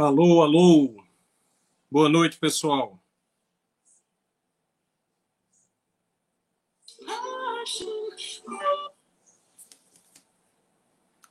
Alô, 0.00 0.44
alô. 0.44 0.94
Boa 1.90 2.08
noite, 2.08 2.38
pessoal. 2.38 3.02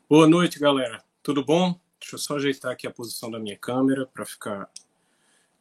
Boa 0.10 0.28
noite, 0.28 0.60
galera. 0.60 1.02
Tudo 1.24 1.46
bom? 1.46 1.80
Deixa 1.98 2.16
eu 2.16 2.20
só 2.20 2.36
ajeitar 2.36 2.74
aqui 2.74 2.86
a 2.86 2.92
posição 2.92 3.32
da 3.32 3.40
minha 3.40 3.58
câmera 3.58 4.06
para 4.06 4.26
ficar 4.26 4.70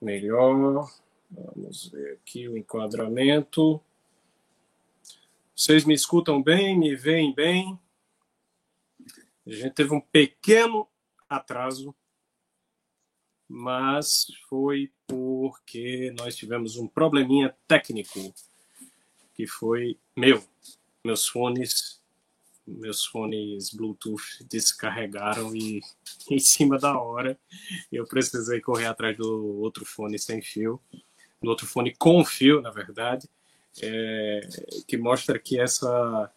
melhor. 0.02 0.92
Vamos 1.30 1.86
ver 1.86 2.14
aqui 2.14 2.48
o 2.48 2.58
enquadramento. 2.58 3.80
Vocês 5.54 5.84
me 5.84 5.94
escutam 5.94 6.42
bem? 6.42 6.76
Me 6.76 6.96
veem 6.96 7.32
bem? 7.32 7.78
A 9.46 9.50
gente 9.50 9.74
teve 9.74 9.94
um 9.94 10.00
pequeno 10.00 10.88
atraso, 11.28 11.94
mas 13.48 14.26
foi 14.48 14.90
porque 15.06 16.12
nós 16.18 16.34
tivemos 16.34 16.76
um 16.76 16.86
probleminha 16.86 17.54
técnico, 17.66 18.34
que 19.34 19.46
foi 19.46 19.98
meu. 20.16 20.42
Meus 21.04 21.28
fones, 21.28 22.00
meus 22.66 23.04
fones 23.04 23.70
Bluetooth 23.70 24.44
descarregaram 24.48 25.54
e 25.54 25.80
em 26.30 26.38
cima 26.38 26.78
da 26.78 26.98
hora 26.98 27.38
eu 27.92 28.04
precisei 28.06 28.60
correr 28.60 28.86
atrás 28.86 29.16
do 29.16 29.60
outro 29.60 29.84
fone 29.84 30.18
sem 30.18 30.42
fio, 30.42 30.80
do 31.40 31.48
outro 31.50 31.66
fone 31.66 31.94
com 31.94 32.24
fio, 32.24 32.60
na 32.60 32.70
verdade, 32.70 33.28
é, 33.80 34.40
que 34.88 34.96
mostra 34.96 35.38
que 35.38 35.60
essa, 35.60 36.32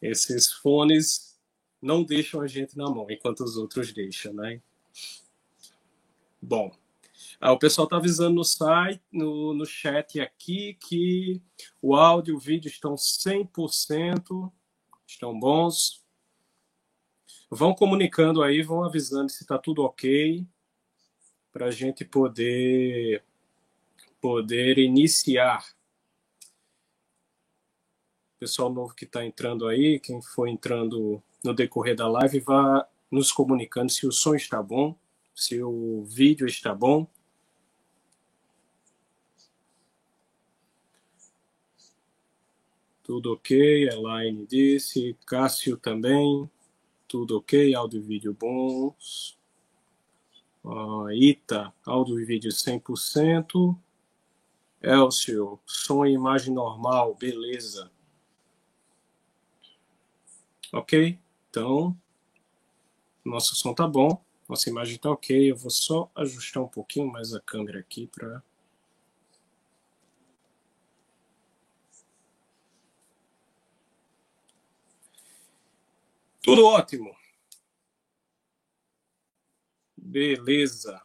esses 0.00 0.52
fones 0.52 1.36
não 1.80 2.04
deixam 2.04 2.40
a 2.40 2.46
gente 2.46 2.76
na 2.76 2.88
mão, 2.88 3.06
enquanto 3.10 3.40
os 3.42 3.56
outros 3.56 3.92
deixam, 3.92 4.32
né? 4.32 4.60
Bom, 6.44 6.72
ah, 7.40 7.52
o 7.52 7.58
pessoal 7.58 7.84
está 7.84 7.98
avisando 7.98 8.34
no 8.34 8.44
site, 8.44 9.00
no, 9.12 9.54
no 9.54 9.64
chat 9.64 10.20
aqui, 10.20 10.74
que 10.74 11.40
o 11.80 11.94
áudio 11.94 12.32
e 12.32 12.36
o 12.36 12.40
vídeo 12.40 12.68
estão 12.68 12.96
100%, 12.96 14.52
estão 15.06 15.38
bons. 15.38 16.04
Vão 17.48 17.72
comunicando 17.72 18.42
aí, 18.42 18.60
vão 18.60 18.82
avisando 18.82 19.30
se 19.30 19.44
está 19.44 19.56
tudo 19.56 19.84
ok, 19.84 20.44
para 21.52 21.66
a 21.66 21.70
gente 21.70 22.04
poder, 22.04 23.22
poder 24.20 24.78
iniciar. 24.78 25.64
Pessoal 28.40 28.68
novo 28.68 28.96
que 28.96 29.04
está 29.04 29.24
entrando 29.24 29.68
aí, 29.68 30.00
quem 30.00 30.20
for 30.20 30.48
entrando 30.48 31.22
no 31.44 31.54
decorrer 31.54 31.94
da 31.94 32.08
live, 32.08 32.40
vá 32.40 32.88
nos 33.08 33.30
comunicando 33.30 33.92
se 33.92 34.08
o 34.08 34.10
som 34.10 34.34
está 34.34 34.60
bom, 34.60 34.98
se 35.34 35.62
o 35.62 36.04
vídeo 36.04 36.46
está 36.46 36.74
bom. 36.74 37.06
Tudo 43.02 43.32
ok, 43.32 43.88
Elaine 43.88 44.46
disse, 44.46 45.16
Cássio 45.26 45.76
também, 45.76 46.48
tudo 47.08 47.38
ok, 47.38 47.74
áudio 47.74 48.00
e 48.00 48.02
vídeo 48.02 48.32
bons. 48.32 49.36
Uh, 50.64 51.10
Ita, 51.10 51.74
áudio 51.84 52.20
e 52.20 52.24
vídeo 52.24 52.50
100%. 52.50 53.76
Elcio, 54.80 55.60
som 55.66 56.06
e 56.06 56.12
imagem 56.12 56.54
normal, 56.54 57.14
beleza. 57.14 57.90
Ok? 60.72 61.18
Então, 61.50 61.96
nosso 63.24 63.54
som 63.54 63.74
tá 63.74 63.86
bom, 63.86 64.24
nossa 64.52 64.68
imagem 64.68 64.98
tá 64.98 65.10
ok. 65.10 65.50
Eu 65.50 65.56
vou 65.56 65.70
só 65.70 66.10
ajustar 66.14 66.62
um 66.62 66.68
pouquinho 66.68 67.10
mais 67.10 67.32
a 67.32 67.40
câmera 67.40 67.80
aqui 67.80 68.06
para 68.06 68.42
Tudo 76.42 76.66
ótimo. 76.66 77.14
Beleza. 79.96 81.00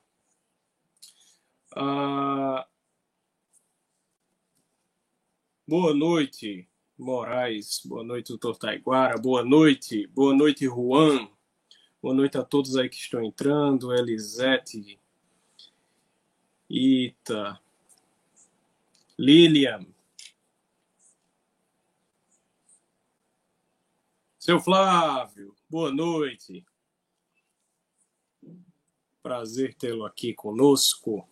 Ah, 1.75 2.67
boa 5.65 5.93
noite. 5.93 6.67
Moraes, 6.97 7.81
boa 7.85 8.03
noite, 8.03 8.29
doutor 8.29 8.57
Taiguara, 8.57 9.19
boa 9.19 9.45
noite, 9.45 10.07
boa 10.07 10.33
noite, 10.33 10.65
Juan, 10.65 11.29
boa 12.07 12.15
noite 12.15 12.37
a 12.37 12.43
todos 12.45 12.77
aí 12.77 12.87
que 12.87 12.95
estão 12.95 13.21
entrando, 13.21 13.93
Elisete, 13.93 14.97
Ita, 16.69 17.59
Lilian, 19.19 19.85
seu 24.39 24.57
Flávio, 24.57 25.53
boa 25.69 25.91
noite, 25.91 26.65
prazer 29.21 29.73
tê-lo 29.73 30.05
aqui 30.05 30.33
conosco. 30.33 31.27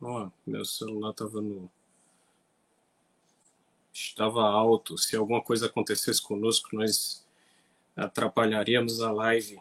Ó, 0.00 0.30
meu 0.46 0.64
celular 0.64 1.10
estava 1.10 1.42
no. 1.42 1.70
Estava 4.18 4.42
alto. 4.42 4.98
Se 4.98 5.14
alguma 5.14 5.40
coisa 5.40 5.66
acontecesse 5.66 6.20
conosco, 6.20 6.70
nós 6.72 7.24
atrapalharíamos 7.94 9.00
a 9.00 9.12
live. 9.12 9.60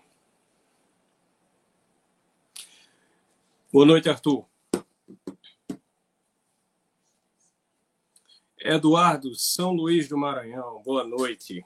Boa 3.72 3.86
noite, 3.86 4.10
Arthur. 4.10 4.48
Eduardo, 8.60 9.36
São 9.36 9.74
Luís 9.74 10.08
do 10.08 10.18
Maranhão, 10.18 10.82
boa 10.82 11.04
noite. 11.04 11.64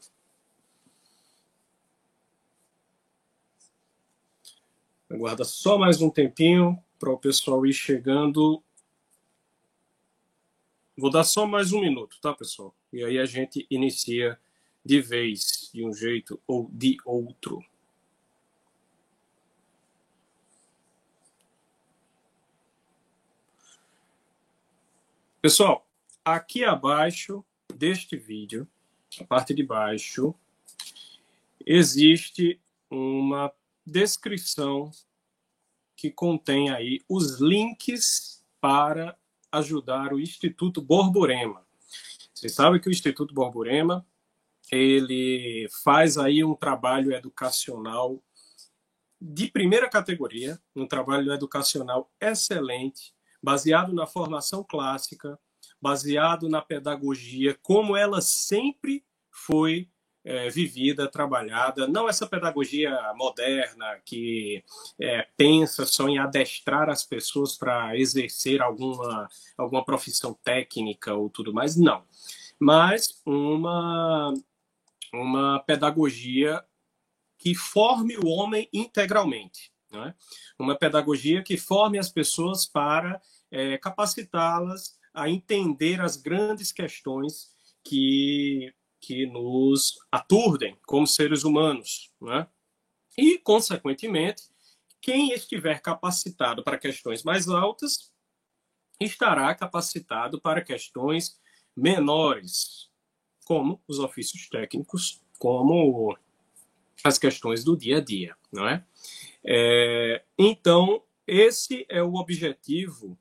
Aguarda 5.10 5.46
só 5.46 5.78
mais 5.78 6.02
um 6.02 6.10
tempinho 6.10 6.78
para 7.00 7.10
o 7.10 7.18
pessoal 7.18 7.66
ir 7.66 7.72
chegando. 7.72 8.62
Vou 10.98 11.10
dar 11.10 11.24
só 11.24 11.48
mais 11.48 11.72
um 11.72 11.80
minuto, 11.80 12.20
tá, 12.20 12.34
pessoal? 12.34 12.76
E 12.92 13.04
aí 13.04 13.18
a 13.20 13.26
gente 13.26 13.66
inicia 13.70 14.40
de 14.84 15.00
vez, 15.00 15.70
de 15.74 15.86
um 15.86 15.94
jeito 15.94 16.42
ou 16.46 16.70
de 16.72 16.98
outro. 17.06 17.64
Pessoal, 25.42 25.88
aqui 26.24 26.64
abaixo 26.64 27.44
deste 27.74 28.16
vídeo, 28.16 28.68
a 29.20 29.24
parte 29.24 29.54
de 29.54 29.64
baixo, 29.64 30.36
existe 31.66 32.60
uma 32.90 33.52
descrição 33.86 34.92
que 35.96 36.12
contém 36.12 36.70
aí 36.70 37.00
os 37.08 37.40
links 37.40 38.44
para 38.60 39.18
ajudar 39.52 40.14
o 40.14 40.20
Instituto 40.20 40.82
Borborema. 40.82 41.66
Vocês 42.42 42.56
sabem 42.56 42.82
que 42.82 42.90
o 42.90 42.92
Instituto 42.92 43.36
Borborema 43.36 44.04
ele 44.72 45.70
faz 45.84 46.18
aí 46.18 46.44
um 46.44 46.56
trabalho 46.56 47.14
educacional 47.14 48.20
de 49.22 49.48
primeira 49.48 49.88
categoria, 49.88 50.60
um 50.76 50.88
trabalho 50.88 51.32
educacional 51.32 52.12
excelente, 52.20 53.14
baseado 53.44 53.94
na 53.94 54.08
formação 54.08 54.64
clássica, 54.64 55.40
baseado 55.80 56.50
na 56.50 56.64
pedagogia, 56.64 57.56
como 57.62 57.96
ela 57.96 58.22
sempre 58.22 59.06
foi 59.30 59.88
é, 60.24 60.50
vivida, 60.50 61.08
trabalhada, 61.08 61.88
não 61.88 62.08
essa 62.08 62.28
pedagogia 62.28 62.92
moderna 63.16 64.00
que 64.06 64.64
é, 65.00 65.28
pensa 65.36 65.86
só 65.86 66.08
em 66.08 66.20
adestrar 66.20 66.90
as 66.90 67.04
pessoas 67.04 67.58
para 67.58 67.98
exercer 67.98 68.62
alguma, 68.62 69.28
alguma 69.58 69.84
profissão 69.84 70.34
técnica 70.44 71.14
ou 71.14 71.30
tudo 71.30 71.54
mais, 71.54 71.76
não. 71.76 72.04
Mas 72.60 73.22
uma, 73.26 74.34
uma 75.14 75.60
pedagogia 75.62 76.64
que 77.38 77.56
forme 77.56 78.16
o 78.18 78.28
homem 78.28 78.70
integralmente. 78.72 79.72
Né? 79.92 80.14
Uma 80.60 80.78
pedagogia 80.78 81.42
que 81.42 81.58
forme 81.58 81.98
as 81.98 82.10
pessoas 82.10 82.68
para 82.68 83.20
é, 83.50 83.78
capacitá-las 83.80 84.96
a 85.14 85.28
entender 85.30 86.00
as 86.00 86.16
grandes 86.16 86.72
questões 86.72 87.50
que 87.84 88.72
que 89.02 89.26
nos 89.26 89.98
aturdem 90.12 90.78
como 90.86 91.08
seres 91.08 91.44
humanos. 91.44 92.12
Né? 92.22 92.48
E, 93.18 93.40
consequentemente, 93.40 94.44
quem 95.02 95.34
estiver 95.34 95.82
capacitado 95.82 96.64
para 96.64 96.78
questões 96.78 97.24
mais 97.24 97.50
altas 97.50 98.14
estará 99.00 99.54
capacitado 99.56 100.40
para 100.40 100.62
questões 100.62 101.40
menores, 101.76 102.90
como 103.46 103.82
os 103.88 103.98
ofícios 103.98 104.48
técnicos 104.48 105.22
como 105.40 106.16
as 107.04 107.18
questões 107.18 107.64
do 107.64 107.76
dia 107.76 107.98
a 107.98 108.00
dia, 108.00 108.36
não 108.52 108.68
é? 108.68 108.86
é 109.44 110.24
então, 110.38 111.04
esse 111.26 111.84
é 111.90 112.04
o 112.04 112.14
objetivo 112.14 113.18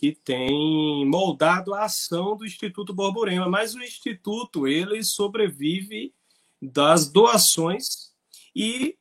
que 0.00 0.12
tem 0.12 1.06
moldado 1.06 1.74
a 1.74 1.84
ação 1.84 2.34
do 2.34 2.46
Instituto 2.46 2.94
Borborema, 2.94 3.46
mas 3.50 3.74
o 3.74 3.82
Instituto 3.82 4.66
ele 4.66 5.04
sobrevive 5.04 6.14
das 6.60 7.06
doações 7.06 8.14
e 8.56 8.96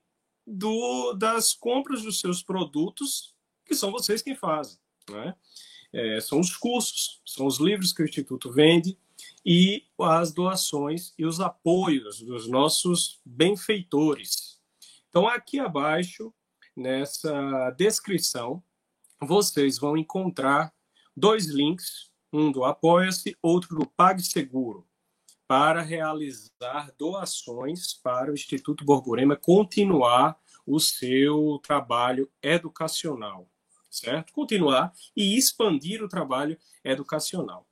do, 0.46 1.13
das 1.13 1.54
compras 1.54 2.01
dos 2.01 2.19
seus 2.19 2.44
produtos, 2.44 3.34
que 3.66 3.74
são 3.74 3.94
vocês 3.94 4.22
quem 4.22 4.36
fazem. 4.36 4.78
Né? 5.10 5.34
É, 5.94 6.19
são 6.19 6.42
os 6.42 6.57
cursos, 6.57 7.22
são 7.25 7.46
os 7.46 7.60
livros 7.60 7.94
que 7.94 8.01
o 8.01 8.06
Instituto 8.06 8.51
vende 8.51 8.98
e 9.46 9.86
as 10.01 10.34
doações 10.34 11.13
e 11.18 11.25
os 11.25 11.40
apoios 11.40 12.22
dos 12.22 12.46
nossos 12.50 13.22
benfeitores. 13.24 14.60
Então, 15.07 15.30
aqui 15.30 15.62
abaixo, 15.62 16.34
nessa 16.75 17.72
descrição, 17.78 18.62
vocês 19.22 19.78
vão 19.78 19.96
encontrar 19.96 20.74
dois 21.19 21.48
links, 21.48 22.10
um 22.31 22.51
do 22.51 22.63
Apoia-se, 22.63 23.36
outro 23.42 23.75
do 23.75 23.86
PagSeguro, 23.86 24.88
para 25.48 25.81
realizar 25.81 26.94
doações 26.98 27.94
para 27.94 28.31
o 28.31 28.33
Instituto 28.33 28.86
Borborema 28.86 29.36
continuar 29.36 30.39
o 30.66 30.80
seu 30.80 31.60
trabalho 31.63 32.31
educacional, 32.42 33.50
certo? 33.89 34.31
Continuar 34.31 34.94
e 35.16 35.38
expandir 35.38 36.04
o 36.04 36.07
trabalho 36.07 36.57
educacional. 36.83 37.68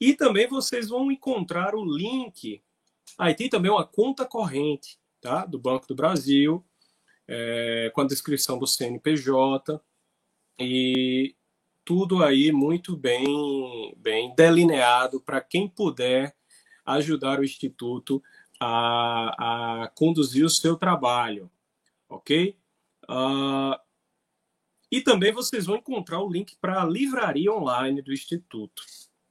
E 0.00 0.14
também 0.14 0.48
vocês 0.48 0.88
vão 0.88 1.10
encontrar 1.10 1.74
o 1.74 1.84
link. 1.84 2.62
Aí 3.16 3.34
tem 3.34 3.48
também 3.48 3.70
uma 3.70 3.86
conta 3.86 4.26
corrente, 4.26 4.98
tá? 5.20 5.46
Do 5.46 5.58
Banco 5.58 5.86
do 5.86 5.94
Brasil, 5.94 6.64
é, 7.28 7.90
com 7.94 8.00
a 8.00 8.06
descrição 8.06 8.58
do 8.58 8.66
CNPJ 8.66 9.80
e 10.58 11.36
tudo 11.84 12.22
aí 12.22 12.52
muito 12.52 12.96
bem, 12.96 13.94
bem 13.98 14.34
delineado 14.34 15.20
para 15.20 15.40
quem 15.40 15.68
puder 15.68 16.34
ajudar 16.84 17.40
o 17.40 17.44
Instituto 17.44 18.22
a, 18.60 19.82
a 19.82 19.88
conduzir 19.88 20.44
o 20.44 20.50
seu 20.50 20.76
trabalho, 20.76 21.50
ok? 22.08 22.56
Uh, 23.04 23.78
e 24.90 25.00
também 25.00 25.32
vocês 25.32 25.66
vão 25.66 25.76
encontrar 25.76 26.20
o 26.20 26.30
link 26.30 26.56
para 26.60 26.82
a 26.82 26.86
livraria 26.86 27.52
online 27.52 28.02
do 28.02 28.12
Instituto. 28.12 28.82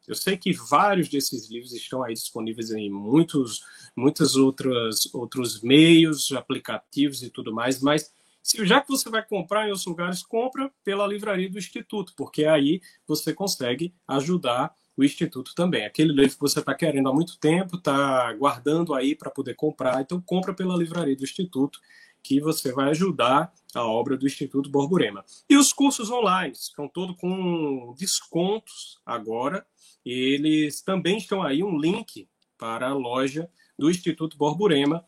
Eu 0.07 0.15
sei 0.15 0.35
que 0.35 0.51
vários 0.51 1.07
desses 1.07 1.49
livros 1.49 1.71
estão 1.73 2.03
aí 2.03 2.13
disponíveis 2.13 2.71
em 2.71 2.89
muitos, 2.89 3.63
muitas 3.95 4.35
outras 4.35 5.13
outros 5.13 5.61
meios, 5.61 6.31
aplicativos 6.31 7.21
e 7.21 7.29
tudo 7.29 7.53
mais, 7.53 7.79
mas 7.81 8.11
se 8.41 8.65
já 8.65 8.81
que 8.81 8.89
você 8.89 9.09
vai 9.09 9.25
comprar 9.25 9.65
em 9.65 9.69
outros 9.69 9.85
lugares, 9.85 10.23
compra 10.23 10.71
pela 10.83 11.07
livraria 11.07 11.49
do 11.49 11.57
Instituto, 11.57 12.13
porque 12.15 12.45
aí 12.45 12.81
você 13.07 13.33
consegue 13.33 13.93
ajudar 14.07 14.73
o 14.97 15.03
Instituto 15.03 15.53
também. 15.55 15.85
Aquele 15.85 16.13
livro 16.13 16.35
que 16.35 16.41
você 16.41 16.59
está 16.59 16.73
querendo 16.73 17.09
há 17.09 17.13
muito 17.13 17.37
tempo, 17.37 17.77
está 17.77 18.33
guardando 18.33 18.93
aí 18.93 19.15
para 19.15 19.31
poder 19.31 19.55
comprar, 19.55 20.01
então 20.01 20.21
compra 20.21 20.53
pela 20.53 20.75
livraria 20.75 21.15
do 21.15 21.23
Instituto, 21.23 21.79
que 22.23 22.39
você 22.39 22.71
vai 22.71 22.89
ajudar 22.91 23.51
a 23.73 23.83
obra 23.83 24.15
do 24.15 24.27
Instituto 24.27 24.69
Borborema. 24.69 25.25
E 25.49 25.57
os 25.57 25.73
cursos 25.73 26.09
online 26.09 26.53
estão 26.53 26.87
todos 26.87 27.15
com 27.17 27.95
descontos 27.97 28.99
agora. 29.05 29.65
Eles 30.05 30.81
também 30.81 31.17
estão 31.17 31.41
aí 31.41 31.63
um 31.63 31.79
link 31.79 32.27
para 32.57 32.89
a 32.89 32.93
loja 32.93 33.49
do 33.77 33.89
Instituto 33.89 34.37
Borborema, 34.37 35.03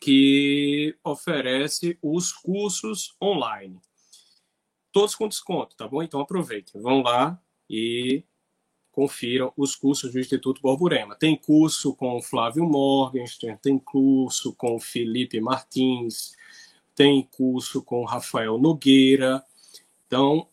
que 0.00 0.96
oferece 1.04 1.98
os 2.02 2.32
cursos 2.32 3.14
online. 3.22 3.80
Todos 4.92 5.14
com 5.14 5.28
desconto, 5.28 5.76
tá 5.76 5.86
bom? 5.86 6.02
Então 6.02 6.20
aproveitem, 6.20 6.80
vão 6.80 7.02
lá 7.02 7.40
e 7.68 8.24
confiram 8.90 9.52
os 9.56 9.76
cursos 9.76 10.12
do 10.12 10.18
Instituto 10.18 10.62
Borborema. 10.62 11.14
Tem 11.14 11.36
curso 11.36 11.94
com 11.94 12.16
o 12.16 12.22
Flávio 12.22 12.64
Morgenstern, 12.64 13.58
tem 13.60 13.78
curso 13.78 14.54
com 14.54 14.76
o 14.76 14.80
Felipe 14.80 15.38
Martins, 15.38 16.32
tem 16.94 17.22
curso 17.22 17.82
com 17.82 18.00
o 18.00 18.06
Rafael 18.06 18.56
Nogueira. 18.56 19.44
Então, 20.06 20.48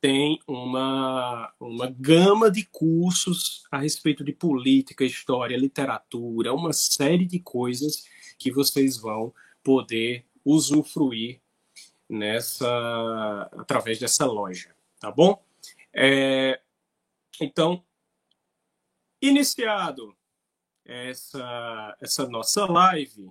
tem 0.00 0.40
uma, 0.46 1.52
uma 1.60 1.86
gama 1.90 2.50
de 2.50 2.64
cursos 2.64 3.64
a 3.70 3.78
respeito 3.78 4.24
de 4.24 4.32
política, 4.32 5.04
história, 5.04 5.56
literatura, 5.56 6.54
uma 6.54 6.72
série 6.72 7.26
de 7.26 7.38
coisas 7.38 8.04
que 8.40 8.50
vocês 8.50 8.96
vão 8.96 9.32
poder 9.62 10.26
usufruir 10.42 11.42
nessa 12.08 12.66
através 13.52 14.00
dessa 14.00 14.24
loja, 14.24 14.74
tá 14.98 15.12
bom? 15.12 15.44
É, 15.92 16.60
então, 17.38 17.84
iniciado 19.20 20.16
essa, 20.84 21.96
essa 22.00 22.26
nossa 22.26 22.64
live, 22.64 23.30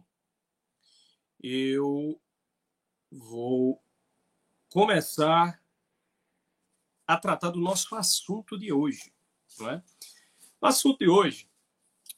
eu 1.41 2.21
vou 3.11 3.83
começar 4.69 5.59
a 7.07 7.17
tratar 7.17 7.49
do 7.49 7.59
nosso 7.59 7.95
assunto 7.95 8.59
de 8.59 8.71
hoje. 8.71 9.11
Não 9.57 9.71
é? 9.71 9.83
O 10.61 10.67
assunto 10.67 10.99
de 10.99 11.09
hoje 11.09 11.48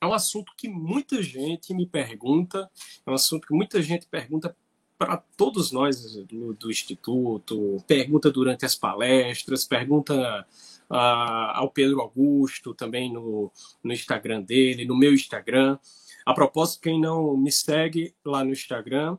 é 0.01 0.05
um 0.05 0.13
assunto 0.13 0.51
que 0.57 0.67
muita 0.67 1.21
gente 1.21 1.73
me 1.73 1.85
pergunta, 1.85 2.69
é 3.05 3.11
um 3.11 3.13
assunto 3.13 3.47
que 3.47 3.53
muita 3.53 3.81
gente 3.81 4.07
pergunta 4.07 4.55
para 4.97 5.17
todos 5.37 5.71
nós 5.71 6.15
do, 6.25 6.53
do, 6.53 6.69
Instituto, 6.69 7.83
pergunta 7.87 8.31
durante 8.31 8.65
as 8.65 8.75
palestras, 8.75 9.63
pergunta 9.63 10.45
ao 10.89 11.69
Pedro 11.69 12.01
Augusto, 12.01 12.73
também 12.73 13.11
no, 13.11 13.51
no 13.83 13.93
Instagram 13.93 14.41
dele, 14.41 14.85
no 14.85 14.95
meu 14.95 15.13
Instagram. 15.13 15.79
A 16.25 16.33
propósito, 16.33 16.81
quem 16.81 16.99
não 16.99 17.37
me 17.37 17.51
segue 17.51 18.13
lá 18.25 18.43
no 18.43 18.51
Instagram, 18.51 19.17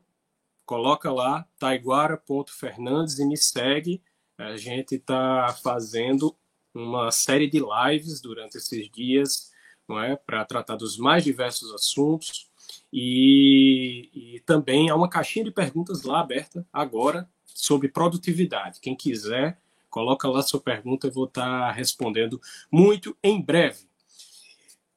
coloca 0.64 1.10
lá, 1.12 1.46
taiguara.fernandes 1.58 3.18
e 3.18 3.26
me 3.26 3.36
segue. 3.36 4.02
A 4.38 4.56
gente 4.56 4.96
está 4.96 5.56
fazendo 5.62 6.36
uma 6.74 7.10
série 7.10 7.48
de 7.48 7.60
lives 7.60 8.20
durante 8.20 8.56
esses 8.56 8.90
dias, 8.90 9.51
não 9.92 10.02
é, 10.02 10.16
para 10.16 10.44
tratar 10.44 10.76
dos 10.76 10.96
mais 10.96 11.24
diversos 11.24 11.72
assuntos. 11.72 12.50
E, 12.92 14.10
e, 14.12 14.40
também 14.40 14.90
há 14.90 14.94
uma 14.94 15.08
caixinha 15.08 15.44
de 15.44 15.50
perguntas 15.50 16.02
lá 16.02 16.20
aberta 16.20 16.66
agora 16.72 17.28
sobre 17.46 17.88
produtividade. 17.88 18.80
Quem 18.80 18.94
quiser 18.94 19.58
Coloca 19.92 20.26
lá 20.26 20.40
sua 20.40 20.58
pergunta, 20.58 21.06
eu 21.06 21.12
vou 21.12 21.26
estar 21.26 21.70
respondendo 21.72 22.40
muito 22.70 23.14
em 23.22 23.38
breve. 23.42 23.84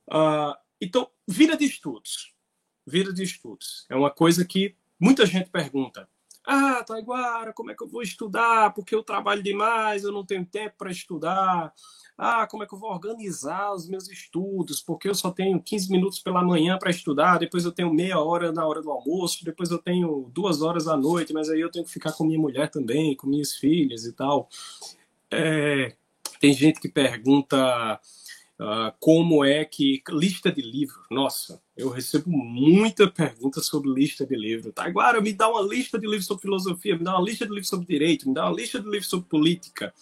Uh, 0.07 0.55
então, 0.79 1.11
vida 1.27 1.57
de 1.57 1.65
estudos. 1.65 2.33
Vida 2.87 3.11
de 3.11 3.21
estudos. 3.21 3.85
É 3.89 3.95
uma 3.95 4.09
coisa 4.09 4.45
que 4.45 4.73
muita 4.97 5.25
gente 5.25 5.49
pergunta. 5.49 6.07
Ah, 6.45 6.83
Taiguara, 6.83 7.51
como 7.53 7.71
é 7.71 7.75
que 7.75 7.83
eu 7.83 7.87
vou 7.87 8.01
estudar? 8.01 8.73
Porque 8.73 8.93
eu 8.93 9.03
trabalho 9.03 9.41
demais, 9.41 10.03
eu 10.03 10.11
não 10.11 10.25
tenho 10.25 10.45
tempo 10.45 10.75
para 10.77 10.91
estudar. 10.91 11.73
Ah, 12.17 12.47
como 12.47 12.63
é 12.63 12.67
que 12.67 12.73
eu 12.73 12.79
vou 12.79 12.91
organizar 12.91 13.73
os 13.73 13.89
meus 13.89 14.07
estudos? 14.07 14.81
Porque 14.81 15.09
eu 15.09 15.15
só 15.15 15.31
tenho 15.31 15.61
15 15.61 15.91
minutos 15.91 16.19
pela 16.19 16.43
manhã 16.43 16.77
para 16.77 16.89
estudar, 16.89 17.39
depois 17.39 17.65
eu 17.65 17.71
tenho 17.71 17.93
meia 17.93 18.19
hora 18.19 18.51
na 18.51 18.65
hora 18.65 18.81
do 18.81 18.89
almoço, 18.89 19.43
depois 19.43 19.69
eu 19.69 19.79
tenho 19.79 20.29
duas 20.31 20.61
horas 20.61 20.87
à 20.87 20.95
noite, 20.95 21.33
mas 21.33 21.49
aí 21.49 21.59
eu 21.59 21.71
tenho 21.71 21.83
que 21.83 21.91
ficar 21.91 22.13
com 22.13 22.23
minha 22.23 22.39
mulher 22.39 22.69
também, 22.69 23.15
com 23.15 23.27
minhas 23.27 23.53
filhas 23.53 24.05
e 24.05 24.13
tal. 24.13 24.47
É, 25.29 25.93
tem 26.39 26.53
gente 26.53 26.79
que 26.79 26.87
pergunta 26.87 27.99
uh, 28.59 28.93
como 28.99 29.43
é 29.43 29.63
que. 29.65 30.01
Lista 30.09 30.51
de 30.51 30.61
livros. 30.61 31.05
Nossa, 31.09 31.61
eu 31.75 31.89
recebo 31.89 32.29
muita 32.29 33.09
pergunta 33.09 33.61
sobre 33.61 33.89
lista 33.89 34.25
de 34.25 34.35
livros. 34.35 34.73
Tá, 34.73 34.85
agora 34.85 35.21
me 35.21 35.33
dá 35.33 35.49
uma 35.49 35.61
lista 35.61 35.99
de 35.99 36.05
livros 36.05 36.25
sobre 36.25 36.43
filosofia, 36.43 36.97
me 36.97 37.03
dá 37.03 37.17
uma 37.17 37.25
lista 37.25 37.45
de 37.45 37.51
livros 37.51 37.69
sobre 37.69 37.85
direito, 37.85 38.27
me 38.27 38.33
dá 38.33 38.45
uma 38.45 38.55
lista 38.55 38.79
de 38.79 38.85
livros 38.85 39.07
sobre 39.07 39.27
política. 39.27 39.93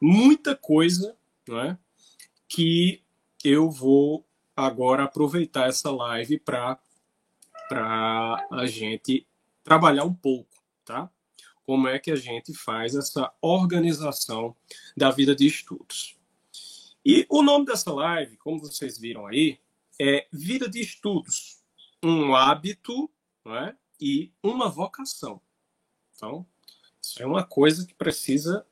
Muita 0.00 0.54
coisa 0.54 1.16
não 1.46 1.60
é? 1.60 1.78
que 2.48 3.02
eu 3.44 3.70
vou 3.70 4.24
agora 4.56 5.04
aproveitar 5.04 5.68
essa 5.68 5.90
live 5.90 6.38
para 6.38 6.78
a 7.70 8.66
gente 8.66 9.26
trabalhar 9.62 10.04
um 10.04 10.14
pouco, 10.14 10.48
tá? 10.84 11.10
Como 11.64 11.88
é 11.88 11.98
que 11.98 12.10
a 12.12 12.16
gente 12.16 12.54
faz 12.54 12.94
essa 12.94 13.32
organização 13.40 14.54
da 14.96 15.10
vida 15.10 15.34
de 15.34 15.46
estudos. 15.46 16.15
E 17.08 17.24
o 17.28 17.40
nome 17.40 17.66
dessa 17.66 17.92
live, 17.92 18.36
como 18.36 18.58
vocês 18.58 18.98
viram 18.98 19.28
aí, 19.28 19.60
é 19.96 20.26
Vida 20.32 20.68
de 20.68 20.80
Estudos, 20.80 21.62
um 22.02 22.34
hábito 22.34 23.08
é? 23.46 23.76
e 24.00 24.32
uma 24.42 24.68
vocação. 24.68 25.40
Então, 26.16 26.44
isso 27.00 27.22
é 27.22 27.24
uma 27.24 27.44
coisa 27.44 27.86
que 27.86 27.94
precisa 27.94 28.66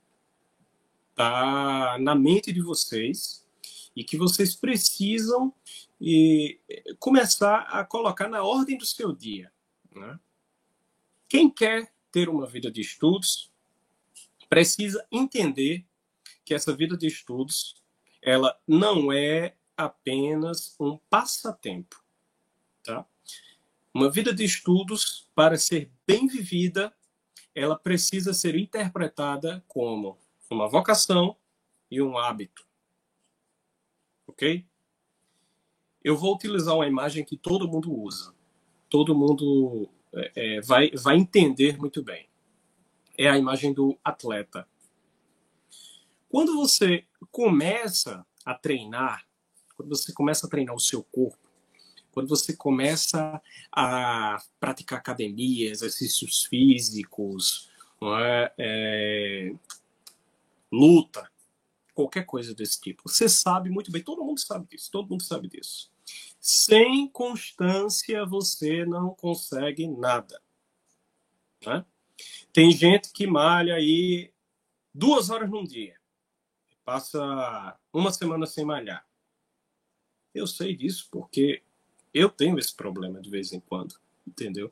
está 1.11 1.97
na 2.01 2.17
mente 2.17 2.53
de 2.53 2.61
vocês 2.61 3.47
e 3.95 4.03
que 4.03 4.17
vocês 4.17 4.57
precisam 4.57 5.55
e, 6.01 6.59
começar 6.99 7.59
a 7.71 7.85
colocar 7.85 8.29
na 8.29 8.43
ordem 8.43 8.77
do 8.77 8.85
seu 8.85 9.13
dia. 9.13 9.53
Né? 9.95 10.19
Quem 11.29 11.49
quer 11.49 11.95
ter 12.11 12.29
uma 12.29 12.49
vida 12.49 12.69
de 12.69 12.81
estudos 12.81 13.53
precisa 14.49 15.07
entender 15.13 15.87
que 16.45 16.53
essa 16.53 16.75
vida 16.75 16.97
de 16.97 17.07
estudos 17.07 17.84
ela 18.25 18.59
não 18.67 19.13
é 19.13 19.55
apenas 19.77 20.75
um 20.81 20.97
passatempo, 21.11 22.03
tá? 22.83 23.07
Uma 23.93 24.11
vida 24.11 24.33
de 24.33 24.45
estudos 24.45 25.29
para 25.35 25.59
ser 25.59 25.93
bem 26.07 26.27
vivida, 26.27 26.93
ela 27.55 27.79
precisa 27.79 28.33
ser 28.33 28.57
interpretada 28.57 29.63
como 29.69 30.19
uma 30.51 30.69
vocação 30.69 31.37
e 31.91 32.01
um 32.01 32.17
hábito. 32.17 32.67
Ok? 34.27 34.67
Eu 36.03 36.17
vou 36.17 36.35
utilizar 36.35 36.75
uma 36.75 36.89
imagem 36.89 37.25
que 37.25 37.37
todo 37.37 37.69
mundo 37.69 37.93
usa. 37.93 38.35
Todo 38.89 39.15
mundo 39.15 39.89
é, 40.13 40.33
é, 40.35 40.61
vai, 40.63 40.91
vai 40.91 41.17
entender 41.17 41.79
muito 41.79 42.03
bem. 42.03 42.29
É 43.17 43.29
a 43.29 43.39
imagem 43.39 43.73
do 43.73 43.99
atleta. 44.03 44.67
Quando 46.35 46.57
você 46.57 47.07
começa 47.31 48.27
a 48.45 48.55
treinar, 48.55 49.25
quando 49.77 49.91
você 49.91 50.13
começa 50.13 50.49
a 50.49 50.51
treinar 50.51 50.75
o 50.75 50.81
seu 50.81 51.05
corpo, 51.05 51.49
quando 52.11 52.29
você 52.29 52.57
começa 52.57 53.41
a 53.71 54.43
praticar 54.59 54.99
academia, 54.99 55.71
exercícios 55.71 56.43
físicos, 56.47 57.71
é? 58.19 58.53
É, 58.59 59.55
luta, 60.73 61.31
qualquer 61.95 62.27
coisa 62.27 62.53
desse 62.53 62.81
tipo. 62.81 63.09
Você 63.09 63.29
sabe 63.29 63.71
muito 63.71 63.93
bem, 63.93 64.03
todo 64.03 64.25
mundo 64.25 64.41
sabe 64.41 64.67
disso, 64.67 64.91
todo 64.91 65.09
mundo 65.09 65.23
sabe 65.23 65.47
disso. 65.47 65.89
Sem 66.41 67.09
constância 67.11 68.27
você 68.27 68.85
não 68.85 69.15
consegue 69.15 69.87
nada. 69.87 70.43
Né? 71.65 71.85
Tem 72.53 72.73
gente 72.73 73.13
que 73.13 73.25
malha 73.25 73.77
aí 73.77 74.33
duas 74.93 75.31
horas 75.31 75.49
num 75.49 75.63
dia, 75.63 75.95
passa 76.85 77.79
uma 77.93 78.13
semana 78.13 78.47
sem 78.47 78.65
malhar. 78.65 79.07
Eu 80.35 80.47
sei 80.47 80.77
disso 80.77 81.09
porque 81.11 81.63
eu 82.13 82.29
tenho 82.29 82.59
esse 82.59 82.75
problema 82.75 83.21
de 83.21 83.31
vez 83.31 83.53
em 83.53 83.61
quando, 83.61 83.97
entendeu? 84.27 84.71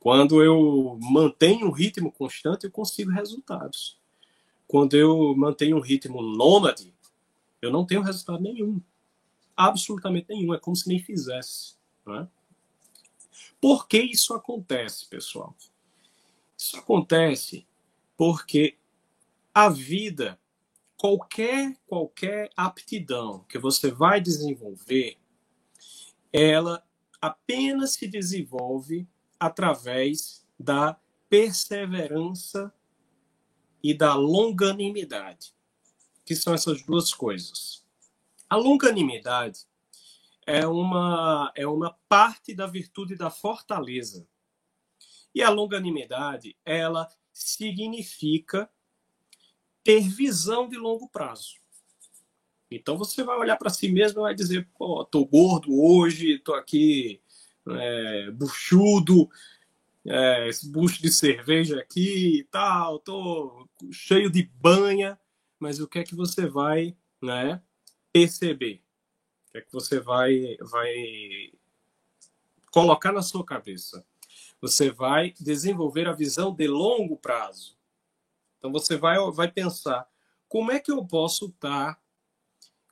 Quando 0.00 0.42
eu 0.42 0.98
mantenho 1.00 1.66
um 1.66 1.72
ritmo 1.72 2.10
constante, 2.10 2.64
eu 2.64 2.70
consigo 2.70 3.10
resultados. 3.10 3.98
Quando 4.66 4.94
eu 4.96 5.34
mantenho 5.36 5.76
um 5.76 5.80
ritmo 5.80 6.22
nômade, 6.22 6.94
eu 7.60 7.70
não 7.70 7.86
tenho 7.86 8.02
resultado 8.02 8.42
nenhum. 8.42 8.80
Absolutamente 9.56 10.28
nenhum. 10.28 10.54
É 10.54 10.58
como 10.58 10.74
se 10.74 10.88
nem 10.88 10.98
fizesse. 10.98 11.76
Né? 12.06 12.26
Por 13.60 13.86
que 13.86 14.00
isso 14.02 14.34
acontece, 14.34 15.06
pessoal? 15.06 15.54
Isso 16.56 16.76
acontece 16.78 17.66
porque 18.16 18.76
a 19.54 19.68
vida, 19.68 20.38
qualquer, 21.02 21.76
qualquer 21.84 22.48
aptidão 22.56 23.42
que 23.48 23.58
você 23.58 23.90
vai 23.90 24.20
desenvolver, 24.20 25.18
ela 26.32 26.86
apenas 27.20 27.94
se 27.94 28.06
desenvolve 28.06 29.08
através 29.36 30.46
da 30.56 30.96
perseverança 31.28 32.72
e 33.82 33.92
da 33.92 34.14
longanimidade, 34.14 35.52
que 36.24 36.36
são 36.36 36.54
essas 36.54 36.82
duas 36.82 37.12
coisas. 37.12 37.84
A 38.48 38.54
longanimidade 38.54 39.66
é 40.46 40.64
uma, 40.68 41.52
é 41.56 41.66
uma 41.66 41.98
parte 42.08 42.54
da 42.54 42.68
virtude 42.68 43.16
da 43.16 43.28
fortaleza. 43.28 44.24
E 45.34 45.42
a 45.42 45.50
longanimidade, 45.50 46.56
ela 46.64 47.08
significa 47.32 48.70
ter 49.84 50.08
visão 50.08 50.68
de 50.68 50.76
longo 50.76 51.08
prazo. 51.08 51.56
Então 52.70 52.96
você 52.96 53.22
vai 53.22 53.36
olhar 53.36 53.56
para 53.56 53.70
si 53.70 53.88
mesmo 53.88 54.20
e 54.20 54.22
vai 54.22 54.34
dizer, 54.34 54.68
pô, 54.78 55.04
tô 55.04 55.24
gordo 55.24 55.78
hoje, 55.78 56.38
tô 56.38 56.54
aqui 56.54 57.20
é, 57.68 58.30
buchudo, 58.30 59.28
é, 60.06 60.48
esse 60.48 60.68
bucho 60.68 61.00
de 61.02 61.10
cerveja 61.10 61.78
aqui 61.78 62.38
e 62.40 62.44
tal, 62.44 62.98
tô 62.98 63.68
cheio 63.90 64.30
de 64.30 64.42
banha, 64.42 65.18
mas 65.58 65.80
o 65.80 65.86
que 65.86 65.98
é 65.98 66.04
que 66.04 66.14
você 66.14 66.46
vai 66.46 66.96
né, 67.20 67.62
perceber? 68.12 68.82
O 69.48 69.52
que 69.52 69.58
é 69.58 69.60
que 69.60 69.72
você 69.72 70.00
vai, 70.00 70.56
vai 70.60 71.52
colocar 72.70 73.12
na 73.12 73.22
sua 73.22 73.44
cabeça? 73.44 74.04
Você 74.60 74.90
vai 74.90 75.34
desenvolver 75.38 76.08
a 76.08 76.12
visão 76.12 76.54
de 76.54 76.66
longo 76.66 77.16
prazo. 77.16 77.76
Então 78.62 78.70
você 78.70 78.96
vai, 78.96 79.18
vai 79.32 79.50
pensar 79.50 80.08
como 80.48 80.70
é 80.70 80.78
que 80.78 80.92
eu 80.92 81.04
posso 81.04 81.46
estar, 81.46 82.00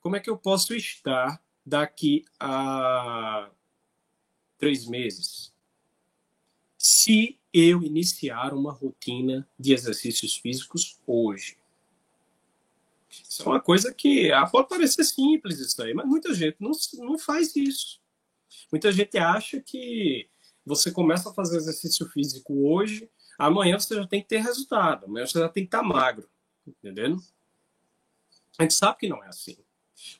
como 0.00 0.16
é 0.16 0.20
que 0.20 0.28
eu 0.28 0.36
posso 0.36 0.74
estar 0.74 1.40
daqui 1.64 2.24
a 2.40 3.48
três 4.58 4.84
meses, 4.84 5.54
se 6.76 7.38
eu 7.54 7.84
iniciar 7.84 8.52
uma 8.52 8.72
rotina 8.72 9.48
de 9.56 9.72
exercícios 9.72 10.36
físicos 10.36 10.98
hoje. 11.06 11.56
Isso 13.08 13.42
é 13.42 13.46
uma 13.46 13.60
coisa 13.60 13.94
que 13.94 14.32
ah, 14.32 14.46
pode 14.46 14.68
parecer 14.68 15.04
simples 15.04 15.60
isso 15.60 15.80
aí, 15.80 15.94
mas 15.94 16.04
muita 16.04 16.34
gente 16.34 16.56
não, 16.58 16.72
não 16.98 17.16
faz 17.16 17.54
isso. 17.54 18.00
Muita 18.72 18.90
gente 18.90 19.16
acha 19.18 19.60
que 19.60 20.28
você 20.66 20.90
começa 20.90 21.30
a 21.30 21.34
fazer 21.34 21.58
exercício 21.58 22.08
físico 22.08 22.68
hoje, 22.68 23.08
amanhã 23.40 23.78
você 23.78 23.94
já 23.94 24.06
tem 24.06 24.22
que 24.22 24.28
ter 24.28 24.38
resultado, 24.38 25.06
amanhã 25.06 25.26
você 25.26 25.38
já 25.38 25.48
tem 25.48 25.64
que 25.64 25.68
estar 25.68 25.82
magro, 25.82 26.28
entendendo? 26.66 27.22
A 28.58 28.62
gente 28.62 28.74
sabe 28.74 28.98
que 28.98 29.08
não 29.08 29.24
é 29.24 29.28
assim. 29.28 29.56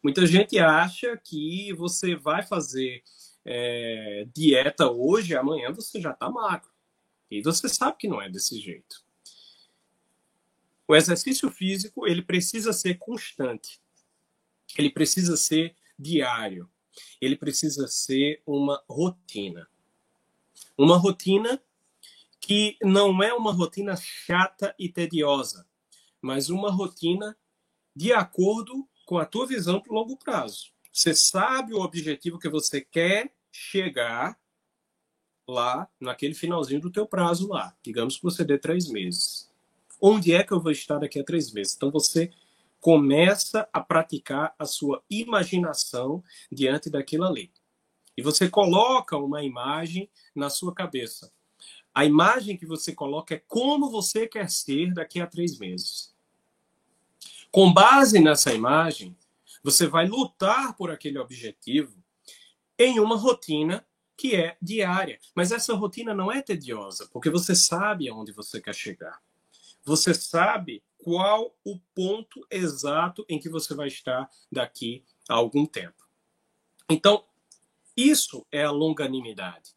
Muita 0.03 0.27
gente 0.27 0.59
acha 0.59 1.17
que 1.19 1.73
você 1.75 2.17
vai 2.17 2.43
fazer 2.43 3.03
é, 3.45 4.27
dieta 4.35 4.91
hoje, 4.91 5.37
amanhã 5.37 5.71
você 5.73 6.01
já 6.01 6.13
está 6.13 6.31
magro. 6.31 6.71
E 7.31 7.43
você 7.43 7.69
sabe 7.69 7.99
que 7.99 8.09
não 8.09 8.21
é 8.21 8.29
desse 8.29 8.59
jeito. 8.59 9.05
O 10.89 10.97
exercício 10.97 11.51
físico 11.51 12.07
ele 12.07 12.23
precisa 12.23 12.73
ser 12.73 12.95
constante. 12.95 13.81
Ele 14.77 14.91
precisa 14.91 15.37
ser 15.37 15.77
diário. 15.99 16.69
Ele 17.21 17.37
precisa 17.37 17.87
ser 17.87 18.43
uma 18.47 18.83
rotina. 18.89 19.69
Uma 20.77 20.97
rotina 20.97 21.63
que 22.41 22.77
não 22.83 23.23
é 23.23 23.33
uma 23.35 23.53
rotina 23.53 23.95
chata 23.97 24.75
e 24.79 24.89
tediosa, 24.89 25.67
mas 26.21 26.49
uma 26.49 26.71
rotina 26.71 27.37
de 27.95 28.13
acordo 28.13 28.89
com 29.05 29.19
a 29.19 29.27
tua 29.27 29.47
visão 29.47 29.81
para 29.81 29.93
o 29.93 29.95
longo 29.95 30.17
prazo. 30.17 30.73
Você 30.93 31.15
sabe 31.15 31.75
o 31.75 31.81
objetivo 31.81 32.39
que 32.39 32.49
você 32.49 32.81
quer 32.81 33.33
chegar 33.53 34.39
lá 35.47 35.89
naquele 36.01 36.35
finalzinho 36.35 36.81
do 36.81 36.91
teu 36.91 37.07
prazo 37.07 37.49
lá. 37.49 37.77
Digamos 37.83 38.17
que 38.17 38.23
você 38.23 38.45
dê 38.45 38.59
três 38.59 38.89
meses. 38.89 39.51
Onde 40.01 40.33
é 40.33 40.43
que 40.43 40.53
eu 40.53 40.61
vou 40.61 40.73
estar 40.73 40.99
daqui 40.99 41.19
a 41.21 41.25
três 41.25 41.53
meses? 41.53 41.75
Então 41.75 41.91
você 41.91 42.31
começa 42.81 43.69
a 43.73 43.81
praticar 43.81 44.55
a 44.59 44.65
sua 44.65 45.03
imaginação 45.11 46.25
diante 46.51 46.89
daquilo 46.89 47.25
ali. 47.25 47.53
E 48.17 48.23
você 48.23 48.49
coloca 48.49 49.17
uma 49.17 49.43
imagem 49.43 50.09
na 50.35 50.49
sua 50.49 50.75
cabeça. 50.75 51.31
A 51.95 52.05
imagem 52.05 52.57
que 52.57 52.67
você 52.67 52.95
coloca 52.95 53.35
é 53.35 53.43
como 53.47 53.91
você 53.91 54.27
quer 54.27 54.49
ser 54.51 54.95
daqui 54.95 55.21
a 55.21 55.27
três 55.27 55.59
meses. 55.59 56.15
Com 57.51 57.73
base 57.73 58.21
nessa 58.21 58.55
imagem, 58.55 59.17
você 59.63 59.87
vai 59.87 60.07
lutar 60.07 60.77
por 60.77 60.91
aquele 60.91 61.19
objetivo 61.19 62.01
em 62.79 63.01
uma 63.01 63.17
rotina 63.17 63.85
que 64.17 64.37
é 64.37 64.57
diária. 64.61 65.19
Mas 65.35 65.51
essa 65.51 65.75
rotina 65.75 66.15
não 66.15 66.31
é 66.31 66.41
tediosa, 66.43 67.09
porque 67.13 67.29
você 67.29 67.55
sabe 67.55 68.09
aonde 68.09 68.33
você 68.33 68.61
quer 68.61 68.75
chegar. 68.75 69.21
Você 69.83 70.15
sabe 70.15 70.83
qual 70.99 71.57
o 71.65 71.79
ponto 71.95 72.47
exato 72.51 73.25
em 73.29 73.39
que 73.39 73.49
você 73.49 73.75
vai 73.75 73.89
estar 73.89 74.29
daqui 74.53 75.03
a 75.29 75.35
algum 75.35 75.67
tempo. 75.67 76.07
Então, 76.89 77.25
isso 77.97 78.47
é 78.53 78.65
a 78.65 78.71
longanimidade. 78.71 79.75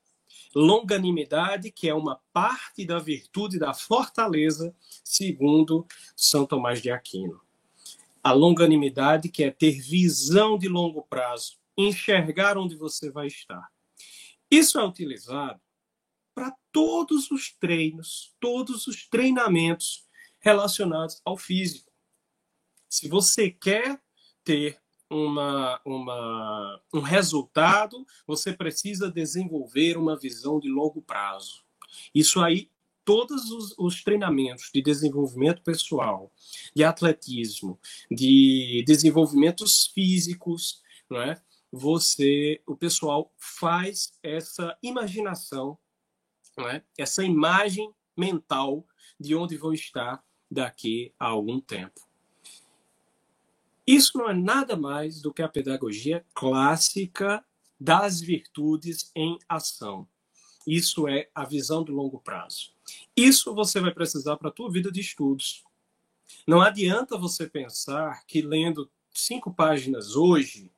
Longanimidade, 0.55 1.71
que 1.71 1.89
é 1.89 1.93
uma 1.93 2.21
parte 2.31 2.85
da 2.85 2.99
virtude 2.99 3.57
da 3.57 3.73
fortaleza, 3.73 4.75
segundo 5.03 5.85
São 6.15 6.45
Tomás 6.45 6.81
de 6.81 6.91
Aquino. 6.91 7.41
A 8.23 8.31
longanimidade, 8.31 9.29
que 9.29 9.43
é 9.43 9.51
ter 9.51 9.81
visão 9.81 10.57
de 10.57 10.67
longo 10.67 11.01
prazo, 11.03 11.57
enxergar 11.77 12.57
onde 12.57 12.75
você 12.75 13.09
vai 13.09 13.27
estar. 13.27 13.71
Isso 14.49 14.79
é 14.79 14.85
utilizado 14.85 15.59
para 16.35 16.55
todos 16.71 17.31
os 17.31 17.51
treinos, 17.51 18.35
todos 18.39 18.87
os 18.87 19.07
treinamentos 19.07 20.07
relacionados 20.39 21.21
ao 21.25 21.37
físico. 21.37 21.91
Se 22.89 23.07
você 23.07 23.49
quer 23.49 24.01
ter 24.43 24.82
uma, 25.09 25.79
uma, 25.85 26.81
um 26.93 26.99
resultado, 26.99 28.05
você 28.25 28.53
precisa 28.53 29.11
desenvolver 29.11 29.97
uma 29.97 30.17
visão 30.17 30.59
de 30.59 30.69
longo 30.69 31.01
prazo. 31.01 31.63
Isso 32.13 32.41
aí, 32.41 32.69
todos 33.05 33.51
os, 33.51 33.75
os 33.77 34.03
treinamentos 34.03 34.69
de 34.73 34.81
desenvolvimento 34.81 35.61
pessoal, 35.61 36.31
de 36.75 36.83
atletismo, 36.83 37.79
de 38.09 38.83
desenvolvimentos 38.87 39.87
físicos, 39.87 40.81
não 41.09 41.21
é? 41.21 41.41
Você, 41.71 42.61
o 42.67 42.75
pessoal 42.75 43.33
faz 43.37 44.13
essa 44.21 44.77
imaginação, 44.81 45.77
não 46.57 46.69
é? 46.69 46.83
Essa 46.97 47.23
imagem 47.23 47.91
mental 48.15 48.85
de 49.19 49.35
onde 49.35 49.57
vou 49.57 49.73
estar 49.73 50.23
daqui 50.49 51.13
a 51.19 51.27
algum 51.27 51.59
tempo. 51.59 51.99
Isso 53.85 54.17
não 54.17 54.29
é 54.29 54.33
nada 54.33 54.75
mais 54.75 55.21
do 55.21 55.33
que 55.33 55.41
a 55.41 55.49
pedagogia 55.49 56.25
clássica 56.33 57.43
das 57.79 58.21
virtudes 58.21 59.11
em 59.15 59.37
ação. 59.47 60.07
Isso 60.65 61.07
é 61.07 61.29
a 61.35 61.43
visão 61.43 61.83
de 61.83 61.91
longo 61.91 62.19
prazo. 62.19 62.71
Isso 63.15 63.53
você 63.53 63.79
vai 63.79 63.93
precisar 63.93 64.37
para 64.37 64.49
a 64.49 64.53
tua 64.53 64.71
vida 64.71 64.91
de 64.91 65.01
estudos. 65.01 65.63
Não 66.47 66.61
adianta 66.61 67.17
você 67.17 67.47
pensar 67.47 68.25
que 68.25 68.41
lendo 68.41 68.89
cinco 69.13 69.53
páginas 69.53 70.15
hoje 70.15 70.71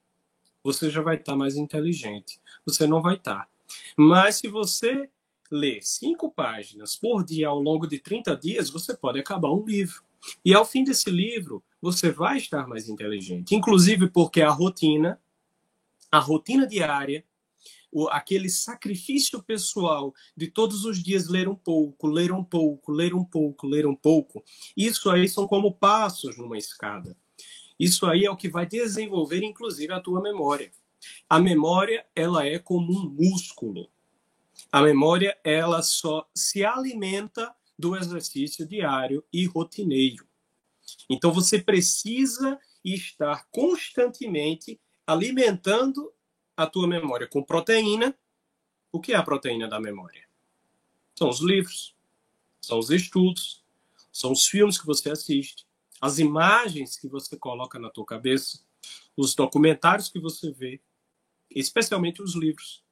você 0.63 0.89
já 0.89 1.01
vai 1.01 1.15
estar 1.15 1.35
mais 1.35 1.55
inteligente. 1.55 2.41
Você 2.65 2.87
não 2.87 3.01
vai 3.01 3.15
estar. 3.15 3.47
Mas 3.95 4.37
se 4.37 4.47
você 4.47 5.09
ler 5.51 5.81
cinco 5.83 6.31
páginas 6.31 6.95
por 6.95 7.23
dia 7.23 7.47
ao 7.47 7.59
longo 7.59 7.85
de 7.85 7.99
30 7.99 8.35
dias, 8.35 8.69
você 8.69 8.97
pode 8.97 9.19
acabar 9.19 9.51
um 9.51 9.63
livro. 9.63 10.03
E 10.43 10.53
ao 10.53 10.65
fim 10.65 10.83
desse 10.83 11.09
livro, 11.09 11.63
você 11.81 12.11
vai 12.11 12.37
estar 12.37 12.67
mais 12.67 12.89
inteligente. 12.89 13.55
Inclusive 13.55 14.09
porque 14.09 14.41
a 14.41 14.49
rotina, 14.49 15.19
a 16.11 16.19
rotina 16.19 16.65
diária, 16.65 17.23
o, 17.91 18.09
aquele 18.09 18.49
sacrifício 18.49 19.41
pessoal 19.41 20.13
de 20.35 20.47
todos 20.47 20.83
os 20.83 21.01
dias 21.01 21.29
ler 21.29 21.47
um 21.47 21.55
pouco, 21.55 22.07
ler 22.07 22.31
um 22.31 22.43
pouco, 22.43 22.91
ler 22.91 23.13
um 23.13 23.23
pouco, 23.23 23.65
ler 23.65 23.87
um 23.87 23.95
pouco, 23.95 24.43
isso 24.75 25.09
aí 25.09 25.29
são 25.29 25.47
como 25.47 25.73
passos 25.73 26.37
numa 26.37 26.57
escada. 26.57 27.15
Isso 27.79 28.05
aí 28.05 28.25
é 28.25 28.31
o 28.31 28.37
que 28.37 28.49
vai 28.49 28.65
desenvolver, 28.65 29.43
inclusive, 29.43 29.93
a 29.93 29.99
tua 29.99 30.21
memória. 30.21 30.71
A 31.29 31.39
memória, 31.39 32.05
ela 32.15 32.45
é 32.45 32.57
como 32.57 32.91
um 32.91 33.09
músculo. 33.09 33.89
A 34.71 34.81
memória, 34.81 35.37
ela 35.43 35.81
só 35.81 36.27
se 36.33 36.65
alimenta 36.65 37.53
do 37.77 37.95
exercício 37.95 38.65
diário 38.65 39.23
e 39.31 39.45
rotineiro. 39.45 40.27
Então 41.09 41.31
você 41.31 41.61
precisa 41.61 42.59
estar 42.83 43.47
constantemente 43.51 44.79
alimentando 45.05 46.13
a 46.55 46.65
tua 46.65 46.87
memória 46.87 47.27
com 47.27 47.43
proteína. 47.43 48.17
O 48.91 48.99
que 48.99 49.13
é 49.13 49.15
a 49.15 49.23
proteína 49.23 49.67
da 49.67 49.79
memória? 49.79 50.27
São 51.15 51.29
os 51.29 51.39
livros, 51.41 51.95
são 52.61 52.79
os 52.79 52.89
estudos, 52.89 53.63
são 54.11 54.31
os 54.31 54.47
filmes 54.47 54.79
que 54.79 54.85
você 54.85 55.09
assiste, 55.11 55.65
as 55.99 56.19
imagens 56.19 56.97
que 56.97 57.07
você 57.07 57.37
coloca 57.37 57.77
na 57.77 57.89
tua 57.89 58.05
cabeça, 58.05 58.63
os 59.15 59.35
documentários 59.35 60.09
que 60.09 60.19
você 60.19 60.51
vê, 60.51 60.81
especialmente 61.49 62.21
os 62.21 62.35
livros. 62.35 62.83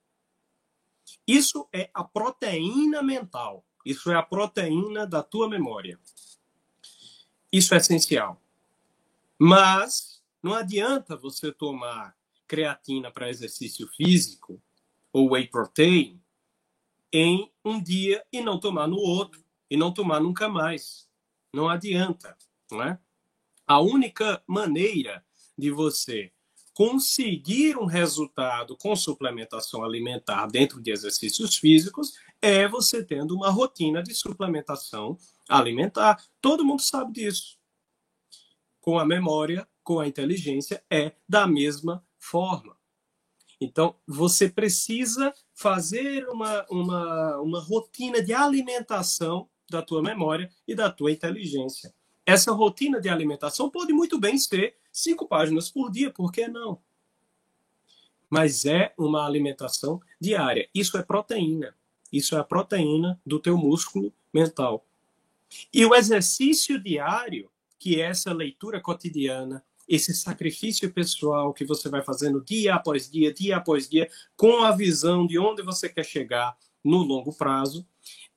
Isso 1.28 1.68
é 1.72 1.90
a 1.94 2.04
proteína 2.04 3.02
mental. 3.02 3.66
Isso 3.86 4.12
é 4.12 4.16
a 4.16 4.24
proteína 4.24 5.06
da 5.06 5.22
tua 5.22 5.50
memória. 5.50 6.00
Isso 7.52 7.74
é 7.74 7.78
essencial. 7.78 8.42
Mas 9.38 10.22
não 10.42 10.54
adianta 10.54 11.16
você 11.16 11.52
tomar 11.52 12.16
creatina 12.48 13.12
para 13.12 13.30
exercício 13.30 13.88
físico 13.90 14.62
ou 15.12 15.32
whey 15.32 15.48
protein 15.48 16.22
em 17.12 17.52
um 17.64 17.82
dia 17.82 18.26
e 18.32 18.42
não 18.42 18.60
tomar 18.60 18.88
no 18.88 18.98
outro 18.98 19.44
e 19.70 19.78
não 19.78 19.94
tomar 19.94 20.20
nunca 20.20 20.50
mais. 20.50 21.08
Não 21.54 21.70
adianta, 21.70 22.36
não 22.72 22.82
é? 22.82 23.00
A 23.68 23.80
única 23.80 24.42
maneira 24.48 25.24
de 25.58 25.70
você 25.70 26.32
conseguir 26.74 27.78
um 27.78 27.86
resultado 27.86 28.76
com 28.76 28.96
suplementação 28.96 29.84
alimentar 29.84 30.48
dentro 30.48 30.82
de 30.82 30.92
exercícios 30.92 31.56
físicos 31.58 32.14
é 32.44 32.68
você 32.68 33.02
tendo 33.02 33.34
uma 33.34 33.50
rotina 33.50 34.04
de 34.04 34.14
suplementação 34.14 35.18
alimentar. 35.48 36.22
Todo 36.42 36.66
mundo 36.66 36.82
sabe 36.82 37.14
disso. 37.14 37.58
Com 38.82 39.00
a 39.00 39.06
memória, 39.06 39.66
com 39.82 40.02
a 40.02 40.08
inteligência, 40.10 40.84
é 40.90 41.14
da 41.28 41.48
mesma 41.48 42.06
forma. 42.20 42.78
Então, 43.62 43.96
você 44.06 44.50
precisa 44.50 45.34
fazer 45.54 46.28
uma, 46.28 46.66
uma, 46.70 47.40
uma 47.40 47.62
rotina 47.62 48.22
de 48.22 48.34
alimentação 48.34 49.50
da 49.70 49.82
tua 49.82 50.04
memória 50.04 50.50
e 50.68 50.76
da 50.76 50.92
tua 50.92 51.14
inteligência. 51.14 51.96
Essa 52.26 52.52
rotina 52.52 53.00
de 53.00 53.08
alimentação 53.08 53.70
pode 53.70 53.94
muito 53.94 54.20
bem 54.20 54.38
ser 54.38 54.76
cinco 54.92 55.26
páginas 55.30 55.72
por 55.72 55.90
dia, 55.90 56.12
por 56.12 56.30
que 56.30 56.46
não? 56.50 56.82
Mas 58.30 58.66
é 58.66 58.94
uma 58.98 59.26
alimentação 59.26 60.02
diária. 60.20 60.70
Isso 60.76 60.98
é 60.98 61.04
proteína. 61.04 61.74
Isso 62.14 62.36
é 62.36 62.40
a 62.40 62.44
proteína 62.44 63.20
do 63.26 63.40
teu 63.40 63.58
músculo 63.58 64.14
mental. 64.32 64.86
E 65.74 65.84
o 65.84 65.96
exercício 65.96 66.82
diário, 66.82 67.50
que 67.80 68.00
é 68.00 68.06
essa 68.06 68.32
leitura 68.32 68.80
cotidiana, 68.80 69.64
esse 69.90 70.14
sacrifício 70.14 70.94
pessoal 70.94 71.52
que 71.54 71.66
você 71.66 71.90
vai 71.90 72.04
fazendo 72.04 72.40
dia 72.40 72.76
após 72.76 73.10
dia, 73.10 73.34
dia 73.34 73.58
após 73.58 73.90
dia, 73.90 74.08
com 74.38 74.64
a 74.64 74.72
visão 74.72 75.26
de 75.26 75.40
onde 75.40 75.64
você 75.64 75.90
quer 75.90 76.06
chegar 76.06 76.56
no 76.84 77.00
longo 77.00 77.34
prazo, 77.34 77.86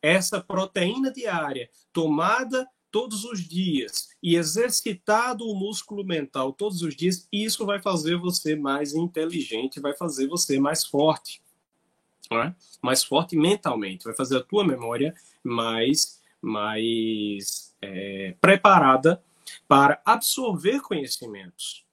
essa 0.01 0.41
proteína 0.41 1.13
diária 1.13 1.69
tomada 1.93 2.67
todos 2.91 3.25
os 3.25 3.47
dias 3.47 4.09
e 4.23 4.37
exercitado 4.37 5.47
o 5.47 5.55
músculo 5.55 6.03
mental 6.03 6.53
todos 6.53 6.81
os 6.81 6.97
dias, 6.97 7.29
isso 7.31 7.67
vai 7.67 7.81
fazer 7.81 8.17
você 8.17 8.57
mais 8.57 8.95
inteligente, 8.95 9.81
vai 9.81 9.95
fazer 9.95 10.27
você 10.29 10.59
mais 10.59 10.87
forte. 10.87 11.43
É? 12.33 12.53
Mais 12.83 13.05
forte 13.05 13.37
mentalmente, 13.37 14.05
vai 14.05 14.15
fazer 14.15 14.39
a 14.39 14.43
tua 14.43 14.65
memória 14.65 15.15
mais, 15.45 16.21
mais 16.43 17.75
é, 17.81 18.35
preparada 18.41 19.23
para 19.69 20.01
absorver 20.05 20.81
conhecimentos. 20.81 21.85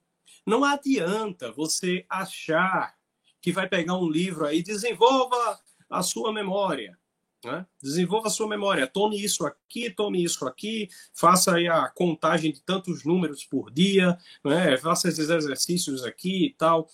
Não 0.46 0.64
adianta 0.64 1.52
você 1.52 2.06
achar 2.10 2.96
que 3.42 3.52
vai 3.52 3.68
pegar 3.68 3.96
um 3.98 4.10
livro 4.10 4.46
aí, 4.46 4.64
desenvolva 4.64 5.60
a 5.90 6.02
sua 6.02 6.34
memória. 6.34 6.98
Né? 7.44 7.66
Desenvolva 7.82 8.28
a 8.28 8.32
sua 8.32 8.48
memória, 8.48 8.88
tome 8.88 9.22
isso 9.22 9.46
aqui, 9.46 9.90
tome 9.90 10.24
isso 10.24 10.48
aqui, 10.48 10.90
faça 11.14 11.56
aí 11.56 11.68
a 11.68 11.90
contagem 11.90 12.54
de 12.54 12.62
tantos 12.62 13.04
números 13.04 13.44
por 13.44 13.70
dia, 13.70 14.18
né? 14.44 14.78
faça 14.78 15.10
esses 15.10 15.30
exercícios 15.30 16.04
aqui 16.04 16.48
e 16.48 16.54
tal. 16.54 16.88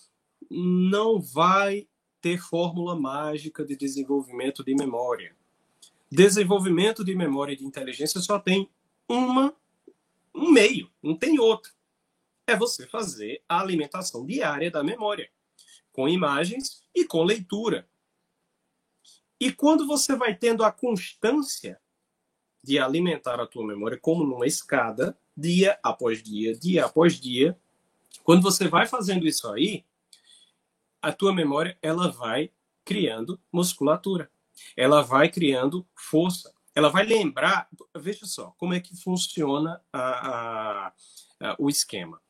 Não 0.50 1.20
vai 1.20 1.86
ter 2.20 2.38
fórmula 2.38 2.98
mágica 2.98 3.64
de 3.64 3.76
desenvolvimento 3.76 4.62
de 4.62 4.74
memória. 4.74 5.34
Desenvolvimento 6.10 7.04
de 7.04 7.14
memória 7.14 7.52
e 7.52 7.56
de 7.56 7.64
inteligência 7.64 8.20
só 8.20 8.38
tem 8.38 8.68
uma, 9.08 9.54
um 10.34 10.50
meio, 10.50 10.90
não 11.02 11.16
tem 11.16 11.38
outro. 11.38 11.72
É 12.46 12.56
você 12.56 12.86
fazer 12.86 13.42
a 13.48 13.60
alimentação 13.60 14.26
diária 14.26 14.70
da 14.70 14.82
memória, 14.82 15.30
com 15.92 16.08
imagens 16.08 16.84
e 16.94 17.04
com 17.04 17.22
leitura. 17.22 17.88
E 19.38 19.52
quando 19.52 19.86
você 19.86 20.14
vai 20.16 20.34
tendo 20.34 20.64
a 20.64 20.72
constância 20.72 21.80
de 22.62 22.78
alimentar 22.78 23.40
a 23.40 23.46
tua 23.46 23.66
memória 23.66 23.98
como 23.98 24.24
numa 24.24 24.46
escada, 24.46 25.16
dia 25.36 25.78
após 25.82 26.22
dia, 26.22 26.54
dia 26.54 26.84
após 26.84 27.18
dia, 27.18 27.58
quando 28.22 28.42
você 28.42 28.68
vai 28.68 28.86
fazendo 28.86 29.26
isso 29.26 29.48
aí, 29.48 29.84
a 31.00 31.12
tua 31.12 31.32
memória 31.32 31.76
ela 31.82 32.10
vai 32.10 32.50
criando 32.84 33.40
musculatura. 33.52 34.30
Ela 34.76 35.02
vai 35.02 35.28
criando 35.28 35.86
força. 35.94 36.52
Ela 36.74 36.88
vai 36.88 37.04
lembrar. 37.04 37.68
Veja 37.96 38.26
só 38.26 38.54
como 38.58 38.74
é 38.74 38.80
que 38.80 38.96
funciona 38.96 39.80
a, 39.92 40.28
a, 40.28 40.92
a, 41.40 41.56
o 41.58 41.68
esquema. 41.68 42.20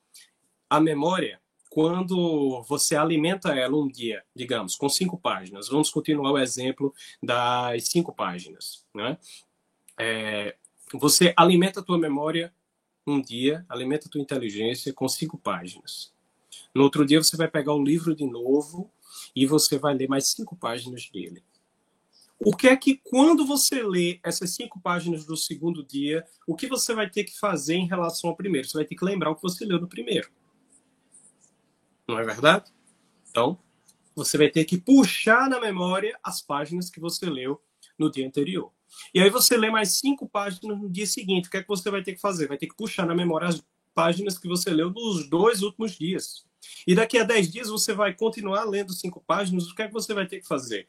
A 0.68 0.80
memória 0.80 1.40
quando 1.70 2.62
você 2.64 2.96
alimenta 2.96 3.54
ela 3.54 3.76
um 3.76 3.86
dia, 3.86 4.24
digamos, 4.34 4.74
com 4.74 4.88
cinco 4.88 5.16
páginas, 5.16 5.68
vamos 5.68 5.88
continuar 5.88 6.32
o 6.32 6.38
exemplo 6.38 6.92
das 7.22 7.88
cinco 7.88 8.12
páginas, 8.12 8.84
né? 8.92 9.16
É, 9.96 10.56
você 10.92 11.32
alimenta 11.36 11.78
a 11.78 11.82
tua 11.82 11.96
memória 11.96 12.52
um 13.06 13.22
dia, 13.22 13.64
alimenta 13.68 14.08
a 14.08 14.10
tua 14.10 14.20
inteligência 14.20 14.92
com 14.92 15.08
cinco 15.08 15.38
páginas. 15.38 16.12
No 16.74 16.84
outro 16.84 17.04
dia 17.04 17.22
você 17.22 17.36
vai 17.36 17.48
pegar 17.48 17.74
o 17.74 17.82
livro 17.82 18.14
de 18.14 18.24
novo 18.24 18.92
e 19.34 19.46
você 19.46 19.78
vai 19.78 19.94
ler 19.94 20.08
mais 20.08 20.28
cinco 20.28 20.56
páginas 20.56 21.08
dele. 21.10 21.42
O 22.38 22.56
que 22.56 22.68
é 22.68 22.76
que 22.76 22.96
quando 22.96 23.44
você 23.44 23.82
lê 23.82 24.18
essas 24.22 24.50
cinco 24.50 24.80
páginas 24.80 25.26
do 25.26 25.36
segundo 25.36 25.84
dia, 25.84 26.24
o 26.46 26.56
que 26.56 26.66
você 26.66 26.94
vai 26.94 27.10
ter 27.10 27.24
que 27.24 27.38
fazer 27.38 27.74
em 27.74 27.86
relação 27.86 28.30
ao 28.30 28.36
primeiro? 28.36 28.66
Você 28.66 28.78
vai 28.78 28.86
ter 28.86 28.94
que 28.94 29.04
lembrar 29.04 29.30
o 29.30 29.36
que 29.36 29.42
você 29.42 29.64
leu 29.64 29.78
no 29.78 29.88
primeiro. 29.88 30.30
Não 32.08 32.18
é 32.18 32.24
verdade? 32.24 32.72
Então, 33.28 33.58
você 34.16 34.38
vai 34.38 34.48
ter 34.48 34.64
que 34.64 34.78
puxar 34.78 35.50
na 35.50 35.60
memória 35.60 36.18
as 36.24 36.40
páginas 36.40 36.88
que 36.88 36.98
você 36.98 37.26
leu 37.26 37.60
no 37.98 38.10
dia 38.10 38.26
anterior. 38.26 38.72
E 39.14 39.20
aí 39.20 39.28
você 39.28 39.56
lê 39.56 39.70
mais 39.70 39.98
cinco 39.98 40.28
páginas 40.28 40.78
no 40.78 40.88
dia 40.88 41.06
seguinte. 41.06 41.48
O 41.48 41.50
que 41.50 41.58
é 41.58 41.62
que 41.62 41.68
você 41.68 41.90
vai 41.90 42.02
ter 42.02 42.14
que 42.14 42.20
fazer? 42.20 42.48
Vai 42.48 42.56
ter 42.56 42.68
que 42.68 42.76
puxar 42.76 43.06
na 43.06 43.14
memória 43.14 43.48
as 43.48 43.62
páginas 43.94 44.38
que 44.38 44.48
você 44.48 44.70
leu 44.70 44.90
nos 44.90 45.28
dois 45.28 45.62
últimos 45.62 45.92
dias. 45.92 46.44
E 46.86 46.94
daqui 46.94 47.18
a 47.18 47.24
dez 47.24 47.50
dias 47.50 47.68
você 47.68 47.92
vai 47.92 48.14
continuar 48.14 48.64
lendo 48.64 48.92
cinco 48.92 49.20
páginas. 49.20 49.68
O 49.68 49.74
que 49.74 49.82
é 49.82 49.86
que 49.86 49.92
você 49.92 50.14
vai 50.14 50.26
ter 50.26 50.40
que 50.40 50.46
fazer? 50.46 50.88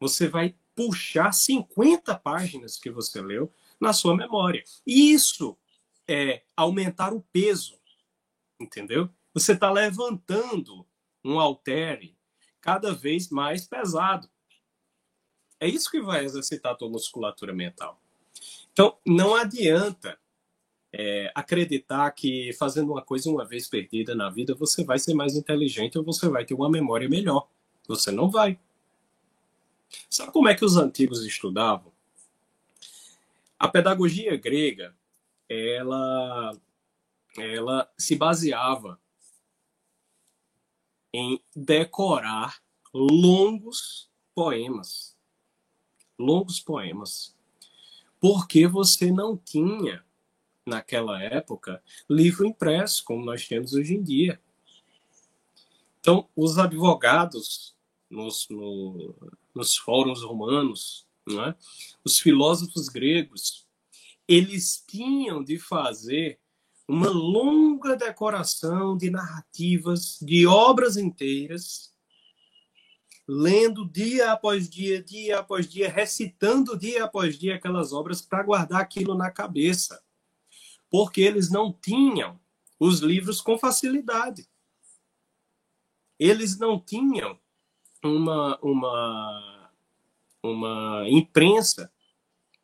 Você 0.00 0.28
vai 0.28 0.54
puxar 0.74 1.32
50 1.32 2.14
páginas 2.18 2.76
que 2.76 2.90
você 2.90 3.22
leu 3.22 3.52
na 3.80 3.92
sua 3.92 4.16
memória. 4.16 4.64
Isso 4.86 5.56
é 6.06 6.42
aumentar 6.56 7.12
o 7.12 7.22
peso, 7.32 7.78
entendeu? 8.60 9.08
Você 9.32 9.52
está 9.52 9.70
levantando 9.70 10.86
um 11.24 11.38
altere 11.40 12.16
cada 12.60 12.92
vez 12.92 13.30
mais 13.30 13.66
pesado. 13.66 14.28
É 15.60 15.68
isso 15.68 15.90
que 15.90 16.00
vai 16.00 16.24
exercitar 16.24 16.72
a 16.72 16.76
tua 16.76 16.88
musculatura 16.88 17.52
mental. 17.52 18.00
Então, 18.72 18.98
não 19.06 19.34
adianta 19.34 20.18
é, 20.96 21.32
acreditar 21.34 22.08
que 22.12 22.52
fazendo 22.52 22.92
uma 22.92 23.02
coisa 23.02 23.28
uma 23.28 23.44
vez 23.44 23.68
perdida 23.68 24.14
na 24.14 24.30
vida, 24.30 24.54
você 24.54 24.84
vai 24.84 24.96
ser 24.96 25.12
mais 25.12 25.34
inteligente 25.34 25.98
ou 25.98 26.04
você 26.04 26.28
vai 26.28 26.44
ter 26.44 26.54
uma 26.54 26.70
memória 26.70 27.08
melhor. 27.08 27.48
Você 27.88 28.12
não 28.12 28.30
vai. 28.30 28.58
Sabe 30.08 30.30
como 30.30 30.48
é 30.48 30.54
que 30.54 30.64
os 30.64 30.76
antigos 30.76 31.24
estudavam? 31.24 31.92
A 33.58 33.66
pedagogia 33.66 34.36
grega, 34.36 34.94
ela, 35.48 36.56
ela 37.36 37.92
se 37.98 38.14
baseava 38.14 39.00
em 41.12 41.42
decorar 41.56 42.62
longos 42.92 44.08
poemas. 44.32 45.16
Longos 46.16 46.60
poemas. 46.60 47.34
Porque 48.20 48.68
você 48.68 49.10
não 49.10 49.36
tinha, 49.36 50.04
naquela 50.66 51.22
época, 51.22 51.82
livro 52.08 52.46
impresso, 52.46 53.04
como 53.04 53.24
nós 53.24 53.46
temos 53.46 53.74
hoje 53.74 53.94
em 53.94 54.02
dia. 54.02 54.40
Então, 56.00 56.28
os 56.34 56.58
advogados 56.58 57.74
nos, 58.10 58.48
no, 58.48 59.14
nos 59.54 59.76
fóruns 59.76 60.22
romanos, 60.22 61.06
é? 61.28 61.54
os 62.04 62.18
filósofos 62.18 62.88
gregos, 62.88 63.66
eles 64.28 64.84
tinham 64.86 65.42
de 65.42 65.58
fazer 65.58 66.38
uma 66.86 67.08
longa 67.08 67.96
decoração 67.96 68.96
de 68.96 69.10
narrativas, 69.10 70.18
de 70.20 70.46
obras 70.46 70.96
inteiras, 70.96 71.94
lendo 73.26 73.88
dia 73.88 74.32
após 74.32 74.68
dia, 74.68 75.02
dia 75.02 75.38
após 75.38 75.66
dia, 75.66 75.88
recitando 75.88 76.78
dia 76.78 77.04
após 77.04 77.38
dia 77.38 77.54
aquelas 77.56 77.92
obras 77.92 78.20
para 78.20 78.42
guardar 78.42 78.80
aquilo 78.82 79.14
na 79.14 79.30
cabeça. 79.30 80.02
Porque 80.94 81.22
eles 81.22 81.50
não 81.50 81.72
tinham 81.72 82.38
os 82.78 83.00
livros 83.00 83.40
com 83.40 83.58
facilidade. 83.58 84.48
Eles 86.16 86.56
não 86.56 86.78
tinham 86.78 87.36
uma, 88.00 88.56
uma, 88.62 89.70
uma 90.40 91.04
imprensa 91.08 91.92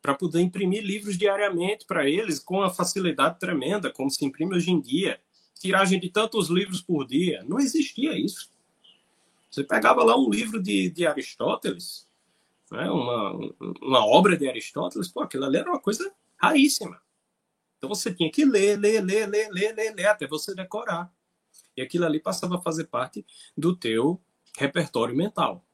para 0.01 0.15
poder 0.15 0.39
imprimir 0.39 0.81
livros 0.81 1.17
diariamente 1.17 1.85
para 1.85 2.09
eles 2.09 2.39
com 2.39 2.61
a 2.61 2.69
facilidade 2.69 3.37
tremenda 3.37 3.91
como 3.91 4.09
se 4.09 4.23
imprime 4.23 4.55
hoje 4.55 4.71
em 4.71 4.79
dia. 4.79 5.21
Tiragem 5.59 5.99
de 5.99 6.09
tantos 6.09 6.47
livros 6.47 6.81
por 6.81 7.05
dia. 7.05 7.43
Não 7.43 7.59
existia 7.59 8.17
isso. 8.17 8.49
Você 9.49 9.61
pegava 9.61 10.05
lá 10.05 10.17
um 10.17 10.29
livro 10.29 10.63
de, 10.63 10.89
de 10.89 11.05
Aristóteles, 11.05 12.07
né, 12.71 12.89
uma, 12.89 13.33
uma 13.81 14.05
obra 14.05 14.37
de 14.37 14.47
Aristóteles, 14.47 15.09
pô, 15.09 15.19
aquilo 15.19 15.43
ali 15.43 15.57
era 15.57 15.69
uma 15.69 15.81
coisa 15.81 16.09
raríssima. 16.37 16.97
Então 17.81 17.89
você 17.89 18.13
tinha 18.13 18.29
que 18.29 18.45
ler, 18.45 18.77
ler, 18.77 19.03
ler, 19.03 19.27
ler, 19.27 19.49
ler, 19.49 19.73
ler, 19.73 19.95
ler, 19.95 20.05
até 20.05 20.27
você 20.27 20.53
decorar. 20.53 21.11
E 21.75 21.81
aquilo 21.81 22.05
ali 22.05 22.19
passava 22.19 22.57
a 22.57 22.61
fazer 22.61 22.83
parte 22.83 23.25
do 23.57 23.75
teu 23.75 24.21
repertório 24.55 25.15
mental. 25.15 25.65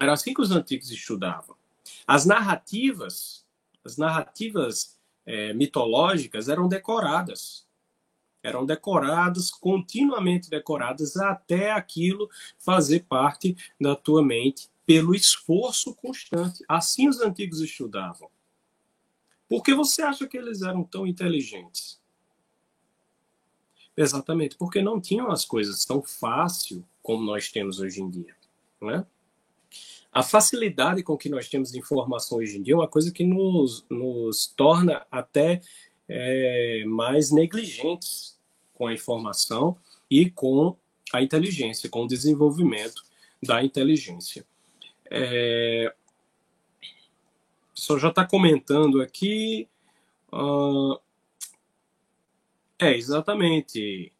Era 0.00 0.14
assim 0.14 0.34
que 0.34 0.40
os 0.40 0.50
antigos 0.50 0.90
estudavam. 0.90 1.54
As 2.04 2.26
narrativas, 2.26 3.46
as 3.84 3.96
narrativas 3.96 4.98
é, 5.24 5.52
mitológicas 5.52 6.48
eram 6.48 6.66
decoradas. 6.66 7.64
Eram 8.42 8.66
decoradas, 8.66 9.48
continuamente 9.48 10.50
decoradas, 10.50 11.16
até 11.16 11.70
aquilo 11.70 12.28
fazer 12.58 13.04
parte 13.08 13.56
da 13.80 13.94
tua 13.94 14.24
mente 14.24 14.68
pelo 14.84 15.14
esforço 15.14 15.94
constante. 15.94 16.64
Assim 16.68 17.08
os 17.08 17.20
antigos 17.20 17.60
estudavam. 17.60 18.28
Por 19.48 19.62
que 19.62 19.74
você 19.74 20.02
acha 20.02 20.26
que 20.26 20.36
eles 20.36 20.62
eram 20.62 20.84
tão 20.84 21.06
inteligentes? 21.06 21.98
Exatamente, 23.96 24.56
porque 24.56 24.80
não 24.80 25.00
tinham 25.00 25.30
as 25.30 25.44
coisas 25.44 25.84
tão 25.84 26.02
fácil 26.02 26.84
como 27.02 27.24
nós 27.24 27.50
temos 27.50 27.80
hoje 27.80 28.00
em 28.00 28.08
dia. 28.08 28.36
Né? 28.80 29.04
A 30.12 30.22
facilidade 30.22 31.02
com 31.02 31.16
que 31.16 31.28
nós 31.28 31.48
temos 31.48 31.74
informação 31.74 32.38
hoje 32.38 32.58
em 32.58 32.62
dia 32.62 32.74
é 32.74 32.76
uma 32.76 32.86
coisa 32.86 33.10
que 33.10 33.24
nos, 33.24 33.84
nos 33.90 34.46
torna 34.56 35.06
até 35.10 35.60
é, 36.08 36.84
mais 36.86 37.30
negligentes 37.30 38.38
com 38.74 38.86
a 38.86 38.94
informação 38.94 39.76
e 40.10 40.30
com 40.30 40.76
a 41.12 41.22
inteligência, 41.22 41.88
com 41.88 42.04
o 42.04 42.06
desenvolvimento 42.06 43.02
da 43.42 43.62
inteligência. 43.62 44.46
É, 45.10 45.94
só 47.80 47.98
já 47.98 48.08
está 48.08 48.26
comentando 48.26 49.00
aqui. 49.00 49.68
Uh, 50.32 50.98
é, 52.78 52.96
exatamente. 52.96 54.12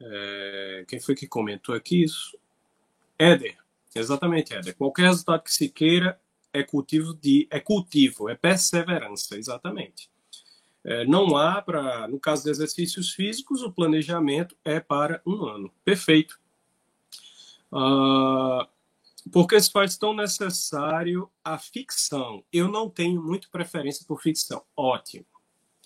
É, 0.00 0.84
quem 0.86 1.00
foi 1.00 1.14
que 1.14 1.26
comentou 1.26 1.74
aqui 1.74 2.04
isso? 2.04 2.38
Éder. 3.18 3.56
Exatamente, 3.94 4.54
Éder. 4.54 4.76
Qualquer 4.76 5.04
resultado 5.04 5.42
que 5.42 5.52
se 5.52 5.68
queira 5.68 6.20
é 6.52 6.62
cultivo 6.62 7.14
de 7.14 7.48
é 7.50 7.58
cultivo, 7.60 8.28
é 8.28 8.34
perseverança, 8.34 9.36
exatamente. 9.36 10.10
É, 10.84 11.04
não 11.06 11.36
há 11.36 11.62
para, 11.62 12.06
no 12.08 12.20
caso 12.20 12.44
de 12.44 12.50
exercícios 12.50 13.12
físicos, 13.12 13.62
o 13.62 13.72
planejamento 13.72 14.56
é 14.64 14.78
para 14.78 15.22
um 15.26 15.44
ano. 15.46 15.72
Perfeito. 15.84 16.38
Uh, 17.72 18.66
porque 19.30 19.60
se 19.60 19.70
faz 19.70 19.96
tão 19.96 20.14
necessário 20.14 21.30
a 21.42 21.58
ficção? 21.58 22.44
Eu 22.52 22.68
não 22.68 22.90
tenho 22.90 23.22
muito 23.22 23.50
preferência 23.50 24.04
por 24.06 24.20
ficção. 24.20 24.62
Ótimo. 24.76 25.26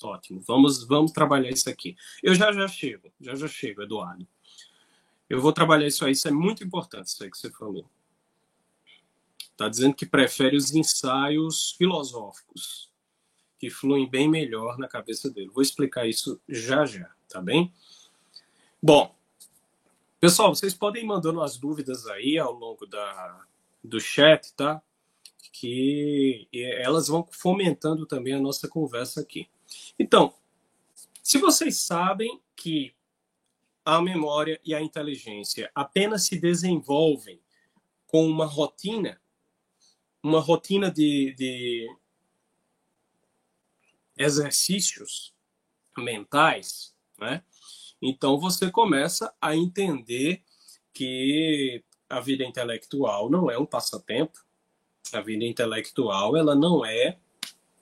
Ótimo, 0.03 0.41
vamos, 0.47 0.85
vamos 0.87 1.11
trabalhar 1.11 1.51
isso 1.51 1.69
aqui. 1.69 1.97
Eu 2.23 2.35
já 2.35 2.53
já 2.53 2.69
chego, 2.69 3.13
já 3.21 3.35
já 3.35 3.49
chego, 3.49 3.83
Eduardo. 3.83 4.27
Eu 5.29 5.41
vou 5.41 5.53
trabalhar 5.53 5.87
isso 5.87 6.05
aí, 6.05 6.13
isso 6.13 6.29
é 6.29 6.31
muito 6.31 6.65
importante, 6.65 7.09
isso 7.09 7.23
aí 7.23 7.31
que 7.31 7.37
você 7.37 7.51
falou. 7.51 7.89
Está 9.51 9.69
dizendo 9.69 9.95
que 9.95 10.07
prefere 10.07 10.57
os 10.57 10.73
ensaios 10.73 11.73
filosóficos, 11.73 12.91
que 13.59 13.69
fluem 13.69 14.09
bem 14.09 14.29
melhor 14.29 14.79
na 14.79 14.87
cabeça 14.87 15.29
dele. 15.29 15.51
Vou 15.53 15.63
explicar 15.63 16.07
isso 16.07 16.41
já 16.49 16.87
já, 16.87 17.11
tá 17.29 17.43
bem? 17.43 17.73
Bom, 18.81 19.18
pessoal, 20.21 20.55
vocês 20.55 20.75
podem 20.75 21.03
ir 21.03 21.07
mandando 21.07 21.43
as 21.43 21.57
dúvidas 21.57 22.07
aí 22.07 22.39
ao 22.39 22.53
longo 22.53 22.87
da, 22.87 23.47
do 23.83 24.01
chat, 24.01 24.53
tá? 24.55 24.83
Que 25.53 26.49
elas 26.53 27.09
vão 27.09 27.27
fomentando 27.31 28.07
também 28.07 28.35
a 28.35 28.41
nossa 28.41 28.69
conversa 28.69 29.21
aqui. 29.21 29.49
Então, 29.99 30.35
se 31.23 31.39
vocês 31.39 31.79
sabem 31.79 32.41
que 32.57 32.95
a 33.85 34.01
memória 34.03 34.61
e 34.65 34.75
a 34.75 34.83
inteligência 34.83 35.71
apenas 35.75 36.27
se 36.27 36.39
desenvolvem 36.39 37.41
com 38.07 38.27
uma 38.27 38.47
rotina, 38.47 39.21
uma 40.23 40.41
rotina 40.41 40.91
de, 40.91 41.35
de 41.37 41.89
exercícios 44.17 45.33
mentais, 45.97 46.95
né? 47.19 47.43
Então 48.01 48.39
você 48.39 48.71
começa 48.71 49.33
a 49.41 49.57
entender 49.57 50.43
que 50.93 51.83
a 52.09 52.21
vida 52.21 52.45
intelectual 52.45 53.29
não 53.29 53.51
é 53.51 53.59
um 53.59 53.67
passatempo. 53.67 54.39
A 55.13 55.21
vida 55.21 55.45
intelectual 55.45 56.37
ela 56.37 56.55
não 56.55 56.85
é 56.85 57.19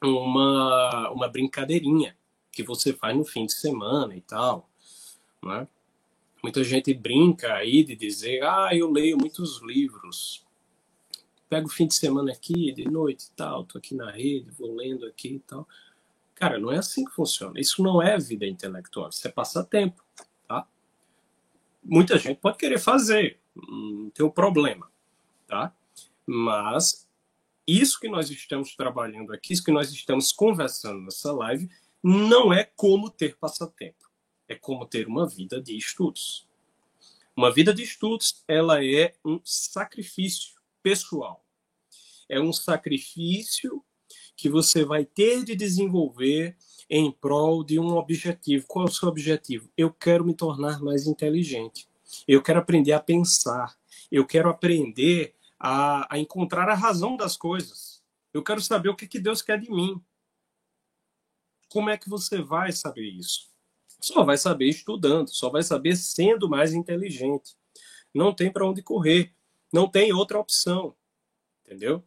uma, 0.02 1.10
uma 1.10 1.28
brincadeirinha 1.28 2.16
que 2.50 2.62
você 2.62 2.92
faz 2.92 3.16
no 3.16 3.24
fim 3.24 3.46
de 3.46 3.52
semana 3.52 4.16
e 4.16 4.20
tal. 4.20 4.68
Né? 5.42 5.68
Muita 6.42 6.64
gente 6.64 6.94
brinca 6.94 7.54
aí 7.54 7.84
de 7.84 7.94
dizer, 7.94 8.42
ah, 8.42 8.70
eu 8.72 8.90
leio 8.90 9.18
muitos 9.18 9.60
livros. 9.62 10.44
Pego 11.48 11.68
o 11.68 11.70
fim 11.70 11.86
de 11.86 11.94
semana 11.94 12.32
aqui, 12.32 12.72
de 12.72 12.84
noite 12.84 13.26
e 13.26 13.30
tal, 13.32 13.64
tô 13.64 13.78
aqui 13.78 13.94
na 13.94 14.10
rede, 14.10 14.50
vou 14.50 14.74
lendo 14.74 15.06
aqui 15.06 15.34
e 15.34 15.40
tal. 15.40 15.68
Cara, 16.34 16.58
não 16.58 16.72
é 16.72 16.78
assim 16.78 17.04
que 17.04 17.12
funciona. 17.12 17.58
Isso 17.60 17.82
não 17.82 18.00
é 18.02 18.18
vida 18.18 18.46
intelectual, 18.46 19.08
isso 19.08 19.26
é 19.26 19.30
passatempo? 19.30 20.05
Muita 21.88 22.18
gente 22.18 22.40
pode 22.40 22.58
querer 22.58 22.78
fazer, 22.78 23.38
não 23.54 24.10
tem 24.10 24.26
um 24.26 24.30
problema, 24.30 24.90
tá? 25.46 25.74
Mas 26.26 27.08
isso 27.66 27.98
que 28.00 28.08
nós 28.08 28.30
estamos 28.30 28.74
trabalhando 28.74 29.32
aqui, 29.32 29.52
isso 29.52 29.64
que 29.64 29.70
nós 29.70 29.90
estamos 29.92 30.32
conversando 30.32 31.00
nessa 31.00 31.32
live, 31.32 31.68
não 32.02 32.52
é 32.52 32.64
como 32.64 33.10
ter 33.10 33.36
passatempo, 33.36 34.10
é 34.48 34.54
como 34.54 34.86
ter 34.86 35.06
uma 35.06 35.28
vida 35.28 35.60
de 35.60 35.76
estudos. 35.76 36.46
Uma 37.36 37.52
vida 37.52 37.72
de 37.72 37.82
estudos, 37.82 38.42
ela 38.48 38.84
é 38.84 39.14
um 39.24 39.40
sacrifício 39.44 40.54
pessoal. 40.82 41.44
É 42.28 42.40
um 42.40 42.52
sacrifício 42.52 43.84
que 44.36 44.48
você 44.48 44.84
vai 44.84 45.04
ter 45.04 45.44
de 45.44 45.54
desenvolver 45.54 46.56
em 46.88 47.10
prol 47.10 47.64
de 47.64 47.78
um 47.78 47.96
objetivo. 47.96 48.66
Qual 48.66 48.86
é 48.86 48.88
o 48.88 48.92
seu 48.92 49.08
objetivo? 49.08 49.70
Eu 49.76 49.92
quero 49.92 50.24
me 50.24 50.34
tornar 50.34 50.80
mais 50.80 51.06
inteligente. 51.06 51.88
Eu 52.26 52.42
quero 52.42 52.58
aprender 52.58 52.92
a 52.92 53.00
pensar. 53.00 53.76
Eu 54.10 54.26
quero 54.26 54.48
aprender 54.48 55.34
a, 55.58 56.14
a 56.14 56.18
encontrar 56.18 56.68
a 56.68 56.74
razão 56.74 57.16
das 57.16 57.36
coisas. 57.36 58.02
Eu 58.32 58.42
quero 58.42 58.60
saber 58.60 58.88
o 58.88 58.96
que, 58.96 59.06
que 59.06 59.18
Deus 59.18 59.42
quer 59.42 59.58
de 59.58 59.70
mim. 59.70 60.00
Como 61.68 61.90
é 61.90 61.96
que 61.96 62.08
você 62.08 62.40
vai 62.40 62.70
saber 62.72 63.08
isso? 63.08 63.50
Só 64.00 64.24
vai 64.24 64.36
saber 64.36 64.68
estudando, 64.68 65.28
só 65.28 65.50
vai 65.50 65.62
saber 65.62 65.96
sendo 65.96 66.48
mais 66.48 66.72
inteligente. 66.72 67.56
Não 68.14 68.32
tem 68.32 68.52
para 68.52 68.66
onde 68.66 68.82
correr, 68.82 69.34
não 69.72 69.88
tem 69.88 70.12
outra 70.12 70.38
opção, 70.38 70.94
entendeu? 71.64 72.04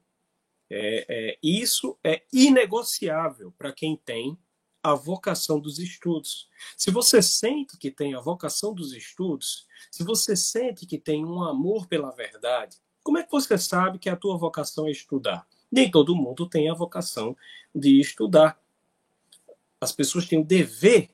É, 0.70 1.06
é, 1.10 1.39
isso 1.42 1.98
é 2.04 2.24
inegociável 2.32 3.52
para 3.58 3.74
quem 3.74 3.98
tem 3.98 4.38
a 4.82 4.94
vocação 4.94 5.60
dos 5.60 5.80
estudos. 5.80 6.50
Se 6.78 6.89
você 6.92 7.22
sente 7.22 7.78
que 7.78 7.92
tem 7.92 8.15
a 8.15 8.20
vocação 8.20 8.74
dos 8.74 8.94
estudos, 8.94 9.68
se 9.92 10.04
você 10.04 10.36
sente 10.36 10.86
que 10.86 10.98
tem 10.98 11.26
um 11.26 11.44
amor 11.44 11.88
pela 11.88 12.12
verdade, 12.12 12.78
como 13.04 13.18
é 13.18 13.24
que 13.24 13.32
você 13.32 13.58
sabe 13.58 14.00
que 14.00 14.10
a 14.10 14.15
tua 14.15 14.38
vocação 14.38 14.88
é 14.88 14.92
estudar? 14.92 15.48
Nem 15.72 15.89
todo 15.89 16.15
mundo 16.15 16.48
tem 16.48 16.70
a 16.70 16.74
vocação 16.74 17.36
de 17.74 18.00
estudar. 18.00 18.62
As 19.80 19.92
pessoas 19.92 20.28
têm 20.28 20.39
o 20.39 20.46
dever 20.46 21.10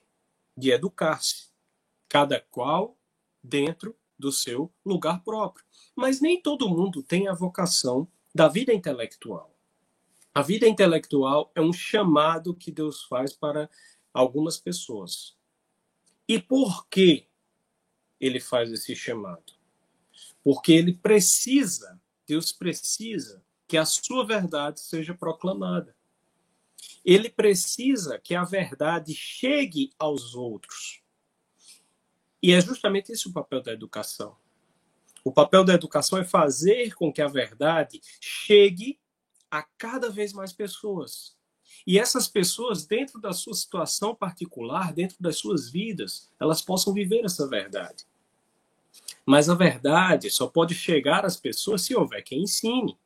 de 0.57 0.71
educar-se, 0.71 1.49
cada 2.07 2.39
qual 2.39 2.97
dentro 3.43 3.95
do 4.17 4.31
seu 4.31 4.71
lugar 4.85 5.23
próprio. 5.23 5.65
Mas 5.95 6.21
nem 6.21 6.41
todo 6.41 6.69
mundo 6.69 7.03
tem 7.03 7.27
a 7.27 7.33
vocação 7.33 8.07
da 8.33 8.47
vida 8.47 8.73
intelectual. 8.73 9.54
A 10.35 10.41
vida 10.41 10.67
intelectual 10.67 11.49
é 11.55 11.61
um 11.61 11.71
chamado 11.71 12.53
que 12.53 12.69
Deus 12.69 13.03
faz 13.03 13.31
para 13.31 13.69
algumas 14.13 14.57
pessoas. 14.57 15.37
E 16.27 16.41
por 16.41 16.89
que 16.89 17.29
ele 18.19 18.41
faz 18.41 18.69
esse 18.69 18.93
chamado? 18.97 19.53
Porque 20.43 20.73
ele 20.73 20.93
precisa, 20.93 22.01
Deus 22.27 22.51
precisa 22.51 23.41
que 23.65 23.77
a 23.77 23.85
sua 23.85 24.25
verdade 24.25 24.81
seja 24.81 25.13
proclamada. 25.13 25.95
Ele 27.05 27.29
precisa 27.29 28.19
que 28.19 28.35
a 28.35 28.43
verdade 28.43 29.13
chegue 29.13 29.93
aos 29.97 30.35
outros. 30.35 31.01
E 32.43 32.51
é 32.51 32.59
justamente 32.59 33.09
esse 33.13 33.25
o 33.29 33.31
papel 33.31 33.61
da 33.61 33.71
educação. 33.71 34.35
O 35.23 35.31
papel 35.31 35.63
da 35.63 35.75
educação 35.75 36.19
é 36.19 36.25
fazer 36.25 36.93
com 36.93 37.13
que 37.13 37.21
a 37.21 37.27
verdade 37.29 38.01
chegue 38.19 38.99
a 39.49 39.63
cada 39.77 40.09
vez 40.09 40.33
mais 40.33 40.51
pessoas. 40.51 41.35
E 41.85 41.99
essas 41.99 42.27
pessoas, 42.27 42.85
dentro 42.85 43.19
da 43.19 43.33
sua 43.33 43.53
situação 43.53 44.15
particular, 44.15 44.93
dentro 44.93 45.17
das 45.19 45.37
suas 45.37 45.69
vidas, 45.69 46.29
elas 46.39 46.61
possam 46.61 46.93
viver 46.93 47.23
essa 47.23 47.47
verdade. 47.47 48.05
Mas 49.25 49.49
a 49.49 49.55
verdade 49.55 50.29
só 50.29 50.47
pode 50.47 50.73
chegar 50.73 51.25
às 51.25 51.37
pessoas 51.37 51.81
se 51.81 51.95
houver 51.95 52.23
quem 52.23 52.43
ensine. 52.43 52.97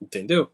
Entendeu? 0.00 0.52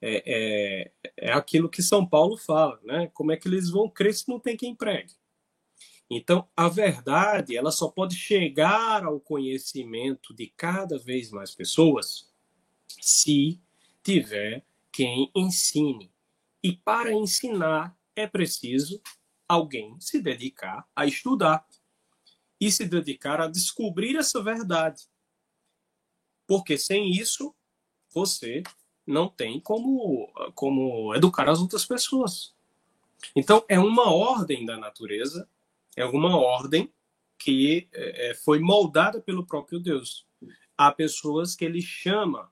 É, 0.00 0.22
é, 0.26 1.12
é 1.16 1.32
aquilo 1.32 1.68
que 1.68 1.82
São 1.82 2.06
Paulo 2.06 2.36
fala, 2.36 2.78
né? 2.82 3.10
Como 3.14 3.32
é 3.32 3.36
que 3.36 3.48
eles 3.48 3.70
vão 3.70 3.88
crer 3.88 4.14
se 4.14 4.28
não 4.28 4.38
tem 4.38 4.56
quem 4.56 4.74
pregue? 4.74 5.12
Então, 6.10 6.46
a 6.56 6.68
verdade, 6.68 7.56
ela 7.56 7.70
só 7.70 7.88
pode 7.88 8.14
chegar 8.14 9.04
ao 9.04 9.18
conhecimento 9.18 10.34
de 10.34 10.46
cada 10.48 10.98
vez 10.98 11.30
mais 11.30 11.54
pessoas 11.54 12.33
se 13.04 13.60
tiver 14.02 14.64
quem 14.90 15.30
ensine. 15.34 16.10
E 16.62 16.72
para 16.72 17.12
ensinar 17.12 17.94
é 18.16 18.26
preciso 18.26 18.98
alguém 19.46 20.00
se 20.00 20.22
dedicar 20.22 20.88
a 20.96 21.04
estudar 21.04 21.66
e 22.58 22.72
se 22.72 22.86
dedicar 22.86 23.42
a 23.42 23.46
descobrir 23.46 24.16
essa 24.16 24.42
verdade. 24.42 25.02
Porque 26.46 26.78
sem 26.78 27.10
isso, 27.10 27.54
você 28.10 28.62
não 29.06 29.28
tem 29.28 29.60
como, 29.60 30.32
como 30.54 31.14
educar 31.14 31.46
as 31.50 31.60
outras 31.60 31.84
pessoas. 31.84 32.54
Então, 33.36 33.62
é 33.68 33.78
uma 33.78 34.10
ordem 34.10 34.64
da 34.64 34.78
natureza, 34.78 35.46
é 35.94 36.06
uma 36.06 36.38
ordem 36.38 36.90
que 37.38 37.86
é, 37.92 38.34
foi 38.34 38.60
moldada 38.60 39.20
pelo 39.20 39.44
próprio 39.44 39.78
Deus. 39.78 40.26
Há 40.74 40.90
pessoas 40.90 41.54
que 41.54 41.66
ele 41.66 41.82
chama 41.82 42.50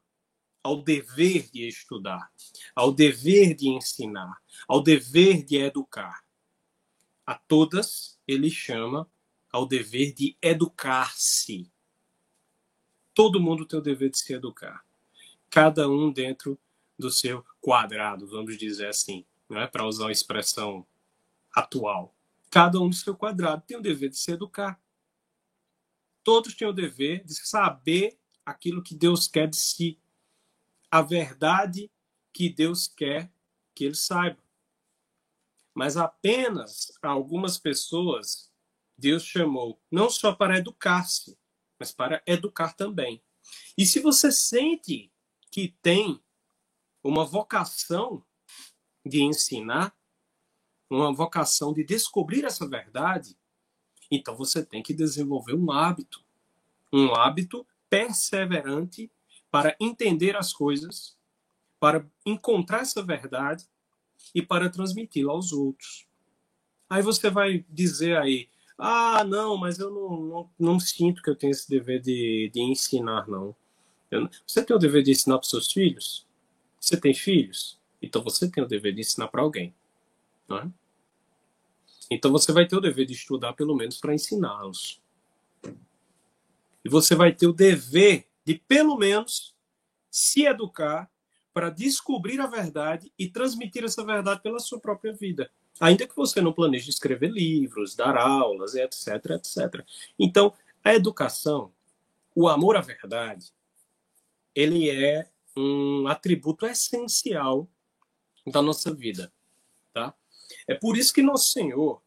ao 0.62 0.80
dever 0.80 1.50
de 1.50 1.66
estudar, 1.66 2.32
ao 2.74 2.92
dever 2.92 3.54
de 3.54 3.68
ensinar, 3.68 4.40
ao 4.68 4.82
dever 4.82 5.44
de 5.44 5.56
educar. 5.56 6.24
A 7.26 7.34
todas 7.34 8.18
ele 8.26 8.50
chama 8.50 9.10
ao 9.50 9.66
dever 9.66 10.12
de 10.12 10.36
educar-se. 10.40 11.70
Todo 13.12 13.40
mundo 13.40 13.66
tem 13.66 13.78
o 13.78 13.82
dever 13.82 14.10
de 14.10 14.18
se 14.18 14.32
educar. 14.32 14.84
Cada 15.50 15.88
um 15.88 16.10
dentro 16.10 16.58
do 16.98 17.10
seu 17.10 17.44
quadrado, 17.60 18.26
vamos 18.26 18.56
dizer 18.56 18.88
assim, 18.88 19.26
não 19.48 19.60
é 19.60 19.66
para 19.66 19.86
usar 19.86 20.04
uma 20.04 20.12
expressão 20.12 20.86
atual. 21.54 22.14
Cada 22.48 22.80
um 22.80 22.88
do 22.88 22.94
seu 22.94 23.14
quadrado 23.14 23.62
tem 23.66 23.76
o 23.76 23.82
dever 23.82 24.08
de 24.08 24.16
se 24.16 24.32
educar. 24.32 24.80
Todos 26.24 26.54
têm 26.54 26.68
o 26.68 26.72
dever 26.72 27.24
de 27.24 27.34
saber 27.34 28.18
aquilo 28.46 28.82
que 28.82 28.94
Deus 28.94 29.28
quer 29.28 29.48
de 29.48 29.56
si 29.56 29.98
a 30.92 31.00
verdade 31.00 31.90
que 32.34 32.50
Deus 32.50 32.86
quer 32.86 33.32
que 33.74 33.84
ele 33.86 33.94
saiba. 33.94 34.38
Mas 35.74 35.96
apenas 35.96 36.92
algumas 37.00 37.56
pessoas 37.56 38.52
Deus 38.98 39.24
chamou 39.24 39.80
não 39.90 40.10
só 40.10 40.34
para 40.34 40.58
educar-se, 40.58 41.38
mas 41.78 41.92
para 41.92 42.22
educar 42.26 42.74
também. 42.74 43.22
E 43.76 43.86
se 43.86 44.00
você 44.00 44.30
sente 44.30 45.10
que 45.50 45.74
tem 45.80 46.22
uma 47.02 47.24
vocação 47.24 48.22
de 49.04 49.22
ensinar, 49.22 49.96
uma 50.90 51.10
vocação 51.10 51.72
de 51.72 51.82
descobrir 51.82 52.44
essa 52.44 52.68
verdade, 52.68 53.34
então 54.10 54.36
você 54.36 54.62
tem 54.62 54.82
que 54.82 54.92
desenvolver 54.92 55.54
um 55.54 55.72
hábito, 55.72 56.22
um 56.92 57.14
hábito 57.14 57.66
perseverante 57.88 59.10
para 59.52 59.76
entender 59.78 60.34
as 60.34 60.50
coisas, 60.50 61.14
para 61.78 62.06
encontrar 62.24 62.80
essa 62.80 63.02
verdade 63.02 63.66
e 64.34 64.40
para 64.40 64.70
transmiti-la 64.70 65.30
aos 65.30 65.52
outros. 65.52 66.06
Aí 66.88 67.02
você 67.02 67.28
vai 67.28 67.62
dizer 67.68 68.16
aí, 68.16 68.48
ah, 68.78 69.22
não, 69.24 69.58
mas 69.58 69.78
eu 69.78 69.90
não, 69.90 70.20
não, 70.20 70.50
não 70.58 70.80
sinto 70.80 71.22
que 71.22 71.28
eu 71.28 71.36
tenho 71.36 71.50
esse 71.50 71.68
dever 71.68 72.00
de, 72.00 72.50
de 72.52 72.62
ensinar, 72.62 73.28
não. 73.28 73.54
Eu, 74.10 74.28
você 74.46 74.64
tem 74.64 74.74
o 74.74 74.78
dever 74.78 75.02
de 75.02 75.10
ensinar 75.10 75.36
para 75.36 75.44
os 75.44 75.50
seus 75.50 75.70
filhos? 75.70 76.26
Você 76.80 76.96
tem 76.98 77.12
filhos? 77.12 77.78
Então 78.00 78.22
você 78.22 78.50
tem 78.50 78.64
o 78.64 78.66
dever 78.66 78.94
de 78.94 79.02
ensinar 79.02 79.28
para 79.28 79.42
alguém. 79.42 79.74
Não 80.48 80.58
é? 80.58 80.70
Então 82.10 82.32
você 82.32 82.52
vai 82.52 82.66
ter 82.66 82.76
o 82.76 82.80
dever 82.80 83.04
de 83.04 83.12
estudar 83.12 83.52
pelo 83.52 83.76
menos 83.76 83.98
para 83.98 84.14
ensiná-los. 84.14 84.98
E 86.82 86.88
você 86.88 87.14
vai 87.14 87.32
ter 87.32 87.46
o 87.46 87.52
dever 87.52 88.26
de 88.44 88.54
pelo 88.54 88.96
menos 88.96 89.54
se 90.10 90.44
educar 90.44 91.10
para 91.52 91.70
descobrir 91.70 92.40
a 92.40 92.46
verdade 92.46 93.12
e 93.18 93.28
transmitir 93.28 93.84
essa 93.84 94.04
verdade 94.04 94.42
pela 94.42 94.58
sua 94.58 94.80
própria 94.80 95.12
vida. 95.12 95.50
Ainda 95.80 96.06
que 96.06 96.16
você 96.16 96.40
não 96.40 96.52
planeje 96.52 96.90
escrever 96.90 97.30
livros, 97.30 97.94
dar 97.94 98.16
aulas, 98.16 98.74
etc, 98.74 99.08
etc. 99.32 99.84
Então, 100.18 100.52
a 100.82 100.94
educação, 100.94 101.72
o 102.34 102.48
amor 102.48 102.76
à 102.76 102.80
verdade, 102.80 103.52
ele 104.54 104.90
é 104.90 105.30
um 105.56 106.06
atributo 106.06 106.66
essencial 106.66 107.68
da 108.46 108.62
nossa 108.62 108.92
vida, 108.92 109.32
tá? 109.92 110.14
É 110.66 110.74
por 110.74 110.96
isso 110.96 111.12
que 111.12 111.22
nosso 111.22 111.52
Senhor, 111.52 112.02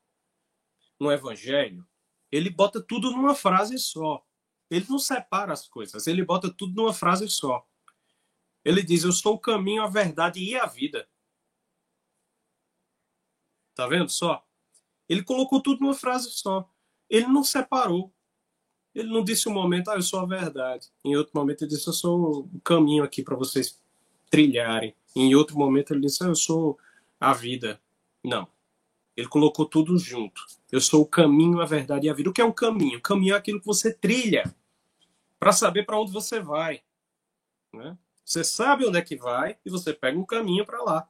no 1.00 1.12
Evangelho, 1.12 1.86
ele 2.32 2.50
bota 2.50 2.82
tudo 2.82 3.12
numa 3.12 3.36
frase 3.36 3.78
só. 3.78 4.24
Ele 4.70 4.86
não 4.90 5.00
separa 5.00 5.54
as 5.54 5.68
coisas, 5.68 6.08
ele 6.08 6.24
bota 6.24 6.52
tudo 6.52 6.76
numa 6.76 6.94
frase 6.94 7.30
só. 7.30 7.66
Ele 8.64 8.82
diz: 8.82 9.04
Eu 9.04 9.12
sou 9.12 9.36
o 9.36 9.40
caminho, 9.40 9.84
a 9.84 9.88
verdade 9.88 10.40
e 10.40 10.56
a 10.56 10.66
vida. 10.66 11.08
Tá 13.76 13.88
vendo 13.88 14.10
só? 14.10 14.44
Ele 15.08 15.24
colocou 15.24 15.62
tudo 15.62 15.82
numa 15.82 15.94
frase 15.94 16.32
só. 16.32 16.68
ele 17.10 17.28
não 17.28 17.44
separou. 17.44 18.12
Ele 18.94 19.10
não 19.10 19.24
disse 19.24 19.50
um 19.50 19.54
momento, 19.54 19.90
ah, 19.90 19.96
eu 19.96 20.02
sou 20.02 20.22
a 20.22 20.26
verdade. 20.26 20.90
Em 21.04 21.18
outro 21.18 21.34
momento 21.36 21.64
ele 21.64 21.72
disse, 21.72 21.86
eu 21.86 21.94
sou 21.94 22.50
o 22.54 22.62
caminho 22.62 23.04
aqui 23.04 23.22
para 23.22 23.36
vocês 23.36 23.78
trilharem. 24.30 24.96
Em 25.14 25.36
outro 25.36 25.58
momento 25.58 25.94
ele 25.94 26.02
disse, 26.02 26.24
ah, 26.24 26.28
eu 26.28 26.36
sou 26.36 26.80
a 27.20 27.34
vida. 27.34 27.80
Não. 28.24 28.48
Ele 29.16 29.28
colocou 29.28 29.66
tudo 29.66 29.98
junto. 29.98 30.42
Eu 30.72 30.82
sou 30.82 31.02
o 31.02 31.08
caminho, 31.08 31.62
a 31.62 31.66
verdade 31.66 32.08
e 32.08 32.10
a 32.10 32.14
vida. 32.14 32.30
O 32.30 32.34
que 32.34 32.42
é 32.42 32.46
um 32.46 32.52
caminho? 32.52 33.02
Caminho 33.02 33.34
é 33.34 33.38
aquilo 33.38 33.60
que 33.60 33.66
você 33.66 33.94
trilha 33.94 34.44
para 35.40 35.52
saber 35.52 35.86
para 35.86 36.00
onde 36.00 36.12
você 36.12 36.40
vai. 36.40 36.84
Né? 37.74 37.98
Você 38.24 38.44
sabe 38.44 38.86
onde 38.86 38.98
é 38.98 39.02
que 39.02 39.16
vai 39.16 39.58
e 39.66 39.70
você 39.70 39.94
pega 39.94 40.18
um 40.18 40.26
caminho 40.26 40.66
para 40.66 40.82
lá. 40.82 41.10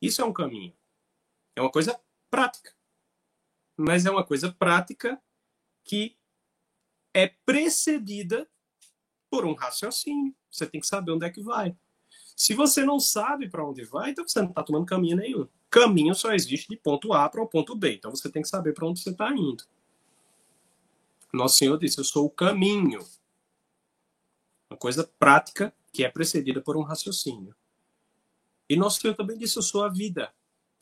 Isso 0.00 0.22
é 0.22 0.24
um 0.24 0.32
caminho. 0.32 0.72
É 1.56 1.60
uma 1.60 1.70
coisa 1.70 2.00
prática. 2.30 2.72
Mas 3.76 4.06
é 4.06 4.10
uma 4.10 4.24
coisa 4.24 4.52
prática 4.52 5.20
que 5.84 6.16
é 7.12 7.26
precedida 7.26 8.48
por 9.30 9.44
um 9.44 9.54
raciocínio. 9.54 10.34
Você 10.50 10.66
tem 10.66 10.80
que 10.80 10.86
saber 10.86 11.12
onde 11.12 11.26
é 11.26 11.30
que 11.30 11.42
vai. 11.42 11.76
Se 12.36 12.54
você 12.54 12.84
não 12.84 13.00
sabe 13.00 13.50
para 13.50 13.66
onde 13.66 13.84
vai, 13.84 14.10
então 14.10 14.26
você 14.26 14.40
não 14.40 14.48
está 14.48 14.62
tomando 14.62 14.86
caminho 14.86 15.16
nenhum. 15.16 15.48
Caminho 15.70 16.14
só 16.14 16.32
existe 16.32 16.68
de 16.68 16.76
ponto 16.76 17.12
A 17.12 17.28
para 17.28 17.42
o 17.42 17.46
ponto 17.46 17.76
B. 17.76 17.94
Então 17.94 18.10
você 18.10 18.30
tem 18.30 18.42
que 18.42 18.48
saber 18.48 18.72
para 18.72 18.86
onde 18.86 19.00
você 19.00 19.10
está 19.10 19.30
indo. 19.32 19.64
Nosso 21.32 21.56
Senhor 21.56 21.78
disse: 21.78 21.98
Eu 21.98 22.04
sou 22.04 22.26
o 22.26 22.30
caminho. 22.30 23.06
Uma 24.70 24.78
coisa 24.78 25.10
prática 25.18 25.74
que 25.92 26.04
é 26.04 26.10
precedida 26.10 26.60
por 26.60 26.76
um 26.76 26.82
raciocínio. 26.82 27.54
E 28.68 28.76
nosso 28.76 29.00
Senhor 29.00 29.14
também 29.14 29.36
disse: 29.36 29.58
Eu 29.58 29.62
sou 29.62 29.84
a 29.84 29.88
vida. 29.88 30.32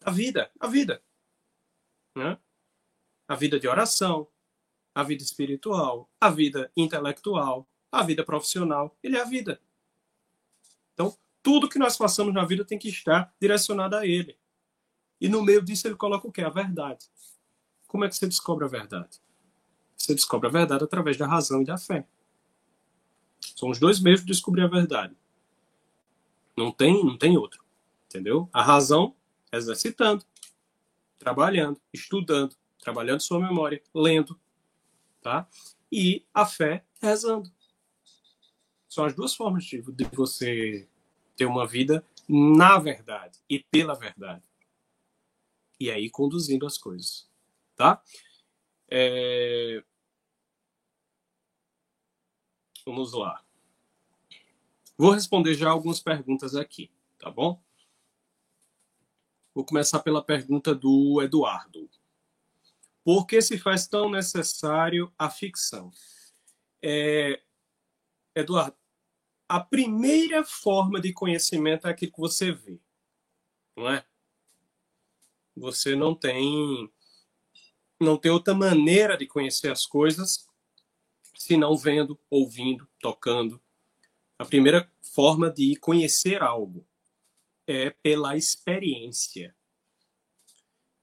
A 0.05 0.11
vida, 0.11 0.51
a 0.61 0.69
vida. 0.69 1.03
Né? 2.15 2.39
A 3.27 3.35
vida 3.35 3.59
de 3.59 3.67
oração, 3.67 4.29
a 4.95 5.03
vida 5.03 5.23
espiritual, 5.23 6.09
a 6.21 6.31
vida 6.31 6.71
intelectual, 6.77 7.69
a 7.91 8.05
vida 8.05 8.25
profissional. 8.25 8.97
Ele 9.03 9.17
é 9.17 9.21
a 9.21 9.25
vida. 9.25 9.61
Então, 10.95 11.17
tudo 11.43 11.69
que 11.69 11.79
nós 11.79 11.97
façamos 11.97 12.33
na 12.33 12.45
vida 12.45 12.65
tem 12.65 12.79
que 12.79 12.89
estar 12.89 13.35
direcionado 13.41 13.97
a 13.97 14.07
Ele. 14.07 14.39
E 15.21 15.29
no 15.29 15.43
meio 15.43 15.63
disso 15.63 15.87
ele 15.87 15.97
coloca 15.97 16.27
o 16.27 16.33
quê? 16.33 16.43
A 16.43 16.51
verdade. 16.51 17.07
Como 17.87 18.05
é 18.05 18.09
que 18.09 18.17
você 18.17 18.27
descobre 18.27 18.65
a 18.65 18.69
verdade? 18.69 19.21
Você 19.97 20.15
descobre 20.15 20.49
a 20.49 20.53
verdade 20.53 20.85
através 20.85 21.17
da 21.17 21.27
razão 21.27 21.63
e 21.63 21.65
da 21.65 21.79
fé. 21.79 22.07
São 23.55 23.71
os 23.71 23.79
dois 23.79 24.01
meios 24.01 24.21
de 24.21 24.27
descobrir 24.27 24.63
a 24.63 24.69
verdade. 24.69 25.17
Não 26.57 26.71
tem, 26.71 27.05
não 27.05 27.17
tem 27.17 27.37
outro. 27.37 27.65
Entendeu? 28.07 28.49
A 28.53 28.63
razão 28.63 29.15
exercitando, 29.53 30.25
trabalhando, 31.19 31.81
estudando, 31.93 32.55
trabalhando 32.79 33.21
sua 33.21 33.41
memória, 33.41 33.83
lendo, 33.95 34.39
tá? 35.21 35.49
E 35.91 36.25
a 36.33 36.45
fé 36.45 36.85
rezando. 37.01 37.51
São 38.89 39.05
as 39.05 39.15
duas 39.15 39.35
formas 39.35 39.65
de, 39.65 39.83
de 39.83 40.05
você 40.13 40.89
ter 41.37 41.47
uma 41.47 41.67
vida 41.67 42.05
na 42.29 42.79
verdade 42.79 43.39
e 43.49 43.59
pela 43.71 43.95
verdade. 43.95 44.43
E 45.79 45.91
aí 45.91 46.11
conduzindo 46.11 46.67
as 46.67 46.79
coisas, 46.79 47.29
tá? 47.75 48.03
É... 48.89 49.83
Vamos 52.85 53.13
lá. 53.13 53.45
Vou 54.97 55.11
responder 55.11 55.55
já 55.55 55.71
algumas 55.71 56.01
perguntas 56.01 56.55
aqui, 56.55 56.91
tá 57.19 57.31
bom? 57.31 57.63
Vou 59.55 59.65
começar 59.65 60.01
pela 60.01 60.23
pergunta 60.23 60.75
do 60.75 61.21
Eduardo. 61.23 61.91
Por 63.05 63.27
que 63.27 63.41
se 63.41 63.59
faz 63.59 63.87
tão 63.87 64.11
necessário 64.11 65.13
a 65.19 65.29
ficção? 65.29 65.91
É... 66.83 67.43
Eduardo, 68.35 68.77
a 69.49 69.61
primeira 69.61 70.45
forma 70.45 71.01
de 71.01 71.13
conhecimento 71.13 71.87
é 71.87 71.91
aquilo 71.91 72.13
que 72.13 72.21
você 72.21 72.53
vê, 72.53 72.81
não 73.77 73.89
é? 73.89 74.05
Você 75.57 75.97
não 75.97 76.15
tem 76.15 76.91
não 77.99 78.19
tem 78.19 78.31
outra 78.31 78.55
maneira 78.55 79.17
de 79.17 79.27
conhecer 79.27 79.71
as 79.71 79.87
coisas 79.87 80.47
se 81.35 81.57
não 81.57 81.77
vendo, 81.77 82.19
ouvindo, 82.31 82.89
tocando. 83.01 83.61
A 84.39 84.45
primeira 84.45 84.91
forma 85.01 85.51
de 85.51 85.77
conhecer 85.77 86.43
algo 86.43 86.87
é 87.67 87.91
pela 87.91 88.37
experiência. 88.37 89.57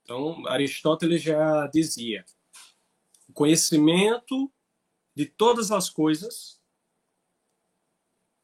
Então, 0.02 0.46
Aristóteles 0.48 1.22
já 1.22 1.68
dizia: 1.68 2.26
o 3.28 3.34
conhecimento 3.34 4.52
de 5.16 5.26
todas 5.26 5.72
as 5.72 5.90
coisas 5.90 6.62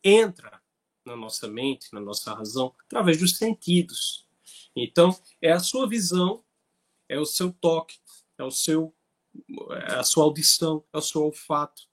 entra 0.03 0.61
na 1.05 1.15
nossa 1.15 1.47
mente, 1.47 1.93
na 1.93 1.99
nossa 1.99 2.33
razão, 2.33 2.73
através 2.85 3.19
dos 3.19 3.37
sentidos. 3.37 4.28
Então, 4.75 5.17
é 5.41 5.51
a 5.51 5.59
sua 5.59 5.87
visão, 5.87 6.43
é 7.07 7.19
o 7.19 7.25
seu 7.25 7.51
toque, 7.51 7.97
é 8.37 8.43
o 8.43 8.51
seu 8.51 8.93
é 9.71 9.95
a 9.95 10.03
sua 10.03 10.23
audição, 10.23 10.83
é 10.91 10.97
o 10.97 11.01
seu 11.01 11.23
olfato. 11.23 11.83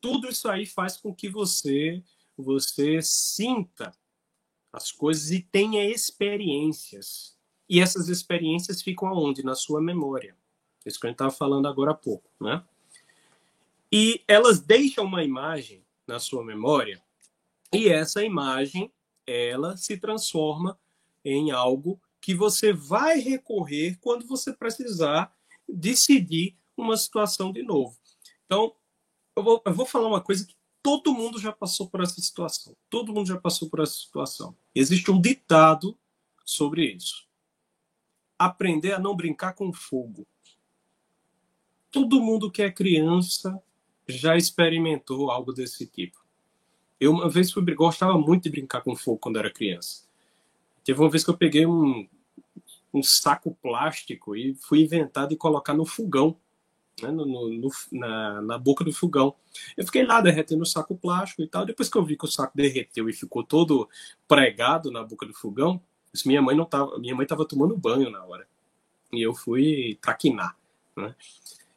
Tudo 0.00 0.28
isso 0.28 0.48
aí 0.48 0.64
faz 0.64 0.96
com 0.96 1.14
que 1.14 1.28
você 1.28 2.02
você 2.36 3.00
sinta 3.02 3.96
as 4.72 4.92
coisas 4.92 5.30
e 5.30 5.40
tenha 5.40 5.84
experiências. 5.84 7.36
E 7.68 7.80
essas 7.80 8.08
experiências 8.08 8.82
ficam 8.82 9.08
aonde? 9.08 9.42
Na 9.42 9.54
sua 9.54 9.80
memória. 9.80 10.36
Isso 10.84 11.00
que 11.00 11.06
a 11.06 11.10
gente 11.10 11.14
estava 11.14 11.30
falando 11.32 11.66
agora 11.66 11.92
há 11.92 11.94
pouco, 11.94 12.30
né? 12.40 12.62
E 13.90 14.22
elas 14.28 14.60
deixam 14.60 15.04
uma 15.04 15.24
imagem 15.24 15.84
na 16.06 16.20
sua 16.20 16.44
memória 16.44 17.02
e 17.72 17.88
essa 17.88 18.22
imagem 18.22 18.92
ela 19.26 19.76
se 19.76 19.96
transforma 19.96 20.78
em 21.24 21.50
algo 21.50 22.00
que 22.26 22.34
você 22.34 22.72
vai 22.72 23.20
recorrer 23.20 23.96
quando 24.00 24.26
você 24.26 24.52
precisar 24.52 25.32
decidir 25.68 26.56
uma 26.76 26.96
situação 26.96 27.52
de 27.52 27.62
novo. 27.62 27.96
Então, 28.44 28.74
eu 29.36 29.44
vou, 29.44 29.62
eu 29.64 29.72
vou 29.72 29.86
falar 29.86 30.08
uma 30.08 30.20
coisa 30.20 30.44
que 30.44 30.56
todo 30.82 31.14
mundo 31.14 31.38
já 31.38 31.52
passou 31.52 31.88
por 31.88 32.00
essa 32.00 32.20
situação. 32.20 32.76
Todo 32.90 33.12
mundo 33.12 33.28
já 33.28 33.38
passou 33.38 33.70
por 33.70 33.78
essa 33.78 33.92
situação. 33.92 34.56
Existe 34.74 35.08
um 35.08 35.20
ditado 35.20 35.96
sobre 36.44 36.96
isso. 36.96 37.28
Aprender 38.36 38.94
a 38.94 38.98
não 38.98 39.14
brincar 39.14 39.52
com 39.52 39.72
fogo. 39.72 40.26
Todo 41.92 42.20
mundo 42.20 42.50
que 42.50 42.60
é 42.60 42.72
criança 42.72 43.62
já 44.08 44.36
experimentou 44.36 45.30
algo 45.30 45.52
desse 45.52 45.86
tipo. 45.86 46.18
Eu 46.98 47.12
uma 47.12 47.30
vez 47.30 47.52
fui, 47.52 47.62
gostava 47.72 48.18
muito 48.18 48.42
de 48.42 48.50
brincar 48.50 48.80
com 48.80 48.96
fogo 48.96 49.18
quando 49.18 49.38
era 49.38 49.48
criança. 49.48 50.04
Teve 50.82 51.00
uma 51.00 51.10
vez 51.10 51.22
que 51.22 51.30
eu 51.30 51.36
peguei 51.36 51.66
um, 51.66 52.08
um 52.96 53.02
saco 53.02 53.56
plástico 53.62 54.34
e 54.34 54.54
fui 54.54 54.82
inventar 54.82 55.28
de 55.28 55.36
colocar 55.36 55.74
no 55.74 55.84
fogão, 55.84 56.36
né, 57.02 57.10
no, 57.10 57.26
no, 57.26 57.70
na, 57.92 58.40
na, 58.40 58.58
boca 58.58 58.82
do 58.82 58.92
fogão. 58.92 59.34
Eu 59.76 59.84
fiquei 59.84 60.04
lá 60.04 60.20
derretendo 60.20 60.62
o 60.62 60.66
saco 60.66 60.96
plástico 60.96 61.42
e 61.42 61.46
tal. 61.46 61.66
Depois 61.66 61.90
que 61.90 61.98
eu 61.98 62.04
vi 62.04 62.16
que 62.16 62.24
o 62.24 62.28
saco 62.28 62.56
derreteu 62.56 63.08
e 63.08 63.12
ficou 63.12 63.44
todo 63.44 63.88
pregado 64.26 64.90
na 64.90 65.04
boca 65.04 65.26
do 65.26 65.34
fogão, 65.34 65.80
minha 66.24 66.40
mãe 66.40 66.56
não 66.56 66.64
tava, 66.64 66.98
minha 66.98 67.14
mãe 67.14 67.24
estava 67.24 67.46
tomando 67.46 67.76
banho 67.76 68.08
na 68.08 68.24
hora 68.24 68.48
e 69.12 69.20
eu 69.20 69.34
fui 69.34 69.98
traquinar, 70.00 70.56
né? 70.96 71.14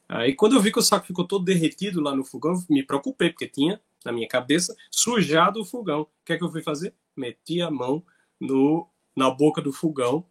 Aí 0.08 0.34
quando 0.34 0.56
eu 0.56 0.62
vi 0.62 0.72
que 0.72 0.80
o 0.80 0.82
saco 0.82 1.06
ficou 1.06 1.28
todo 1.28 1.44
derretido 1.44 2.02
lá 2.02 2.16
no 2.16 2.24
fogão, 2.24 2.54
me 2.70 2.82
preocupei 2.82 3.30
porque 3.30 3.48
tinha 3.48 3.80
na 4.04 4.14
minha 4.14 4.28
cabeça 4.28 4.76
sujado 4.90 5.60
o 5.60 5.66
fogão. 5.66 6.02
O 6.02 6.08
que 6.26 6.34
é 6.34 6.38
que 6.38 6.44
eu 6.44 6.50
fui 6.50 6.64
fazer? 6.64 6.94
Meti 7.16 7.62
a 7.62 7.70
mão 7.70 8.02
no 8.40 8.88
na 9.16 9.30
boca 9.30 9.62
do 9.62 9.74
fogão 9.74 10.26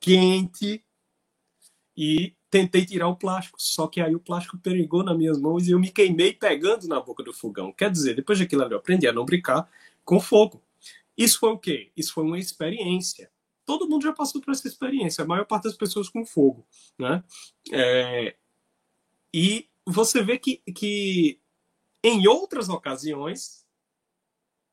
quente 0.00 0.82
e 1.96 2.34
tentei 2.50 2.84
tirar 2.84 3.08
o 3.08 3.16
plástico. 3.16 3.60
Só 3.60 3.86
que 3.86 4.00
aí 4.00 4.14
o 4.14 4.20
plástico 4.20 4.58
perigou 4.58 5.04
nas 5.04 5.16
minhas 5.16 5.38
mãos 5.38 5.68
e 5.68 5.70
eu 5.70 5.78
me 5.78 5.90
queimei 5.90 6.32
pegando 6.32 6.88
na 6.88 7.00
boca 7.00 7.22
do 7.22 7.32
fogão. 7.32 7.72
Quer 7.72 7.90
dizer, 7.90 8.16
depois 8.16 8.38
daquilo 8.38 8.62
ali 8.62 8.72
eu 8.72 8.78
aprendi 8.78 9.06
a 9.06 9.12
não 9.12 9.24
brincar 9.24 9.70
com 10.04 10.18
fogo. 10.18 10.62
Isso 11.16 11.38
foi 11.38 11.50
o 11.50 11.58
quê? 11.58 11.92
Isso 11.96 12.12
foi 12.14 12.24
uma 12.24 12.38
experiência. 12.38 13.30
Todo 13.64 13.88
mundo 13.88 14.02
já 14.02 14.12
passou 14.12 14.40
por 14.40 14.50
essa 14.50 14.66
experiência, 14.66 15.22
a 15.22 15.26
maior 15.26 15.44
parte 15.44 15.64
das 15.64 15.76
pessoas 15.76 16.08
com 16.08 16.24
fogo. 16.24 16.66
Né? 16.98 17.22
É... 17.70 18.36
E 19.32 19.68
você 19.86 20.22
vê 20.22 20.38
que, 20.38 20.56
que 20.74 21.38
em 22.02 22.26
outras 22.26 22.68
ocasiões 22.68 23.59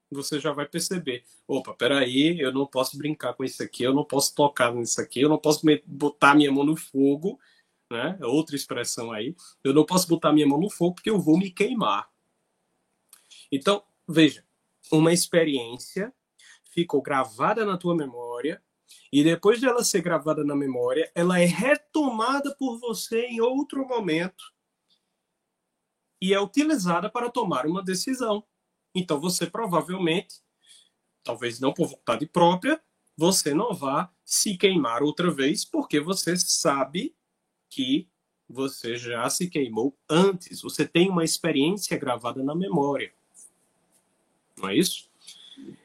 você 0.10 0.40
já 0.40 0.52
vai 0.52 0.66
perceber, 0.66 1.24
opa, 1.48 1.74
peraí, 1.74 2.40
eu 2.40 2.52
não 2.54 2.66
posso 2.66 2.98
brincar 2.98 3.34
com 3.34 3.44
isso 3.44 3.62
aqui, 3.62 3.84
eu 3.84 3.94
não 3.94 4.06
posso 4.06 4.34
tocar 4.34 4.74
nisso 4.74 5.02
aqui, 5.02 5.22
eu 5.22 5.30
não 5.30 5.38
posso 5.38 5.66
botar 5.86 6.34
minha 6.36 6.52
mão 6.52 6.64
no 6.64 6.76
fogo, 6.76 7.40
né? 7.92 8.18
É 8.20 8.26
outra 8.26 8.56
expressão 8.56 9.12
aí, 9.12 9.36
eu 9.64 9.74
não 9.74 9.86
posso 9.86 10.08
botar 10.08 10.32
minha 10.32 10.48
mão 10.48 10.60
no 10.60 10.70
fogo 10.70 10.96
porque 10.96 11.10
eu 11.10 11.20
vou 11.20 11.38
me 11.38 11.52
queimar. 11.52 12.10
Então, 13.52 13.84
veja, 14.08 14.46
uma 14.92 15.14
experiência 15.14 16.14
ficou 16.64 17.02
gravada 17.02 17.66
na 17.66 17.78
tua 17.78 17.96
memória 17.96 18.62
e 19.12 19.24
depois 19.24 19.60
dela 19.60 19.84
ser 19.84 20.02
gravada 20.02 20.44
na 20.44 20.56
memória, 20.56 21.12
ela 21.16 21.40
é 21.40 21.46
retomada 21.46 22.56
por 22.56 22.78
você 22.80 23.26
em 23.26 23.42
outro 23.42 23.86
momento 23.88 24.44
e 26.22 26.34
é 26.34 26.40
utilizada 26.40 27.10
para 27.10 27.30
tomar 27.30 27.66
uma 27.66 27.84
decisão. 27.84 28.44
Então 28.98 29.20
você 29.20 29.46
provavelmente, 29.46 30.42
talvez 31.24 31.60
não 31.60 31.72
por 31.72 31.88
vontade 31.88 32.26
própria, 32.26 32.82
você 33.16 33.54
não 33.54 33.72
vá 33.72 34.12
se 34.26 34.58
queimar 34.58 35.04
outra 35.04 35.30
vez, 35.30 35.64
porque 35.64 36.00
você 36.00 36.36
sabe 36.36 37.16
que 37.70 38.10
você 38.50 38.98
já 38.98 39.30
se 39.30 39.48
queimou 39.50 39.96
antes. 40.10 40.64
Você 40.64 40.88
tem 40.88 41.12
uma 41.12 41.24
experiência 41.24 41.96
gravada 41.96 42.44
na 42.44 42.56
memória. 42.56 43.14
Não 44.58 44.70
é 44.70 44.76
isso? 44.76 45.12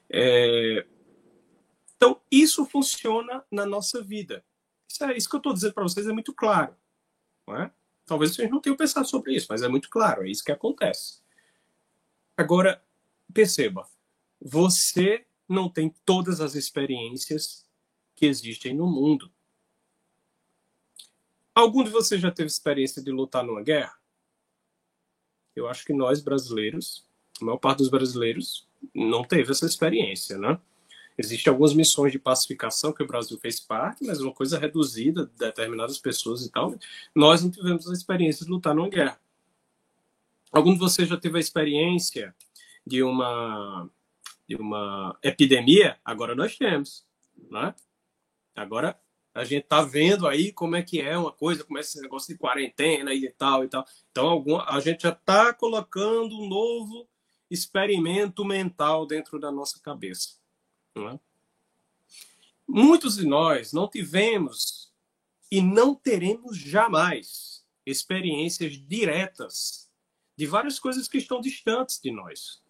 É... 0.08 0.86
Então, 1.94 2.18
isso 2.30 2.64
funciona 2.64 3.44
na 3.50 3.66
nossa 3.66 4.02
vida. 4.02 4.42
Isso, 4.88 5.04
é, 5.04 5.16
isso 5.16 5.28
que 5.28 5.36
eu 5.36 5.38
estou 5.38 5.52
dizendo 5.52 5.74
para 5.74 5.82
vocês 5.82 6.06
é 6.06 6.12
muito 6.12 6.32
claro. 6.32 6.74
É? 7.50 7.70
Talvez 8.06 8.34
vocês 8.34 8.50
não 8.50 8.60
tenham 8.60 8.76
pensado 8.76 9.06
sobre 9.06 9.34
isso, 9.34 9.48
mas 9.50 9.62
é 9.62 9.68
muito 9.68 9.90
claro, 9.90 10.24
é 10.24 10.30
isso 10.30 10.44
que 10.44 10.52
acontece. 10.52 11.20
Agora, 12.36 12.82
perceba, 13.32 13.88
você 14.40 15.26
não 15.48 15.68
tem 15.68 15.94
todas 16.04 16.40
as 16.40 16.54
experiências 16.54 17.66
que 18.14 18.26
existem 18.26 18.74
no 18.74 18.86
mundo. 18.86 19.30
Algum 21.54 21.84
de 21.84 21.90
vocês 21.90 22.20
já 22.20 22.30
teve 22.30 22.48
experiência 22.48 23.02
de 23.02 23.10
lutar 23.10 23.44
numa 23.44 23.62
guerra? 23.62 23.94
Eu 25.54 25.68
acho 25.68 25.84
que 25.84 25.92
nós 25.92 26.20
brasileiros, 26.20 27.06
a 27.40 27.44
maior 27.44 27.58
parte 27.58 27.78
dos 27.78 27.90
brasileiros, 27.90 28.66
não 28.94 29.22
teve 29.22 29.52
essa 29.52 29.66
experiência, 29.66 30.38
né? 30.38 30.58
Existem 31.16 31.50
algumas 31.50 31.74
missões 31.74 32.10
de 32.10 32.18
pacificação 32.18 32.92
que 32.92 33.02
o 33.02 33.06
Brasil 33.06 33.38
fez 33.38 33.60
parte, 33.60 34.02
mas 34.04 34.20
uma 34.20 34.32
coisa 34.32 34.58
reduzida, 34.58 35.26
de 35.26 35.32
determinadas 35.36 35.98
pessoas 35.98 36.44
e 36.44 36.50
tal. 36.50 36.74
Nós 37.14 37.42
não 37.42 37.50
tivemos 37.50 37.88
a 37.88 37.92
experiência 37.92 38.46
de 38.46 38.50
lutar 38.50 38.74
numa 38.74 38.88
guerra. 38.88 39.20
Algum 40.50 40.72
de 40.72 40.78
vocês 40.78 41.06
já 41.08 41.16
teve 41.18 41.36
a 41.36 41.40
experiência 41.40 42.34
de 42.86 43.02
uma 43.02 43.88
de 44.48 44.56
uma 44.56 45.18
epidemia? 45.22 45.98
Agora 46.04 46.34
nós 46.34 46.56
temos, 46.56 47.06
né? 47.50 47.74
Agora 48.54 48.98
a 49.34 49.44
gente 49.44 49.64
tá 49.64 49.82
vendo 49.82 50.26
aí 50.26 50.52
como 50.52 50.76
é 50.76 50.82
que 50.82 51.00
é 51.00 51.16
uma 51.16 51.32
coisa, 51.32 51.64
como 51.64 51.78
é 51.78 51.80
esse 51.80 52.00
negócio 52.00 52.32
de 52.32 52.38
quarentena 52.38 53.14
e 53.14 53.30
tal 53.30 53.64
e 53.64 53.68
tal. 53.68 53.86
Então, 54.10 54.28
algum, 54.28 54.60
a 54.60 54.78
gente 54.80 55.02
já 55.02 55.08
está 55.10 55.54
colocando 55.54 56.38
um 56.38 56.48
novo 56.48 57.08
experimento 57.50 58.44
mental 58.44 59.06
dentro 59.06 59.38
da 59.38 59.50
nossa 59.50 59.80
cabeça. 59.80 60.36
É? 60.96 61.18
Muitos 62.68 63.16
de 63.16 63.26
nós 63.26 63.72
não 63.72 63.88
tivemos 63.88 64.92
e 65.50 65.62
não 65.62 65.94
teremos 65.94 66.56
jamais 66.56 67.64
experiências 67.84 68.72
diretas 68.74 69.90
de 70.36 70.46
várias 70.46 70.78
coisas 70.78 71.08
que 71.08 71.18
estão 71.18 71.40
distantes 71.40 72.00
de 72.00 72.10
nós. 72.10 72.61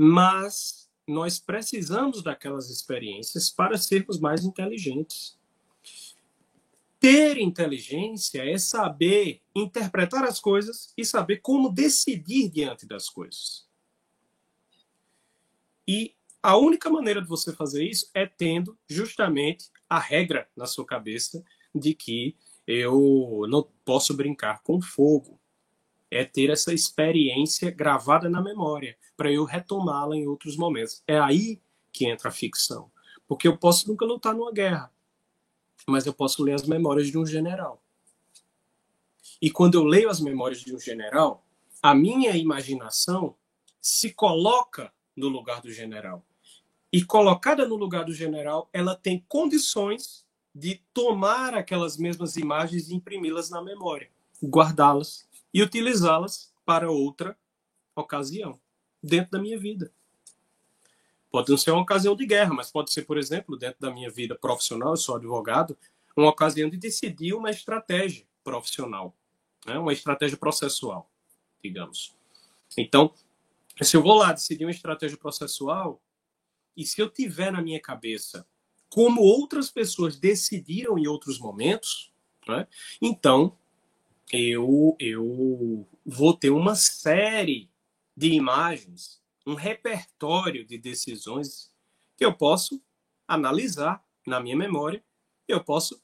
Mas 0.00 0.88
nós 1.08 1.40
precisamos 1.40 2.22
daquelas 2.22 2.70
experiências 2.70 3.50
para 3.50 3.76
sermos 3.76 4.20
mais 4.20 4.44
inteligentes. 4.44 5.36
Ter 7.00 7.38
inteligência 7.38 8.48
é 8.48 8.58
saber 8.58 9.42
interpretar 9.54 10.24
as 10.24 10.38
coisas 10.38 10.92
e 10.96 11.04
saber 11.04 11.38
como 11.38 11.72
decidir 11.72 12.48
diante 12.48 12.86
das 12.86 13.08
coisas. 13.08 13.66
E 15.86 16.14
a 16.42 16.56
única 16.56 16.90
maneira 16.90 17.22
de 17.22 17.28
você 17.28 17.52
fazer 17.52 17.84
isso 17.84 18.10
é 18.14 18.26
tendo 18.26 18.78
justamente 18.88 19.70
a 19.88 19.98
regra 19.98 20.48
na 20.56 20.66
sua 20.66 20.84
cabeça 20.84 21.42
de 21.74 21.94
que 21.94 22.36
eu 22.66 23.46
não 23.48 23.66
posso 23.84 24.14
brincar 24.14 24.62
com 24.62 24.80
fogo. 24.80 25.37
É 26.10 26.24
ter 26.24 26.50
essa 26.50 26.72
experiência 26.72 27.70
gravada 27.70 28.28
na 28.28 28.42
memória 28.42 28.96
para 29.16 29.30
eu 29.30 29.44
retomá-la 29.44 30.16
em 30.16 30.26
outros 30.26 30.56
momentos. 30.56 31.02
É 31.06 31.18
aí 31.18 31.60
que 31.92 32.06
entra 32.06 32.28
a 32.28 32.32
ficção. 32.32 32.90
Porque 33.26 33.46
eu 33.46 33.56
posso 33.56 33.88
nunca 33.88 34.06
lutar 34.06 34.34
numa 34.34 34.52
guerra, 34.52 34.90
mas 35.86 36.06
eu 36.06 36.14
posso 36.14 36.42
ler 36.42 36.54
as 36.54 36.66
memórias 36.66 37.08
de 37.08 37.18
um 37.18 37.26
general. 37.26 37.82
E 39.40 39.50
quando 39.50 39.74
eu 39.74 39.84
leio 39.84 40.08
as 40.08 40.20
memórias 40.20 40.60
de 40.60 40.74
um 40.74 40.80
general, 40.80 41.44
a 41.82 41.94
minha 41.94 42.36
imaginação 42.36 43.36
se 43.80 44.12
coloca 44.12 44.92
no 45.14 45.28
lugar 45.28 45.60
do 45.60 45.70
general. 45.70 46.24
E 46.92 47.04
colocada 47.04 47.68
no 47.68 47.76
lugar 47.76 48.04
do 48.04 48.14
general, 48.14 48.68
ela 48.72 48.96
tem 48.96 49.24
condições 49.28 50.26
de 50.54 50.82
tomar 50.92 51.54
aquelas 51.54 51.96
mesmas 51.96 52.36
imagens 52.36 52.88
e 52.88 52.94
imprimi-las 52.94 53.50
na 53.50 53.62
memória, 53.62 54.10
guardá-las 54.42 55.27
e 55.52 55.62
utilizá-las 55.62 56.52
para 56.64 56.90
outra 56.90 57.36
ocasião 57.94 58.60
dentro 59.02 59.32
da 59.32 59.38
minha 59.38 59.58
vida. 59.58 59.92
Pode 61.30 61.50
não 61.50 61.58
ser 61.58 61.70
uma 61.70 61.82
ocasião 61.82 62.16
de 62.16 62.26
guerra, 62.26 62.54
mas 62.54 62.70
pode 62.70 62.92
ser, 62.92 63.02
por 63.02 63.18
exemplo, 63.18 63.56
dentro 63.56 63.80
da 63.80 63.90
minha 63.90 64.10
vida 64.10 64.34
profissional, 64.34 64.90
eu 64.90 64.96
sou 64.96 65.16
advogado, 65.16 65.76
uma 66.16 66.30
ocasião 66.30 66.68
de 66.68 66.76
decidir 66.76 67.34
uma 67.34 67.50
estratégia 67.50 68.26
profissional, 68.42 69.14
né? 69.66 69.78
uma 69.78 69.92
estratégia 69.92 70.36
processual, 70.36 71.10
digamos. 71.62 72.14
Então, 72.76 73.12
se 73.80 73.96
eu 73.96 74.02
vou 74.02 74.14
lá 74.14 74.32
decidir 74.32 74.64
uma 74.64 74.70
estratégia 74.70 75.16
processual, 75.16 76.02
e 76.76 76.84
se 76.84 77.00
eu 77.00 77.10
tiver 77.10 77.52
na 77.52 77.60
minha 77.60 77.80
cabeça 77.80 78.46
como 78.88 79.20
outras 79.20 79.70
pessoas 79.70 80.18
decidiram 80.18 80.98
em 80.98 81.06
outros 81.06 81.38
momentos, 81.38 82.10
né? 82.46 82.66
então 83.02 83.56
eu, 84.32 84.96
eu 84.98 85.88
vou 86.04 86.34
ter 86.34 86.50
uma 86.50 86.74
série 86.74 87.70
de 88.16 88.32
imagens, 88.32 89.20
um 89.46 89.54
repertório 89.54 90.66
de 90.66 90.76
decisões 90.76 91.72
que 92.16 92.24
eu 92.24 92.32
posso 92.32 92.82
analisar 93.26 94.04
na 94.26 94.40
minha 94.40 94.56
memória, 94.56 95.02
eu 95.46 95.62
posso 95.62 96.02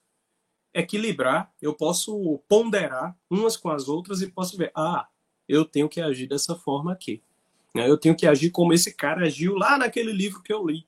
equilibrar, 0.72 1.52
eu 1.60 1.74
posso 1.74 2.42
ponderar 2.48 3.16
umas 3.30 3.56
com 3.56 3.70
as 3.70 3.88
outras 3.88 4.22
e 4.22 4.30
posso 4.30 4.56
ver, 4.56 4.72
ah, 4.74 5.08
eu 5.48 5.64
tenho 5.64 5.88
que 5.88 6.00
agir 6.00 6.26
dessa 6.26 6.56
forma 6.56 6.92
aqui. 6.92 7.22
Né? 7.74 7.88
Eu 7.88 7.98
tenho 7.98 8.16
que 8.16 8.26
agir 8.26 8.50
como 8.50 8.72
esse 8.72 8.94
cara 8.94 9.26
agiu 9.26 9.54
lá 9.54 9.76
naquele 9.76 10.12
livro 10.12 10.42
que 10.42 10.52
eu 10.52 10.66
li. 10.66 10.86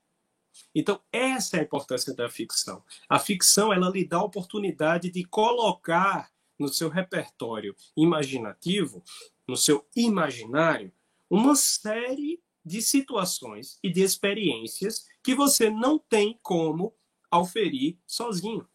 Então, 0.75 1.01
essa 1.13 1.57
é 1.57 1.61
a 1.61 1.63
importância 1.63 2.15
da 2.15 2.29
ficção. 2.31 2.83
A 3.09 3.19
ficção, 3.19 3.73
ela 3.73 3.91
lhe 3.91 4.05
dá 4.05 4.17
a 4.17 4.25
oportunidade 4.25 5.11
de 5.11 5.25
colocar 5.25 6.31
no 6.59 6.69
seu 6.69 6.89
repertório 6.89 7.75
imaginativo, 7.97 9.03
no 9.47 9.57
seu 9.57 9.87
imaginário, 9.95 10.93
uma 11.29 11.55
série 11.55 12.43
de 12.65 12.83
situações 12.83 13.79
e 13.83 13.91
de 13.91 14.03
experiências 14.03 15.07
que 15.23 15.35
você 15.35 15.71
não 15.71 15.99
tem 15.99 16.39
como 16.43 16.95
auferir 17.31 17.99
sozinho. 18.07 18.67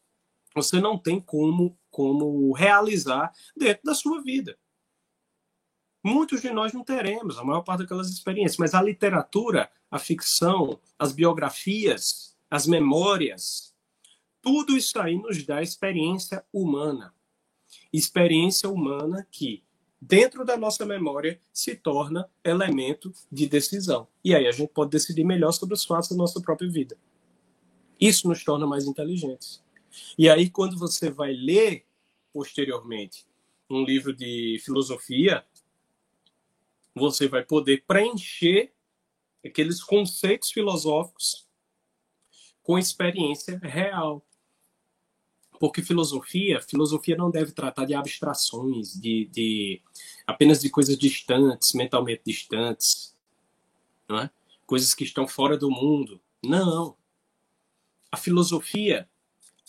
Você 0.56 0.80
não 0.80 0.98
tem 0.98 1.20
como, 1.20 1.78
como 1.90 2.52
realizar 2.54 3.32
dentro 3.56 3.84
da 3.84 3.96
sua 3.96 4.22
vida. 4.22 4.58
Muitos 6.04 6.42
de 6.42 6.50
nós 6.50 6.74
não 6.74 6.84
teremos 6.84 7.38
a 7.38 7.44
maior 7.44 7.62
parte 7.62 7.82
daquelas 7.82 8.10
experiências, 8.10 8.58
mas 8.58 8.74
a 8.74 8.82
literatura, 8.82 9.72
a 9.90 10.00
ficção, 10.00 10.80
as 10.98 11.12
biografias, 11.12 12.36
as 12.50 12.66
memórias, 12.66 13.76
tudo 14.42 14.76
isso 14.76 15.00
aí 15.00 15.16
nos 15.18 15.46
dá 15.46 15.62
experiência 15.62 16.44
humana. 16.52 17.14
Experiência 17.92 18.70
humana 18.70 19.28
que 19.32 19.64
dentro 20.02 20.44
da 20.44 20.58
nossa 20.58 20.86
memória 20.86 21.40
se 21.54 21.76
torna 21.76 22.30
elemento 22.44 23.14
de 23.32 23.48
decisão. 23.48 24.08
E 24.24 24.34
aí 24.34 24.48
a 24.48 24.52
gente 24.52 24.72
pode 24.74 24.90
decidir 24.90 25.24
melhor 25.24 25.52
sobre 25.52 25.76
os 25.76 25.86
fatos 25.86 26.10
da 26.10 26.16
nossa 26.16 26.42
própria 26.42 26.70
vida. 26.70 26.98
Isso 28.00 28.28
nos 28.28 28.44
torna 28.44 28.66
mais 28.66 28.86
inteligentes. 28.86 29.64
E 30.18 30.30
aí, 30.30 30.50
quando 30.50 30.78
você 30.78 31.12
vai 31.12 31.34
ler 31.34 31.86
posteriormente 32.34 33.28
um 33.70 33.84
livro 33.84 34.14
de 34.14 34.60
filosofia, 34.64 35.46
você 36.96 37.28
vai 37.28 37.44
poder 37.44 37.84
preencher 37.86 38.74
aqueles 39.46 39.84
conceitos 39.84 40.52
filosóficos 40.52 41.48
com 42.64 42.78
experiência 42.78 43.60
real. 43.60 44.26
Porque 45.62 45.84
filosofia, 45.84 46.60
filosofia 46.60 47.16
não 47.16 47.30
deve 47.30 47.52
tratar 47.52 47.86
de 47.86 47.94
abstrações, 47.94 49.00
de, 49.00 49.30
de 49.32 49.80
apenas 50.26 50.60
de 50.60 50.72
coisas 50.72 50.98
distantes, 50.98 51.74
mentalmente 51.74 52.24
distantes, 52.26 53.16
não 54.10 54.18
é? 54.18 54.32
coisas 54.66 54.96
que 54.96 55.04
estão 55.04 55.28
fora 55.28 55.56
do 55.56 55.70
mundo. 55.70 56.20
Não. 56.44 56.98
A 58.12 58.18
filosofia, 58.18 59.08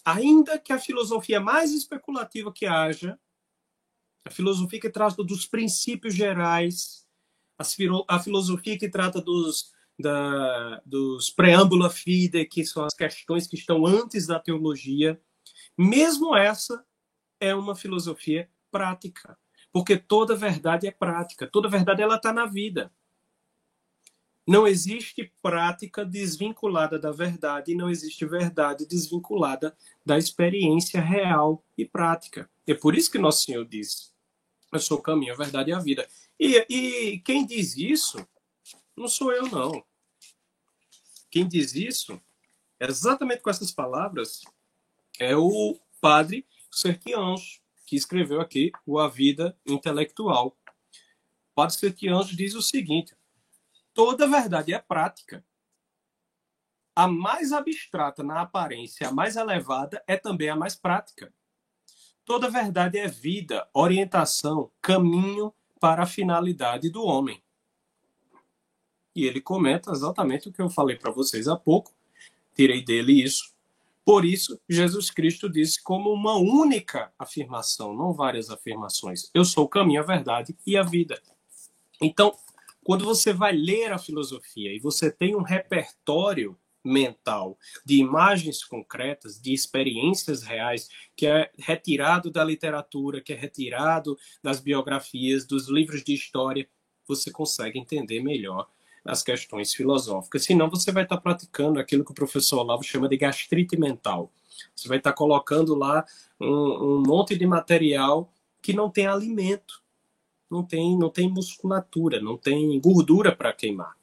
ainda 0.03 0.59
que 0.59 0.73
a 0.73 0.79
filosofia 0.79 1.39
mais 1.39 1.75
especulativa 1.75 2.51
que 2.51 2.65
haja, 2.65 3.21
a 4.25 4.31
filosofia 4.31 4.81
que 4.81 4.89
trata 4.89 5.23
dos 5.23 5.45
princípios 5.45 6.15
gerais, 6.15 7.07
a 8.09 8.19
filosofia 8.19 8.79
que 8.79 8.89
trata 8.89 9.21
dos, 9.21 9.75
da, 9.99 10.81
dos 10.87 11.29
preâmbula 11.29 11.91
fide, 11.91 12.47
que 12.47 12.65
são 12.65 12.83
as 12.83 12.95
questões 12.95 13.47
que 13.47 13.57
estão 13.57 13.85
antes 13.85 14.27
da 14.27 14.41
teologia, 14.41 15.21
mesmo 15.77 16.37
essa 16.37 16.85
é 17.41 17.55
uma 17.55 17.75
filosofia 17.75 18.49
prática, 18.71 19.39
Porque 19.73 19.97
toda 19.97 20.37
verdade 20.37 20.87
é 20.87 20.91
prática, 20.91 21.47
toda 21.47 21.69
verdade 21.69 22.03
ela 22.03 22.17
está 22.17 22.33
na 22.33 22.47
vida. 22.47 22.93
Não 24.47 24.67
existe 24.67 25.33
prática 25.41 26.05
desvinculada 26.05 26.99
da 26.99 27.11
verdade 27.13 27.73
e 27.73 27.75
não 27.75 27.89
existe 27.89 28.27
verdade 28.27 28.87
desvinculada 28.87 29.77
da 30.05 30.19
experiência 30.19 31.01
real 31.01 31.65
e 31.79 31.85
prática. 31.85 32.51
É 32.67 32.75
por 32.75 32.95
isso 32.95 33.11
que 33.11 33.19
Nosso 33.19 33.45
Senhor 33.45 33.65
diz: 33.65 34.13
Eu 34.73 34.81
sou 34.81 34.99
o 34.99 35.03
caminho, 35.03 35.33
a 35.33 35.37
verdade 35.37 35.71
e 35.71 35.75
a 35.75 35.79
vida. 35.79 36.07
E, 36.39 36.67
e 36.69 37.19
quem 37.21 37.47
diz 37.47 37.77
isso 37.77 38.27
não 38.97 39.09
sou 39.09 39.33
eu, 39.33 39.49
não. 39.49 39.85
Quem 41.31 41.49
diz 41.49 41.75
isso, 41.75 42.21
exatamente 42.79 43.43
com 43.43 43.51
essas 43.51 43.73
palavras, 43.73 44.43
é 45.19 45.37
o 45.37 45.79
padre 46.01 46.47
Serquianjo, 46.71 47.61
que 47.87 47.97
escreveu 47.97 48.41
aqui 48.41 48.73
o 48.87 48.99
A 48.99 49.09
Vida 49.09 49.57
Intelectual. 49.67 50.57
O 51.51 51.55
padre 51.55 51.77
Serquianjo 51.77 52.37
diz 52.37 52.55
o 52.55 52.63
seguinte: 52.63 53.15
toda 53.93 54.27
verdade 54.27 54.73
é 54.73 54.79
prática. 54.79 55.45
A 56.95 57.09
mais 57.09 57.53
abstrata 57.53 58.23
na 58.23 58.43
aparência, 58.43 59.09
a 59.09 59.13
mais 59.13 59.37
elevada, 59.37 60.03
é 60.07 60.17
também 60.17 60.49
a 60.49 60.57
mais 60.57 60.75
prática. 60.75 61.33
Toda 62.25 62.51
verdade 62.51 62.99
é 62.99 63.09
vida, 63.09 63.69
orientação, 63.73 64.71
caminho 64.81 65.53
para 65.81 66.05
a 66.05 66.07
finalidade 66.07 66.89
do 66.91 67.03
homem. 67.03 67.43
E 69.15 69.27
ele 69.27 69.41
comenta 69.41 69.91
exatamente 69.91 70.49
o 70.49 70.53
que 70.53 70.63
eu 70.63 70.71
falei 70.71 70.97
para 70.97 71.11
vocês 71.11 71.49
há 71.49 71.57
pouco, 71.57 71.93
tirei 72.55 72.83
dele 72.83 73.23
isso. 73.23 73.52
Por 74.05 74.25
isso, 74.25 74.61
Jesus 74.69 75.11
Cristo 75.11 75.49
disse 75.49 75.81
como 75.83 76.11
uma 76.11 76.37
única 76.37 77.13
afirmação, 77.19 77.95
não 77.95 78.13
várias 78.13 78.51
afirmações: 78.51 79.31
Eu 79.33 79.45
sou 79.45 79.65
o 79.65 79.69
caminho, 79.69 80.01
a 80.01 80.05
verdade 80.07 80.57
e 80.67 80.77
a 80.77 80.83
vida. 80.83 81.21
Então, 82.01 82.35
quando 82.83 83.05
você 83.05 83.33
vai 83.33 83.53
ler 83.53 83.93
a 83.93 83.99
filosofia 83.99 84.75
e 84.75 84.81
você 84.81 85.11
tem 85.11 85.37
um 85.37 85.43
repertório 85.43 86.59
mental 86.85 87.57
de 87.85 87.97
imagens 87.97 88.65
concretas, 88.65 89.41
de 89.41 89.53
experiências 89.53 90.43
reais, 90.43 90.89
que 91.17 91.27
é 91.27 91.51
retirado 91.57 92.29
da 92.29 92.43
literatura, 92.43 93.21
que 93.21 93.33
é 93.33 93.37
retirado 93.37 94.19
das 94.43 94.59
biografias, 94.59 95.47
dos 95.47 95.69
livros 95.69 96.03
de 96.03 96.13
história, 96.13 96.69
você 97.07 97.31
consegue 97.31 97.79
entender 97.79 98.21
melhor 98.21 98.69
as 99.05 99.23
questões 99.23 99.75
filosóficas. 99.75 100.45
Senão, 100.45 100.71
você 100.71 100.93
vai 100.93 101.03
estar 101.03 101.19
praticando 101.19 101.79
aquilo 101.81 102.05
que 102.05 102.13
o 102.13 102.15
professor 102.15 102.61
Olavo 102.61 102.83
chama 102.83 103.09
de 103.09 103.17
gastrite 103.17 103.77
mental. 103.77 104.31
Você 104.75 104.89
vai 104.89 104.99
estar 104.99 105.13
colocando 105.13 105.75
lá 105.75 106.05
um, 106.41 106.47
um 106.47 107.03
monte 107.07 107.37
de 107.37 107.47
material 107.47 108.33
que 108.61 108.73
não 108.73 108.89
tem 108.89 109.07
alimento 109.07 109.83
não 110.53 110.63
tem, 110.63 110.99
não 110.99 111.09
tem 111.09 111.31
musculatura, 111.31 112.21
não 112.21 112.37
tem 112.37 112.79
gordura 112.79 113.35
para 113.35 113.55
queimar. 113.55 113.97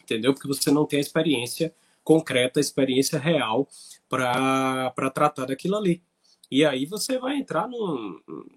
Entendeu? 0.00 0.32
Porque 0.32 0.46
você 0.46 0.70
não 0.70 0.86
tem 0.86 0.98
a 0.98 1.02
experiência 1.02 1.74
concreta, 2.04 2.60
a 2.60 2.62
experiência 2.62 3.18
real 3.18 3.68
para 4.08 5.10
tratar 5.12 5.46
daquilo 5.46 5.76
ali. 5.76 6.00
E 6.48 6.64
aí 6.64 6.86
você 6.86 7.18
vai 7.18 7.36
entrar 7.36 7.68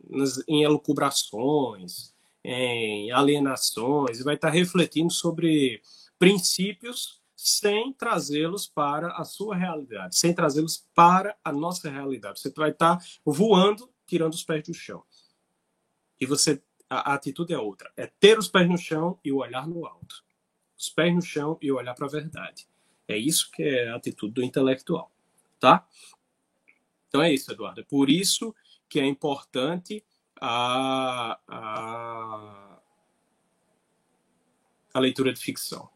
nas, 0.10 0.44
em 0.48 0.64
elucubrações, 0.64 2.14
em 2.46 3.12
alienações, 3.12 4.20
e 4.20 4.24
vai 4.24 4.36
estar 4.36 4.50
refletindo 4.50 5.12
sobre 5.12 5.82
princípios 6.18 7.22
sem 7.36 7.94
trazê-los 7.94 8.68
para 8.68 9.12
a 9.18 9.24
sua 9.24 9.56
realidade, 9.56 10.18
sem 10.18 10.34
trazê-los 10.34 10.88
para 10.96 11.36
a 11.44 11.52
nossa 11.52 11.90
realidade. 11.90 12.40
Você 12.40 12.52
vai 12.52 12.72
estar 12.72 12.98
voando, 13.24 13.90
tirando 14.08 14.34
os 14.34 14.44
pés 14.44 14.64
do 14.64 14.74
chão. 14.74 15.04
E 16.20 16.26
você 16.26 16.62
a, 16.90 17.12
a 17.12 17.14
atitude 17.16 17.54
é 17.54 17.58
outra. 17.58 17.92
É 17.98 18.08
ter 18.08 18.38
os 18.38 18.48
pés 18.48 18.68
no 18.70 18.78
chão 18.78 19.20
e 19.24 19.32
o 19.32 19.38
olhar 19.38 19.68
no 19.68 19.86
alto. 19.86 20.24
Os 20.78 20.90
pés 20.90 21.14
no 21.14 21.22
chão 21.22 21.58
e 21.62 21.72
olhar 21.72 21.94
para 21.94 22.06
a 22.06 22.10
verdade. 22.10 22.68
É 23.08 23.18
isso 23.18 23.52
que 23.52 23.64
é 23.64 23.90
a 23.90 23.96
atitude 23.96 24.34
do 24.34 24.44
intelectual, 24.44 25.12
tá? 25.60 25.88
Então 27.08 27.22
é 27.22 27.32
isso, 27.34 27.52
Eduardo. 27.52 27.82
É 27.82 27.84
por 27.84 28.10
isso 28.10 28.54
que 28.90 29.00
é 29.00 29.06
importante 29.06 30.04
a, 30.48 31.40
a, 31.48 32.80
a 34.94 35.00
leitura 35.00 35.34
de 35.34 35.40
ficção. 35.40 35.90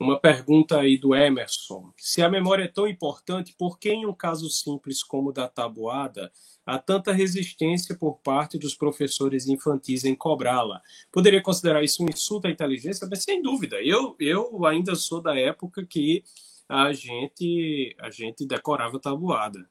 Uma 0.00 0.18
pergunta 0.18 0.78
aí 0.78 0.98
do 0.98 1.14
Emerson. 1.14 1.92
Se 1.98 2.22
a 2.22 2.28
memória 2.30 2.64
é 2.64 2.68
tão 2.68 2.86
importante, 2.86 3.54
por 3.58 3.78
que 3.78 3.90
em 3.90 4.06
um 4.06 4.14
caso 4.14 4.48
simples 4.48 5.02
como 5.02 5.30
o 5.30 5.32
da 5.32 5.48
tabuada 5.48 6.32
há 6.64 6.78
tanta 6.78 7.12
resistência 7.12 7.96
por 7.96 8.18
parte 8.18 8.58
dos 8.58 8.74
professores 8.74 9.46
infantis 9.46 10.04
em 10.04 10.14
cobrá-la? 10.14 10.80
Poderia 11.12 11.42
considerar 11.42 11.82
isso 11.82 12.02
um 12.02 12.08
insulto 12.08 12.46
à 12.46 12.50
inteligência? 12.50 13.06
Mas 13.10 13.22
sem 13.22 13.42
dúvida. 13.42 13.82
Eu, 13.82 14.16
eu 14.18 14.64
ainda 14.66 14.94
sou 14.94 15.20
da 15.20 15.38
época 15.38 15.84
que 15.84 16.24
a 16.68 16.92
gente, 16.92 17.94
a 17.98 18.10
gente 18.10 18.46
decorava 18.46 18.98
tabuada. 18.98 19.66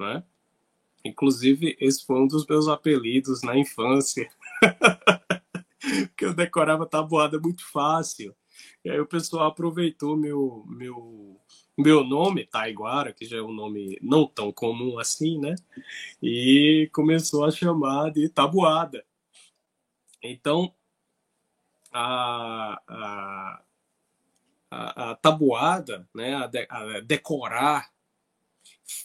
Né? 0.00 0.24
Inclusive, 1.04 1.76
esse 1.78 2.04
foi 2.06 2.20
um 2.20 2.26
dos 2.26 2.46
meus 2.46 2.66
apelidos 2.68 3.42
na 3.42 3.56
infância. 3.56 4.30
Porque 6.08 6.24
eu 6.24 6.34
decorava 6.34 6.86
tabuada 6.86 7.38
muito 7.38 7.64
fácil. 7.70 8.34
E 8.84 8.90
aí 8.90 8.98
o 8.98 9.06
pessoal 9.06 9.48
aproveitou 9.48 10.16
meu, 10.16 10.64
meu, 10.66 11.40
meu 11.76 12.04
nome, 12.04 12.46
Taiguara, 12.46 13.12
que 13.12 13.26
já 13.26 13.38
é 13.38 13.42
um 13.42 13.52
nome 13.52 13.98
não 14.02 14.26
tão 14.26 14.52
comum 14.52 14.98
assim, 14.98 15.38
né? 15.38 15.54
E 16.22 16.90
começou 16.92 17.44
a 17.44 17.50
chamar 17.50 18.10
de 18.10 18.28
tabuada. 18.28 19.04
Então, 20.22 20.74
a, 21.92 22.80
a, 22.86 23.62
a, 24.70 25.10
a 25.10 25.14
tabuada, 25.16 26.08
né, 26.14 26.34
a, 26.34 26.46
de, 26.46 26.66
a 26.68 27.00
decorar, 27.00 27.90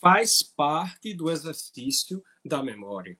faz 0.01 0.41
parte 0.41 1.13
do 1.13 1.29
exercício 1.29 2.23
da 2.43 2.63
memória. 2.63 3.17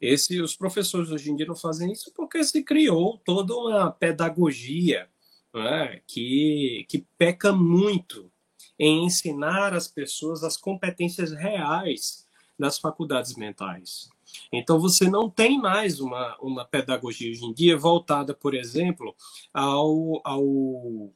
Esse, 0.00 0.40
os 0.40 0.56
professores 0.56 1.10
hoje 1.10 1.30
em 1.30 1.36
dia 1.36 1.46
não 1.46 1.54
fazem 1.54 1.92
isso 1.92 2.12
porque 2.14 2.42
se 2.42 2.62
criou 2.62 3.18
toda 3.18 3.54
uma 3.54 3.90
pedagogia 3.90 5.08
né, 5.54 6.00
que, 6.06 6.84
que 6.88 7.06
peca 7.16 7.52
muito 7.52 8.30
em 8.78 9.04
ensinar 9.04 9.72
as 9.74 9.86
pessoas 9.86 10.42
as 10.42 10.56
competências 10.56 11.30
reais 11.32 12.26
das 12.58 12.78
faculdades 12.78 13.36
mentais. 13.36 14.08
Então, 14.52 14.80
você 14.80 15.08
não 15.08 15.28
tem 15.28 15.58
mais 15.58 16.00
uma, 16.00 16.36
uma 16.40 16.64
pedagogia 16.64 17.30
hoje 17.30 17.44
em 17.44 17.52
dia 17.52 17.76
voltada, 17.76 18.34
por 18.34 18.54
exemplo, 18.54 19.14
ao, 19.52 20.20
ao, 20.24 21.12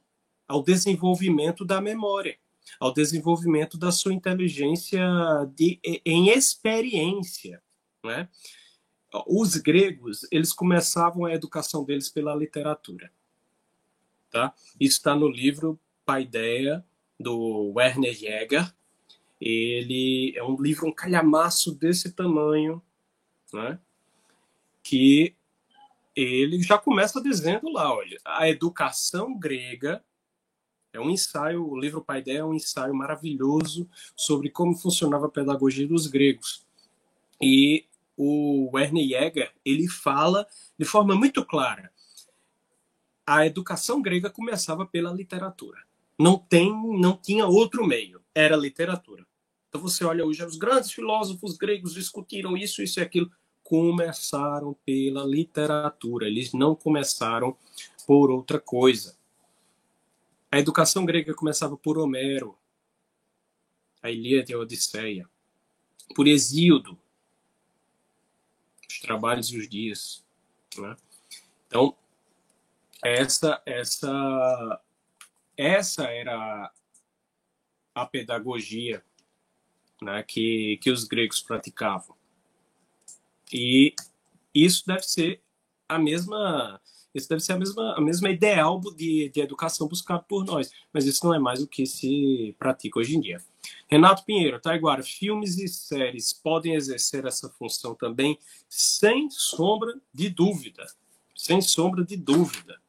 ao 0.47 0.63
desenvolvimento 0.63 1.65
da 1.65 1.81
memória, 1.81 2.37
ao 2.79 2.93
desenvolvimento 2.93 3.77
da 3.77 3.91
sua 3.91 4.13
inteligência 4.13 5.01
de, 5.55 5.79
em 6.05 6.29
experiência. 6.29 7.61
Né? 8.03 8.29
Os 9.25 9.55
gregos, 9.55 10.27
eles 10.31 10.53
começavam 10.53 11.25
a 11.25 11.33
educação 11.33 11.83
deles 11.83 12.09
pela 12.09 12.35
literatura. 12.35 13.11
Tá? 14.29 14.53
Isso 14.79 14.97
está 14.97 15.15
no 15.15 15.29
livro 15.29 15.79
Paideia, 16.05 16.85
do 17.19 17.73
Werner 17.75 18.13
Jäger. 18.13 18.73
Ele 19.39 20.33
é 20.35 20.43
um 20.43 20.59
livro, 20.61 20.87
um 20.87 20.93
calhamaço 20.93 21.73
desse 21.73 22.11
tamanho, 22.11 22.81
né? 23.53 23.79
que 24.83 25.35
ele 26.15 26.61
já 26.63 26.77
começa 26.77 27.21
dizendo 27.21 27.69
lá, 27.69 27.93
olha, 27.93 28.17
a 28.25 28.49
educação 28.49 29.37
grega 29.37 30.03
é 30.97 31.01
um 31.01 31.09
ensaio, 31.09 31.67
o 31.67 31.79
livro 31.79 32.03
Paideia 32.03 32.39
é 32.39 32.45
um 32.45 32.53
ensaio 32.53 32.93
maravilhoso 32.93 33.89
sobre 34.15 34.49
como 34.49 34.75
funcionava 34.75 35.27
a 35.27 35.29
pedagogia 35.29 35.87
dos 35.87 36.07
gregos. 36.07 36.65
E 37.41 37.85
o 38.15 38.71
Werner 38.73 39.07
Jäger, 39.07 39.51
ele 39.63 39.87
fala 39.87 40.47
de 40.77 40.85
forma 40.85 41.15
muito 41.15 41.45
clara 41.45 41.91
a 43.27 43.45
educação 43.45 44.01
grega 44.01 44.29
começava 44.29 44.85
pela 44.85 45.11
literatura. 45.11 45.83
Não 46.17 46.37
tem, 46.37 46.71
não 46.97 47.17
tinha 47.17 47.45
outro 47.45 47.85
meio, 47.85 48.21
era 48.33 48.55
literatura. 48.55 49.27
Então 49.67 49.81
você 49.81 50.05
olha 50.05 50.25
hoje, 50.25 50.43
os 50.45 50.55
grandes 50.55 50.93
filósofos 50.93 51.57
gregos 51.57 51.93
discutiram 51.93 52.55
isso, 52.55 52.81
isso 52.81 53.01
e 53.01 53.03
aquilo, 53.03 53.29
começaram 53.61 54.73
pela 54.85 55.25
literatura. 55.25 56.25
Eles 56.25 56.53
não 56.53 56.73
começaram 56.73 57.57
por 58.07 58.31
outra 58.31 58.61
coisa. 58.61 59.16
A 60.51 60.59
educação 60.59 61.05
grega 61.05 61.33
começava 61.33 61.77
por 61.77 61.97
Homero, 61.97 62.57
a 64.01 64.09
Ilíada 64.09 64.51
e 64.51 64.55
a 64.55 64.59
Odisseia, 64.59 65.29
por 66.15 66.27
Hesíodo, 66.27 66.97
os 68.89 68.99
trabalhos 68.99 69.51
e 69.51 69.57
os 69.57 69.67
dias. 69.67 70.25
Né? 70.77 70.95
Então, 71.67 71.97
essa 73.03 73.61
essa 73.65 74.81
essa 75.57 76.03
era 76.05 76.71
a 77.93 78.05
pedagogia 78.05 79.03
né, 80.01 80.23
que, 80.23 80.77
que 80.81 80.91
os 80.91 81.03
gregos 81.03 81.39
praticavam. 81.41 82.15
E 83.51 83.95
isso 84.53 84.85
deve 84.85 85.03
ser 85.03 85.41
a 85.89 85.97
mesma 85.97 86.79
isso 87.17 87.29
deve 87.29 87.41
ser 87.41 87.53
a 87.53 87.57
mesma, 87.57 87.93
a 87.95 88.01
mesma 88.01 88.29
ideal 88.29 88.79
de, 88.95 89.29
de 89.29 89.41
educação 89.41 89.87
buscado 89.87 90.23
por 90.27 90.45
nós, 90.45 90.71
mas 90.93 91.05
isso 91.05 91.25
não 91.25 91.33
é 91.33 91.39
mais 91.39 91.61
o 91.61 91.67
que 91.67 91.85
se 91.85 92.55
pratica 92.57 92.99
hoje 92.99 93.15
em 93.15 93.21
dia. 93.21 93.41
Renato 93.87 94.23
Pinheiro, 94.23 94.59
Taiguara, 94.59 95.03
filmes 95.03 95.57
e 95.57 95.67
séries 95.67 96.33
podem 96.33 96.73
exercer 96.73 97.25
essa 97.25 97.49
função 97.49 97.95
também, 97.95 98.37
sem 98.69 99.29
sombra 99.29 99.93
de 100.13 100.29
dúvida. 100.29 100.85
Sem 101.35 101.61
sombra 101.61 102.03
de 102.03 102.17
dúvida. 102.17 102.79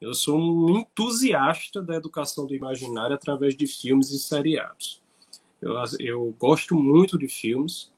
Eu 0.00 0.14
sou 0.14 0.38
um 0.38 0.78
entusiasta 0.78 1.82
da 1.82 1.96
educação 1.96 2.46
do 2.46 2.54
imaginário 2.54 3.14
através 3.14 3.56
de 3.56 3.66
filmes 3.66 4.10
e 4.10 4.18
seriados. 4.18 5.02
Eu, 5.60 5.74
eu 5.98 6.36
gosto 6.38 6.74
muito 6.76 7.18
de 7.18 7.26
filmes, 7.28 7.90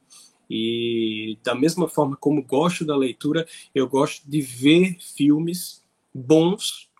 e 0.51 1.39
da 1.45 1.55
mesma 1.55 1.89
forma 1.89 2.17
como 2.17 2.43
gosto 2.43 2.85
da 2.85 2.97
leitura, 2.97 3.47
eu 3.73 3.89
gosto 3.89 4.29
de 4.29 4.41
ver 4.41 4.99
filmes 4.99 5.85
bons, 6.13 6.91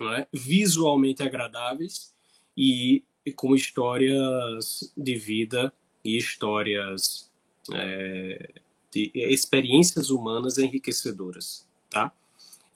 é? 0.00 0.26
visualmente 0.32 1.22
agradáveis 1.22 2.14
e, 2.56 3.02
e, 3.24 3.32
com 3.32 3.56
histórias 3.56 4.92
de 4.96 5.16
vida 5.16 5.72
e 6.04 6.16
histórias 6.16 7.28
é, 7.72 8.60
de 8.92 9.10
experiências 9.14 10.10
humanas 10.10 10.58
enriquecedoras, 10.58 11.66
tá? 11.90 12.12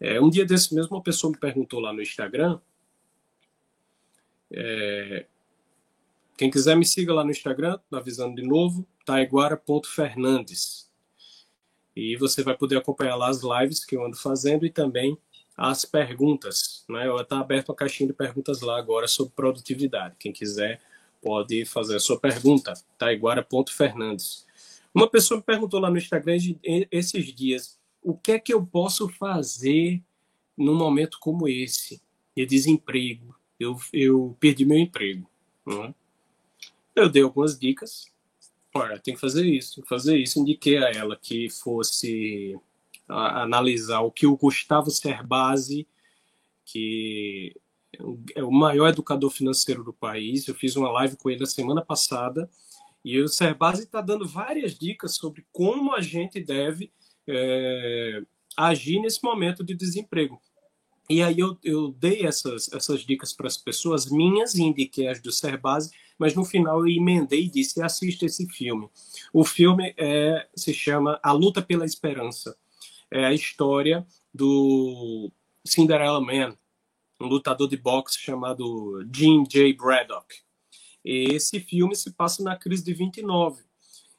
É, 0.01 0.21
um 0.21 0.31
dia 0.31 0.45
desse 0.45 0.75
mesmo 0.75 0.97
uma 0.97 1.03
pessoa 1.03 1.31
me 1.31 1.39
perguntou 1.39 1.79
lá 1.79 1.93
no 1.93 2.03
Instagram 2.03 2.59
é, 4.53 5.27
quem 6.37 6.51
quiser 6.51 6.77
me 6.77 6.85
siga 6.85 7.15
lá 7.15 7.23
no 7.23 7.31
Instagram, 7.31 7.79
avisando 7.93 8.35
de 8.35 8.43
novo, 8.47 8.87
taiguara.fernandes. 9.11 10.89
E 11.97 12.17
você 12.17 12.45
vai 12.45 12.57
poder 12.57 12.77
acompanhar 12.77 13.17
lá 13.17 13.29
as 13.29 13.43
lives 13.43 13.85
que 13.85 13.97
eu 13.97 14.07
ando 14.07 14.17
fazendo 14.17 14.65
e 14.65 14.71
também 14.71 15.19
as 15.57 15.85
perguntas. 15.85 16.85
Né? 16.89 17.07
Estou 17.21 17.39
aberto 17.39 17.73
a 17.73 17.75
caixinha 17.75 18.07
de 18.07 18.13
perguntas 18.13 18.61
lá 18.61 18.79
agora 18.79 19.09
sobre 19.09 19.33
produtividade. 19.35 20.15
Quem 20.17 20.33
quiser 20.33 20.81
pode 21.21 21.65
fazer 21.65 21.97
a 21.97 22.01
sua 22.01 22.21
pergunta, 22.21 22.73
taiguara.fernandes. 22.97 24.47
Uma 24.95 25.09
pessoa 25.09 25.39
me 25.39 25.45
perguntou 25.45 25.81
lá 25.81 25.91
no 25.91 25.99
Instagram 25.99 26.37
esses 26.63 27.35
dias, 27.35 27.79
o 28.01 28.17
que 28.17 28.33
é 28.33 28.39
que 28.39 28.55
eu 28.55 28.65
posso 28.65 29.09
fazer 29.09 30.01
num 30.57 30.75
momento 30.75 31.19
como 31.21 31.49
esse, 31.49 32.01
de 32.37 32.47
desemprego? 32.47 33.35
Eu, 33.59 33.77
eu 33.93 34.37
perdi 34.39 34.65
meu 34.65 34.79
emprego. 34.79 35.29
Né? 35.67 35.93
Eu 36.95 37.09
dei 37.09 37.23
algumas 37.23 37.59
dicas, 37.59 38.10
olha, 38.75 38.99
tem 38.99 39.15
que 39.15 39.21
fazer 39.21 39.45
isso, 39.45 39.77
tem 39.77 39.83
que 39.83 39.89
fazer 39.89 40.17
isso. 40.17 40.39
Indiquei 40.39 40.79
a 40.79 40.91
ela 40.91 41.17
que 41.17 41.49
fosse 41.49 42.59
analisar 43.09 44.01
o 44.01 44.11
que 44.11 44.27
o 44.27 44.37
Gustavo 44.37 44.91
Cerbasi, 44.91 45.87
que 46.65 47.55
é 48.35 48.43
o 48.43 48.53
maior 48.53 48.89
educador 48.89 49.31
financeiro 49.31 49.83
do 49.83 49.93
país, 49.93 50.47
eu 50.47 50.55
fiz 50.55 50.77
uma 50.77 50.91
live 50.93 51.17
com 51.17 51.29
ele 51.29 51.43
a 51.43 51.47
semana 51.47 51.85
passada, 51.85 52.49
e 53.05 53.19
o 53.19 53.29
Cerbasi 53.29 53.85
está 53.85 54.01
dando 54.01 54.29
várias 54.29 54.79
dicas 54.79 55.17
sobre 55.17 55.45
como 55.51 55.95
a 55.95 56.01
gente 56.01 56.41
deve 56.41 56.93
é, 57.27 58.23
agir 58.57 59.01
nesse 59.01 59.23
momento 59.25 59.65
de 59.65 59.75
desemprego. 59.75 60.41
E 61.09 61.23
aí 61.23 61.41
eu, 61.41 61.59
eu 61.65 61.91
dei 61.91 62.25
essas, 62.25 62.73
essas 62.73 63.01
dicas 63.01 63.33
para 63.33 63.49
as 63.49 63.57
pessoas 63.57 64.09
minhas 64.09 64.55
e 64.55 64.63
indiquei 64.63 65.09
as 65.09 65.21
do 65.21 65.33
Cerbasi, 65.33 65.91
mas 66.21 66.35
no 66.35 66.45
final 66.45 66.81
eu 66.81 66.87
emendei 66.87 67.45
e 67.45 67.51
disse: 67.51 67.81
assista 67.81 68.27
esse 68.27 68.47
filme. 68.47 68.91
O 69.33 69.43
filme 69.43 69.95
é, 69.97 70.47
se 70.55 70.75
chama 70.75 71.19
A 71.23 71.33
Luta 71.33 71.63
pela 71.63 71.87
Esperança. 71.87 72.55
É 73.11 73.25
a 73.25 73.33
história 73.33 74.07
do 74.33 75.33
Cinderella 75.65 76.21
Man, 76.21 76.55
um 77.19 77.27
lutador 77.27 77.67
de 77.67 77.79
boxe 77.79 78.19
chamado 78.19 79.03
Jim 79.13 79.45
J. 79.49 79.73
Braddock. 79.73 80.27
E 81.03 81.35
esse 81.35 81.59
filme 81.59 81.97
se 81.97 82.13
passa 82.13 82.43
na 82.43 82.55
crise 82.55 82.85
de 82.85 82.93
29. 82.93 83.65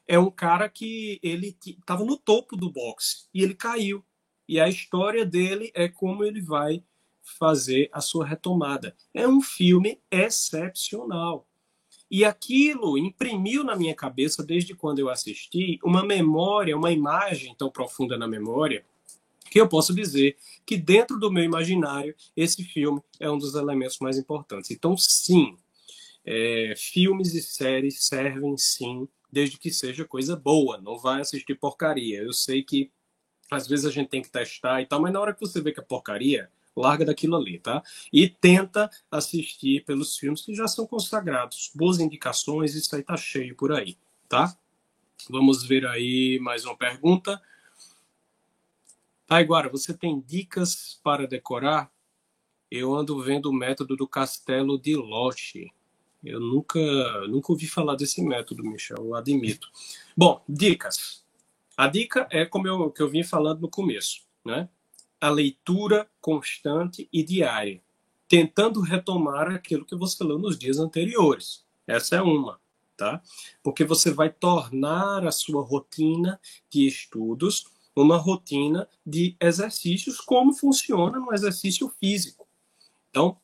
É 0.04 0.18
um 0.18 0.30
cara 0.30 0.68
que 0.68 1.20
ele 1.22 1.56
estava 1.64 2.04
no 2.04 2.16
topo 2.16 2.56
do 2.56 2.68
boxe 2.68 3.28
e 3.32 3.44
ele 3.44 3.54
caiu. 3.54 4.04
E 4.48 4.58
a 4.58 4.68
história 4.68 5.24
dele 5.24 5.70
é 5.72 5.88
como 5.88 6.24
ele 6.24 6.40
vai 6.40 6.82
fazer 7.22 7.88
a 7.92 8.00
sua 8.00 8.26
retomada. 8.26 8.96
É 9.14 9.26
um 9.28 9.40
filme 9.40 10.00
excepcional. 10.10 11.46
E 12.12 12.26
aquilo 12.26 12.98
imprimiu 12.98 13.64
na 13.64 13.74
minha 13.74 13.94
cabeça, 13.94 14.44
desde 14.44 14.74
quando 14.74 14.98
eu 14.98 15.08
assisti, 15.08 15.78
uma 15.82 16.04
memória, 16.04 16.76
uma 16.76 16.92
imagem 16.92 17.54
tão 17.54 17.70
profunda 17.70 18.18
na 18.18 18.28
memória, 18.28 18.84
que 19.50 19.58
eu 19.58 19.66
posso 19.66 19.94
dizer 19.94 20.36
que 20.66 20.76
dentro 20.76 21.18
do 21.18 21.32
meu 21.32 21.42
imaginário, 21.42 22.14
esse 22.36 22.62
filme 22.64 23.00
é 23.18 23.30
um 23.30 23.38
dos 23.38 23.54
elementos 23.54 23.98
mais 23.98 24.18
importantes. 24.18 24.70
Então, 24.70 24.94
sim, 24.94 25.56
é, 26.22 26.74
filmes 26.76 27.32
e 27.32 27.40
séries 27.40 28.04
servem 28.04 28.58
sim, 28.58 29.08
desde 29.32 29.58
que 29.58 29.70
seja 29.70 30.04
coisa 30.04 30.36
boa, 30.36 30.78
não 30.82 30.98
vai 30.98 31.22
assistir 31.22 31.54
porcaria. 31.54 32.20
Eu 32.20 32.34
sei 32.34 32.62
que 32.62 32.90
às 33.50 33.66
vezes 33.66 33.86
a 33.86 33.90
gente 33.90 34.10
tem 34.10 34.20
que 34.20 34.30
testar 34.30 34.82
e 34.82 34.86
tal, 34.86 35.00
mas 35.00 35.14
na 35.14 35.20
hora 35.20 35.32
que 35.32 35.40
você 35.40 35.62
vê 35.62 35.72
que 35.72 35.80
é 35.80 35.82
porcaria, 35.82 36.50
larga 36.76 37.04
daquilo 37.04 37.36
ali, 37.36 37.58
tá? 37.58 37.82
E 38.12 38.28
tenta 38.28 38.90
assistir 39.10 39.84
pelos 39.84 40.16
filmes 40.16 40.42
que 40.42 40.54
já 40.54 40.66
são 40.66 40.86
consagrados. 40.86 41.70
Boas 41.74 41.98
indicações, 41.98 42.74
isso 42.74 42.94
aí 42.94 43.02
tá 43.02 43.16
cheio 43.16 43.54
por 43.56 43.72
aí, 43.72 43.96
tá? 44.28 44.56
Vamos 45.28 45.64
ver 45.64 45.86
aí 45.86 46.38
mais 46.40 46.64
uma 46.64 46.76
pergunta. 46.76 47.40
Taiguara, 49.26 49.68
você 49.68 49.94
tem 49.94 50.20
dicas 50.20 51.00
para 51.02 51.26
decorar? 51.26 51.90
Eu 52.70 52.94
ando 52.94 53.22
vendo 53.22 53.50
o 53.50 53.52
método 53.52 53.96
do 53.96 54.08
Castelo 54.08 54.78
de 54.78 54.96
Loche. 54.96 55.70
Eu 56.24 56.40
nunca, 56.40 56.80
nunca 57.28 57.52
ouvi 57.52 57.66
falar 57.66 57.96
desse 57.96 58.22
método, 58.22 58.62
Michel, 58.62 59.14
admito. 59.14 59.68
Bom, 60.16 60.42
dicas. 60.48 61.24
A 61.76 61.86
dica 61.86 62.28
é 62.30 62.44
como 62.44 62.68
eu, 62.68 62.90
que 62.90 63.02
eu 63.02 63.08
vim 63.08 63.22
falando 63.22 63.60
no 63.60 63.68
começo, 63.68 64.22
né? 64.44 64.68
A 65.22 65.30
leitura 65.30 66.10
constante 66.20 67.08
e 67.12 67.22
diária, 67.22 67.80
tentando 68.28 68.80
retomar 68.80 69.54
aquilo 69.54 69.86
que 69.86 69.94
você 69.94 70.24
leu 70.24 70.36
nos 70.36 70.58
dias 70.58 70.78
anteriores. 70.78 71.64
Essa 71.86 72.16
é 72.16 72.22
uma, 72.22 72.60
tá? 72.96 73.22
Porque 73.62 73.84
você 73.84 74.10
vai 74.10 74.30
tornar 74.30 75.24
a 75.24 75.30
sua 75.30 75.62
rotina 75.62 76.40
de 76.68 76.88
estudos 76.88 77.70
uma 77.94 78.16
rotina 78.16 78.88
de 79.06 79.36
exercícios, 79.40 80.18
como 80.18 80.54
funciona 80.54 81.20
no 81.20 81.32
exercício 81.32 81.88
físico. 82.00 82.48
Então, 83.10 83.36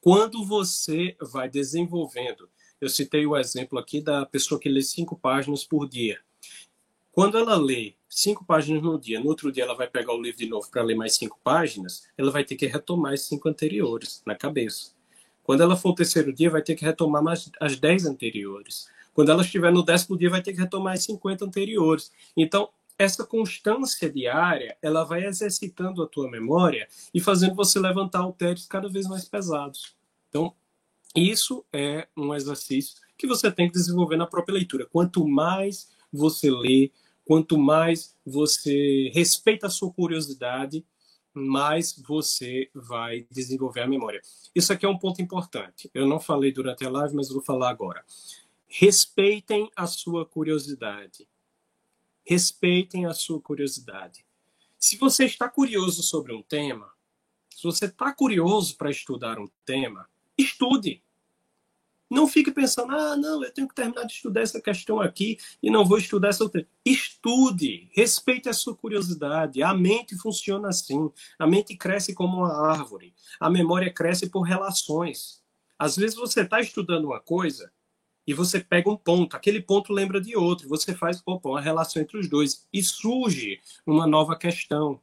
quando 0.00 0.44
você 0.46 1.16
vai 1.20 1.48
desenvolvendo, 1.48 2.48
eu 2.80 2.88
citei 2.88 3.26
o 3.26 3.36
exemplo 3.36 3.78
aqui 3.78 4.00
da 4.00 4.24
pessoa 4.24 4.60
que 4.60 4.68
lê 4.68 4.80
cinco 4.82 5.16
páginas 5.18 5.64
por 5.64 5.88
dia. 5.88 6.20
Quando 7.10 7.36
ela 7.36 7.56
lê 7.56 7.96
cinco 8.14 8.44
páginas 8.44 8.82
no 8.82 8.98
dia, 8.98 9.18
no 9.18 9.28
outro 9.28 9.50
dia 9.50 9.64
ela 9.64 9.74
vai 9.74 9.88
pegar 9.88 10.12
o 10.12 10.20
livro 10.20 10.38
de 10.38 10.46
novo 10.46 10.70
para 10.70 10.82
ler 10.82 10.94
mais 10.94 11.14
cinco 11.14 11.38
páginas, 11.42 12.06
ela 12.16 12.30
vai 12.30 12.44
ter 12.44 12.56
que 12.56 12.66
retomar 12.66 13.14
as 13.14 13.22
cinco 13.22 13.48
anteriores 13.48 14.22
na 14.26 14.34
cabeça. 14.34 14.92
Quando 15.42 15.62
ela 15.62 15.76
for 15.76 15.90
o 15.90 15.94
terceiro 15.94 16.32
dia, 16.32 16.50
vai 16.50 16.62
ter 16.62 16.74
que 16.74 16.84
retomar 16.84 17.22
mais 17.22 17.50
as 17.58 17.76
dez 17.80 18.04
anteriores. 18.04 18.86
Quando 19.14 19.30
ela 19.30 19.42
estiver 19.42 19.72
no 19.72 19.82
décimo 19.82 20.16
dia, 20.16 20.30
vai 20.30 20.42
ter 20.42 20.52
que 20.52 20.60
retomar 20.60 20.92
as 20.92 21.04
cinquenta 21.04 21.44
anteriores. 21.44 22.12
Então, 22.36 22.68
essa 22.98 23.24
constância 23.24 24.10
diária, 24.10 24.76
ela 24.82 25.04
vai 25.04 25.24
exercitando 25.24 26.02
a 26.02 26.06
tua 26.06 26.30
memória 26.30 26.86
e 27.12 27.20
fazendo 27.20 27.54
você 27.54 27.80
levantar 27.80 28.20
halteres 28.20 28.66
cada 28.66 28.88
vez 28.88 29.06
mais 29.06 29.24
pesados. 29.24 29.96
Então, 30.28 30.54
isso 31.16 31.64
é 31.72 32.06
um 32.16 32.34
exercício 32.34 33.00
que 33.16 33.26
você 33.26 33.50
tem 33.50 33.68
que 33.68 33.74
desenvolver 33.74 34.16
na 34.16 34.26
própria 34.26 34.54
leitura. 34.54 34.86
Quanto 34.86 35.26
mais 35.26 35.90
você 36.12 36.50
lê, 36.50 36.90
Quanto 37.24 37.56
mais 37.56 38.16
você 38.24 39.10
respeita 39.14 39.66
a 39.66 39.70
sua 39.70 39.92
curiosidade, 39.92 40.84
mais 41.34 41.96
você 41.96 42.70
vai 42.74 43.26
desenvolver 43.30 43.80
a 43.80 43.86
memória. 43.86 44.20
Isso 44.54 44.72
aqui 44.72 44.84
é 44.84 44.88
um 44.88 44.98
ponto 44.98 45.22
importante. 45.22 45.90
Eu 45.94 46.06
não 46.06 46.20
falei 46.20 46.52
durante 46.52 46.84
a 46.84 46.90
live, 46.90 47.14
mas 47.14 47.30
vou 47.30 47.42
falar 47.42 47.70
agora. 47.70 48.04
Respeitem 48.66 49.70
a 49.76 49.86
sua 49.86 50.26
curiosidade. 50.26 51.28
Respeitem 52.24 53.06
a 53.06 53.14
sua 53.14 53.40
curiosidade. 53.40 54.24
Se 54.78 54.96
você 54.96 55.24
está 55.24 55.48
curioso 55.48 56.02
sobre 56.02 56.32
um 56.32 56.42
tema, 56.42 56.90
se 57.50 57.62
você 57.62 57.86
está 57.86 58.12
curioso 58.12 58.76
para 58.76 58.90
estudar 58.90 59.38
um 59.38 59.48
tema, 59.64 60.08
estude. 60.36 61.02
Não 62.12 62.28
fique 62.28 62.50
pensando, 62.50 62.92
ah, 62.92 63.16
não, 63.16 63.42
eu 63.42 63.50
tenho 63.50 63.66
que 63.66 63.74
terminar 63.74 64.04
de 64.04 64.12
estudar 64.12 64.42
essa 64.42 64.60
questão 64.60 65.00
aqui 65.00 65.38
e 65.62 65.70
não 65.70 65.82
vou 65.82 65.96
estudar 65.96 66.28
essa 66.28 66.44
outra. 66.44 66.68
Estude, 66.84 67.88
respeite 67.90 68.50
a 68.50 68.52
sua 68.52 68.76
curiosidade. 68.76 69.62
A 69.62 69.72
mente 69.72 70.14
funciona 70.18 70.68
assim. 70.68 71.10
A 71.38 71.46
mente 71.46 71.74
cresce 71.74 72.12
como 72.12 72.36
uma 72.36 72.70
árvore. 72.70 73.14
A 73.40 73.48
memória 73.48 73.90
cresce 73.90 74.28
por 74.28 74.42
relações. 74.42 75.42
Às 75.78 75.96
vezes 75.96 76.14
você 76.14 76.42
está 76.42 76.60
estudando 76.60 77.06
uma 77.06 77.18
coisa 77.18 77.72
e 78.26 78.34
você 78.34 78.60
pega 78.60 78.90
um 78.90 78.96
ponto, 78.96 79.34
aquele 79.34 79.62
ponto 79.62 79.90
lembra 79.90 80.20
de 80.20 80.36
outro, 80.36 80.68
você 80.68 80.94
faz 80.94 81.22
opa, 81.24 81.48
uma 81.48 81.62
relação 81.62 82.02
entre 82.02 82.18
os 82.18 82.28
dois 82.28 82.68
e 82.70 82.82
surge 82.82 83.58
uma 83.86 84.06
nova 84.06 84.36
questão. 84.36 85.00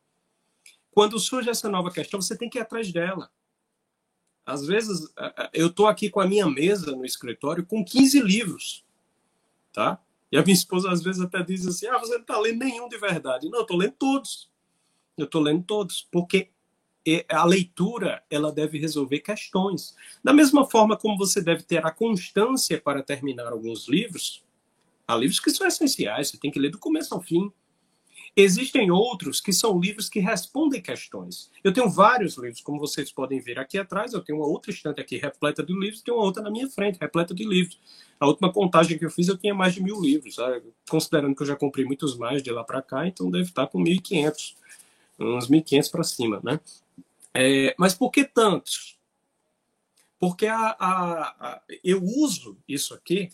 Quando 0.91 1.17
surge 1.17 1.49
essa 1.49 1.67
nova 1.67 1.89
questão, 1.89 2.21
você 2.21 2.37
tem 2.37 2.47
que 2.47 2.59
ir 2.59 2.61
atrás 2.61 2.91
dela. 2.91 3.31
Às 4.49 4.65
vezes, 4.65 5.13
eu 5.53 5.67
estou 5.67 5.85
aqui 5.85 6.09
com 6.09 6.19
a 6.19 6.27
minha 6.27 6.49
mesa 6.49 6.91
no 6.95 7.05
escritório 7.05 7.63
com 7.63 7.85
15 7.85 8.19
livros, 8.21 8.83
tá? 9.71 10.01
E 10.31 10.37
a 10.37 10.41
minha 10.41 10.55
esposa 10.55 10.91
às 10.91 11.03
vezes 11.03 11.21
até 11.21 11.43
diz 11.43 11.67
assim: 11.67 11.85
ah, 11.85 11.99
você 11.99 12.13
não 12.13 12.21
está 12.21 12.39
lendo 12.39 12.57
nenhum 12.57 12.89
de 12.89 12.97
verdade. 12.97 13.47
Não, 13.47 13.59
eu 13.59 13.61
estou 13.61 13.77
lendo 13.77 13.93
todos. 13.93 14.49
Eu 15.15 15.25
estou 15.25 15.41
lendo 15.41 15.63
todos, 15.63 16.07
porque 16.11 16.49
a 17.29 17.45
leitura 17.45 18.23
ela 18.29 18.51
deve 18.51 18.79
resolver 18.79 19.19
questões. 19.19 19.95
Da 20.23 20.33
mesma 20.33 20.65
forma 20.65 20.97
como 20.97 21.17
você 21.17 21.41
deve 21.41 21.61
ter 21.61 21.85
a 21.85 21.91
constância 21.91 22.81
para 22.81 23.03
terminar 23.03 23.51
alguns 23.51 23.87
livros, 23.87 24.43
há 25.07 25.15
livros 25.15 25.39
que 25.39 25.51
são 25.51 25.67
essenciais, 25.67 26.29
você 26.29 26.37
tem 26.37 26.49
que 26.49 26.59
ler 26.59 26.71
do 26.71 26.79
começo 26.79 27.13
ao 27.13 27.21
fim. 27.21 27.51
Existem 28.35 28.91
outros 28.91 29.41
que 29.41 29.51
são 29.51 29.79
livros 29.79 30.07
que 30.07 30.19
respondem 30.19 30.81
questões. 30.81 31.51
Eu 31.63 31.73
tenho 31.73 31.89
vários 31.89 32.37
livros, 32.37 32.61
como 32.61 32.79
vocês 32.79 33.11
podem 33.11 33.39
ver 33.39 33.59
aqui 33.59 33.77
atrás, 33.77 34.13
eu 34.13 34.21
tenho 34.21 34.39
uma 34.39 34.47
outra 34.47 34.71
estante 34.71 35.01
aqui 35.01 35.17
repleta 35.17 35.63
de 35.63 35.73
livros, 35.73 36.01
tem 36.01 36.13
uma 36.13 36.23
outra 36.23 36.41
na 36.41 36.49
minha 36.49 36.69
frente, 36.69 36.97
repleta 36.99 37.33
de 37.33 37.43
livros. 37.43 37.79
A 38.19 38.27
última 38.27 38.51
contagem 38.51 38.97
que 38.97 39.05
eu 39.05 39.09
fiz, 39.09 39.27
eu 39.27 39.37
tinha 39.37 39.53
mais 39.53 39.73
de 39.73 39.81
mil 39.81 39.99
livros, 39.99 40.35
sabe? 40.35 40.63
considerando 40.89 41.35
que 41.35 41.41
eu 41.41 41.47
já 41.47 41.55
comprei 41.55 41.85
muitos 41.85 42.17
mais 42.17 42.43
de 42.43 42.51
lá 42.51 42.63
para 42.63 42.81
cá, 42.81 43.07
então 43.07 43.29
deve 43.29 43.45
estar 43.45 43.67
com 43.67 43.79
1.500, 43.79 44.55
uns 45.19 45.47
1.500 45.47 45.91
para 45.91 46.03
cima, 46.03 46.41
né? 46.43 46.59
É, 47.33 47.75
mas 47.77 47.93
por 47.93 48.11
que 48.11 48.25
tantos? 48.25 48.97
Porque 50.19 50.47
a, 50.47 50.75
a, 50.77 51.21
a, 51.39 51.61
eu 51.83 52.03
uso 52.03 52.57
isso 52.67 52.93
aqui, 52.93 53.29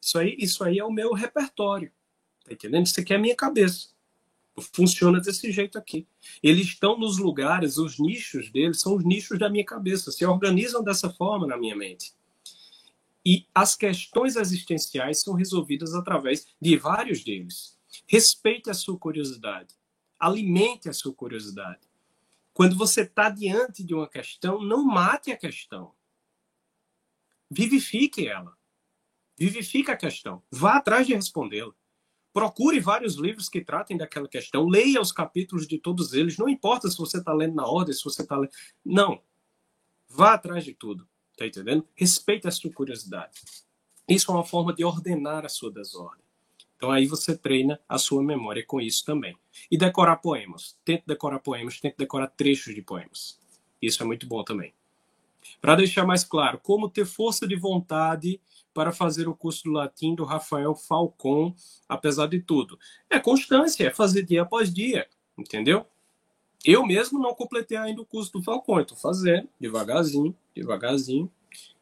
isso 0.00 0.18
aí, 0.18 0.36
isso 0.38 0.64
aí 0.64 0.78
é 0.78 0.84
o 0.84 0.90
meu 0.90 1.12
repertório. 1.12 1.92
Tá 2.44 2.52
entendendo? 2.52 2.86
Isso 2.86 2.98
aqui 2.98 3.12
é 3.12 3.16
a 3.16 3.20
minha 3.20 3.36
cabeça. 3.36 3.88
Funciona 4.60 5.20
desse 5.20 5.50
jeito 5.50 5.78
aqui. 5.78 6.06
Eles 6.42 6.66
estão 6.68 6.98
nos 6.98 7.18
lugares, 7.18 7.78
os 7.78 7.98
nichos 7.98 8.50
deles 8.50 8.80
são 8.80 8.96
os 8.96 9.04
nichos 9.04 9.38
da 9.38 9.48
minha 9.48 9.64
cabeça, 9.64 10.12
se 10.12 10.24
organizam 10.24 10.82
dessa 10.82 11.10
forma 11.10 11.46
na 11.46 11.56
minha 11.56 11.76
mente. 11.76 12.12
E 13.24 13.46
as 13.54 13.76
questões 13.76 14.36
existenciais 14.36 15.20
são 15.20 15.34
resolvidas 15.34 15.94
através 15.94 16.46
de 16.60 16.76
vários 16.76 17.22
deles. 17.22 17.78
Respeite 18.06 18.70
a 18.70 18.74
sua 18.74 18.98
curiosidade. 18.98 19.74
Alimente 20.18 20.88
a 20.88 20.92
sua 20.92 21.14
curiosidade. 21.14 21.80
Quando 22.52 22.76
você 22.76 23.02
está 23.02 23.30
diante 23.30 23.84
de 23.84 23.94
uma 23.94 24.08
questão, 24.08 24.62
não 24.62 24.84
mate 24.84 25.30
a 25.30 25.36
questão. 25.36 25.92
Vivifique 27.50 28.26
ela. 28.26 28.56
Vivifique 29.38 29.90
a 29.90 29.96
questão. 29.96 30.42
Vá 30.50 30.76
atrás 30.76 31.06
de 31.06 31.14
respondê-la. 31.14 31.72
Procure 32.32 32.78
vários 32.78 33.16
livros 33.16 33.48
que 33.48 33.60
tratem 33.60 33.96
daquela 33.96 34.28
questão. 34.28 34.68
Leia 34.68 35.00
os 35.00 35.10
capítulos 35.10 35.66
de 35.66 35.78
todos 35.78 36.12
eles. 36.12 36.38
Não 36.38 36.48
importa 36.48 36.88
se 36.88 36.96
você 36.96 37.18
está 37.18 37.32
lendo 37.32 37.54
na 37.54 37.66
ordem, 37.66 37.92
se 37.94 38.04
você 38.04 38.22
está 38.22 38.36
lendo. 38.36 38.52
Não. 38.84 39.20
Vá 40.08 40.34
atrás 40.34 40.64
de 40.64 40.72
tudo. 40.72 41.08
Está 41.32 41.46
entendendo? 41.46 41.86
Respeite 41.94 42.46
a 42.46 42.50
sua 42.50 42.72
curiosidade. 42.72 43.40
Isso 44.08 44.30
é 44.30 44.34
uma 44.34 44.44
forma 44.44 44.72
de 44.72 44.84
ordenar 44.84 45.44
a 45.44 45.48
sua 45.48 45.70
desordem. 45.70 46.24
Então 46.76 46.90
aí 46.90 47.06
você 47.06 47.36
treina 47.36 47.80
a 47.88 47.98
sua 47.98 48.22
memória 48.22 48.64
com 48.64 48.80
isso 48.80 49.04
também. 49.04 49.36
E 49.70 49.76
decorar 49.76 50.16
poemas. 50.16 50.76
Tente 50.84 51.04
decorar 51.06 51.40
poemas, 51.40 51.80
tente 51.80 51.96
decorar 51.98 52.28
trechos 52.28 52.74
de 52.74 52.82
poemas. 52.82 53.38
Isso 53.82 54.02
é 54.02 54.06
muito 54.06 54.26
bom 54.26 54.42
também. 54.42 54.72
Para 55.60 55.76
deixar 55.76 56.06
mais 56.06 56.24
claro, 56.24 56.58
como 56.62 56.88
ter 56.88 57.04
força 57.04 57.46
de 57.46 57.56
vontade 57.56 58.40
para 58.72 58.92
fazer 58.92 59.28
o 59.28 59.34
curso 59.34 59.64
do 59.64 59.72
latim 59.72 60.14
do 60.14 60.24
Rafael 60.24 60.74
Falcon, 60.74 61.54
apesar 61.88 62.26
de 62.26 62.40
tudo. 62.40 62.78
É 63.08 63.18
constância, 63.18 63.86
é 63.86 63.90
fazer 63.90 64.22
dia 64.22 64.42
após 64.42 64.72
dia, 64.72 65.06
entendeu? 65.36 65.86
Eu 66.64 66.86
mesmo 66.86 67.18
não 67.18 67.34
completei 67.34 67.76
ainda 67.76 68.02
o 68.02 68.06
curso 68.06 68.32
do 68.32 68.42
Falcon, 68.42 68.80
estou 68.80 68.96
fazendo 68.96 69.48
devagarzinho, 69.58 70.36
devagarzinho, 70.54 71.30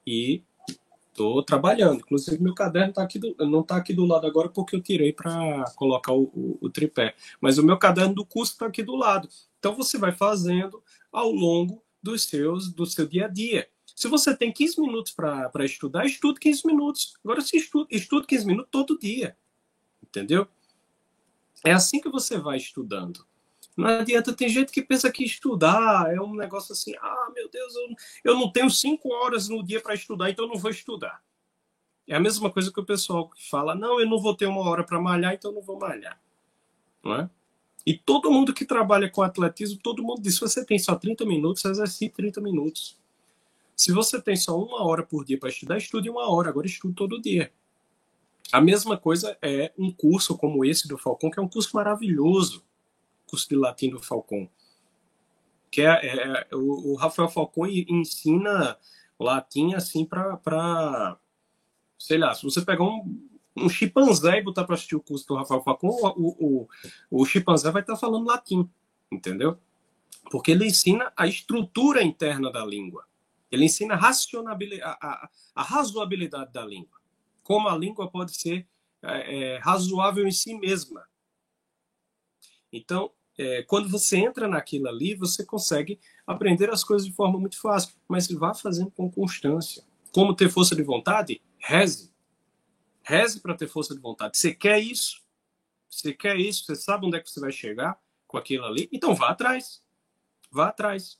e 0.06 0.42
Estou 1.18 1.42
trabalhando. 1.42 1.96
Inclusive, 1.96 2.40
meu 2.40 2.54
caderno 2.54 2.92
tá 2.92 3.02
aqui 3.02 3.18
do, 3.18 3.34
não 3.40 3.62
está 3.62 3.76
aqui 3.76 3.92
do 3.92 4.04
lado 4.04 4.24
agora 4.24 4.48
porque 4.48 4.76
eu 4.76 4.80
tirei 4.80 5.12
para 5.12 5.64
colocar 5.74 6.12
o, 6.12 6.30
o, 6.32 6.58
o, 6.60 6.70
tripé. 6.70 7.12
Mas 7.40 7.58
o 7.58 7.64
meu 7.64 7.76
caderno 7.76 8.14
do 8.14 8.24
curso 8.24 8.52
está 8.52 8.66
aqui 8.66 8.84
do 8.84 8.94
lado. 8.94 9.28
Então, 9.58 9.74
você 9.74 9.98
vai 9.98 10.12
fazendo 10.12 10.80
ao 11.10 11.32
longo 11.32 11.82
dos 12.00 12.22
seus, 12.22 12.72
do 12.72 12.86
seu 12.86 13.04
dia 13.04 13.24
a 13.24 13.28
dia. 13.28 13.68
Se 13.98 14.06
você 14.06 14.32
tem 14.32 14.52
15 14.52 14.80
minutos 14.80 15.10
para 15.10 15.64
estudar, 15.64 16.06
estude 16.06 16.38
15 16.38 16.64
minutos. 16.68 17.14
Agora, 17.24 17.40
se 17.40 17.56
estude, 17.56 17.88
estude 17.90 18.28
15 18.28 18.46
minutos 18.46 18.70
todo 18.70 18.96
dia. 18.96 19.36
Entendeu? 20.00 20.46
É 21.64 21.72
assim 21.72 22.00
que 22.00 22.08
você 22.08 22.38
vai 22.38 22.58
estudando. 22.58 23.26
Não 23.76 23.88
adianta, 23.88 24.32
tem 24.32 24.48
gente 24.48 24.70
que 24.70 24.82
pensa 24.82 25.10
que 25.10 25.24
estudar 25.24 26.14
é 26.14 26.20
um 26.20 26.32
negócio 26.32 26.74
assim, 26.74 26.94
ah, 27.00 27.32
meu 27.34 27.50
Deus, 27.50 27.74
eu, 27.74 27.96
eu 28.22 28.34
não 28.36 28.52
tenho 28.52 28.70
cinco 28.70 29.12
horas 29.12 29.48
no 29.48 29.64
dia 29.64 29.80
para 29.80 29.94
estudar, 29.94 30.30
então 30.30 30.44
eu 30.44 30.52
não 30.52 30.60
vou 30.60 30.70
estudar. 30.70 31.20
É 32.06 32.14
a 32.14 32.20
mesma 32.20 32.52
coisa 32.52 32.72
que 32.72 32.78
o 32.78 32.86
pessoal 32.86 33.28
fala, 33.50 33.74
não, 33.74 33.98
eu 33.98 34.08
não 34.08 34.20
vou 34.20 34.36
ter 34.36 34.46
uma 34.46 34.60
hora 34.60 34.84
para 34.84 35.00
malhar, 35.00 35.34
então 35.34 35.50
eu 35.50 35.56
não 35.56 35.62
vou 35.62 35.76
malhar. 35.76 36.22
Não 37.02 37.16
é? 37.16 37.30
E 37.84 37.98
todo 37.98 38.30
mundo 38.30 38.54
que 38.54 38.64
trabalha 38.64 39.10
com 39.10 39.22
atletismo, 39.22 39.80
todo 39.82 40.04
mundo 40.04 40.22
diz, 40.22 40.38
você 40.38 40.64
tem 40.64 40.78
só 40.78 40.94
30 40.94 41.26
minutos, 41.26 41.64
exercite 41.64 42.14
30 42.14 42.40
minutos. 42.40 42.97
Se 43.78 43.92
você 43.92 44.20
tem 44.20 44.36
só 44.36 44.60
uma 44.60 44.84
hora 44.84 45.04
por 45.04 45.24
dia 45.24 45.38
para 45.38 45.48
estudar, 45.48 45.78
estude 45.78 46.10
uma 46.10 46.28
hora, 46.28 46.48
agora 46.48 46.66
estude 46.66 46.94
todo 46.94 47.22
dia. 47.22 47.52
A 48.52 48.60
mesma 48.60 48.98
coisa 48.98 49.38
é 49.40 49.72
um 49.78 49.92
curso 49.92 50.36
como 50.36 50.64
esse 50.64 50.88
do 50.88 50.98
Falcão, 50.98 51.30
que 51.30 51.38
é 51.38 51.42
um 51.42 51.48
curso 51.48 51.70
maravilhoso 51.74 52.64
curso 53.28 53.48
de 53.48 53.54
latim 53.54 53.90
do 53.90 54.00
Falcon. 54.00 54.48
Que 55.70 55.82
é, 55.82 56.06
é, 56.06 56.46
é 56.50 56.56
o, 56.56 56.92
o, 56.92 56.94
Rafael 56.96 57.28
Falcon 57.28 57.66
ensina 57.66 58.76
latim 59.20 59.74
assim 59.74 60.04
para, 60.04 61.18
sei 61.98 62.18
lá, 62.18 62.34
se 62.34 62.42
você 62.42 62.62
pegar 62.62 62.84
um, 62.84 63.28
um 63.54 63.68
chimpanzé 63.68 64.38
e 64.38 64.42
botar 64.42 64.64
para 64.64 64.74
assistir 64.74 64.96
o 64.96 65.02
curso 65.02 65.28
do 65.28 65.36
Rafael 65.36 65.62
Falcon, 65.62 65.88
o, 66.16 66.68
o, 67.10 67.20
o 67.20 67.26
chimpanzé 67.26 67.70
vai 67.70 67.82
estar 67.82 67.94
tá 67.94 67.98
falando 68.00 68.26
latim, 68.26 68.68
entendeu? 69.12 69.58
Porque 70.30 70.50
ele 70.50 70.66
ensina 70.66 71.12
a 71.16 71.26
estrutura 71.26 72.02
interna 72.02 72.50
da 72.50 72.64
língua. 72.64 73.07
Ele 73.50 73.64
ensina 73.64 73.94
a, 73.94 73.98
a, 73.98 75.30
a, 75.54 75.62
razoabilidade 75.62 76.52
da 76.52 76.64
língua. 76.64 76.98
Como 77.42 77.68
a 77.68 77.76
língua 77.76 78.10
pode 78.10 78.36
ser 78.36 78.66
é, 79.02 79.36
é, 79.54 79.58
razoável 79.58 80.26
em 80.26 80.32
si 80.32 80.54
mesma. 80.54 81.06
Então, 82.72 83.10
é, 83.38 83.62
quando 83.62 83.88
você 83.88 84.18
entra 84.18 84.48
naquilo 84.48 84.88
ali, 84.88 85.14
você 85.14 85.44
consegue 85.44 85.98
aprender 86.26 86.68
as 86.70 86.84
coisas 86.84 87.06
de 87.06 87.14
forma 87.14 87.38
muito 87.38 87.58
fácil, 87.58 87.94
mas 88.06 88.28
vá 88.28 88.52
fazendo 88.52 88.90
com 88.90 89.10
constância. 89.10 89.82
Como 90.12 90.34
ter 90.34 90.50
força 90.50 90.74
de 90.74 90.82
vontade? 90.82 91.40
Reze. 91.58 92.12
Reze 93.02 93.40
para 93.40 93.54
ter 93.54 93.68
força 93.68 93.94
de 93.94 94.00
vontade. 94.00 94.36
Você 94.36 94.52
quer 94.54 94.78
isso? 94.78 95.22
Você 95.88 96.12
quer 96.12 96.36
isso? 96.36 96.64
Você 96.64 96.74
sabe 96.74 97.06
onde 97.06 97.16
é 97.16 97.20
que 97.20 97.30
você 97.30 97.40
vai 97.40 97.52
chegar 97.52 97.98
com 98.26 98.36
aquilo 98.36 98.64
ali? 98.64 98.88
Então 98.92 99.14
vá 99.14 99.30
atrás. 99.30 99.82
Vá 100.50 100.68
atrás. 100.68 101.18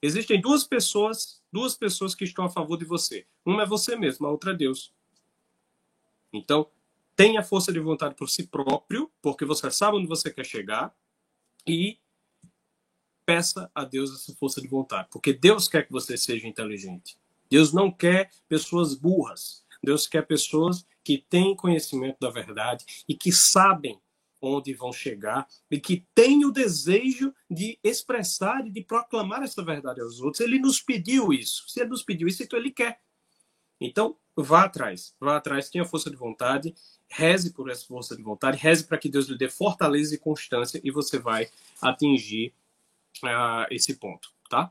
Existem 0.00 0.40
duas 0.40 0.64
pessoas, 0.64 1.37
duas 1.52 1.76
pessoas 1.76 2.14
que 2.14 2.24
estão 2.24 2.44
a 2.44 2.50
favor 2.50 2.76
de 2.76 2.84
você. 2.84 3.26
Uma 3.44 3.62
é 3.62 3.66
você 3.66 3.96
mesmo, 3.96 4.26
a 4.26 4.30
outra 4.30 4.52
é 4.52 4.54
Deus. 4.54 4.92
Então, 6.32 6.70
tenha 7.16 7.42
força 7.42 7.72
de 7.72 7.80
vontade 7.80 8.14
por 8.14 8.28
si 8.28 8.46
próprio, 8.46 9.10
porque 9.20 9.44
você 9.44 9.70
sabe 9.70 9.96
onde 9.96 10.06
você 10.06 10.30
quer 10.30 10.44
chegar, 10.44 10.94
e 11.66 11.98
peça 13.26 13.70
a 13.74 13.84
Deus 13.84 14.14
essa 14.14 14.34
força 14.36 14.60
de 14.60 14.68
vontade, 14.68 15.08
porque 15.10 15.32
Deus 15.32 15.68
quer 15.68 15.86
que 15.86 15.92
você 15.92 16.16
seja 16.16 16.46
inteligente. 16.46 17.18
Deus 17.50 17.72
não 17.72 17.90
quer 17.90 18.30
pessoas 18.48 18.94
burras. 18.94 19.64
Deus 19.82 20.06
quer 20.06 20.26
pessoas 20.26 20.86
que 21.04 21.18
têm 21.18 21.56
conhecimento 21.56 22.18
da 22.20 22.30
verdade 22.30 23.04
e 23.08 23.14
que 23.14 23.32
sabem 23.32 24.00
onde 24.40 24.72
vão 24.74 24.92
chegar 24.92 25.46
e 25.70 25.80
que 25.80 26.06
têm 26.14 26.44
o 26.44 26.52
desejo 26.52 27.34
de 27.50 27.78
expressar 27.82 28.66
e 28.66 28.70
de 28.70 28.82
proclamar 28.82 29.42
essa 29.42 29.62
verdade 29.62 30.00
aos 30.00 30.20
outros. 30.20 30.40
Ele 30.40 30.58
nos 30.58 30.80
pediu 30.80 31.32
isso. 31.32 31.68
Se 31.68 31.80
ele 31.80 31.90
nos 31.90 32.02
pediu 32.02 32.28
isso, 32.28 32.42
então 32.42 32.58
ele 32.58 32.70
quer. 32.70 33.00
Então, 33.80 34.16
vá 34.36 34.64
atrás, 34.64 35.14
vá 35.20 35.36
atrás, 35.36 35.70
tenha 35.70 35.84
força 35.84 36.10
de 36.10 36.16
vontade 36.16 36.74
Reze 37.10 37.52
por 37.52 37.70
essa 37.70 37.86
força 37.86 38.14
de 38.14 38.22
vontade, 38.22 38.58
reze 38.58 38.86
para 38.86 38.98
que 38.98 39.08
Deus 39.08 39.26
lhe 39.26 39.36
dê 39.36 39.48
fortaleza 39.48 40.14
e 40.14 40.18
constância 40.18 40.78
e 40.84 40.90
você 40.90 41.18
vai 41.18 41.48
atingir 41.80 42.52
uh, 43.24 43.66
esse 43.70 43.96
ponto, 43.96 44.30
tá? 44.50 44.70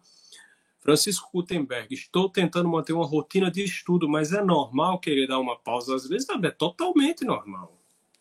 Francisco 0.80 1.30
Gutenberg, 1.34 1.94
estou 1.94 2.30
tentando 2.30 2.70
manter 2.70 2.94
uma 2.94 3.06
rotina 3.06 3.50
de 3.50 3.64
estudo, 3.64 4.08
mas 4.08 4.32
é 4.32 4.42
normal 4.42 5.00
querer 5.00 5.28
dar 5.28 5.40
uma 5.40 5.58
pausa 5.58 5.96
às 5.96 6.08
vezes? 6.08 6.28
Não, 6.28 6.40
é 6.42 6.52
totalmente 6.52 7.26
normal. 7.26 7.76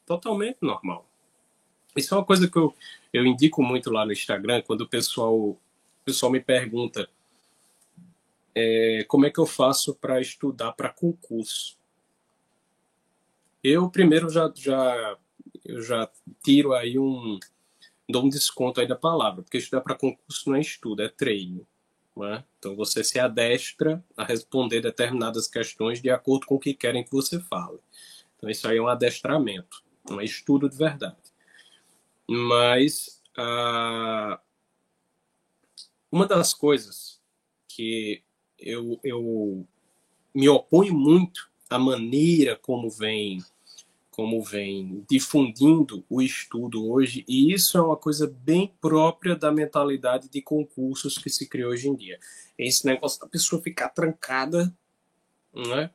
Totalmente 0.07 0.59
normal. 0.63 1.07
Isso 1.97 2.15
é 2.15 2.19
uma 2.19 2.25
coisa 2.25 2.49
que 2.49 2.57
eu, 2.57 2.75
eu 3.13 3.25
indico 3.25 3.63
muito 3.63 3.91
lá 3.91 4.05
no 4.05 4.13
Instagram, 4.13 4.63
quando 4.63 4.83
o 4.83 4.89
pessoal, 4.89 5.35
o 5.35 5.59
pessoal 6.05 6.31
me 6.31 6.41
pergunta 6.41 7.09
é, 8.55 9.05
como 9.07 9.27
é 9.27 9.31
que 9.31 9.39
eu 9.39 9.47
faço 9.47 9.95
para 9.95 10.21
estudar 10.21 10.73
para 10.73 10.89
concurso. 10.89 11.77
Eu 13.63 13.91
primeiro 13.91 14.31
já, 14.31 14.51
já, 14.55 15.19
eu 15.65 15.83
já 15.83 16.11
tiro 16.43 16.73
aí 16.73 16.99
um, 16.99 17.39
dou 18.09 18.25
um 18.25 18.29
desconto 18.29 18.81
aí 18.81 18.87
da 18.87 18.97
palavra, 18.97 19.43
porque 19.43 19.59
estudar 19.59 19.83
para 19.83 19.95
concurso 19.95 20.49
não 20.49 20.57
é 20.57 20.61
estudo, 20.61 21.03
é 21.03 21.09
treino. 21.09 21.67
É? 22.19 22.43
Então 22.59 22.75
você 22.75 23.05
se 23.05 23.19
adestra 23.19 24.03
a 24.17 24.25
responder 24.25 24.81
determinadas 24.81 25.47
questões 25.47 26.01
de 26.01 26.09
acordo 26.09 26.47
com 26.47 26.55
o 26.55 26.59
que 26.59 26.73
querem 26.73 27.05
que 27.05 27.13
você 27.13 27.39
fale. 27.39 27.79
Então 28.37 28.49
isso 28.49 28.67
aí 28.67 28.79
é 28.79 28.81
um 28.81 28.89
adestramento, 28.89 29.85
não 30.09 30.19
é 30.19 30.25
estudo 30.25 30.67
de 30.67 30.79
verdade. 30.79 31.26
Mas 32.29 33.23
ah, 33.37 34.41
uma 36.11 36.27
das 36.27 36.55
coisas 36.55 37.21
que 37.69 38.23
eu, 38.59 38.99
eu 39.05 39.67
me 40.35 40.49
oponho 40.49 40.95
muito 40.95 41.51
à 41.69 41.79
maneira 41.79 42.57
como 42.57 42.91
vem 42.91 43.45
como 44.17 44.43
vem 44.43 45.05
difundindo 45.11 46.03
o 46.09 46.23
estudo 46.23 46.91
hoje, 46.91 47.23
e 47.29 47.53
isso 47.53 47.77
é 47.77 47.83
uma 47.83 47.99
coisa 47.99 48.27
bem 48.27 48.75
própria 48.81 49.37
da 49.37 49.53
mentalidade 49.53 50.31
de 50.31 50.41
concursos 50.41 51.19
que 51.19 51.29
se 51.29 51.47
criou 51.47 51.71
hoje 51.71 51.91
em 51.91 51.95
dia. 51.95 52.19
Esse 52.57 52.87
negócio 52.87 53.21
da 53.21 53.27
pessoa 53.27 53.61
ficar 53.61 53.91
trancada, 53.91 54.75
né, 55.55 55.91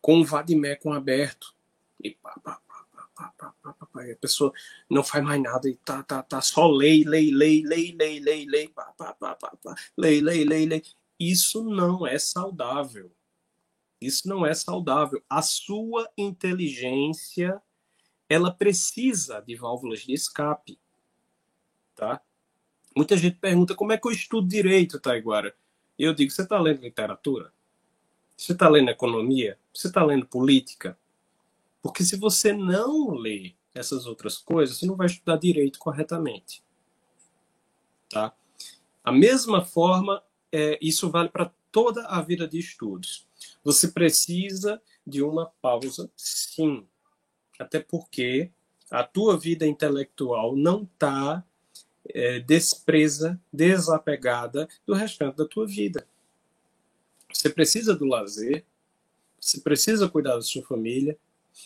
com 0.00 0.22
o 0.22 0.24
vademecum 0.24 0.94
aberto, 0.94 1.54
e 2.02 2.12
pá, 2.12 2.40
pá, 2.42 2.58
pá, 3.20 3.32
pá, 3.36 3.54
pá, 3.62 3.72
pá, 3.74 3.86
pá, 3.86 4.02
a 4.02 4.16
pessoa 4.16 4.52
não 4.88 5.04
faz 5.04 5.22
mais 5.22 5.42
nada 5.42 5.68
e 5.68 5.74
tá, 5.76 6.02
tá, 6.02 6.22
tá 6.22 6.40
só 6.40 6.66
lei, 6.66 7.04
lei, 7.04 7.30
lei, 7.30 7.62
lei, 7.62 7.92
lei, 7.92 8.20
lei, 8.20 8.46
lei, 8.46 8.68
pá, 8.68 8.84
pá, 8.96 9.12
pá, 9.12 9.34
pá, 9.34 9.56
pá, 9.62 9.74
lei, 9.96 10.20
lei, 10.20 10.44
lei, 10.44 10.66
lei. 10.66 10.82
Isso 11.18 11.62
não 11.62 12.06
é 12.06 12.18
saudável. 12.18 13.12
Isso 14.00 14.26
não 14.26 14.46
é 14.46 14.54
saudável. 14.54 15.22
A 15.28 15.42
sua 15.42 16.10
inteligência, 16.16 17.60
ela 18.28 18.50
precisa 18.50 19.40
de 19.40 19.54
válvulas 19.54 20.00
de 20.00 20.14
escape, 20.14 20.78
tá? 21.94 22.22
Muita 22.96 23.16
gente 23.16 23.36
pergunta 23.36 23.74
como 23.74 23.92
é 23.92 23.98
que 23.98 24.08
eu 24.08 24.12
estudo 24.12 24.48
direito, 24.48 24.98
Taiguara? 24.98 25.54
E 25.98 26.04
eu 26.04 26.14
digo, 26.14 26.30
você 26.30 26.42
está 26.42 26.58
lendo 26.58 26.80
literatura? 26.80 27.52
Você 28.34 28.52
está 28.52 28.68
lendo 28.68 28.88
economia? 28.88 29.58
Você 29.74 29.88
está 29.88 30.02
lendo 30.02 30.26
política? 30.26 30.98
Porque 31.82 32.04
se 32.04 32.16
você 32.16 32.52
não 32.52 33.10
lê 33.10 33.54
essas 33.74 34.06
outras 34.06 34.36
coisas, 34.36 34.78
você 34.78 34.86
não 34.86 34.96
vai 34.96 35.06
estudar 35.06 35.36
direito 35.36 35.78
corretamente. 35.78 36.62
Tá? 38.08 38.34
A 39.02 39.12
mesma 39.12 39.64
forma, 39.64 40.22
é, 40.52 40.78
isso 40.82 41.08
vale 41.10 41.28
para 41.28 41.52
toda 41.70 42.06
a 42.06 42.20
vida 42.20 42.46
de 42.46 42.58
estudos. 42.58 43.26
Você 43.64 43.88
precisa 43.88 44.82
de 45.06 45.22
uma 45.22 45.46
pausa, 45.62 46.10
sim. 46.16 46.86
Até 47.58 47.80
porque 47.80 48.50
a 48.90 49.04
tua 49.04 49.38
vida 49.38 49.66
intelectual 49.66 50.56
não 50.56 50.82
está 50.82 51.44
é, 52.08 52.40
despreza, 52.40 53.40
desapegada 53.52 54.68
do 54.84 54.94
restante 54.94 55.36
da 55.36 55.46
tua 55.46 55.66
vida. 55.66 56.06
Você 57.32 57.48
precisa 57.48 57.94
do 57.94 58.06
lazer, 58.06 58.64
você 59.40 59.60
precisa 59.60 60.08
cuidar 60.08 60.34
da 60.34 60.42
sua 60.42 60.62
família, 60.62 61.16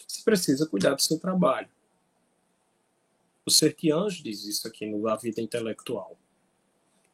você 0.06 0.22
precisa 0.22 0.66
cuidar 0.66 0.94
do 0.94 1.02
seu 1.02 1.18
trabalho. 1.18 1.68
O 3.46 3.50
Sertiange 3.50 4.22
diz 4.22 4.44
isso 4.44 4.66
aqui 4.66 4.86
no 4.86 5.06
A 5.08 5.16
Vida 5.16 5.40
Intelectual. 5.40 6.18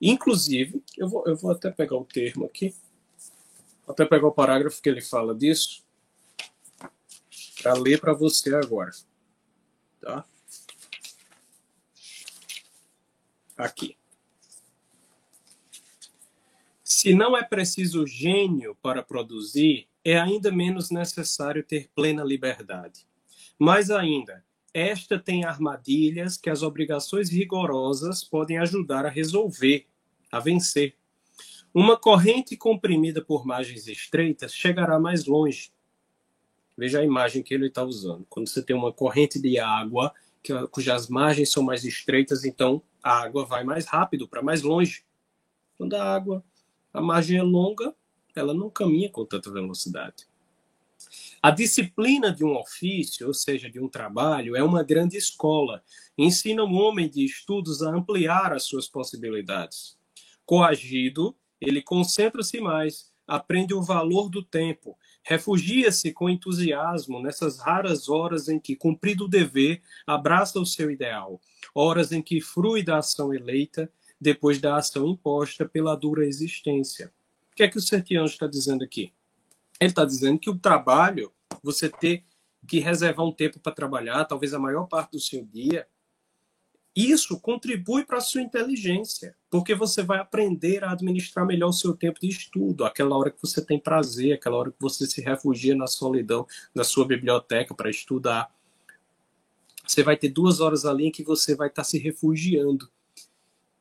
Inclusive, 0.01 0.83
eu 0.97 1.09
vou, 1.09 1.25
eu 1.27 1.37
vou 1.37 1.51
até 1.51 1.71
pegar 1.71 1.97
o 1.97 2.05
termo 2.05 2.47
aqui, 2.47 2.75
até 3.87 4.07
pegar 4.07 4.29
o 4.29 4.33
parágrafo 4.33 4.81
que 4.81 4.89
ele 4.89 5.03
fala 5.03 5.35
disso, 5.35 5.85
para 7.63 7.75
ler 7.75 8.01
para 8.01 8.15
você 8.15 8.55
agora. 8.55 8.93
Tá? 10.01 10.25
Aqui. 13.59 13.97
Se 16.83 17.13
não 17.13 17.37
é 17.37 17.43
preciso 17.43 18.07
gênio 18.07 18.75
para 18.77 19.03
produzir, 19.03 19.90
é 20.05 20.19
ainda 20.19 20.51
menos 20.51 20.91
necessário 20.91 21.63
ter 21.63 21.91
plena 21.95 22.25
liberdade. 22.25 23.07
Mais 23.59 23.91
ainda, 23.91 24.45
esta 24.73 25.19
tem 25.19 25.45
armadilhas 25.45 26.37
que 26.37 26.49
as 26.49 26.63
obrigações 26.63 27.29
rigorosas 27.31 28.25
podem 28.25 28.59
ajudar 28.59 29.05
a 29.05 29.11
resolver, 29.11 29.87
a 30.31 30.39
vencer. 30.39 30.95
Uma 31.73 31.97
corrente 31.97 32.57
comprimida 32.57 33.23
por 33.23 33.47
margens 33.47 33.87
estreitas 33.87 34.55
chegará 34.55 34.99
mais 34.99 35.27
longe. 35.27 35.73
Veja 36.77 37.01
a 37.01 37.05
imagem 37.05 37.43
que 37.43 37.53
ele 37.53 37.67
está 37.67 37.85
usando. 37.85 38.27
Quando 38.29 38.49
você 38.49 38.63
tem 38.63 38.75
uma 38.75 38.93
corrente 38.93 39.41
de 39.41 39.59
água 39.59 40.13
que, 40.43 40.53
cujas 40.69 41.09
margens 41.09 41.53
são 41.53 41.63
mais 41.63 41.85
estreitas, 41.85 42.45
então 42.45 42.83
a 43.03 43.21
água 43.21 43.45
vai 43.45 43.65
mais 43.65 43.87
rápido 43.87 44.27
para 44.27 44.43
mais 44.43 44.63
longe. 44.63 45.05
Quando 45.77 45.95
a 45.95 46.03
água, 46.03 46.45
a 46.93 47.01
margem 47.01 47.39
é 47.39 47.43
longa, 47.43 47.95
ela 48.41 48.55
não 48.55 48.69
caminha 48.69 49.09
com 49.11 49.25
tanta 49.25 49.51
velocidade. 49.51 50.27
A 51.43 51.51
disciplina 51.51 52.31
de 52.31 52.45
um 52.45 52.55
ofício, 52.57 53.27
ou 53.27 53.33
seja, 53.33 53.71
de 53.71 53.81
um 53.81 53.89
trabalho, 53.89 54.57
é 54.57 54.63
uma 54.63 54.83
grande 54.83 55.17
escola. 55.17 55.83
Ensina 56.17 56.63
o 56.63 56.73
homem 56.73 57.09
de 57.09 57.25
estudos 57.25 57.83
a 57.83 57.91
ampliar 57.91 58.53
as 58.53 58.65
suas 58.65 58.87
possibilidades. 58.87 59.97
Coagido, 60.45 61.35
ele 61.61 61.81
concentra-se 61.81 62.61
mais, 62.61 63.11
aprende 63.27 63.73
o 63.73 63.83
valor 63.83 64.29
do 64.29 64.43
tempo, 64.43 64.99
refugia-se 65.23 66.13
com 66.13 66.29
entusiasmo 66.29 67.23
nessas 67.23 67.59
raras 67.59 68.09
horas 68.09 68.49
em 68.49 68.59
que, 68.59 68.77
cumprido 68.77 69.25
o 69.25 69.29
dever, 69.29 69.81
abraça 70.07 70.61
o 70.61 70.67
seu 70.67 70.91
ideal, 70.91 71.41
horas 71.75 72.13
em 72.13 72.21
que 72.21 72.41
frui 72.41 72.83
da 72.83 72.99
ação 72.99 73.33
eleita, 73.33 73.91
depois 74.21 74.61
da 74.61 74.77
ação 74.77 75.07
imposta 75.07 75.67
pela 75.67 75.95
dura 75.95 76.27
existência. 76.27 77.13
Que 77.61 77.65
é 77.65 77.69
que 77.69 77.77
o 77.77 77.83
Sertiano 77.83 78.25
está 78.25 78.47
dizendo 78.47 78.83
aqui? 78.83 79.13
Ele 79.79 79.91
está 79.91 80.03
dizendo 80.03 80.39
que 80.39 80.49
o 80.49 80.59
trabalho, 80.59 81.31
você 81.63 81.91
ter 81.91 82.25
que 82.67 82.79
reservar 82.79 83.27
um 83.27 83.33
tempo 83.33 83.61
para 83.61 83.71
trabalhar, 83.71 84.25
talvez 84.25 84.55
a 84.55 84.59
maior 84.59 84.87
parte 84.87 85.11
do 85.11 85.21
seu 85.21 85.45
dia, 85.45 85.87
isso 86.97 87.39
contribui 87.39 88.07
para 88.07 88.17
a 88.17 88.23
sua 88.23 88.41
inteligência, 88.41 89.37
porque 89.51 89.75
você 89.75 90.03
vai 90.03 90.21
aprender 90.21 90.83
a 90.83 90.93
administrar 90.93 91.45
melhor 91.45 91.69
o 91.69 91.75
seu 91.75 91.95
tempo 91.95 92.19
de 92.19 92.29
estudo, 92.29 92.83
aquela 92.83 93.15
hora 93.15 93.31
que 93.31 93.43
você 93.43 93.63
tem 93.63 93.79
prazer, 93.79 94.33
aquela 94.33 94.57
hora 94.57 94.71
que 94.71 94.81
você 94.81 95.07
se 95.07 95.21
refugia 95.21 95.77
na 95.77 95.87
solidão 95.87 96.47
da 96.75 96.83
sua 96.83 97.07
biblioteca 97.07 97.75
para 97.75 97.91
estudar. 97.91 98.51
Você 99.87 100.03
vai 100.03 100.17
ter 100.17 100.31
duas 100.31 100.61
horas 100.61 100.87
ali 100.87 101.09
em 101.09 101.13
que 101.13 101.23
você 101.23 101.55
vai 101.55 101.69
estar 101.69 101.85
se 101.85 101.99
refugiando. 101.99 102.91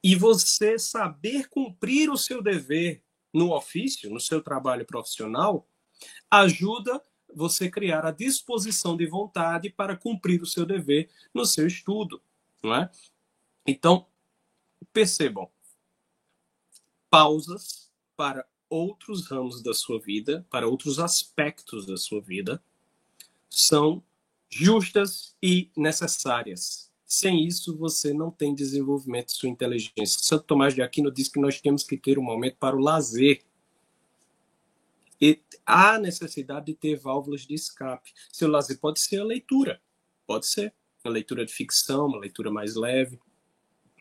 E 0.04 0.16
você 0.16 0.78
saber 0.78 1.48
cumprir 1.48 2.10
o 2.10 2.18
seu 2.18 2.44
dever 2.44 3.02
no 3.34 3.54
ofício, 3.54 4.10
no 4.10 4.20
seu 4.20 4.42
trabalho 4.42 4.86
profissional, 4.86 5.68
ajuda 6.30 7.02
você 7.34 7.70
criar 7.70 8.06
a 8.06 8.12
disposição 8.12 8.98
de 8.98 9.06
vontade 9.06 9.70
para 9.70 9.96
cumprir 9.96 10.42
o 10.42 10.48
seu 10.48 10.66
dever 10.66 11.10
no 11.34 11.46
seu 11.46 11.68
estudo 11.68 12.22
não 12.62 12.76
é? 12.76 12.90
Então, 13.66 14.08
percebam, 14.92 15.50
pausas 17.10 17.92
para 18.16 18.46
outros 18.70 19.28
ramos 19.28 19.62
da 19.64 19.74
sua 19.74 20.00
vida, 20.00 20.46
para 20.50 20.68
outros 20.68 21.00
aspectos 21.00 21.86
da 21.86 21.98
sua 21.98 22.22
vida, 22.22 22.62
são 23.50 24.04
justas 24.50 25.36
e 25.42 25.72
necessárias. 25.76 26.89
Sem 27.12 27.44
isso, 27.48 27.76
você 27.76 28.14
não 28.14 28.30
tem 28.30 28.54
desenvolvimento 28.54 29.30
de 29.30 29.34
sua 29.34 29.50
inteligência. 29.50 30.20
Santo 30.20 30.44
Tomás 30.44 30.76
de 30.76 30.84
Aquino 30.84 31.12
diz 31.12 31.28
que 31.28 31.40
nós 31.40 31.60
temos 31.60 31.84
que 31.84 31.98
ter 31.98 32.20
um 32.20 32.24
momento 32.24 32.58
para 32.58 32.76
o 32.76 32.80
lazer. 32.80 33.42
E 35.20 35.42
há 35.66 35.98
necessidade 35.98 36.68
de 36.68 36.76
ter 36.76 36.96
válvulas 36.98 37.48
de 37.48 37.56
escape. 37.56 38.14
Seu 38.32 38.48
lazer 38.48 38.80
pode 38.80 39.00
ser 39.00 39.20
a 39.22 39.24
leitura, 39.24 39.82
pode 40.28 40.46
ser 40.46 40.72
uma 41.04 41.12
leitura 41.12 41.44
de 41.44 41.52
ficção, 41.52 42.06
uma 42.06 42.20
leitura 42.20 42.52
mais 42.52 42.76
leve, 42.76 43.20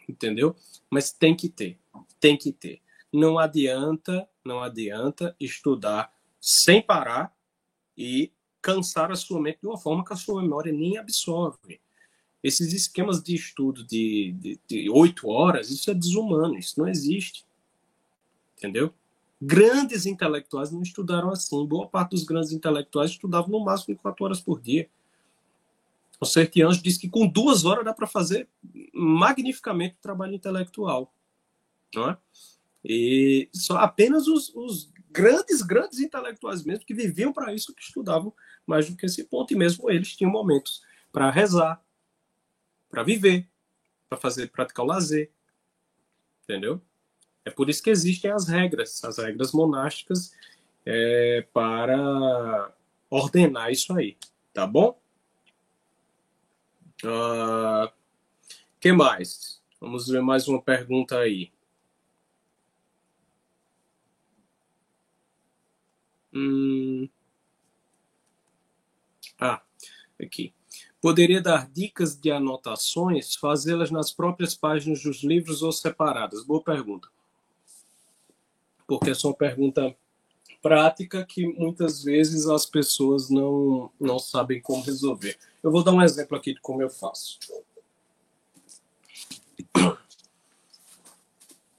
entendeu? 0.06 0.54
Mas 0.90 1.10
tem 1.10 1.34
que 1.34 1.48
ter, 1.48 1.78
tem 2.20 2.36
que 2.36 2.52
ter. 2.52 2.82
Não 3.10 3.38
adianta, 3.38 4.28
não 4.44 4.60
adianta 4.60 5.34
estudar 5.40 6.12
sem 6.38 6.82
parar 6.82 7.34
e 7.96 8.30
cansar 8.60 9.10
a 9.10 9.16
sua 9.16 9.40
mente 9.40 9.60
de 9.62 9.66
uma 9.66 9.78
forma 9.78 10.04
que 10.04 10.12
a 10.12 10.16
sua 10.16 10.42
memória 10.42 10.70
nem 10.70 10.98
absorve. 10.98 11.80
Esses 12.48 12.72
esquemas 12.72 13.22
de 13.22 13.34
estudo 13.34 13.84
de 13.84 14.58
oito 14.90 15.28
horas, 15.28 15.70
isso 15.70 15.90
é 15.90 15.94
desumano, 15.94 16.58
isso 16.58 16.78
não 16.80 16.88
existe. 16.88 17.44
Entendeu? 18.56 18.92
Grandes 19.40 20.06
intelectuais 20.06 20.72
não 20.72 20.82
estudaram 20.82 21.30
assim. 21.30 21.64
Boa 21.66 21.86
parte 21.86 22.10
dos 22.10 22.24
grandes 22.24 22.52
intelectuais 22.52 23.10
estudavam 23.10 23.50
no 23.50 23.64
máximo 23.64 23.96
quatro 23.96 24.24
horas 24.24 24.40
por 24.40 24.60
dia. 24.60 24.88
O 26.20 26.26
Sertianjo 26.26 26.82
diz 26.82 26.98
que 26.98 27.08
com 27.08 27.26
duas 27.26 27.64
horas 27.64 27.84
dá 27.84 27.94
para 27.94 28.06
fazer 28.06 28.48
magnificamente 28.92 29.94
o 29.94 30.02
trabalho 30.02 30.34
intelectual. 30.34 31.12
Não 31.94 32.10
é? 32.10 32.18
E 32.84 33.48
só 33.52 33.76
apenas 33.76 34.26
os, 34.26 34.52
os, 34.54 34.90
grandes, 35.10 35.62
grandes 35.62 35.98
intelectuais 36.00 36.64
mesmo 36.64 36.84
que 36.84 36.94
viviam 36.94 37.32
para 37.32 37.52
isso, 37.52 37.74
que 37.74 37.82
estudavam 37.82 38.32
mais 38.66 38.88
do 38.88 38.96
que 38.96 39.06
esse 39.06 39.24
ponto, 39.24 39.52
e 39.52 39.56
mesmo 39.56 39.90
eles 39.90 40.16
tinham 40.16 40.30
momentos 40.30 40.82
para 41.12 41.30
rezar, 41.30 41.82
para 42.90 43.02
viver, 43.02 43.48
para 44.08 44.18
fazer, 44.18 44.50
praticar 44.50 44.84
o 44.84 44.88
lazer. 44.88 45.30
Entendeu? 46.44 46.80
É 47.44 47.50
por 47.50 47.68
isso 47.68 47.82
que 47.82 47.90
existem 47.90 48.30
as 48.30 48.48
regras, 48.48 49.02
as 49.04 49.18
regras 49.18 49.52
monásticas 49.52 50.34
é, 50.84 51.46
para 51.52 52.72
ordenar 53.10 53.70
isso 53.70 53.94
aí, 53.94 54.16
tá 54.52 54.66
bom? 54.66 55.00
Uh, 57.04 57.90
que 58.80 58.92
mais? 58.92 59.62
Vamos 59.80 60.08
ver 60.08 60.20
mais 60.20 60.48
uma 60.48 60.60
pergunta 60.60 61.18
aí. 61.18 61.52
Hum... 66.32 67.08
Ah, 69.40 69.62
aqui. 70.20 70.52
Poderia 71.00 71.40
dar 71.40 71.70
dicas 71.70 72.18
de 72.18 72.30
anotações, 72.30 73.36
fazê-las 73.36 73.90
nas 73.90 74.10
próprias 74.12 74.54
páginas 74.54 75.02
dos 75.02 75.22
livros 75.22 75.62
ou 75.62 75.70
separadas? 75.70 76.44
Boa 76.44 76.62
pergunta. 76.62 77.08
Porque 78.86 79.10
é 79.10 79.14
uma 79.24 79.34
pergunta 79.34 79.96
prática 80.60 81.24
que 81.24 81.46
muitas 81.46 82.02
vezes 82.02 82.46
as 82.46 82.66
pessoas 82.66 83.30
não, 83.30 83.90
não 84.00 84.18
sabem 84.18 84.60
como 84.60 84.82
resolver. 84.82 85.38
Eu 85.62 85.70
vou 85.70 85.84
dar 85.84 85.92
um 85.92 86.02
exemplo 86.02 86.36
aqui 86.36 86.52
de 86.54 86.60
como 86.60 86.82
eu 86.82 86.90
faço. 86.90 87.38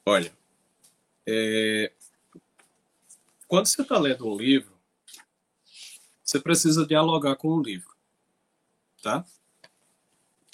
Olha, 0.05 0.33
é... 1.27 1.91
quando 3.47 3.67
você 3.67 3.81
está 3.81 3.99
lendo 3.99 4.27
um 4.27 4.35
livro, 4.35 4.71
você 6.23 6.39
precisa 6.39 6.85
dialogar 6.85 7.35
com 7.35 7.49
o 7.49 7.61
livro, 7.61 7.95
tá? 9.01 9.25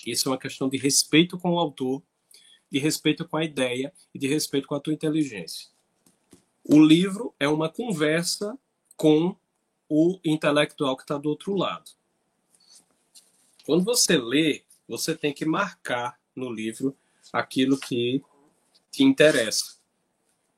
Isso 0.06 0.28
é 0.28 0.32
uma 0.32 0.38
questão 0.38 0.70
de 0.70 0.78
respeito 0.78 1.38
com 1.38 1.54
o 1.54 1.60
autor, 1.60 2.04
de 2.72 2.80
respeito 2.80 3.28
com 3.28 3.38
a 3.38 3.44
ideia 3.44 3.94
e 4.14 4.20
de 4.20 4.28
respeito 4.28 4.68
com 4.68 4.76
a 4.76 4.80
tua 4.80 4.94
inteligência. 4.94 5.70
O 6.64 6.80
livro 6.80 7.34
é 7.40 7.48
uma 7.48 7.70
conversa 7.70 8.58
com 8.96 9.36
o 9.88 10.20
intelectual 10.24 10.96
que 10.96 11.04
está 11.04 11.18
do 11.18 11.30
outro 11.30 11.56
lado. 11.56 11.92
Quando 13.66 13.84
você 13.84 14.18
lê, 14.18 14.64
você 14.88 15.16
tem 15.16 15.34
que 15.34 15.46
marcar 15.46 16.20
no 16.36 16.52
livro 16.52 16.96
aquilo 17.32 17.80
que 17.80 18.24
te 18.92 19.04
interessa. 19.04 19.78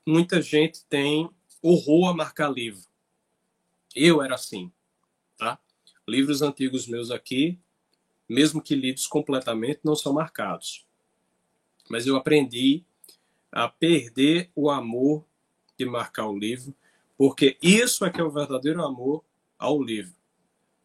Muita 0.06 0.42
gente 0.42 0.84
tem 0.86 1.30
horror 1.62 2.10
a 2.10 2.14
marcar 2.14 2.50
livro. 2.50 2.86
Eu 3.96 4.22
era 4.22 4.36
assim, 4.36 4.72
tá? 5.38 5.60
Livros 6.08 6.42
antigos 6.42 6.88
meus 6.88 7.12
aqui, 7.12 7.60
mesmo 8.28 8.61
que 8.61 8.75
lidos 8.75 9.07
completamente, 9.07 9.80
não 9.84 9.95
são 9.95 10.13
marcados. 10.13 10.86
Mas 11.89 12.05
eu 12.05 12.15
aprendi 12.15 12.84
a 13.51 13.67
perder 13.67 14.51
o 14.55 14.69
amor 14.69 15.25
de 15.78 15.86
marcar 15.86 16.28
o 16.28 16.38
livro, 16.38 16.75
porque 17.17 17.57
isso 17.61 18.05
é 18.05 18.09
que 18.09 18.19
é 18.19 18.23
o 18.23 18.32
verdadeiro 18.32 18.84
amor 18.84 19.23
ao 19.57 19.82
livro. 19.82 20.15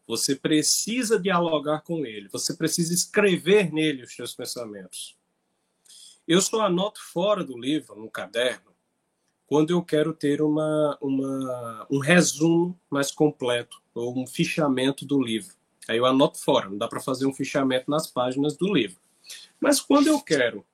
Você 0.07 0.35
precisa 0.35 1.19
dialogar 1.19 1.81
com 1.81 2.05
ele, 2.05 2.27
você 2.29 2.53
precisa 2.53 2.93
escrever 2.93 3.71
nele 3.71 4.03
os 4.03 4.15
seus 4.15 4.33
pensamentos. 4.33 5.17
Eu 6.27 6.41
só 6.41 6.61
anoto 6.61 7.01
fora 7.01 7.43
do 7.43 7.57
livro, 7.57 7.95
no 7.99 8.09
caderno, 8.09 8.73
quando 9.45 9.71
eu 9.71 9.83
quero 9.83 10.13
ter 10.13 10.41
uma, 10.41 10.97
uma, 11.01 11.87
um 11.89 11.99
resumo 11.99 12.79
mais 12.89 13.11
completo 13.11 13.81
ou 13.93 14.17
um 14.17 14.25
fichamento 14.25 15.05
do 15.05 15.21
livro. 15.21 15.55
Aí 15.87 15.97
eu 15.97 16.05
anoto 16.05 16.39
fora, 16.39 16.69
não 16.69 16.77
dá 16.77 16.87
para 16.87 16.99
fazer 16.99 17.25
um 17.25 17.33
fichamento 17.33 17.89
nas 17.89 18.07
páginas 18.07 18.55
do 18.55 18.73
livro. 18.73 18.97
Mas 19.59 19.79
quando 19.79 20.07
eu 20.07 20.21
quero 20.21 20.65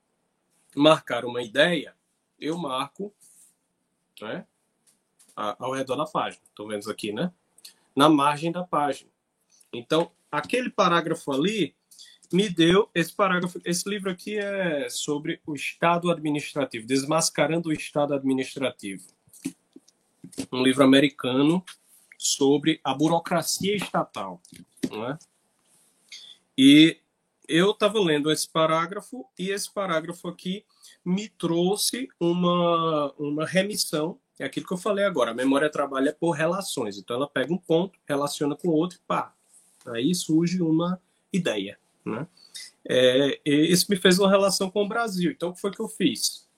marcar 0.74 1.24
uma 1.24 1.42
ideia, 1.42 1.94
eu 2.38 2.56
marco 2.56 3.12
né, 4.20 4.46
ao 5.34 5.72
redor 5.72 5.96
da 5.96 6.06
página. 6.06 6.42
Estou 6.48 6.68
vendo 6.68 6.90
aqui, 6.90 7.12
né? 7.12 7.32
Na 7.94 8.08
margem 8.08 8.52
da 8.52 8.62
página. 8.62 9.10
Então, 9.72 10.10
aquele 10.30 10.70
parágrafo 10.70 11.32
ali 11.32 11.74
me 12.32 12.48
deu 12.48 12.88
esse 12.94 13.12
parágrafo. 13.12 13.60
Esse 13.64 13.88
livro 13.88 14.10
aqui 14.10 14.38
é 14.38 14.88
sobre 14.88 15.40
o 15.46 15.54
Estado 15.54 16.10
administrativo, 16.10 16.86
desmascarando 16.86 17.68
o 17.68 17.72
Estado 17.72 18.14
administrativo. 18.14 19.04
Um 20.52 20.62
livro 20.62 20.84
americano 20.84 21.64
sobre 22.16 22.80
a 22.84 22.94
burocracia 22.94 23.74
estatal, 23.74 24.40
não 24.90 25.08
é? 25.08 25.18
E 26.58 26.98
eu 27.48 27.70
estava 27.70 27.98
lendo 28.00 28.30
esse 28.30 28.48
parágrafo 28.48 29.26
e 29.38 29.50
esse 29.50 29.72
parágrafo 29.72 30.28
aqui 30.28 30.64
me 31.04 31.28
trouxe 31.28 32.08
uma 32.20 33.12
uma 33.18 33.46
remissão 33.46 34.20
é 34.40 34.46
aquilo 34.46 34.66
que 34.66 34.72
eu 34.72 34.78
falei 34.78 35.04
agora. 35.04 35.32
A 35.32 35.34
memória 35.34 35.68
trabalha 35.68 36.16
por 36.18 36.30
relações. 36.30 36.96
Então, 36.96 37.14
ela 37.14 37.28
pega 37.28 37.52
um 37.52 37.58
ponto, 37.58 37.98
relaciona 38.08 38.56
com 38.56 38.68
outro 38.68 38.96
e 38.96 39.06
pá. 39.06 39.34
Aí 39.86 40.14
surge 40.14 40.62
uma 40.62 40.98
ideia. 41.30 41.78
Né? 42.02 42.26
É, 42.88 43.38
isso 43.44 43.84
me 43.90 43.96
fez 43.96 44.18
uma 44.18 44.30
relação 44.30 44.70
com 44.70 44.82
o 44.82 44.88
Brasil. 44.88 45.30
Então, 45.30 45.50
o 45.50 45.54
que 45.54 45.60
foi 45.60 45.70
que 45.70 45.80
eu 45.80 45.88
fiz? 45.88 46.48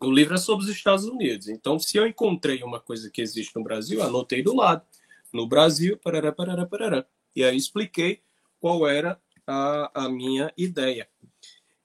O 0.00 0.12
livro 0.12 0.34
é 0.34 0.38
sobre 0.38 0.64
os 0.64 0.70
Estados 0.70 1.06
Unidos. 1.06 1.48
Então, 1.48 1.76
se 1.76 1.96
eu 1.96 2.06
encontrei 2.06 2.62
uma 2.62 2.78
coisa 2.78 3.10
que 3.10 3.20
existe 3.20 3.56
no 3.56 3.64
Brasil, 3.64 4.00
anotei 4.00 4.40
do 4.40 4.54
lado. 4.54 4.82
No 5.32 5.44
Brasil, 5.44 5.98
parará, 5.98 6.30
parará, 6.30 6.64
parará. 6.66 7.04
E 7.34 7.44
aí 7.44 7.56
expliquei 7.56 8.22
qual 8.60 8.86
era 8.86 9.20
a, 9.46 10.04
a 10.04 10.08
minha 10.08 10.52
ideia. 10.56 11.08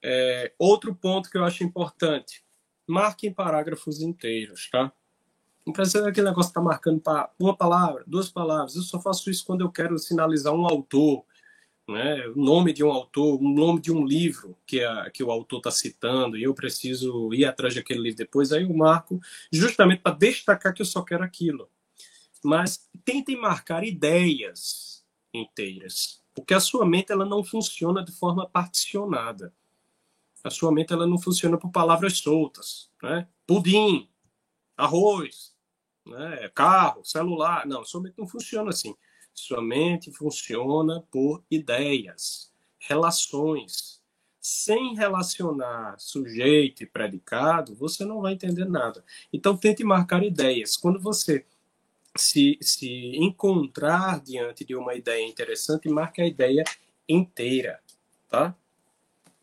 É, 0.02 0.52
outro 0.58 0.94
ponto 0.94 1.30
que 1.30 1.38
eu 1.38 1.44
acho 1.44 1.64
importante: 1.64 2.44
marquem 2.86 3.32
parágrafos 3.32 4.00
inteiros, 4.00 4.68
tá? 4.70 4.92
Não 5.66 5.72
precisa 5.72 6.06
aquele 6.06 6.28
negócio 6.28 6.50
estar 6.50 6.60
tá 6.60 6.64
marcando 6.64 7.02
uma 7.38 7.56
palavra, 7.56 8.04
duas 8.06 8.28
palavras. 8.28 8.76
Eu 8.76 8.82
só 8.82 9.00
faço 9.00 9.30
isso 9.30 9.46
quando 9.46 9.62
eu 9.62 9.72
quero 9.72 9.98
sinalizar 9.98 10.52
um 10.52 10.66
autor, 10.66 11.24
né, 11.88 12.26
o 12.28 12.36
nome 12.36 12.72
de 12.72 12.84
um 12.84 12.90
autor, 12.90 13.40
o 13.40 13.48
nome 13.48 13.80
de 13.80 13.90
um 13.90 14.04
livro 14.04 14.56
que, 14.66 14.82
a, 14.84 15.10
que 15.10 15.24
o 15.24 15.30
autor 15.30 15.58
está 15.58 15.70
citando, 15.70 16.36
e 16.36 16.42
eu 16.42 16.54
preciso 16.54 17.32
ir 17.32 17.46
atrás 17.46 17.74
daquele 17.74 18.00
livro 18.00 18.18
depois, 18.18 18.52
aí 18.52 18.62
eu 18.62 18.74
marco 18.74 19.18
justamente 19.50 20.00
para 20.00 20.14
destacar 20.14 20.74
que 20.74 20.82
eu 20.82 20.86
só 20.86 21.02
quero 21.02 21.24
aquilo. 21.24 21.68
Mas 22.42 22.86
tentem 23.02 23.40
marcar 23.40 23.84
ideias 23.84 24.93
inteiras, 25.34 26.22
porque 26.34 26.54
a 26.54 26.60
sua 26.60 26.86
mente 26.86 27.12
ela 27.12 27.24
não 27.24 27.42
funciona 27.44 28.04
de 28.04 28.12
forma 28.12 28.48
particionada. 28.48 29.52
A 30.42 30.50
sua 30.50 30.70
mente 30.70 30.92
ela 30.92 31.06
não 31.06 31.18
funciona 31.18 31.58
por 31.58 31.70
palavras 31.70 32.18
soltas, 32.18 32.90
né? 33.02 33.26
Pudim, 33.46 34.08
arroz, 34.76 35.54
né? 36.06 36.48
carro, 36.54 37.04
celular. 37.04 37.66
Não, 37.66 37.84
sua 37.84 38.02
mente 38.02 38.18
não 38.18 38.26
funciona 38.26 38.70
assim. 38.70 38.94
Sua 39.32 39.60
mente 39.60 40.12
funciona 40.12 41.02
por 41.10 41.42
ideias, 41.50 42.52
relações. 42.78 44.02
Sem 44.40 44.94
relacionar 44.94 45.98
sujeito 45.98 46.82
e 46.82 46.86
predicado, 46.86 47.74
você 47.74 48.04
não 48.04 48.20
vai 48.20 48.34
entender 48.34 48.66
nada. 48.66 49.02
Então, 49.32 49.56
tente 49.56 49.82
marcar 49.82 50.22
ideias. 50.22 50.76
Quando 50.76 51.00
você 51.00 51.46
se, 52.16 52.58
se 52.60 53.16
encontrar 53.16 54.20
diante 54.20 54.64
de 54.64 54.74
uma 54.74 54.94
ideia 54.94 55.26
interessante, 55.26 55.88
marque 55.88 56.22
a 56.22 56.26
ideia 56.26 56.64
inteira, 57.08 57.80
tá? 58.28 58.54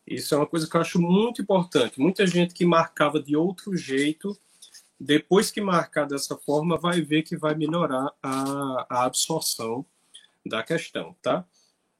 Isso 0.06 0.34
é 0.34 0.38
uma 0.38 0.46
coisa 0.46 0.68
que 0.68 0.76
eu 0.76 0.80
acho 0.80 1.00
muito 1.00 1.40
importante. 1.40 2.00
Muita 2.00 2.26
gente 2.26 2.54
que 2.54 2.66
marcava 2.66 3.22
de 3.22 3.36
outro 3.36 3.76
jeito 3.76 4.36
depois 5.02 5.50
que 5.50 5.60
marcar 5.60 6.06
dessa 6.06 6.36
forma, 6.36 6.78
vai 6.78 7.00
ver 7.00 7.22
que 7.22 7.36
vai 7.36 7.54
melhorar 7.56 8.12
a, 8.22 8.86
a 8.88 9.04
absorção 9.04 9.84
da 10.46 10.62
questão, 10.62 11.16
tá? 11.20 11.44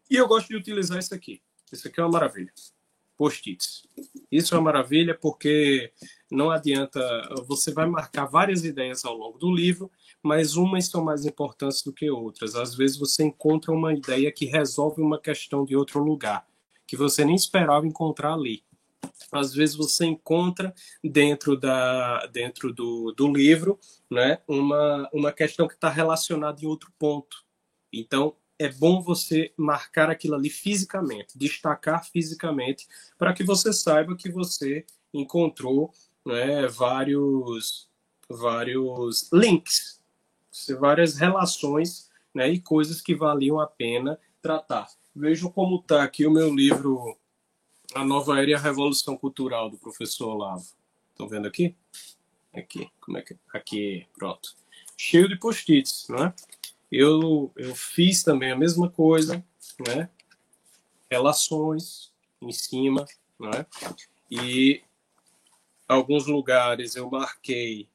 E 0.09 0.15
eu 0.15 0.29
gosto 0.29 0.49
de 0.49 0.57
utilizar 0.57 0.99
isso 0.99 1.13
aqui. 1.13 1.43
Isso 1.73 1.89
aqui 1.89 1.99
é 2.01 2.05
uma 2.05 2.13
maravilha. 2.13 2.53
Post-its. 3.17 3.89
Isso 4.31 4.55
é 4.55 4.59
uma 4.59 4.65
maravilha 4.65 5.17
porque 5.17 5.93
não 6.31 6.51
adianta, 6.51 7.01
você 7.47 7.73
vai 7.73 7.87
marcar 7.87 8.27
várias 8.27 8.65
ideias 8.65 9.05
ao 9.05 9.17
longo 9.17 9.37
do 9.37 9.53
livro, 9.53 9.91
mas 10.23 10.57
umas 10.57 10.87
são 10.87 11.03
mais 11.03 11.27
importantes 11.27 11.83
do 11.83 11.93
que 11.93 12.09
outras. 12.11 12.55
Às 12.55 12.75
vezes 12.75 12.97
você 12.97 13.25
encontra 13.25 13.73
uma 13.73 13.93
ideia 13.93 14.31
que 14.31 14.47
resolve 14.47 15.03
uma 15.03 15.19
questão 15.19 15.65
de 15.65 15.75
outro 15.75 16.03
lugar, 16.03 16.47
que 16.87 16.97
você 16.97 17.25
nem 17.25 17.35
esperava 17.35 17.87
encontrar 17.87 18.35
ali. 18.35 18.63
Às 19.33 19.53
vezes 19.55 19.75
você 19.75 20.07
encontra 20.07 20.73
dentro 21.03 21.57
da 21.57 22.27
dentro 22.27 22.73
do, 22.73 23.13
do 23.13 23.33
livro 23.33 23.79
né 24.11 24.39
uma 24.47 25.09
uma 25.13 25.33
questão 25.33 25.67
que 25.67 25.75
está 25.75 25.89
relacionada 25.89 26.63
em 26.63 26.67
outro 26.67 26.93
ponto. 26.99 27.45
Então 27.93 28.37
é 28.59 28.69
bom 28.69 29.03
você 29.03 29.53
marcar 29.57 30.09
aquilo 30.11 30.35
ali 30.35 30.51
fisicamente 30.51 31.37
destacar 31.37 32.05
fisicamente 32.05 32.87
para 33.19 33.33
que 33.33 33.43
você 33.43 33.73
saiba 33.73 34.17
que 34.17 34.31
você 34.31 34.85
encontrou 35.13 35.93
né, 36.25 36.67
vários 36.69 37.89
vários 38.29 39.29
links 39.33 40.02
várias 40.79 41.17
relações 41.17 42.11
né, 42.35 42.49
e 42.49 42.61
coisas 42.61 43.01
que 43.01 43.15
valiam 43.15 43.61
a 43.61 43.67
pena 43.67 44.19
tratar. 44.41 44.89
Vejam 45.15 45.51
como 45.51 45.77
está 45.77 46.03
aqui 46.03 46.27
o 46.27 46.31
meu 46.31 46.55
livro 46.55 47.17
A 47.95 48.05
Nova 48.05 48.41
Era 48.41 48.51
e 48.51 48.55
a 48.55 48.59
Revolução 48.59 49.17
Cultural, 49.17 49.71
do 49.71 49.79
professor 49.79 50.31
Olavo. 50.31 50.67
Estão 51.11 51.29
vendo 51.29 51.47
aqui? 51.47 51.77
Aqui, 52.55 52.91
como 53.01 53.19
é 53.19 53.23
que 53.23 53.37
aqui, 53.53 54.07
pronto. 54.15 54.55
Cheio 54.97 55.29
de 55.29 55.37
post-its, 55.37 56.09
né? 56.09 56.35
Eu 56.91 57.51
eu 57.57 57.75
fiz 57.75 58.23
também 58.23 58.53
a 58.53 58.57
mesma 58.57 58.91
coisa, 58.91 59.45
né? 59.87 60.09
Relações 61.11 62.13
em 62.41 62.53
cima, 62.53 63.07
né? 63.39 63.67
E 64.31 64.83
alguns 65.89 66.27
lugares 66.27 66.97
eu 66.97 67.11
marquei 67.11 67.89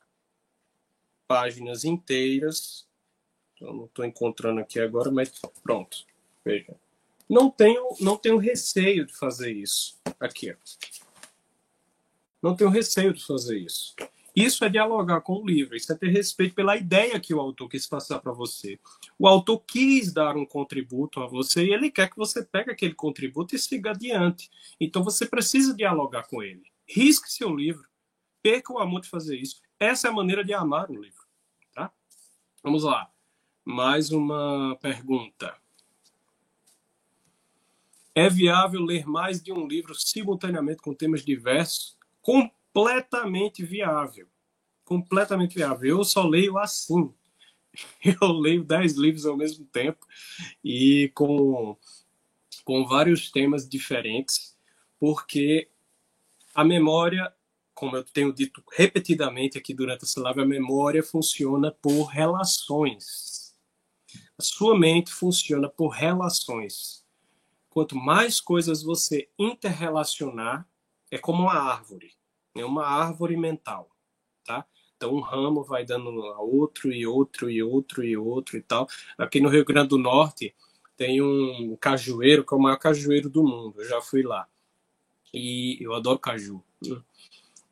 páginas 1.28 1.84
inteiras. 1.84 2.88
Eu 3.60 3.74
não 3.74 3.86
estou 3.86 4.06
encontrando 4.06 4.60
aqui 4.60 4.80
agora, 4.80 5.12
mas 5.12 5.32
pronto. 5.64 6.06
Veja. 6.46 6.76
Não 7.30 7.50
tenho, 7.50 7.90
não 8.00 8.16
tenho 8.16 8.38
receio 8.38 9.06
de 9.06 9.14
fazer 9.14 9.52
isso. 9.52 9.98
Aqui. 10.20 10.56
Não 12.42 12.56
tenho 12.56 12.70
receio 12.70 13.14
de 13.14 13.26
fazer 13.26 13.58
isso. 13.58 13.96
Isso 14.38 14.64
é 14.64 14.70
dialogar 14.70 15.22
com 15.22 15.42
o 15.42 15.46
livro, 15.48 15.76
isso 15.76 15.92
é 15.92 15.96
ter 15.96 16.10
respeito 16.10 16.54
pela 16.54 16.78
ideia 16.78 17.20
que 17.20 17.34
o 17.34 17.40
autor 17.40 17.68
quis 17.68 17.88
passar 17.88 18.20
para 18.20 18.32
você. 18.32 18.80
O 19.18 19.28
autor 19.28 19.64
quis 19.66 20.14
dar 20.14 20.38
um 20.38 20.46
contributo 20.46 21.22
a 21.22 21.26
você 21.26 21.66
e 21.66 21.74
ele 21.74 21.90
quer 21.90 22.08
que 22.08 22.16
você 22.16 22.46
pegue 22.46 22.70
aquele 22.70 22.94
contributo 22.94 23.56
e 23.56 23.60
siga 23.60 23.90
adiante. 23.90 24.48
Então 24.80 25.04
você 25.04 25.26
precisa 25.26 25.76
dialogar 25.76 26.28
com 26.28 26.44
ele. 26.44 26.62
Risque 26.88 27.32
seu 27.32 27.50
livro. 27.50 27.88
Perca 28.44 28.72
o 28.72 28.78
amor 28.78 29.02
de 29.02 29.10
fazer 29.10 29.38
isso. 29.38 29.60
Essa 29.80 30.08
é 30.08 30.12
a 30.12 30.14
maneira 30.14 30.46
de 30.46 30.54
amar 30.54 30.92
o 30.92 31.02
livro. 31.02 31.17
Vamos 32.68 32.84
lá. 32.84 33.10
Mais 33.64 34.12
uma 34.12 34.78
pergunta. 34.82 35.56
É 38.14 38.30
viável 38.30 38.82
ler 38.82 39.08
mais 39.08 39.42
de 39.42 39.54
um 39.54 39.66
livro 39.66 39.96
simultaneamente 39.96 40.82
com 40.82 40.94
temas 40.94 41.24
diversos? 41.24 41.98
Com 42.22 42.52
completamente 42.74 43.64
viável. 43.64 44.28
Completamente 44.84 45.56
viável. 45.56 46.00
Eu 46.00 46.04
só 46.04 46.28
leio 46.28 46.58
assim. 46.58 47.10
Eu 48.04 48.34
leio 48.34 48.66
dez 48.66 48.98
livros 48.98 49.26
ao 49.26 49.38
mesmo 49.38 49.64
tempo 49.68 50.06
e 50.62 51.10
com, 51.16 51.78
com 52.66 52.86
vários 52.86 53.32
temas 53.32 53.66
diferentes, 53.66 54.58
porque 55.00 55.70
a 56.54 56.66
memória, 56.66 57.34
como 57.78 57.96
eu 57.96 58.04
tenho 58.04 58.34
dito 58.34 58.64
repetidamente 58.74 59.56
aqui 59.56 59.72
durante 59.72 60.04
essa 60.04 60.20
live, 60.20 60.42
a 60.42 60.46
memória 60.46 61.04
funciona 61.04 61.72
por 61.72 62.06
relações. 62.06 63.56
A 64.36 64.42
sua 64.42 64.76
mente 64.76 65.14
funciona 65.14 65.70
por 65.70 65.90
relações. 65.90 67.06
Quanto 67.70 67.96
mais 67.96 68.42
coisas 68.42 68.82
você 68.82 69.30
interrelacionar, 69.38 70.68
é 71.12 71.20
como 71.20 71.44
uma 71.44 71.54
árvore 71.54 72.18
é 72.60 72.66
uma 72.66 72.86
árvore 72.86 73.38
mental, 73.38 73.90
tá? 74.44 74.66
Então 74.96 75.14
um 75.14 75.20
ramo 75.20 75.64
vai 75.64 75.86
dando 75.86 76.10
a 76.10 76.42
outro 76.42 76.92
e 76.92 77.06
outro 77.06 77.52
e 77.52 77.62
outro 77.62 78.04
e 78.04 78.18
outro 78.18 78.58
e 78.58 78.62
tal. 78.62 78.88
Aqui 79.18 79.40
no 79.40 79.50
Rio 79.50 79.64
Grande 79.64 79.90
do 79.90 80.00
Norte 80.00 80.56
tem 80.96 81.22
um 81.22 81.78
cajueiro 81.80 82.44
que 82.44 82.52
é 82.54 82.58
o 82.58 82.60
maior 82.60 82.78
cajueiro 82.78 83.30
do 83.30 83.44
mundo. 83.44 83.80
Eu 83.80 83.88
já 83.88 84.02
fui 84.02 84.24
lá 84.24 84.48
e 85.32 85.78
eu 85.80 85.94
adoro 85.94 86.18
caju. 86.18 86.64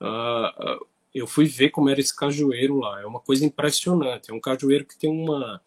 Uh, 0.01 0.85
eu 1.13 1.25
fui 1.25 1.45
ver 1.45 1.69
como 1.69 1.89
era 1.89 1.99
esse 1.99 2.15
cajueiro 2.15 2.77
lá. 2.79 3.01
É 3.01 3.05
uma 3.05 3.19
coisa 3.19 3.45
impressionante. 3.45 4.29
É 4.29 4.33
um 4.33 4.39
cajueiro 4.39 4.85
que 4.85 4.97
tem 4.97 5.09
uma 5.09 5.61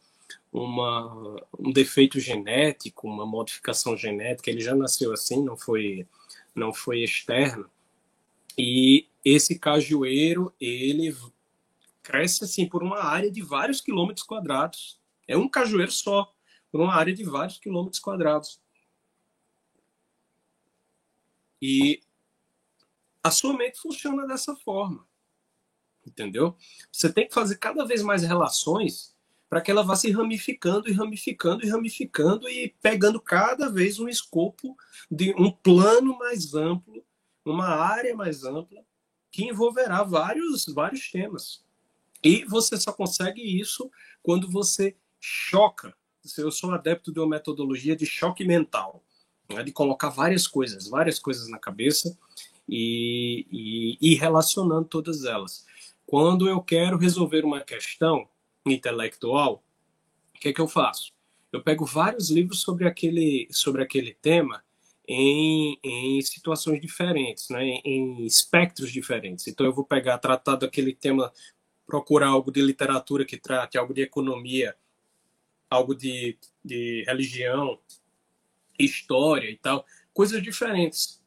uma, 0.50 1.36
um 1.58 1.70
defeito 1.70 2.18
genético, 2.18 3.06
uma 3.06 3.26
modificação 3.26 3.96
genética. 3.96 4.50
Ele 4.50 4.60
já 4.60 4.74
nasceu 4.74 5.12
assim, 5.12 5.42
não 5.44 5.56
foi 5.56 6.06
não 6.54 6.72
foi 6.72 7.02
externo. 7.02 7.70
E 8.56 9.06
esse 9.24 9.58
cajueiro, 9.58 10.52
ele 10.60 11.16
cresce 12.02 12.44
assim 12.44 12.66
por 12.66 12.82
uma 12.82 13.04
área 13.04 13.30
de 13.30 13.42
vários 13.42 13.80
quilômetros 13.80 14.26
quadrados. 14.26 14.98
É 15.26 15.36
um 15.36 15.48
cajueiro 15.48 15.92
só, 15.92 16.32
por 16.72 16.80
uma 16.80 16.94
área 16.94 17.14
de 17.14 17.22
vários 17.22 17.58
quilômetros 17.58 18.00
quadrados. 18.00 18.60
E 21.62 22.00
a 23.28 23.30
sua 23.30 23.56
mente 23.56 23.78
funciona 23.78 24.26
dessa 24.26 24.56
forma. 24.56 25.06
Entendeu? 26.06 26.56
Você 26.90 27.12
tem 27.12 27.28
que 27.28 27.34
fazer 27.34 27.56
cada 27.56 27.84
vez 27.84 28.02
mais 28.02 28.22
relações 28.22 29.14
para 29.48 29.60
que 29.60 29.70
ela 29.70 29.82
vá 29.82 29.96
se 29.96 30.10
ramificando 30.10 30.88
e 30.88 30.92
ramificando 30.92 31.64
e 31.64 31.68
ramificando 31.68 32.48
e 32.48 32.74
pegando 32.82 33.20
cada 33.20 33.70
vez 33.70 33.98
um 33.98 34.08
escopo 34.08 34.76
de 35.10 35.34
um 35.38 35.50
plano 35.50 36.18
mais 36.18 36.54
amplo 36.54 37.02
uma 37.50 37.66
área 37.66 38.14
mais 38.14 38.44
ampla 38.44 38.84
que 39.30 39.44
envolverá 39.44 40.02
vários, 40.02 40.66
vários 40.66 41.10
temas. 41.10 41.64
E 42.22 42.44
você 42.44 42.76
só 42.76 42.92
consegue 42.92 43.40
isso 43.42 43.90
quando 44.22 44.50
você 44.50 44.96
choca. 45.20 45.94
Eu 46.36 46.50
sou 46.50 46.72
adepto 46.72 47.12
de 47.12 47.20
uma 47.20 47.28
metodologia 47.28 47.96
de 47.96 48.04
choque 48.04 48.44
mental, 48.44 49.02
né? 49.48 49.62
de 49.62 49.72
colocar 49.72 50.08
várias 50.10 50.46
coisas, 50.46 50.88
várias 50.88 51.18
coisas 51.18 51.48
na 51.48 51.58
cabeça 51.58 52.16
e, 52.68 53.46
e, 53.50 53.98
e 54.00 54.14
relacionando 54.14 54.86
todas 54.86 55.24
elas. 55.24 55.64
Quando 56.06 56.48
eu 56.48 56.60
quero 56.60 56.98
resolver 56.98 57.44
uma 57.44 57.60
questão 57.60 58.28
intelectual, 58.66 59.62
o 60.34 60.38
que, 60.38 60.48
é 60.48 60.52
que 60.52 60.60
eu 60.60 60.68
faço? 60.68 61.12
Eu 61.52 61.62
pego 61.62 61.84
vários 61.84 62.30
livros 62.30 62.60
sobre 62.60 62.86
aquele, 62.86 63.48
sobre 63.50 63.82
aquele 63.82 64.14
tema 64.14 64.62
em, 65.06 65.78
em 65.82 66.20
situações 66.20 66.80
diferentes, 66.80 67.48
né? 67.48 67.62
em, 67.62 68.26
espectros 68.26 68.92
diferentes. 68.92 69.46
Então, 69.46 69.64
eu 69.64 69.72
vou 69.72 69.84
pegar, 69.84 70.18
tratar 70.18 70.56
daquele 70.56 70.94
tema, 70.94 71.32
procurar 71.86 72.28
algo 72.28 72.52
de 72.52 72.60
literatura 72.60 73.24
que 73.24 73.38
trate, 73.38 73.78
algo 73.78 73.94
de 73.94 74.02
economia, 74.02 74.76
algo 75.70 75.94
de, 75.94 76.38
de 76.62 77.04
religião, 77.06 77.78
história 78.78 79.50
e 79.50 79.56
tal, 79.56 79.84
coisas 80.12 80.42
diferentes. 80.42 81.17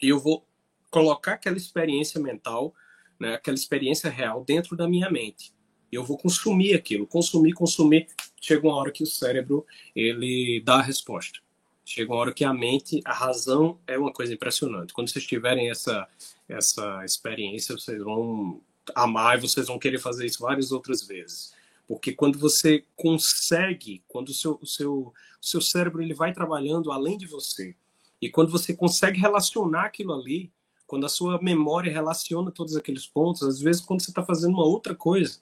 E 0.00 0.08
eu 0.08 0.18
vou 0.18 0.46
colocar 0.90 1.34
aquela 1.34 1.56
experiência 1.56 2.20
mental, 2.20 2.74
né, 3.18 3.34
aquela 3.34 3.56
experiência 3.56 4.10
real 4.10 4.44
dentro 4.44 4.76
da 4.76 4.88
minha 4.88 5.10
mente. 5.10 5.52
Eu 5.90 6.04
vou 6.04 6.16
consumir 6.16 6.74
aquilo, 6.74 7.06
consumir, 7.06 7.52
consumir. 7.52 8.06
Chega 8.40 8.66
uma 8.66 8.76
hora 8.76 8.92
que 8.92 9.02
o 9.02 9.06
cérebro 9.06 9.66
ele 9.94 10.62
dá 10.64 10.76
a 10.76 10.82
resposta. 10.82 11.40
Chega 11.84 12.12
uma 12.12 12.20
hora 12.20 12.32
que 12.32 12.44
a 12.44 12.54
mente, 12.54 13.00
a 13.04 13.12
razão 13.12 13.78
é 13.86 13.98
uma 13.98 14.12
coisa 14.12 14.32
impressionante. 14.32 14.92
Quando 14.92 15.10
vocês 15.10 15.26
tiverem 15.26 15.70
essa, 15.70 16.06
essa 16.48 17.04
experiência, 17.04 17.74
vocês 17.74 18.00
vão 18.02 18.60
amar 18.94 19.36
e 19.36 19.40
vocês 19.40 19.66
vão 19.66 19.78
querer 19.78 19.98
fazer 19.98 20.26
isso 20.26 20.40
várias 20.40 20.70
outras 20.70 21.02
vezes. 21.02 21.52
Porque 21.88 22.12
quando 22.12 22.38
você 22.38 22.84
consegue, 22.94 24.02
quando 24.06 24.28
o 24.28 24.34
seu, 24.34 24.58
o 24.62 24.66
seu, 24.66 24.92
o 24.92 25.14
seu 25.40 25.60
cérebro 25.60 26.00
ele 26.00 26.14
vai 26.14 26.32
trabalhando 26.32 26.92
além 26.92 27.18
de 27.18 27.26
você, 27.26 27.74
e 28.20 28.28
quando 28.28 28.50
você 28.50 28.74
consegue 28.74 29.18
relacionar 29.18 29.86
aquilo 29.86 30.12
ali, 30.12 30.52
quando 30.86 31.06
a 31.06 31.08
sua 31.08 31.40
memória 31.40 31.92
relaciona 31.92 32.50
todos 32.50 32.76
aqueles 32.76 33.06
pontos, 33.06 33.42
às 33.42 33.60
vezes 33.60 33.80
quando 33.80 34.02
você 34.02 34.10
está 34.10 34.24
fazendo 34.24 34.54
uma 34.54 34.64
outra 34.64 34.94
coisa, 34.94 35.40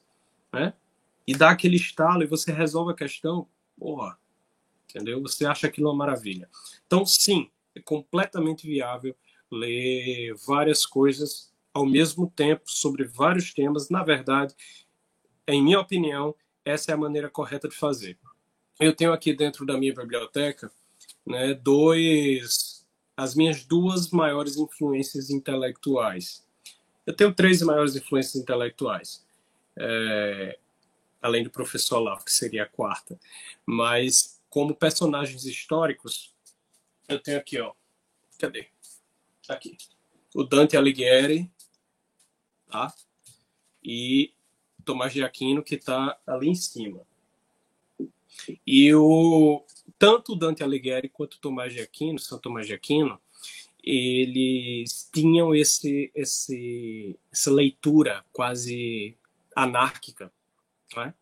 né? 0.52 0.74
E 1.26 1.34
dá 1.34 1.50
aquele 1.50 1.76
estalo 1.76 2.22
e 2.22 2.26
você 2.26 2.52
resolve 2.52 2.92
a 2.92 2.96
questão, 2.96 3.48
porra, 3.78 4.18
entendeu? 4.88 5.20
Você 5.22 5.44
acha 5.44 5.66
aquilo 5.66 5.88
uma 5.88 5.96
maravilha. 5.96 6.48
Então, 6.86 7.04
sim, 7.04 7.50
é 7.74 7.80
completamente 7.80 8.66
viável 8.66 9.16
ler 9.50 10.34
várias 10.46 10.86
coisas 10.86 11.52
ao 11.72 11.86
mesmo 11.86 12.30
tempo 12.30 12.64
sobre 12.66 13.04
vários 13.04 13.52
temas. 13.52 13.88
Na 13.88 14.02
verdade, 14.02 14.54
em 15.46 15.62
minha 15.62 15.80
opinião, 15.80 16.34
essa 16.64 16.90
é 16.90 16.94
a 16.94 16.98
maneira 16.98 17.30
correta 17.30 17.68
de 17.68 17.74
fazer. 17.74 18.18
Eu 18.78 18.94
tenho 18.94 19.12
aqui 19.12 19.32
dentro 19.32 19.64
da 19.64 19.78
minha 19.78 19.94
biblioteca, 19.94 20.70
né, 21.28 21.52
dois, 21.52 22.86
as 23.16 23.34
minhas 23.34 23.64
duas 23.64 24.10
maiores 24.10 24.56
influências 24.56 25.28
intelectuais. 25.28 26.44
Eu 27.06 27.14
tenho 27.14 27.34
três 27.34 27.60
maiores 27.60 27.94
influências 27.94 28.36
intelectuais. 28.36 29.24
É, 29.76 30.58
além 31.20 31.44
do 31.44 31.50
professor 31.50 31.98
Olavo, 31.98 32.24
que 32.24 32.32
seria 32.32 32.62
a 32.62 32.68
quarta. 32.68 33.20
Mas 33.64 34.40
como 34.48 34.74
personagens 34.74 35.44
históricos, 35.44 36.34
eu 37.06 37.20
tenho 37.20 37.38
aqui, 37.38 37.60
ó. 37.60 37.72
Cadê? 38.38 38.68
Tá 39.46 39.54
aqui. 39.54 39.76
O 40.34 40.44
Dante 40.44 40.76
Alighieri, 40.76 41.50
tá? 42.70 42.94
E 43.82 44.32
Tomás 44.84 45.12
de 45.12 45.22
Aquino, 45.22 45.62
que 45.62 45.74
está 45.74 46.18
ali 46.26 46.48
em 46.48 46.54
cima. 46.54 47.06
E 48.66 48.94
o 48.94 49.64
tanto 49.98 50.36
Dante 50.36 50.62
Alighieri 50.62 51.08
quanto 51.08 51.40
Tomás 51.40 51.72
de 51.72 51.80
Aquino, 51.80 52.18
São 52.18 52.38
Tomás 52.38 52.66
de 52.66 52.74
Aquino, 52.74 53.20
eles 53.82 55.08
tinham 55.12 55.54
esse, 55.54 56.10
esse, 56.14 57.18
essa 57.32 57.50
leitura 57.50 58.24
quase 58.32 59.16
anárquica, 59.56 60.32
né? 60.96 61.14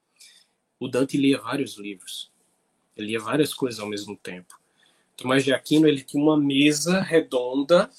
O 0.79 0.89
Dante 0.89 1.17
lia 1.17 1.41
vários 1.41 1.79
livros. 1.79 2.31
Ele 2.97 3.09
lia 3.09 3.21
várias 3.21 3.55
coisas 3.55 3.81
ao 3.81 3.89
mesmo 3.89 4.17
tempo. 4.17 4.59
Tomás 5.17 5.45
de 5.45 5.53
Aquino 5.53 5.87
ele 5.89 6.03
tinha 6.03 6.23
uma 6.23 6.39
mesa 6.39 7.01
redonda 7.01 7.91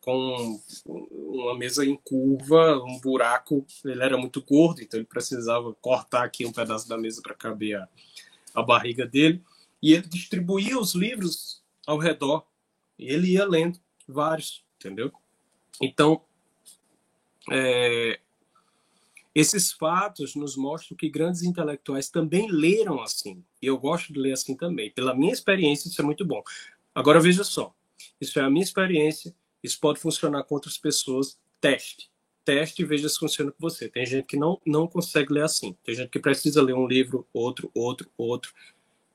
com 0.00 0.60
uma 0.84 1.56
mesa 1.56 1.84
em 1.84 1.96
curva, 1.96 2.82
um 2.84 3.00
buraco. 3.00 3.66
Ele 3.84 4.02
era 4.02 4.16
muito 4.18 4.42
gordo, 4.42 4.82
então 4.82 4.98
ele 4.98 5.06
precisava 5.06 5.74
cortar 5.74 6.24
aqui 6.24 6.44
um 6.44 6.52
pedaço 6.52 6.88
da 6.88 6.98
mesa 6.98 7.22
para 7.22 7.34
caber 7.34 7.76
a, 7.76 7.88
a 8.54 8.62
barriga 8.62 9.06
dele. 9.06 9.42
E 9.82 9.92
ele 9.92 10.08
distribuía 10.08 10.78
os 10.78 10.94
livros 10.94 11.62
ao 11.86 11.98
redor. 11.98 12.46
E 12.98 13.06
ele 13.06 13.32
ia 13.32 13.44
lendo 13.44 13.78
vários, 14.08 14.64
entendeu? 14.76 15.12
Então, 15.80 16.22
é, 17.50 18.18
esses 19.34 19.72
fatos 19.72 20.34
nos 20.34 20.56
mostram 20.56 20.96
que 20.96 21.08
grandes 21.08 21.42
intelectuais 21.42 22.08
também 22.08 22.50
leram 22.50 23.02
assim. 23.02 23.44
E 23.60 23.66
eu 23.66 23.78
gosto 23.78 24.12
de 24.12 24.18
ler 24.18 24.32
assim 24.32 24.56
também. 24.56 24.90
Pela 24.90 25.14
minha 25.14 25.32
experiência, 25.32 25.88
isso 25.88 26.00
é 26.00 26.04
muito 26.04 26.24
bom. 26.24 26.42
Agora, 26.94 27.20
veja 27.20 27.44
só. 27.44 27.74
Isso 28.20 28.38
é 28.38 28.42
a 28.42 28.50
minha 28.50 28.64
experiência 28.64 29.34
isso 29.66 29.80
pode 29.80 29.98
funcionar 29.98 30.44
com 30.44 30.54
outras 30.54 30.78
pessoas. 30.78 31.36
Teste. 31.60 32.08
Teste 32.44 32.82
e 32.82 32.84
veja 32.84 33.08
se 33.08 33.18
funciona 33.18 33.50
com 33.50 33.58
você. 33.58 33.88
Tem 33.88 34.06
gente 34.06 34.26
que 34.26 34.36
não, 34.36 34.60
não 34.64 34.86
consegue 34.86 35.32
ler 35.32 35.42
assim. 35.42 35.76
Tem 35.84 35.92
gente 35.92 36.08
que 36.08 36.20
precisa 36.20 36.62
ler 36.62 36.74
um 36.74 36.86
livro, 36.86 37.26
outro, 37.32 37.68
outro, 37.74 38.08
outro. 38.16 38.54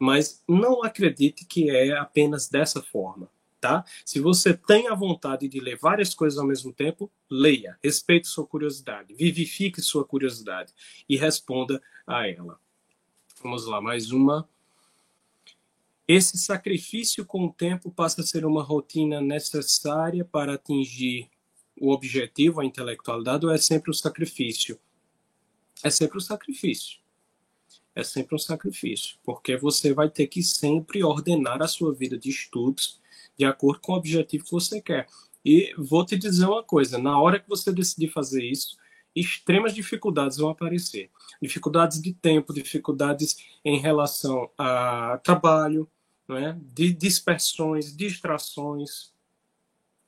Mas 0.01 0.41
não 0.47 0.83
acredite 0.83 1.45
que 1.45 1.69
é 1.69 1.95
apenas 1.95 2.49
dessa 2.49 2.81
forma. 2.81 3.29
Tá? 3.59 3.85
Se 4.03 4.19
você 4.19 4.57
tem 4.57 4.87
a 4.87 4.95
vontade 4.95 5.47
de 5.47 5.59
ler 5.59 5.77
várias 5.77 6.15
coisas 6.15 6.39
ao 6.39 6.47
mesmo 6.47 6.73
tempo, 6.73 7.11
leia, 7.29 7.77
respeite 7.83 8.27
sua 8.27 8.47
curiosidade, 8.47 9.13
vivifique 9.13 9.79
sua 9.79 10.03
curiosidade 10.03 10.73
e 11.07 11.15
responda 11.15 11.79
a 12.07 12.27
ela. 12.27 12.59
Vamos 13.43 13.67
lá, 13.67 13.79
mais 13.79 14.09
uma. 14.09 14.49
Esse 16.07 16.39
sacrifício 16.39 17.23
com 17.23 17.45
o 17.45 17.53
tempo 17.53 17.91
passa 17.91 18.21
a 18.21 18.25
ser 18.25 18.43
uma 18.43 18.63
rotina 18.63 19.21
necessária 19.21 20.25
para 20.25 20.55
atingir 20.55 21.29
o 21.79 21.91
objetivo, 21.91 22.59
a 22.59 22.65
intelectualidade, 22.65 23.45
ou 23.45 23.51
é 23.51 23.59
sempre 23.59 23.91
o 23.91 23.93
sacrifício? 23.93 24.79
É 25.83 25.91
sempre 25.91 26.17
o 26.17 26.21
sacrifício. 26.21 27.00
É 27.93 28.03
sempre 28.03 28.35
um 28.35 28.39
sacrifício, 28.39 29.17
porque 29.23 29.57
você 29.57 29.93
vai 29.93 30.09
ter 30.09 30.27
que 30.27 30.41
sempre 30.41 31.03
ordenar 31.03 31.61
a 31.61 31.67
sua 31.67 31.93
vida 31.93 32.17
de 32.17 32.29
estudos 32.29 33.01
de 33.37 33.45
acordo 33.45 33.79
com 33.81 33.93
o 33.93 33.97
objetivo 33.97 34.45
que 34.45 34.51
você 34.51 34.81
quer. 34.81 35.07
E 35.43 35.73
vou 35.77 36.05
te 36.05 36.15
dizer 36.15 36.45
uma 36.45 36.63
coisa: 36.63 36.97
na 36.97 37.19
hora 37.19 37.39
que 37.39 37.49
você 37.49 37.71
decidir 37.71 38.09
fazer 38.09 38.43
isso, 38.43 38.77
extremas 39.15 39.73
dificuldades 39.73 40.37
vão 40.37 40.49
aparecer. 40.49 41.09
Dificuldades 41.41 42.01
de 42.01 42.13
tempo, 42.13 42.53
dificuldades 42.53 43.37
em 43.65 43.79
relação 43.79 44.49
a 44.57 45.19
trabalho, 45.23 45.89
é? 46.29 46.55
de 46.73 46.93
dispersões, 46.93 47.95
distrações. 47.95 49.11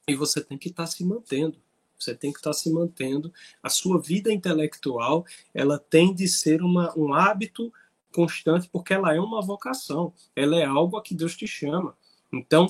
E 0.07 0.15
você 0.15 0.43
tem 0.43 0.57
que 0.57 0.69
estar 0.69 0.85
se 0.85 1.03
mantendo. 1.03 1.57
Você 2.03 2.15
tem 2.15 2.31
que 2.31 2.39
estar 2.39 2.51
tá 2.51 2.53
se 2.53 2.71
mantendo. 2.71 3.33
A 3.61 3.69
sua 3.69 3.99
vida 3.99 4.31
intelectual 4.31 5.25
ela 5.53 5.79
tem 5.79 6.13
de 6.13 6.27
ser 6.27 6.61
uma, 6.61 6.93
um 6.97 7.13
hábito 7.13 7.71
constante, 8.13 8.69
porque 8.71 8.93
ela 8.93 9.13
é 9.13 9.19
uma 9.19 9.41
vocação. 9.41 10.13
Ela 10.35 10.57
é 10.57 10.65
algo 10.65 10.97
a 10.97 11.01
que 11.01 11.15
Deus 11.15 11.35
te 11.35 11.47
chama. 11.47 11.97
Então, 12.31 12.67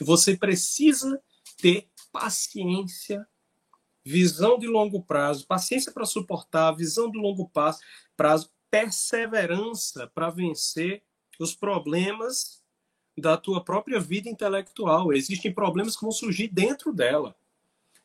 você 0.00 0.36
precisa 0.36 1.22
ter 1.60 1.88
paciência, 2.12 3.26
visão 4.04 4.58
de 4.58 4.66
longo 4.66 5.02
prazo, 5.02 5.46
paciência 5.46 5.92
para 5.92 6.04
suportar, 6.04 6.72
visão 6.72 7.10
de 7.10 7.18
longo 7.18 7.48
prazo, 8.16 8.50
perseverança 8.70 10.06
para 10.14 10.30
vencer 10.30 11.02
os 11.38 11.54
problemas 11.54 12.62
da 13.16 13.36
tua 13.36 13.62
própria 13.62 14.00
vida 14.00 14.28
intelectual. 14.28 15.12
Existem 15.12 15.52
problemas 15.52 15.96
que 15.96 16.02
vão 16.02 16.12
surgir 16.12 16.48
dentro 16.48 16.92
dela. 16.92 17.36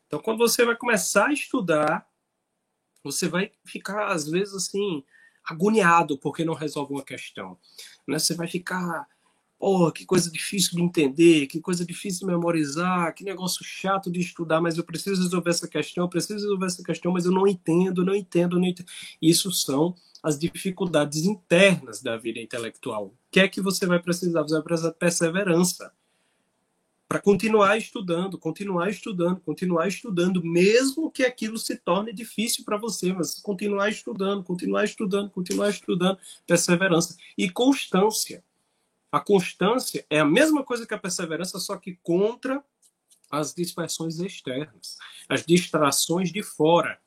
Então, 0.06 0.20
quando 0.20 0.38
você 0.38 0.64
vai 0.64 0.76
começar 0.76 1.26
a 1.26 1.32
estudar, 1.32 2.06
você 3.02 3.28
vai 3.28 3.50
ficar, 3.64 4.08
às 4.08 4.28
vezes, 4.28 4.54
assim, 4.54 5.04
agoniado 5.44 6.18
porque 6.18 6.44
não 6.44 6.54
resolve 6.54 6.92
uma 6.92 7.04
questão. 7.04 7.56
Né? 8.06 8.18
Você 8.18 8.34
vai 8.34 8.48
ficar, 8.48 9.06
pô, 9.58 9.90
que 9.92 10.04
coisa 10.04 10.30
difícil 10.30 10.76
de 10.76 10.82
entender, 10.82 11.46
que 11.46 11.60
coisa 11.60 11.84
difícil 11.84 12.26
de 12.26 12.34
memorizar, 12.34 13.14
que 13.14 13.24
negócio 13.24 13.64
chato 13.64 14.10
de 14.10 14.20
estudar, 14.20 14.60
mas 14.60 14.76
eu 14.76 14.84
preciso 14.84 15.22
resolver 15.22 15.50
essa 15.50 15.68
questão, 15.68 16.04
eu 16.04 16.08
preciso 16.08 16.34
resolver 16.34 16.66
essa 16.66 16.82
questão, 16.82 17.12
mas 17.12 17.24
eu 17.24 17.32
não 17.32 17.46
entendo, 17.46 18.04
não 18.04 18.14
entendo, 18.14 18.58
não 18.58 18.66
entendo. 18.66 18.88
Isso 19.22 19.50
são 19.52 19.94
as 20.22 20.38
dificuldades 20.38 21.24
internas 21.24 22.02
da 22.02 22.16
vida 22.16 22.40
intelectual. 22.40 23.06
O 23.06 23.14
que 23.30 23.40
é 23.40 23.48
que 23.48 23.60
você 23.60 23.86
vai 23.86 24.00
precisar? 24.00 24.42
Você 24.42 24.54
vai 24.54 24.62
precisar 24.62 24.90
de 24.90 24.98
perseverança 24.98 25.92
para 27.08 27.20
continuar 27.20 27.76
estudando, 27.76 28.38
continuar 28.38 28.90
estudando, 28.90 29.40
continuar 29.40 29.88
estudando, 29.88 30.42
mesmo 30.42 31.10
que 31.10 31.24
aquilo 31.24 31.56
se 31.58 31.76
torne 31.76 32.12
difícil 32.12 32.64
para 32.64 32.76
você, 32.76 33.12
mas 33.12 33.40
continuar 33.40 33.88
estudando, 33.88 34.42
continuar 34.42 34.84
estudando, 34.84 35.30
continuar 35.30 35.70
estudando, 35.70 36.18
perseverança 36.46 37.16
e 37.38 37.48
constância. 37.48 38.44
A 39.10 39.20
constância 39.20 40.04
é 40.10 40.18
a 40.18 40.24
mesma 40.24 40.64
coisa 40.64 40.86
que 40.86 40.94
a 40.94 40.98
perseverança, 40.98 41.58
só 41.60 41.76
que 41.76 41.98
contra 42.02 42.62
as 43.30 43.54
dispersões 43.54 44.18
externas, 44.18 44.98
as 45.28 45.44
distrações 45.44 46.32
de 46.32 46.42
fora. 46.42 46.98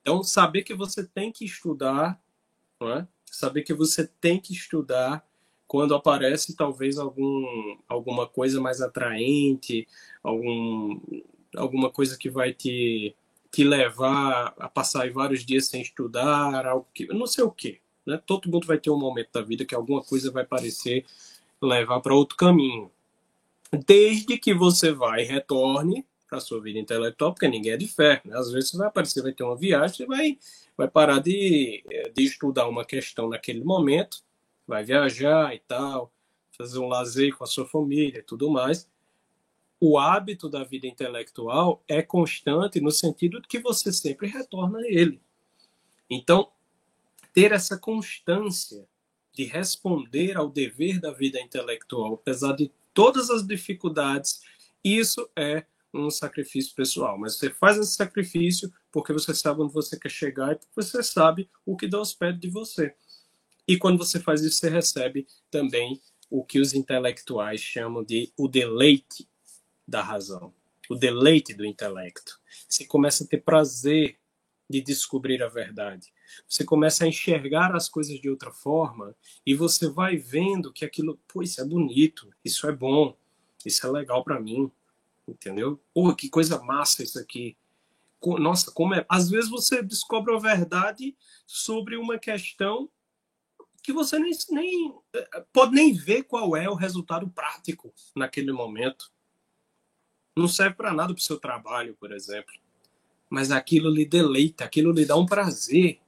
Então, 0.00 0.22
saber 0.22 0.62
que 0.62 0.74
você 0.74 1.04
tem 1.04 1.32
que 1.32 1.44
estudar 1.44 2.20
é? 2.82 3.06
Saber 3.30 3.62
que 3.62 3.74
você 3.74 4.06
tem 4.06 4.40
que 4.40 4.52
estudar 4.52 5.26
quando 5.66 5.94
aparece 5.94 6.56
talvez 6.56 6.98
algum, 6.98 7.76
alguma 7.88 8.26
coisa 8.26 8.60
mais 8.60 8.80
atraente, 8.80 9.86
algum, 10.22 11.00
alguma 11.56 11.90
coisa 11.90 12.16
que 12.16 12.30
vai 12.30 12.52
te, 12.52 13.14
te 13.50 13.64
levar 13.64 14.54
a 14.58 14.68
passar 14.68 15.10
vários 15.10 15.44
dias 15.44 15.66
sem 15.66 15.82
estudar, 15.82 16.66
algo 16.66 16.86
que, 16.92 17.06
não 17.06 17.26
sei 17.26 17.44
o 17.44 17.50
que. 17.50 17.80
Né? 18.06 18.20
Todo 18.26 18.50
mundo 18.50 18.66
vai 18.66 18.78
ter 18.78 18.90
um 18.90 18.98
momento 18.98 19.30
da 19.32 19.42
vida 19.42 19.64
que 19.64 19.74
alguma 19.74 20.02
coisa 20.02 20.30
vai 20.30 20.44
parecer 20.44 21.04
levar 21.60 22.00
para 22.00 22.14
outro 22.14 22.36
caminho. 22.36 22.90
Desde 23.86 24.38
que 24.38 24.54
você 24.54 24.92
vai 24.92 25.22
e 25.22 25.24
retorne 25.24 26.06
para 26.28 26.40
sua 26.40 26.60
vida 26.60 26.78
intelectual, 26.78 27.32
porque 27.32 27.48
ninguém 27.48 27.72
é 27.72 27.76
de 27.76 27.88
fé. 27.88 28.20
Né? 28.24 28.36
Às 28.36 28.52
vezes 28.52 28.70
você 28.70 28.76
vai 28.76 28.86
aparecer, 28.88 29.22
vai 29.22 29.32
ter 29.32 29.42
uma 29.42 29.56
viagem, 29.56 29.96
você 29.96 30.06
vai 30.06 30.38
vai 30.76 30.88
parar 30.88 31.20
de, 31.20 31.84
eh, 31.90 32.10
de 32.10 32.24
estudar 32.24 32.68
uma 32.68 32.84
questão 32.84 33.28
naquele 33.28 33.62
momento, 33.64 34.18
vai 34.66 34.84
viajar 34.84 35.54
e 35.54 35.58
tal, 35.60 36.12
fazer 36.56 36.78
um 36.78 36.88
lazer 36.88 37.36
com 37.36 37.44
a 37.44 37.46
sua 37.46 37.66
família 37.66 38.18
e 38.18 38.22
tudo 38.22 38.50
mais. 38.50 38.88
O 39.80 39.98
hábito 39.98 40.48
da 40.48 40.64
vida 40.64 40.86
intelectual 40.86 41.82
é 41.86 42.00
constante 42.02 42.80
no 42.80 42.90
sentido 42.90 43.40
de 43.40 43.48
que 43.48 43.58
você 43.58 43.92
sempre 43.92 44.28
retorna 44.28 44.78
a 44.78 44.88
ele. 44.88 45.20
Então, 46.08 46.50
ter 47.32 47.52
essa 47.52 47.76
constância 47.76 48.86
de 49.32 49.44
responder 49.44 50.36
ao 50.36 50.48
dever 50.48 51.00
da 51.00 51.10
vida 51.10 51.40
intelectual, 51.40 52.14
apesar 52.14 52.54
de 52.54 52.70
todas 52.94 53.28
as 53.30 53.44
dificuldades, 53.44 54.40
isso 54.82 55.28
é 55.36 55.66
um 55.92 56.10
sacrifício 56.10 56.74
pessoal, 56.74 57.18
mas 57.18 57.36
você 57.36 57.50
faz 57.50 57.76
esse 57.76 57.94
sacrifício 57.94 58.72
porque 58.90 59.12
você 59.12 59.34
sabe 59.34 59.62
onde 59.62 59.72
você 59.72 59.98
quer 59.98 60.10
chegar 60.10 60.52
e 60.52 60.56
porque 60.56 60.74
você 60.74 61.02
sabe 61.02 61.48
o 61.64 61.76
que 61.76 61.86
Deus 61.86 62.14
pede 62.14 62.38
de 62.38 62.48
você. 62.48 62.94
E 63.66 63.78
quando 63.78 63.98
você 63.98 64.20
faz 64.20 64.42
isso, 64.42 64.58
você 64.58 64.68
recebe 64.68 65.26
também 65.50 66.00
o 66.30 66.44
que 66.44 66.58
os 66.58 66.74
intelectuais 66.74 67.60
chamam 67.60 68.02
de 68.02 68.32
o 68.36 68.48
deleite 68.48 69.28
da 69.86 70.02
razão, 70.02 70.52
o 70.88 70.94
deleite 70.94 71.54
do 71.54 71.64
intelecto. 71.64 72.40
Você 72.68 72.84
começa 72.84 73.24
a 73.24 73.26
ter 73.26 73.42
prazer 73.42 74.18
de 74.68 74.80
descobrir 74.80 75.42
a 75.42 75.48
verdade. 75.48 76.12
Você 76.48 76.64
começa 76.64 77.04
a 77.04 77.08
enxergar 77.08 77.74
as 77.74 77.88
coisas 77.88 78.20
de 78.20 78.28
outra 78.28 78.50
forma 78.50 79.14
e 79.46 79.54
você 79.54 79.88
vai 79.88 80.16
vendo 80.16 80.72
que 80.72 80.84
aquilo, 80.84 81.20
pô, 81.28 81.42
isso 81.42 81.60
é 81.60 81.64
bonito, 81.64 82.30
isso 82.44 82.66
é 82.66 82.72
bom, 82.72 83.16
isso 83.64 83.86
é 83.86 83.90
legal 83.90 84.24
para 84.24 84.40
mim, 84.40 84.70
entendeu? 85.28 85.80
Pô, 85.92 86.14
que 86.14 86.28
coisa 86.28 86.60
massa 86.62 87.02
isso 87.02 87.18
aqui. 87.18 87.56
Nossa, 88.38 88.72
como 88.72 88.94
é. 88.94 89.04
Às 89.08 89.28
vezes 89.28 89.50
você 89.50 89.82
descobre 89.82 90.34
a 90.34 90.38
verdade 90.38 91.14
sobre 91.46 91.96
uma 91.96 92.18
questão 92.18 92.88
que 93.84 93.92
você 93.92 94.18
nem, 94.18 94.32
nem 94.50 94.94
pode 95.52 95.72
nem 95.72 95.92
ver 95.92 96.24
qual 96.24 96.56
é 96.56 96.68
o 96.68 96.74
resultado 96.74 97.28
prático 97.28 97.92
naquele 98.16 98.50
momento. 98.50 99.12
Não 100.36 100.48
serve 100.48 100.74
para 100.74 100.92
nada 100.92 101.14
para 101.14 101.20
o 101.20 101.22
seu 101.22 101.38
trabalho, 101.38 101.96
por 102.00 102.10
exemplo. 102.10 102.52
Mas 103.30 103.52
aquilo 103.52 103.88
lhe 103.88 104.04
deleita, 104.04 104.64
aquilo 104.64 104.90
lhe 104.90 105.04
dá 105.04 105.14
um 105.16 105.26
prazer. 105.26 106.00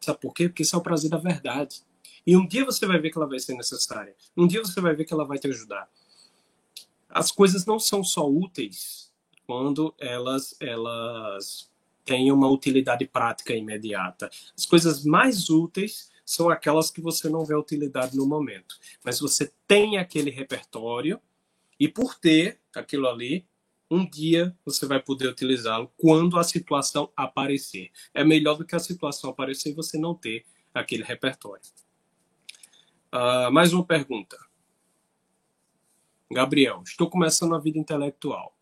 Sabe 0.00 0.18
por 0.18 0.34
quê? 0.34 0.48
Porque 0.48 0.62
isso 0.62 0.74
é 0.74 0.78
o 0.78 0.82
prazer 0.82 1.10
da 1.10 1.18
verdade. 1.18 1.82
E 2.26 2.36
um 2.36 2.44
dia 2.44 2.64
você 2.64 2.84
vai 2.86 2.98
ver 2.98 3.10
que 3.10 3.18
ela 3.18 3.28
vai 3.28 3.38
ser 3.38 3.54
necessária. 3.54 4.16
Um 4.36 4.48
dia 4.48 4.60
você 4.60 4.80
vai 4.80 4.96
ver 4.96 5.04
que 5.04 5.12
ela 5.12 5.24
vai 5.24 5.38
te 5.38 5.46
ajudar 5.46 5.88
as 7.12 7.30
coisas 7.30 7.66
não 7.66 7.78
são 7.78 8.02
só 8.02 8.28
úteis 8.28 9.12
quando 9.46 9.94
elas 9.98 10.56
elas 10.58 11.70
têm 12.04 12.32
uma 12.32 12.48
utilidade 12.48 13.06
prática 13.06 13.54
imediata. 13.54 14.28
As 14.56 14.66
coisas 14.66 15.04
mais 15.04 15.48
úteis 15.50 16.10
são 16.32 16.48
aquelas 16.48 16.90
que 16.90 17.00
você 17.00 17.28
não 17.28 17.44
vê 17.44 17.54
utilidade 17.54 18.16
no 18.16 18.26
momento. 18.26 18.76
Mas 19.04 19.20
você 19.20 19.52
tem 19.68 19.98
aquele 19.98 20.30
repertório 20.30 21.20
e 21.78 21.86
por 21.86 22.14
ter 22.14 22.58
aquilo 22.74 23.06
ali, 23.06 23.46
um 23.90 24.08
dia 24.08 24.56
você 24.64 24.86
vai 24.86 24.98
poder 24.98 25.28
utilizá-lo 25.28 25.92
quando 25.98 26.38
a 26.38 26.44
situação 26.44 27.12
aparecer. 27.14 27.90
É 28.14 28.24
melhor 28.24 28.56
do 28.56 28.64
que 28.64 28.74
a 28.74 28.78
situação 28.78 29.28
aparecer 29.28 29.70
e 29.70 29.74
você 29.74 29.98
não 29.98 30.14
ter 30.14 30.46
aquele 30.72 31.02
repertório. 31.02 31.62
Uh, 33.12 33.52
mais 33.52 33.74
uma 33.74 33.84
pergunta. 33.84 34.38
Gabriel, 36.32 36.82
estou 36.82 37.10
começando 37.10 37.54
a 37.54 37.58
vida 37.58 37.78
intelectual. 37.78 38.56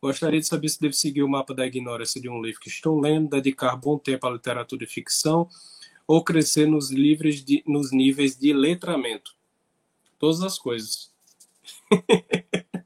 Gostaria 0.00 0.40
de 0.40 0.46
saber 0.46 0.70
se 0.70 0.80
devo 0.80 0.94
seguir 0.94 1.22
o 1.22 1.28
mapa 1.28 1.52
da 1.52 1.66
ignorância 1.66 2.18
de 2.18 2.30
um 2.30 2.40
livro 2.40 2.60
que 2.60 2.70
estou 2.70 2.98
lendo, 2.98 3.28
dedicar 3.28 3.76
bom 3.76 3.98
tempo 3.98 4.26
à 4.26 4.30
literatura 4.30 4.84
e 4.84 4.86
ficção 4.86 5.46
ou 6.06 6.22
crescer 6.24 6.66
nos, 6.66 6.90
livros 6.90 7.44
de, 7.44 7.62
nos 7.66 7.92
níveis 7.92 8.36
de 8.36 8.52
letramento. 8.52 9.36
Todas 10.18 10.42
as 10.42 10.58
coisas. 10.58 11.12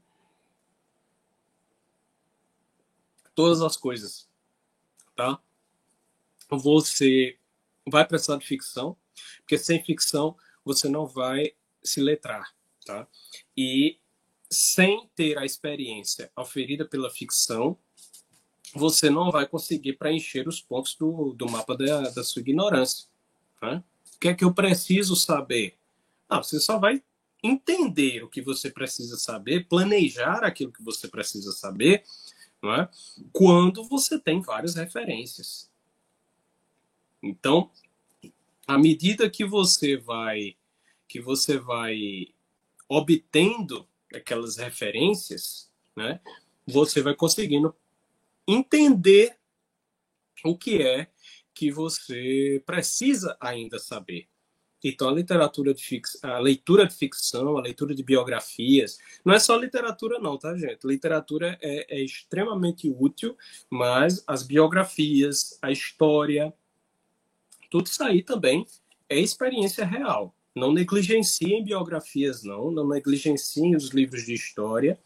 Todas 3.35 3.61
as 3.61 3.75
coisas. 3.75 4.29
Tá? 5.15 5.41
Você 6.49 7.37
vai 7.87 8.05
precisar 8.05 8.37
de 8.37 8.45
ficção, 8.45 8.95
porque 9.39 9.57
sem 9.57 9.83
ficção 9.83 10.37
você 10.63 10.87
não 10.87 11.05
vai 11.05 11.53
se 11.83 11.99
letrar. 12.01 12.55
Tá? 12.85 13.07
E 13.57 13.99
sem 14.49 15.09
ter 15.15 15.37
a 15.37 15.45
experiência 15.45 16.31
oferida 16.35 16.85
pela 16.85 17.09
ficção, 17.09 17.77
você 18.75 19.09
não 19.09 19.31
vai 19.31 19.47
conseguir 19.47 19.93
preencher 19.93 20.47
os 20.47 20.61
pontos 20.61 20.95
do, 20.95 21.33
do 21.33 21.49
mapa 21.49 21.77
da, 21.77 22.09
da 22.09 22.23
sua 22.23 22.41
ignorância. 22.41 23.07
Né? 23.61 23.83
O 24.15 24.19
que 24.19 24.27
é 24.27 24.33
que 24.33 24.43
eu 24.43 24.53
preciso 24.53 25.15
saber? 25.15 25.75
Ah, 26.27 26.43
você 26.43 26.59
só 26.59 26.77
vai 26.77 27.01
entender 27.41 28.23
o 28.23 28.29
que 28.29 28.41
você 28.41 28.69
precisa 28.69 29.17
saber, 29.17 29.67
planejar 29.67 30.43
aquilo 30.43 30.71
que 30.71 30.83
você 30.83 31.07
precisa 31.07 31.51
saber, 31.51 32.03
é? 32.63 32.89
quando 33.31 33.83
você 33.83 34.19
tem 34.19 34.41
várias 34.41 34.75
referências. 34.75 35.69
Então, 37.21 37.69
à 38.67 38.77
medida 38.77 39.29
que 39.29 39.45
você 39.45 39.97
vai 39.97 40.55
que 41.07 41.21
você 41.21 41.57
vai 41.59 42.33
obtendo 42.89 43.87
aquelas 44.13 44.57
referências, 44.57 45.69
né, 45.95 46.19
você 46.65 47.01
vai 47.01 47.13
conseguindo 47.13 47.75
entender 48.47 49.37
o 50.43 50.57
que 50.57 50.81
é 50.81 51.07
que 51.53 51.71
você 51.71 52.61
precisa 52.65 53.37
ainda 53.39 53.79
saber. 53.79 54.27
Então, 54.83 55.09
a 55.09 55.13
literatura 55.13 55.73
de 55.73 55.83
fix... 55.83 56.23
a 56.23 56.37
leitura 56.37 56.85
de 56.85 56.93
ficção, 56.93 57.57
a 57.57 57.61
leitura 57.61 57.95
de 57.95 58.03
biografias, 58.03 58.99
não 59.23 59.33
é 59.33 59.39
só 59.39 59.57
literatura, 59.57 60.19
não, 60.19 60.37
tá, 60.37 60.55
gente? 60.55 60.85
Literatura 60.85 61.57
é, 61.59 61.97
é 61.97 62.03
extremamente 62.03 62.87
útil, 62.87 63.35
mas 63.67 64.23
as 64.27 64.43
biografias, 64.43 65.57
a 65.59 65.71
história, 65.71 66.53
tudo 67.71 67.87
isso 67.87 68.03
aí 68.03 68.21
também 68.21 68.63
é 69.09 69.19
experiência 69.19 69.83
real. 69.83 70.35
Não 70.53 70.71
negligenciem 70.71 71.63
biografias, 71.63 72.43
não, 72.43 72.69
não 72.69 72.87
negligenciem 72.87 73.75
os 73.75 73.89
livros 73.89 74.23
de 74.23 74.35
história. 74.35 74.99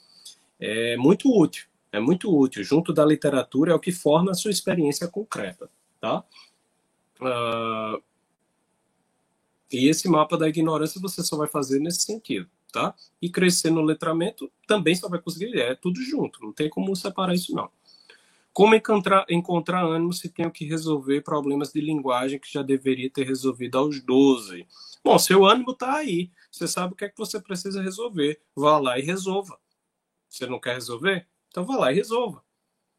É 0.60 0.98
muito 0.98 1.34
útil, 1.34 1.69
é 1.92 2.00
muito 2.00 2.36
útil. 2.36 2.64
Junto 2.64 2.94
da 2.94 3.06
literatura 3.06 3.72
é 3.72 3.76
o 3.76 3.80
que 3.80 3.92
forma 3.92 4.32
a 4.32 4.36
sua 4.36 4.52
experiência 4.52 5.08
concreta 5.08 5.70
tá? 6.00 6.24
Uh, 7.20 8.02
e 9.72 9.88
esse 9.88 10.08
mapa 10.08 10.38
da 10.38 10.48
ignorância 10.48 11.02
você 11.02 11.22
só 11.22 11.38
vai 11.38 11.48
fazer 11.48 11.80
nesse 11.80 12.02
sentido, 12.02 12.50
tá? 12.72 12.96
E 13.22 13.30
crescer 13.30 13.70
no 13.70 13.82
letramento 13.82 14.52
também 14.66 14.96
só 14.96 15.10
vai 15.10 15.20
conseguir, 15.20 15.58
é 15.60 15.76
tudo 15.76 16.02
junto, 16.02 16.42
não 16.42 16.54
tem 16.54 16.70
como 16.70 16.96
separar 16.96 17.36
isso 17.36 17.54
não. 17.54 17.70
Como 18.52 18.74
encontrar, 18.74 19.26
encontrar 19.30 19.86
ânimo 19.86 20.12
se 20.12 20.28
tenho 20.28 20.52
que 20.52 20.66
resolver 20.66 21.22
problemas 21.22 21.72
de 21.72 21.80
linguagem 21.80 22.40
que 22.40 22.52
já 22.52 22.64
deveria 22.64 23.10
ter 23.10 23.26
resolvido 23.26 23.78
aos 23.78 24.02
12? 24.02 24.68
Bom, 25.04 25.20
seu 25.20 25.46
ânimo 25.46 25.72
está 25.72 25.98
aí. 25.98 26.32
Você 26.52 26.68
sabe 26.68 26.94
o 26.94 26.96
que 26.96 27.06
é 27.06 27.10
que 27.10 27.18
você 27.18 27.40
precisa 27.40 27.82
resolver. 27.82 28.42
Vá 28.56 28.78
lá 28.80 29.00
e 29.00 29.04
resolva. 29.04 29.58
Você 30.28 30.46
não 30.48 30.60
quer 30.60 30.74
resolver? 30.74 31.28
Então 31.50 31.66
vá 31.66 31.76
lá 31.76 31.92
e 31.92 31.96
resolva. 31.96 32.44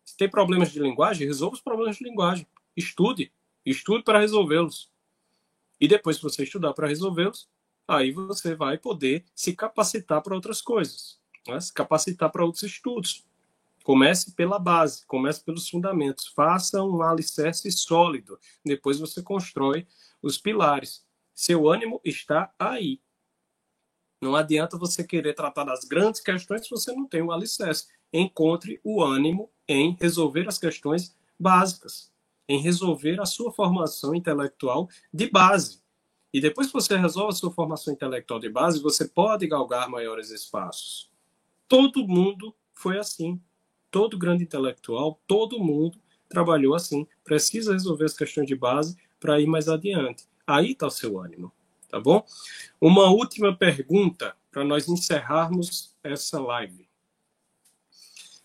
Se 0.05 0.17
tem 0.17 0.29
problemas 0.29 0.73
de 0.73 0.81
linguagem, 0.81 1.27
resolva 1.27 1.55
os 1.55 1.63
problemas 1.63 1.97
de 1.97 2.05
linguagem. 2.05 2.47
Estude. 2.77 3.33
Estude 3.65 4.03
para 4.03 4.19
resolvê-los. 4.19 4.91
E 5.81 5.89
depois 5.89 6.17
que 6.17 6.23
você 6.23 6.43
estudar 6.43 6.75
para 6.75 6.89
resolvê-los, 6.89 7.49
aí 7.87 8.13
você 8.13 8.55
vai 8.55 8.77
poder 8.77 9.25
se 9.35 9.55
capacitar 9.55 10.23
para 10.23 10.35
outras 10.35 10.61
coisas. 10.61 11.19
Né? 11.47 11.61
Se 11.61 11.73
capacitar 11.73 12.31
para 12.31 12.45
outros 12.45 12.63
estudos. 12.63 13.25
Comece 13.83 14.33
pela 14.33 14.59
base, 14.59 15.07
comece 15.07 15.43
pelos 15.43 15.69
fundamentos. 15.69 16.27
Faça 16.27 16.83
um 16.83 17.03
alicerce 17.03 17.71
sólido. 17.73 18.39
Depois 18.65 18.99
você 18.99 19.23
constrói 19.23 19.87
os 20.23 20.37
pilares. 20.37 21.05
Seu 21.35 21.69
ânimo 21.69 22.01
está 22.05 22.53
aí. 22.59 23.01
Não 24.21 24.37
adianta 24.37 24.77
você 24.77 25.03
querer 25.03 25.33
tratar 25.33 25.65
das 25.65 25.85
grandes 25.85 26.21
questões 26.21 26.65
se 26.65 26.71
você 26.71 26.93
não 26.93 27.07
tem 27.07 27.23
um 27.23 27.33
alicerce. 27.33 27.89
Encontre 28.13 28.81
o 28.83 29.03
ânimo 29.03 29.51
em 29.69 29.97
resolver 30.01 30.49
as 30.49 30.59
questões 30.59 31.17
básicas 31.39 32.11
em 32.51 32.61
resolver 32.61 33.21
a 33.21 33.27
sua 33.27 33.53
formação 33.53 34.13
intelectual 34.13 34.89
de 35.15 35.31
base. 35.31 35.81
E 36.33 36.41
depois 36.41 36.67
que 36.67 36.73
você 36.73 36.97
resolve 36.97 37.33
a 37.33 37.37
sua 37.37 37.53
formação 37.53 37.95
intelectual 37.95 38.41
de 38.41 38.49
base, 38.49 38.83
você 38.83 39.07
pode 39.07 39.47
galgar 39.47 39.89
maiores 39.89 40.31
espaços. 40.31 41.09
Todo 41.69 42.09
mundo 42.09 42.53
foi 42.75 42.99
assim. 42.99 43.41
Todo 43.89 44.19
grande 44.19 44.43
intelectual, 44.43 45.21
todo 45.29 45.61
mundo 45.61 45.97
trabalhou 46.29 46.75
assim. 46.75 47.07
Precisa 47.23 47.73
resolver 47.73 48.07
as 48.07 48.17
questões 48.17 48.49
de 48.49 48.57
base 48.57 48.97
para 49.21 49.41
ir 49.41 49.47
mais 49.47 49.69
adiante. 49.69 50.25
Aí 50.45 50.73
está 50.73 50.89
o 50.89 50.91
seu 50.91 51.21
ânimo, 51.21 51.53
tá 51.89 52.01
bom? 52.01 52.27
Uma 52.81 53.11
última 53.11 53.57
pergunta 53.57 54.37
para 54.51 54.65
nós 54.65 54.89
encerrarmos 54.89 55.95
essa 56.03 56.41
live. 56.41 56.90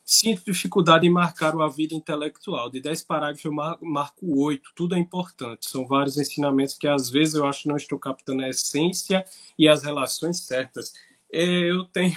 Sinto 0.07 0.45
dificuldade 0.45 1.07
em 1.07 1.09
marcar 1.09 1.59
a 1.59 1.67
vida 1.67 1.95
intelectual. 1.95 2.69
De 2.69 2.79
10 2.79 3.01
parágrafos, 3.05 3.43
eu 3.43 3.51
marco 3.51 4.39
8. 4.39 4.71
Tudo 4.75 4.93
é 4.93 4.99
importante. 4.99 5.67
São 5.67 5.87
vários 5.87 6.15
ensinamentos 6.15 6.77
que, 6.77 6.87
às 6.87 7.09
vezes, 7.09 7.33
eu 7.33 7.47
acho 7.47 7.63
que 7.63 7.69
não 7.69 7.75
estou 7.75 7.97
captando 7.97 8.43
a 8.43 8.49
essência 8.49 9.25
e 9.57 9.67
as 9.67 9.83
relações 9.83 10.41
certas. 10.41 10.93
Eu 11.27 11.85
tenho. 11.85 12.15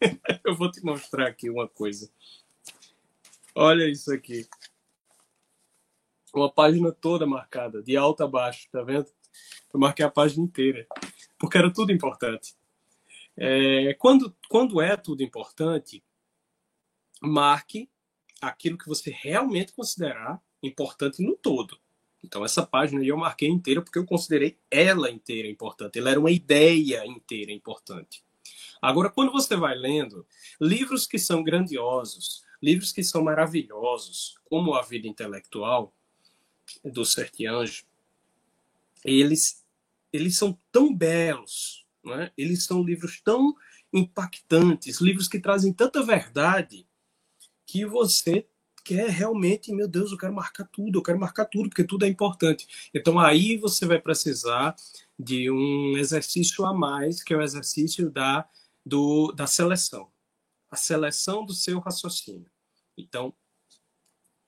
eu 0.44 0.56
vou 0.56 0.68
te 0.68 0.84
mostrar 0.84 1.28
aqui 1.28 1.48
uma 1.48 1.68
coisa. 1.68 2.10
Olha 3.54 3.88
isso 3.88 4.12
aqui. 4.12 4.48
Uma 6.34 6.50
página 6.50 6.90
toda 6.90 7.24
marcada, 7.24 7.80
de 7.80 7.96
alto 7.96 8.24
a 8.24 8.26
baixo, 8.26 8.68
tá 8.72 8.82
vendo? 8.82 9.06
Eu 9.72 9.78
marquei 9.78 10.04
a 10.04 10.10
página 10.10 10.44
inteira, 10.44 10.86
porque 11.38 11.56
era 11.56 11.72
tudo 11.72 11.92
importante. 11.92 12.56
É, 13.36 13.94
quando, 13.94 14.36
quando 14.48 14.80
é 14.80 14.96
tudo 14.96 15.22
importante, 15.22 16.02
marque 17.20 17.88
aquilo 18.40 18.78
que 18.78 18.86
você 18.88 19.10
realmente 19.10 19.72
considerar 19.72 20.40
importante 20.62 21.22
no 21.22 21.36
todo. 21.36 21.78
Então, 22.22 22.44
essa 22.44 22.66
página 22.66 23.04
eu 23.04 23.16
marquei 23.16 23.48
inteira 23.48 23.80
porque 23.82 23.98
eu 23.98 24.04
considerei 24.04 24.58
ela 24.70 25.10
inteira 25.10 25.48
importante. 25.48 25.98
Ela 25.98 26.10
era 26.10 26.20
uma 26.20 26.30
ideia 26.30 27.06
inteira 27.06 27.52
importante. 27.52 28.24
Agora, 28.82 29.10
quando 29.10 29.32
você 29.32 29.56
vai 29.56 29.74
lendo 29.76 30.26
livros 30.60 31.06
que 31.06 31.18
são 31.18 31.42
grandiosos, 31.42 32.44
livros 32.62 32.92
que 32.92 33.02
são 33.02 33.22
maravilhosos, 33.22 34.34
como 34.44 34.74
A 34.74 34.82
Vida 34.82 35.06
Intelectual, 35.06 35.94
do 36.84 37.04
Sertiange, 37.04 37.84
eles, 39.04 39.64
eles 40.12 40.36
são 40.36 40.58
tão 40.70 40.94
belos, 40.94 41.86
né? 42.04 42.30
eles 42.36 42.64
são 42.64 42.82
livros 42.82 43.20
tão 43.20 43.54
impactantes, 43.92 45.00
livros 45.00 45.28
que 45.28 45.40
trazem 45.40 45.72
tanta 45.72 46.02
verdade 46.02 46.87
que 47.68 47.84
você 47.84 48.48
quer 48.82 49.10
realmente, 49.10 49.70
meu 49.70 49.86
Deus, 49.86 50.10
eu 50.10 50.16
quero 50.16 50.32
marcar 50.32 50.64
tudo, 50.64 50.98
eu 50.98 51.02
quero 51.02 51.20
marcar 51.20 51.44
tudo, 51.44 51.68
porque 51.68 51.84
tudo 51.84 52.06
é 52.06 52.08
importante. 52.08 52.90
Então 52.94 53.18
aí 53.18 53.58
você 53.58 53.84
vai 53.84 54.00
precisar 54.00 54.74
de 55.18 55.50
um 55.50 55.98
exercício 55.98 56.64
a 56.64 56.72
mais, 56.72 57.22
que 57.22 57.34
é 57.34 57.36
o 57.36 57.42
exercício 57.42 58.10
da, 58.10 58.48
do, 58.84 59.30
da 59.32 59.46
seleção. 59.46 60.10
A 60.70 60.76
seleção 60.76 61.44
do 61.44 61.52
seu 61.52 61.78
raciocínio. 61.78 62.50
Então, 62.96 63.34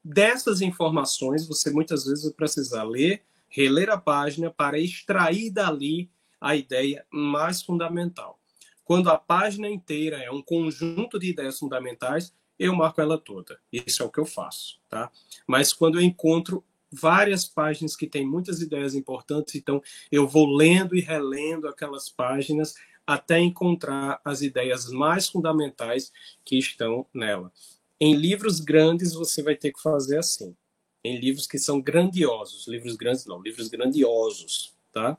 dessas 0.03 0.63
informações, 0.63 1.47
você 1.47 1.71
muitas 1.71 2.07
vezes 2.07 2.25
vai 2.25 2.33
precisar 2.33 2.85
ler, 2.85 3.23
reler 3.47 3.91
a 3.91 3.99
página 3.99 4.51
para 4.51 4.79
extrair 4.79 5.51
dali 5.51 6.11
a 6.41 6.57
ideia 6.57 7.07
mais 7.13 7.63
fundamental. 7.63 8.41
Quando 8.85 9.11
a 9.11 9.19
página 9.19 9.69
inteira 9.69 10.17
é 10.17 10.31
um 10.31 10.41
conjunto 10.41 11.19
de 11.19 11.29
ideias 11.29 11.59
fundamentais, 11.59 12.33
eu 12.61 12.77
marco 12.77 13.01
ela 13.01 13.17
toda. 13.17 13.59
Isso 13.73 14.03
é 14.03 14.07
o 14.07 14.11
que 14.11 14.21
eu 14.21 14.27
faço, 14.27 14.79
tá? 14.87 15.11
Mas 15.47 15.73
quando 15.73 15.99
eu 15.99 16.03
encontro 16.03 16.63
várias 16.93 17.47
páginas 17.47 17.97
que 17.97 18.07
têm 18.07 18.27
muitas 18.27 18.61
ideias 18.61 18.95
importantes, 18.95 19.55
então 19.55 19.83
eu 20.13 20.29
vou 20.29 20.55
lendo 20.55 20.95
e 20.95 21.01
relendo 21.01 21.67
aquelas 21.67 22.11
páginas 22.11 22.75
até 23.07 23.41
encontrar 23.41 24.21
as 24.23 24.43
ideias 24.43 24.91
mais 24.91 25.27
fundamentais 25.27 26.13
que 26.45 26.59
estão 26.59 27.07
nela. 27.15 27.51
Em 27.99 28.15
livros 28.15 28.61
grandes, 28.61 29.15
você 29.15 29.43
vai 29.43 29.57
ter 29.57 29.73
que 29.73 29.81
fazer 29.81 30.19
assim. 30.19 30.55
Em 31.03 31.19
livros 31.19 31.47
que 31.47 31.59
são 31.59 31.81
grandiosos, 31.81 32.69
livros 32.69 32.95
grandes 32.95 33.25
não, 33.25 33.41
livros 33.41 33.69
grandiosos, 33.69 34.75
tá? 34.93 35.17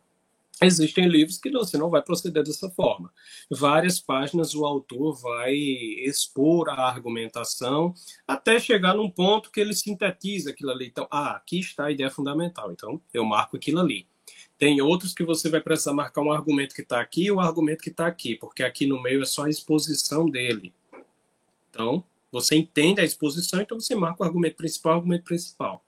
Existem 0.63 1.07
livros 1.07 1.39
que 1.39 1.49
você 1.49 1.75
não 1.75 1.89
vai 1.89 2.03
proceder 2.03 2.43
dessa 2.43 2.69
forma. 2.69 3.11
Várias 3.49 3.99
páginas 3.99 4.53
o 4.53 4.63
autor 4.63 5.19
vai 5.19 5.55
expor 5.55 6.69
a 6.69 6.88
argumentação 6.88 7.95
até 8.27 8.59
chegar 8.59 8.93
num 8.93 9.09
ponto 9.09 9.49
que 9.49 9.59
ele 9.59 9.73
sintetiza 9.73 10.51
aquilo 10.51 10.69
ali. 10.69 10.85
Então, 10.85 11.07
ah, 11.09 11.31
aqui 11.31 11.59
está 11.59 11.85
a 11.85 11.91
ideia 11.91 12.11
fundamental. 12.11 12.71
Então, 12.71 13.01
eu 13.11 13.25
marco 13.25 13.57
aquilo 13.57 13.79
ali. 13.79 14.05
Tem 14.59 14.79
outros 14.79 15.15
que 15.15 15.23
você 15.23 15.49
vai 15.49 15.59
precisar 15.59 15.93
marcar 15.93 16.21
um 16.21 16.31
argumento 16.31 16.75
que 16.75 16.83
está 16.83 17.01
aqui 17.01 17.23
e 17.25 17.31
o 17.31 17.38
um 17.38 17.39
argumento 17.39 17.81
que 17.81 17.89
está 17.89 18.05
aqui, 18.05 18.35
porque 18.35 18.61
aqui 18.61 18.85
no 18.85 19.01
meio 19.01 19.23
é 19.23 19.25
só 19.25 19.45
a 19.45 19.49
exposição 19.49 20.29
dele. 20.29 20.71
Então, 21.71 22.03
você 22.31 22.55
entende 22.55 23.01
a 23.01 23.03
exposição, 23.03 23.59
então 23.59 23.79
você 23.79 23.95
marca 23.95 24.21
o 24.21 24.25
argumento 24.27 24.57
principal, 24.57 24.93
o 24.93 24.95
argumento 24.97 25.23
principal, 25.23 25.83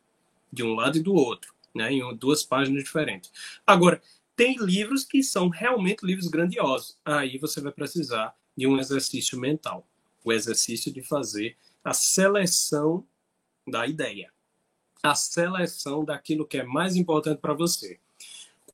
de 0.51 0.63
um 0.63 0.73
lado 0.73 0.97
e 0.97 1.01
do 1.01 1.13
outro, 1.13 1.53
né, 1.75 1.93
em 1.93 2.15
duas 2.15 2.41
páginas 2.41 2.83
diferentes. 2.83 3.31
Agora, 3.65 4.01
tem 4.35 4.57
livros 4.57 5.03
que 5.03 5.23
são 5.23 5.49
realmente 5.49 6.05
livros 6.05 6.27
grandiosos. 6.27 6.97
Aí 7.05 7.37
você 7.37 7.61
vai 7.61 7.71
precisar 7.71 8.35
de 8.55 8.67
um 8.67 8.79
exercício 8.79 9.39
mental, 9.39 9.87
o 10.23 10.31
exercício 10.31 10.91
de 10.91 11.01
fazer 11.01 11.57
a 11.83 11.93
seleção 11.93 13.05
da 13.67 13.85
ideia, 13.87 14.31
a 15.01 15.15
seleção 15.15 16.03
daquilo 16.03 16.47
que 16.47 16.57
é 16.57 16.63
mais 16.63 16.95
importante 16.95 17.39
para 17.39 17.53
você. 17.53 17.99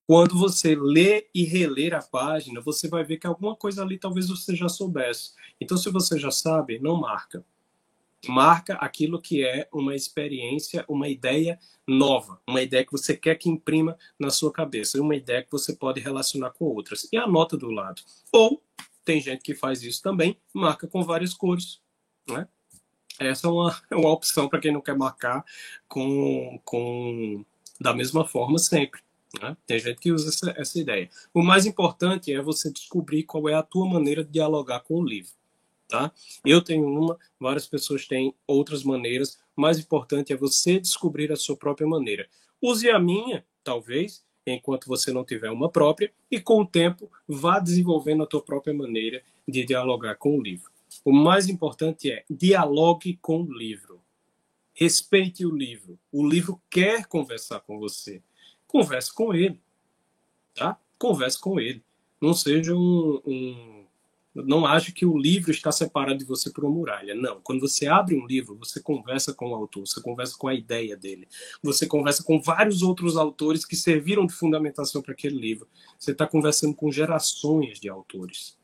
Quando 0.05 0.37
você 0.37 0.75
lê 0.75 1.27
e 1.35 1.43
reler 1.43 1.93
a 1.93 2.01
página, 2.01 2.61
você 2.61 2.87
vai 2.87 3.03
ver 3.03 3.17
que 3.17 3.27
alguma 3.27 3.55
coisa 3.55 3.83
ali 3.83 3.97
talvez 3.97 4.27
você 4.27 4.55
já 4.55 4.67
soubesse. 4.67 5.33
Então, 5.61 5.77
se 5.77 5.89
você 5.91 6.17
já 6.17 6.31
sabe, 6.31 6.79
não 6.79 6.99
marca 6.99 7.45
marca 8.27 8.73
aquilo 8.75 9.21
que 9.21 9.45
é 9.45 9.67
uma 9.71 9.95
experiência, 9.95 10.83
uma 10.87 11.07
ideia 11.07 11.57
nova, 11.87 12.41
uma 12.47 12.61
ideia 12.61 12.85
que 12.85 12.91
você 12.91 13.15
quer 13.15 13.35
que 13.35 13.49
imprima 13.49 13.97
na 14.17 14.29
sua 14.29 14.51
cabeça, 14.51 15.01
uma 15.01 15.15
ideia 15.15 15.43
que 15.43 15.51
você 15.51 15.73
pode 15.73 15.99
relacionar 15.99 16.51
com 16.51 16.65
outras. 16.65 17.07
E 17.11 17.17
anota 17.17 17.55
do 17.55 17.71
lado. 17.71 18.01
Ou, 18.31 18.61
tem 19.05 19.21
gente 19.21 19.41
que 19.41 19.55
faz 19.55 19.81
isso 19.81 20.01
também, 20.01 20.37
marca 20.53 20.87
com 20.87 21.03
várias 21.03 21.33
cores. 21.33 21.81
Né? 22.27 22.47
Essa 23.17 23.47
é 23.47 23.49
uma, 23.49 23.81
é 23.89 23.95
uma 23.95 24.11
opção 24.11 24.49
para 24.49 24.59
quem 24.59 24.71
não 24.71 24.81
quer 24.81 24.97
marcar 24.97 25.43
com, 25.87 26.59
com 26.63 27.45
da 27.79 27.93
mesma 27.93 28.25
forma 28.25 28.59
sempre. 28.59 29.01
Né? 29.41 29.55
Tem 29.65 29.79
gente 29.79 29.99
que 29.99 30.11
usa 30.11 30.29
essa, 30.29 30.53
essa 30.57 30.79
ideia. 30.79 31.09
O 31.33 31.41
mais 31.41 31.65
importante 31.65 32.33
é 32.33 32.41
você 32.41 32.71
descobrir 32.71 33.23
qual 33.23 33.47
é 33.47 33.53
a 33.53 33.63
tua 33.63 33.87
maneira 33.87 34.23
de 34.23 34.31
dialogar 34.31 34.81
com 34.81 34.95
o 34.95 35.05
livro 35.05 35.38
tá? 35.89 36.13
Eu 36.45 36.61
tenho 36.61 36.85
uma, 36.85 37.17
várias 37.37 37.67
pessoas 37.67 38.07
têm 38.07 38.33
outras 38.47 38.83
maneiras. 38.83 39.39
O 39.57 39.61
mais 39.61 39.79
importante 39.79 40.31
é 40.31 40.37
você 40.37 40.79
descobrir 40.79 41.31
a 41.31 41.35
sua 41.35 41.57
própria 41.57 41.87
maneira. 41.87 42.29
Use 42.61 42.89
a 42.89 42.99
minha, 42.99 43.43
talvez, 43.63 44.23
enquanto 44.45 44.87
você 44.87 45.11
não 45.11 45.25
tiver 45.25 45.49
uma 45.49 45.69
própria, 45.69 46.13
e 46.29 46.39
com 46.39 46.61
o 46.61 46.65
tempo 46.65 47.11
vá 47.27 47.59
desenvolvendo 47.59 48.23
a 48.23 48.27
tua 48.27 48.41
própria 48.41 48.73
maneira 48.73 49.21
de 49.47 49.65
dialogar 49.65 50.15
com 50.15 50.37
o 50.37 50.41
livro. 50.41 50.71
O 51.03 51.11
mais 51.11 51.49
importante 51.49 52.11
é 52.11 52.23
dialogue 52.29 53.17
com 53.21 53.41
o 53.41 53.51
livro. 53.51 54.01
Respeite 54.73 55.45
o 55.45 55.55
livro. 55.55 55.99
O 56.11 56.25
livro 56.25 56.61
quer 56.69 57.05
conversar 57.05 57.59
com 57.61 57.79
você. 57.79 58.21
Converse 58.67 59.13
com 59.13 59.33
ele, 59.33 59.59
tá? 60.53 60.79
Converse 60.97 61.39
com 61.39 61.59
ele. 61.59 61.83
Não 62.21 62.33
seja 62.33 62.75
um, 62.75 63.21
um 63.25 63.85
não 64.33 64.65
ache 64.65 64.91
que 64.91 65.05
o 65.05 65.17
livro 65.17 65.51
está 65.51 65.71
separado 65.71 66.19
de 66.19 66.25
você 66.25 66.51
por 66.51 66.63
uma 66.63 66.73
muralha. 66.73 67.15
Não. 67.15 67.41
Quando 67.41 67.61
você 67.61 67.87
abre 67.87 68.15
um 68.15 68.25
livro, 68.25 68.55
você 68.55 68.79
conversa 68.79 69.33
com 69.33 69.49
o 69.49 69.55
autor, 69.55 69.87
você 69.87 70.01
conversa 70.01 70.35
com 70.37 70.47
a 70.47 70.53
ideia 70.53 70.95
dele, 70.95 71.27
você 71.63 71.87
conversa 71.87 72.23
com 72.23 72.39
vários 72.39 72.81
outros 72.81 73.17
autores 73.17 73.65
que 73.65 73.75
serviram 73.75 74.25
de 74.25 74.33
fundamentação 74.33 75.01
para 75.01 75.13
aquele 75.13 75.37
livro. 75.37 75.67
Você 75.97 76.11
está 76.11 76.27
conversando 76.27 76.75
com 76.75 76.91
gerações 76.91 77.79
de 77.79 77.89
autores. 77.89 78.57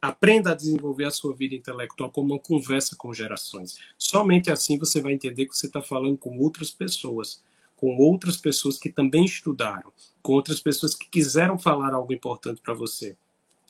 Aprenda 0.00 0.50
a 0.50 0.54
desenvolver 0.54 1.04
a 1.04 1.12
sua 1.12 1.34
vida 1.34 1.54
intelectual 1.54 2.10
como 2.10 2.34
uma 2.34 2.40
conversa 2.40 2.96
com 2.96 3.12
gerações. 3.12 3.78
Somente 3.96 4.50
assim 4.50 4.78
você 4.78 5.00
vai 5.00 5.12
entender 5.12 5.46
que 5.46 5.56
você 5.56 5.66
está 5.66 5.80
falando 5.80 6.18
com 6.18 6.38
outras 6.38 6.70
pessoas, 6.70 7.42
com 7.76 7.96
outras 7.98 8.36
pessoas 8.36 8.78
que 8.78 8.90
também 8.90 9.24
estudaram, 9.24 9.92
com 10.20 10.32
outras 10.32 10.58
pessoas 10.60 10.94
que 10.94 11.08
quiseram 11.08 11.58
falar 11.58 11.94
algo 11.94 12.12
importante 12.12 12.60
para 12.60 12.74
você. 12.74 13.16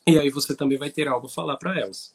E 0.07 0.19
aí 0.19 0.31
você 0.31 0.57
também 0.57 0.79
vai 0.79 0.91
ter 0.91 1.07
algo 1.07 1.27
a 1.27 1.31
falar 1.31 1.57
para 1.57 1.79
elas. 1.79 2.15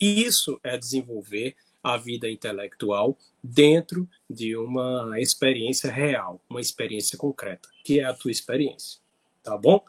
E 0.00 0.22
isso 0.24 0.60
é 0.62 0.76
desenvolver 0.76 1.56
a 1.82 1.96
vida 1.96 2.30
intelectual 2.30 3.18
dentro 3.42 4.08
de 4.28 4.56
uma 4.56 5.20
experiência 5.20 5.90
real, 5.90 6.40
uma 6.48 6.60
experiência 6.60 7.18
concreta, 7.18 7.68
que 7.84 8.00
é 8.00 8.04
a 8.04 8.14
tua 8.14 8.30
experiência. 8.30 9.00
Tá 9.42 9.56
bom? 9.56 9.84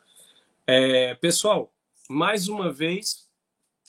É, 0.68 1.16
pessoal, 1.16 1.72
mais 2.10 2.48
uma 2.50 2.72
vez, 2.72 3.30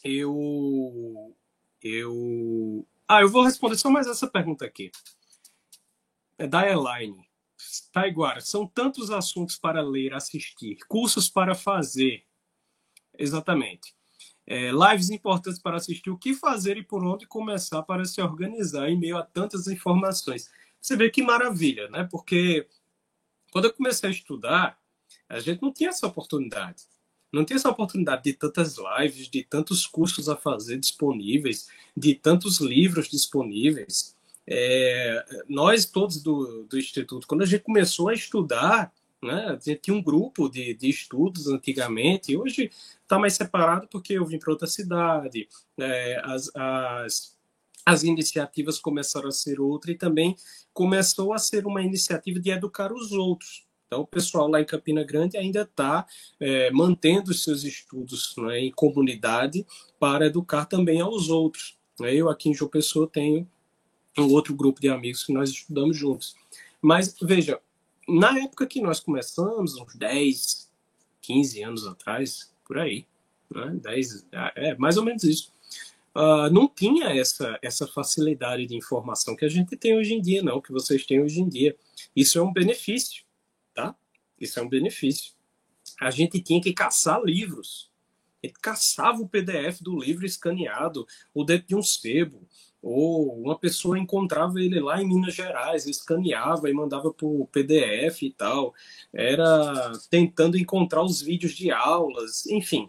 eu. 0.04 1.34
Eu. 1.82 2.86
Ah, 3.08 3.22
eu 3.22 3.28
vou 3.28 3.42
responder 3.42 3.76
só 3.76 3.90
mais 3.90 4.06
essa 4.06 4.26
pergunta 4.26 4.64
aqui. 4.64 4.90
É 6.38 6.46
da 6.46 6.68
Elaine. 6.68 7.26
Taiguara, 7.92 8.40
são 8.40 8.66
tantos 8.66 9.10
assuntos 9.10 9.56
para 9.56 9.80
ler, 9.80 10.12
assistir, 10.12 10.78
cursos 10.86 11.28
para 11.28 11.54
fazer, 11.54 12.25
Exatamente. 13.18 13.94
É, 14.46 14.70
lives 14.70 15.10
importantes 15.10 15.60
para 15.60 15.76
assistir, 15.76 16.10
o 16.10 16.16
que 16.16 16.32
fazer 16.32 16.76
e 16.76 16.82
por 16.82 17.04
onde 17.04 17.26
começar 17.26 17.82
para 17.82 18.04
se 18.04 18.20
organizar 18.22 18.88
em 18.88 18.98
meio 18.98 19.16
a 19.16 19.22
tantas 19.22 19.66
informações. 19.66 20.50
Você 20.80 20.96
vê 20.96 21.10
que 21.10 21.22
maravilha, 21.22 21.88
né? 21.88 22.06
Porque 22.08 22.66
quando 23.50 23.64
eu 23.64 23.72
comecei 23.72 24.08
a 24.08 24.12
estudar, 24.12 24.78
a 25.28 25.40
gente 25.40 25.60
não 25.62 25.72
tinha 25.72 25.88
essa 25.88 26.06
oportunidade. 26.06 26.84
Não 27.32 27.44
tinha 27.44 27.56
essa 27.56 27.68
oportunidade 27.68 28.22
de 28.22 28.34
tantas 28.34 28.76
lives, 28.78 29.28
de 29.28 29.42
tantos 29.42 29.86
cursos 29.86 30.28
a 30.28 30.36
fazer 30.36 30.78
disponíveis, 30.78 31.68
de 31.96 32.14
tantos 32.14 32.60
livros 32.60 33.08
disponíveis. 33.08 34.14
É, 34.46 35.42
nós 35.48 35.86
todos 35.86 36.22
do, 36.22 36.64
do 36.64 36.78
Instituto, 36.78 37.26
quando 37.26 37.42
a 37.42 37.46
gente 37.46 37.64
começou 37.64 38.08
a 38.08 38.14
estudar, 38.14 38.92
né? 39.22 39.58
Tinha 39.80 39.96
um 39.96 40.02
grupo 40.02 40.48
de, 40.48 40.74
de 40.74 40.88
estudos 40.88 41.46
antigamente, 41.48 42.36
hoje 42.36 42.70
está 43.02 43.18
mais 43.18 43.34
separado 43.34 43.88
porque 43.88 44.14
eu 44.14 44.24
vim 44.24 44.38
para 44.38 44.52
outra 44.52 44.66
cidade, 44.66 45.48
é, 45.78 46.20
as, 46.24 46.50
as, 46.54 47.36
as 47.84 48.02
iniciativas 48.02 48.78
começaram 48.78 49.28
a 49.28 49.32
ser 49.32 49.60
outra 49.60 49.90
e 49.90 49.96
também 49.96 50.36
começou 50.72 51.32
a 51.32 51.38
ser 51.38 51.66
uma 51.66 51.82
iniciativa 51.82 52.38
de 52.38 52.50
educar 52.50 52.92
os 52.92 53.12
outros. 53.12 53.66
Então, 53.86 54.00
o 54.00 54.06
pessoal 54.06 54.48
lá 54.48 54.60
em 54.60 54.64
Campina 54.64 55.04
Grande 55.04 55.36
ainda 55.36 55.62
está 55.62 56.04
é, 56.40 56.70
mantendo 56.72 57.30
os 57.30 57.44
seus 57.44 57.62
estudos 57.62 58.34
né, 58.36 58.58
em 58.58 58.72
comunidade 58.72 59.64
para 59.98 60.26
educar 60.26 60.64
também 60.66 61.00
aos 61.00 61.28
outros. 61.28 61.78
Eu 62.00 62.28
aqui 62.28 62.50
em 62.50 62.54
João 62.54 62.70
Pessoa 62.70 63.08
tenho 63.08 63.48
um 64.18 64.32
outro 64.32 64.54
grupo 64.54 64.80
de 64.80 64.88
amigos 64.88 65.24
que 65.24 65.32
nós 65.32 65.50
estudamos 65.50 65.96
juntos. 65.96 66.34
Mas, 66.82 67.14
veja, 67.22 67.60
na 68.08 68.38
época 68.38 68.66
que 68.66 68.80
nós 68.80 69.00
começamos, 69.00 69.74
uns 69.74 69.94
10, 69.94 70.70
15 71.20 71.62
anos 71.62 71.86
atrás, 71.86 72.52
por 72.64 72.78
aí, 72.78 73.06
né? 73.50 73.78
10, 73.82 74.26
é 74.54 74.74
mais 74.76 74.96
ou 74.96 75.04
menos 75.04 75.24
isso. 75.24 75.52
Uh, 76.14 76.48
não 76.50 76.66
tinha 76.66 77.08
essa, 77.08 77.58
essa 77.60 77.86
facilidade 77.86 78.66
de 78.66 78.74
informação 78.74 79.36
que 79.36 79.44
a 79.44 79.48
gente 79.48 79.76
tem 79.76 79.98
hoje 79.98 80.14
em 80.14 80.20
dia, 80.20 80.42
não, 80.42 80.62
que 80.62 80.72
vocês 80.72 81.04
têm 81.04 81.20
hoje 81.20 81.40
em 81.40 81.48
dia. 81.48 81.76
Isso 82.14 82.38
é 82.38 82.42
um 82.42 82.52
benefício, 82.52 83.22
tá? 83.74 83.94
Isso 84.40 84.58
é 84.58 84.62
um 84.62 84.68
benefício. 84.68 85.34
A 86.00 86.10
gente 86.10 86.40
tinha 86.40 86.60
que 86.60 86.72
caçar 86.72 87.22
livros. 87.22 87.90
A 88.42 88.46
gente 88.46 88.58
caçava 88.60 89.20
o 89.20 89.28
PDF 89.28 89.82
do 89.82 89.98
livro 89.98 90.24
escaneado, 90.24 91.06
ou 91.34 91.44
dentro 91.44 91.68
de 91.68 91.76
um 91.76 91.82
sebo, 91.82 92.48
ou 92.88 93.42
uma 93.42 93.58
pessoa 93.58 93.98
encontrava 93.98 94.60
ele 94.60 94.78
lá 94.78 95.02
em 95.02 95.08
Minas 95.08 95.34
Gerais, 95.34 95.86
escaneava 95.86 96.70
e 96.70 96.72
mandava 96.72 97.12
por 97.12 97.48
PDF 97.48 98.22
e 98.22 98.30
tal, 98.30 98.72
era 99.12 99.92
tentando 100.08 100.56
encontrar 100.56 101.02
os 101.02 101.20
vídeos 101.20 101.52
de 101.52 101.72
aulas, 101.72 102.46
enfim, 102.46 102.88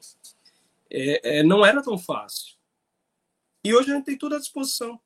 é, 0.87 1.39
é, 1.39 1.43
não 1.43 1.65
era 1.65 1.81
tão 1.81 1.97
fácil. 1.97 2.55
E 3.63 3.73
hoje 3.73 3.91
a 3.91 3.95
gente 3.95 4.05
tem 4.05 4.15
tudo 4.15 4.35
à 4.35 4.39
disposição. 4.39 5.01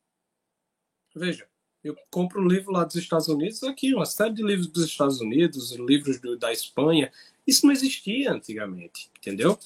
Veja, 1.15 1.47
eu 1.81 1.95
compro 2.09 2.41
um 2.41 2.47
livro 2.47 2.73
lá 2.73 2.83
dos 2.83 2.97
Estados 2.97 3.29
Unidos, 3.29 3.63
aqui, 3.63 3.95
uma 3.95 4.05
série 4.05 4.33
de 4.33 4.43
livros 4.43 4.67
dos 4.67 4.83
Estados 4.83 5.21
Unidos, 5.21 5.71
livros 5.71 6.19
do, 6.19 6.37
da 6.37 6.51
Espanha. 6.51 7.09
Isso 7.47 7.65
não 7.65 7.71
existia 7.71 8.33
antigamente, 8.33 9.09
entendeu? 9.17 9.57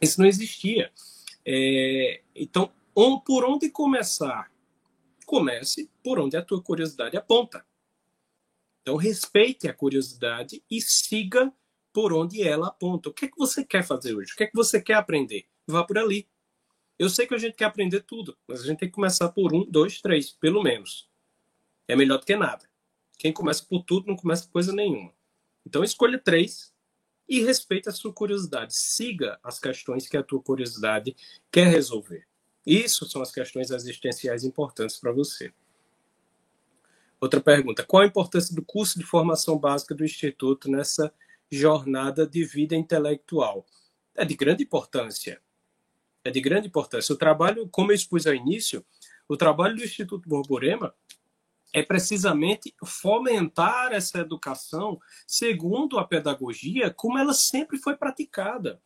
Isso 0.00 0.18
não 0.18 0.26
existia. 0.26 0.90
É, 1.44 2.22
então, 2.34 2.72
por 3.24 3.44
onde 3.44 3.70
começar? 3.70 4.50
Comece 5.26 5.90
por 6.02 6.18
onde 6.18 6.36
a 6.36 6.42
tua 6.42 6.62
curiosidade 6.62 7.16
aponta. 7.16 7.64
Então, 8.82 8.96
respeite 8.96 9.68
a 9.68 9.74
curiosidade 9.74 10.62
e 10.70 10.80
siga 10.80 11.52
por 11.92 12.12
onde 12.12 12.42
ela 12.42 12.68
aponta. 12.68 13.08
O 13.08 13.12
que 13.12 13.26
é 13.26 13.28
que 13.28 13.36
você 13.36 13.64
quer 13.64 13.84
fazer 13.84 14.14
hoje? 14.14 14.32
O 14.32 14.36
que 14.36 14.44
é 14.44 14.46
que 14.46 14.56
você 14.56 14.80
quer 14.80 14.94
aprender? 14.94 15.46
Vá 15.66 15.84
por 15.84 15.98
ali. 15.98 16.28
Eu 16.98 17.08
sei 17.08 17.26
que 17.26 17.34
a 17.34 17.38
gente 17.38 17.54
quer 17.54 17.64
aprender 17.64 18.00
tudo, 18.02 18.36
mas 18.46 18.60
a 18.60 18.66
gente 18.66 18.78
tem 18.78 18.88
que 18.88 18.94
começar 18.94 19.28
por 19.30 19.54
um, 19.54 19.64
dois, 19.64 20.00
três, 20.00 20.32
pelo 20.32 20.62
menos. 20.62 21.08
É 21.88 21.96
melhor 21.96 22.18
do 22.18 22.26
que 22.26 22.36
nada. 22.36 22.68
Quem 23.18 23.32
começa 23.32 23.64
por 23.64 23.82
tudo 23.82 24.06
não 24.06 24.16
começa 24.16 24.44
por 24.44 24.52
coisa 24.52 24.72
nenhuma. 24.72 25.12
Então, 25.66 25.84
escolha 25.84 26.18
três 26.18 26.74
e 27.28 27.40
respeite 27.40 27.88
a 27.88 27.92
sua 27.92 28.12
curiosidade. 28.12 28.74
Siga 28.74 29.38
as 29.42 29.58
questões 29.58 30.08
que 30.08 30.16
a 30.16 30.22
tua 30.22 30.42
curiosidade 30.42 31.14
quer 31.50 31.68
resolver. 31.68 32.26
Isso 32.66 33.08
são 33.08 33.22
as 33.22 33.32
questões 33.32 33.70
existenciais 33.70 34.44
importantes 34.44 34.98
para 34.98 35.12
você. 35.12 35.52
Outra 37.20 37.40
pergunta: 37.40 37.84
qual 37.84 38.02
a 38.02 38.06
importância 38.06 38.54
do 38.54 38.64
curso 38.64 38.98
de 38.98 39.04
formação 39.04 39.58
básica 39.58 39.94
do 39.94 40.04
Instituto 40.04 40.70
nessa 40.70 41.12
jornada 41.50 42.26
de 42.26 42.44
vida 42.44 42.74
intelectual? 42.74 43.66
É 44.14 44.24
de 44.24 44.34
grande 44.34 44.64
importância. 44.64 45.40
É 46.24 46.30
de 46.30 46.40
grande 46.40 46.68
importância. 46.68 47.14
O 47.14 47.18
trabalho, 47.18 47.68
como 47.68 47.92
eu 47.92 47.94
expus 47.94 48.26
ao 48.26 48.34
início, 48.34 48.84
o 49.28 49.36
trabalho 49.36 49.76
do 49.76 49.84
Instituto 49.84 50.28
Borborema 50.28 50.94
é 51.72 51.82
precisamente 51.82 52.74
fomentar 52.84 53.92
essa 53.92 54.18
educação 54.18 55.00
segundo 55.26 55.98
a 55.98 56.04
pedagogia 56.04 56.92
como 56.92 57.16
ela 57.16 57.32
sempre 57.32 57.78
foi 57.78 57.96
praticada. 57.96 58.82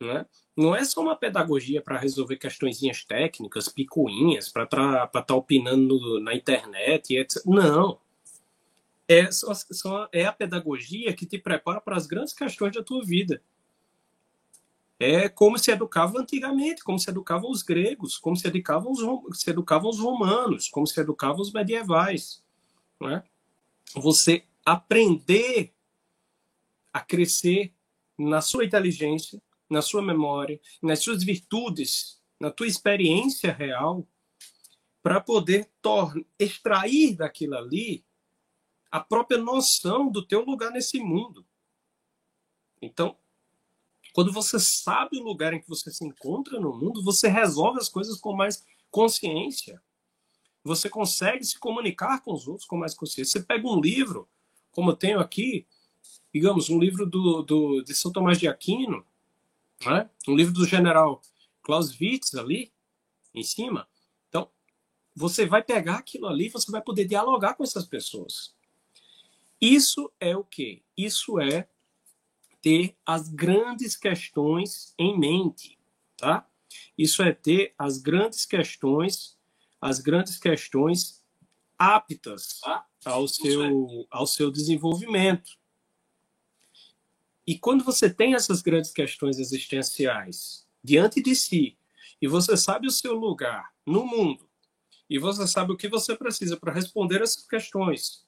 Né? 0.00 0.26
Não 0.58 0.74
é 0.74 0.84
só 0.84 1.00
uma 1.00 1.14
pedagogia 1.14 1.80
para 1.80 2.00
resolver 2.00 2.36
questõezinhas 2.36 3.04
técnicas, 3.04 3.68
picuinhas, 3.68 4.48
para 4.48 4.64
estar 4.64 5.06
tá 5.06 5.34
opinando 5.36 6.18
na 6.18 6.34
internet, 6.34 7.16
etc. 7.16 7.40
Não. 7.46 8.00
É, 9.06 9.30
só, 9.30 9.54
só, 9.54 10.08
é 10.12 10.24
a 10.24 10.32
pedagogia 10.32 11.14
que 11.14 11.24
te 11.24 11.38
prepara 11.38 11.80
para 11.80 11.96
as 11.96 12.08
grandes 12.08 12.34
questões 12.34 12.74
da 12.74 12.82
tua 12.82 13.04
vida. 13.04 13.40
É 14.98 15.28
como 15.28 15.56
se 15.60 15.70
educava 15.70 16.18
antigamente, 16.18 16.82
como 16.82 16.98
se 16.98 17.08
educavam 17.08 17.52
os 17.52 17.62
gregos, 17.62 18.18
como 18.18 18.34
se 18.34 18.48
educavam 18.48 18.90
os, 18.90 19.40
se 19.40 19.48
educavam 19.50 19.88
os 19.88 20.00
romanos, 20.00 20.68
como 20.68 20.88
se 20.88 21.00
educavam 21.00 21.40
os 21.40 21.52
medievais. 21.52 22.42
Né? 23.00 23.22
Você 23.94 24.42
aprender 24.66 25.72
a 26.92 26.98
crescer 26.98 27.72
na 28.18 28.40
sua 28.40 28.64
inteligência, 28.64 29.40
na 29.68 29.82
sua 29.82 30.02
memória, 30.02 30.60
nas 30.82 31.00
suas 31.00 31.22
virtudes, 31.22 32.20
na 32.40 32.50
tua 32.50 32.66
experiência 32.66 33.52
real, 33.52 34.06
para 35.02 35.20
poder 35.20 35.70
extrair 36.38 37.16
daquilo 37.16 37.56
ali 37.56 38.04
a 38.90 39.00
própria 39.00 39.38
noção 39.38 40.10
do 40.10 40.26
teu 40.26 40.44
lugar 40.44 40.70
nesse 40.70 40.98
mundo. 40.98 41.46
Então, 42.80 43.16
quando 44.12 44.32
você 44.32 44.58
sabe 44.58 45.18
o 45.18 45.22
lugar 45.22 45.52
em 45.52 45.60
que 45.60 45.68
você 45.68 45.90
se 45.90 46.04
encontra 46.04 46.58
no 46.58 46.76
mundo, 46.76 47.02
você 47.02 47.28
resolve 47.28 47.78
as 47.78 47.88
coisas 47.88 48.18
com 48.20 48.34
mais 48.34 48.64
consciência. 48.90 49.82
Você 50.64 50.88
consegue 50.88 51.44
se 51.44 51.58
comunicar 51.58 52.22
com 52.22 52.32
os 52.32 52.48
outros 52.48 52.66
com 52.66 52.76
mais 52.76 52.94
consciência. 52.94 53.40
Você 53.40 53.46
pega 53.46 53.66
um 53.68 53.80
livro, 53.80 54.28
como 54.70 54.90
eu 54.90 54.96
tenho 54.96 55.20
aqui, 55.20 55.66
digamos, 56.32 56.68
um 56.68 56.78
livro 56.78 57.06
do, 57.06 57.42
do, 57.42 57.82
de 57.82 57.94
São 57.94 58.12
Tomás 58.12 58.38
de 58.38 58.48
Aquino, 58.48 59.06
né? 59.84 60.08
um 60.26 60.34
livro 60.34 60.52
do 60.52 60.66
general 60.66 61.22
Clausewitz 61.62 62.34
ali, 62.34 62.72
em 63.34 63.42
cima. 63.42 63.88
Então, 64.28 64.50
você 65.14 65.46
vai 65.46 65.62
pegar 65.62 65.96
aquilo 65.96 66.26
ali, 66.26 66.48
você 66.48 66.70
vai 66.70 66.82
poder 66.82 67.04
dialogar 67.04 67.54
com 67.54 67.62
essas 67.62 67.86
pessoas. 67.86 68.54
Isso 69.60 70.10
é 70.20 70.36
o 70.36 70.44
quê? 70.44 70.82
Isso 70.96 71.40
é 71.40 71.68
ter 72.60 72.96
as 73.04 73.28
grandes 73.28 73.96
questões 73.96 74.94
em 74.98 75.18
mente, 75.18 75.78
tá? 76.16 76.48
Isso 76.96 77.22
é 77.22 77.32
ter 77.32 77.74
as 77.78 77.98
grandes 77.98 78.44
questões, 78.44 79.38
as 79.80 80.00
grandes 80.00 80.38
questões 80.38 81.24
aptas 81.76 82.60
ao 83.04 83.28
seu, 83.28 84.06
ao 84.10 84.26
seu 84.26 84.50
desenvolvimento. 84.50 85.50
E 87.48 87.58
quando 87.58 87.82
você 87.82 88.12
tem 88.12 88.34
essas 88.34 88.60
grandes 88.60 88.90
questões 88.90 89.38
existenciais 89.38 90.68
diante 90.84 91.22
de 91.22 91.34
si, 91.34 91.78
e 92.20 92.28
você 92.28 92.58
sabe 92.58 92.86
o 92.86 92.90
seu 92.90 93.14
lugar 93.14 93.72
no 93.86 94.04
mundo, 94.04 94.46
e 95.08 95.18
você 95.18 95.46
sabe 95.46 95.72
o 95.72 95.76
que 95.78 95.88
você 95.88 96.14
precisa 96.14 96.58
para 96.58 96.74
responder 96.74 97.22
essas 97.22 97.46
questões, 97.46 98.22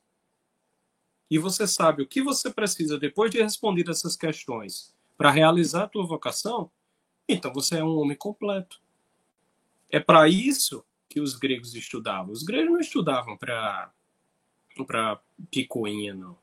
e 1.29 1.37
você 1.37 1.67
sabe 1.67 2.03
o 2.03 2.07
que 2.07 2.23
você 2.23 2.49
precisa 2.49 2.97
depois 2.97 3.31
de 3.31 3.43
responder 3.43 3.91
essas 3.91 4.17
questões 4.17 4.97
para 5.19 5.31
realizar 5.31 5.83
a 5.83 5.89
tua 5.89 6.07
vocação, 6.07 6.71
então 7.29 7.53
você 7.53 7.77
é 7.77 7.85
um 7.85 7.99
homem 7.99 8.17
completo. 8.17 8.81
É 9.91 10.01
para 10.01 10.31
isso 10.31 10.83
que 11.11 11.21
os 11.21 11.35
gregos 11.35 11.75
estudavam. 11.75 12.33
Os 12.33 12.43
gregos 12.43 12.73
não 12.73 12.81
estudavam 12.81 13.37
para 13.37 13.93
para 14.87 15.21
picuinha, 15.51 16.15
não. 16.15 16.39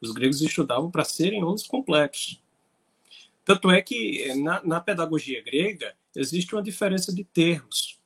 Os 0.00 0.12
gregos 0.12 0.40
estudavam 0.40 0.90
para 0.90 1.04
serem 1.04 1.42
homens 1.42 1.66
completos. 1.66 2.42
Tanto 3.44 3.70
é 3.70 3.80
que 3.82 4.34
na, 4.34 4.62
na 4.62 4.80
pedagogia 4.80 5.42
grega 5.42 5.96
existe 6.14 6.54
uma 6.54 6.62
diferença 6.62 7.14
de 7.14 7.24
termos. 7.24 7.98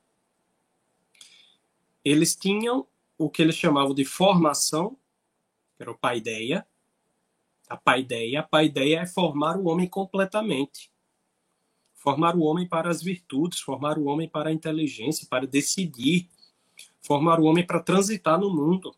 Eles 2.04 2.34
tinham 2.34 2.86
o 3.18 3.28
que 3.28 3.42
eles 3.42 3.56
chamavam 3.56 3.94
de 3.94 4.04
formação 4.04 4.96
era 5.82 5.90
o 5.90 5.98
paideia. 5.98 6.64
A 7.68 7.76
paideia, 7.76 8.40
a 8.40 8.42
paideia 8.42 9.00
é 9.00 9.06
formar 9.06 9.56
o 9.56 9.66
homem 9.66 9.88
completamente. 9.88 10.92
Formar 11.94 12.36
o 12.36 12.42
homem 12.42 12.68
para 12.68 12.90
as 12.90 13.02
virtudes, 13.02 13.60
formar 13.60 13.98
o 13.98 14.04
homem 14.04 14.28
para 14.28 14.50
a 14.50 14.52
inteligência, 14.52 15.26
para 15.28 15.46
decidir, 15.46 16.28
formar 17.00 17.40
o 17.40 17.44
homem 17.44 17.66
para 17.66 17.80
transitar 17.80 18.38
no 18.38 18.48
mundo, 18.48 18.94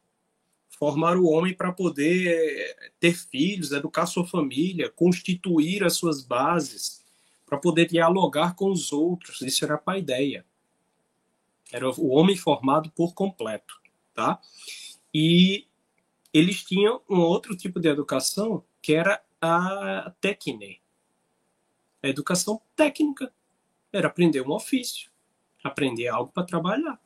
formar 0.79 1.17
o 1.17 1.27
homem 1.27 1.55
para 1.55 1.73
poder 1.73 2.29
eh, 2.29 2.91
ter 2.99 3.15
filhos, 3.15 3.73
educar 3.73 4.07
sua 4.07 4.27
família, 4.27 4.91
constituir 4.91 5.85
as 5.85 5.97
suas 5.97 6.23
bases, 6.23 7.03
para 7.47 7.59
poder 7.59 7.87
dialogar 7.89 8.55
com 8.55 8.71
os 8.71 8.93
outros. 8.93 9.41
Isso 9.43 9.65
era 9.65 9.75
a 9.75 9.79
paideia. 9.79 10.45
Era 11.73 11.89
o 11.89 12.09
homem 12.09 12.37
formado 12.37 12.91
por 12.91 13.15
completo, 13.15 13.81
tá? 14.13 14.41
E 15.13 15.67
eles 16.33 16.65
tinham 16.65 17.01
um 17.09 17.21
outro 17.21 17.57
tipo 17.57 17.79
de 17.81 17.89
educação 17.89 18.65
que 18.83 18.95
era 18.95 19.23
a 19.41 20.13
técnica. 20.21 20.81
A 22.03 22.09
educação 22.09 22.61
técnica 22.75 23.33
era 23.93 24.09
aprender 24.09 24.41
um 24.43 24.53
ofício, 24.53 25.11
aprender 25.63 26.09
algo 26.09 26.33
para 26.33 26.45
trabalhar, 26.45 27.01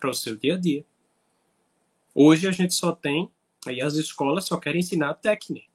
para 0.00 0.10
o 0.10 0.14
seu 0.14 0.36
dia 0.36 0.54
a 0.54 0.58
dia. 0.58 0.84
Hoje 2.14 2.46
a 2.46 2.52
gente 2.52 2.74
só 2.74 2.92
tem, 2.92 3.30
aí 3.66 3.80
as 3.80 3.94
escolas 3.94 4.44
só 4.44 4.56
querem 4.56 4.80
ensinar 4.80 5.14
técnica, 5.14 5.66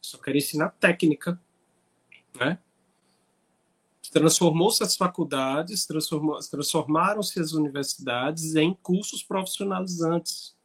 só 0.00 0.18
querem 0.18 0.38
ensinar 0.38 0.70
técnica, 0.70 1.40
né? 2.38 2.58
Transformou-se 4.10 4.82
as 4.82 4.96
faculdades, 4.96 5.86
transformaram-se 6.50 7.38
as 7.38 7.52
universidades 7.52 8.54
em 8.54 8.72
cursos 8.72 9.22
profissionalizantes 9.22 10.56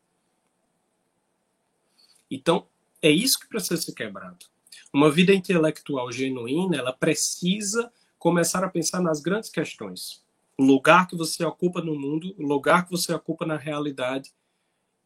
então, 2.35 2.67
é 2.99 3.11
isso 3.11 3.39
que 3.39 3.47
precisa 3.47 3.79
ser 3.79 3.93
quebrado. 3.93 4.47
Uma 4.91 5.11
vida 5.11 5.31
intelectual 5.31 6.11
genuína, 6.11 6.77
ela 6.77 6.91
precisa 6.91 7.93
começar 8.17 8.63
a 8.63 8.69
pensar 8.69 9.01
nas 9.01 9.21
grandes 9.21 9.51
questões. 9.51 10.23
O 10.57 10.63
lugar 10.63 11.07
que 11.07 11.15
você 11.15 11.45
ocupa 11.45 11.79
no 11.79 11.93
mundo, 11.93 12.33
o 12.39 12.41
lugar 12.41 12.85
que 12.85 12.91
você 12.91 13.13
ocupa 13.13 13.45
na 13.45 13.55
realidade 13.55 14.33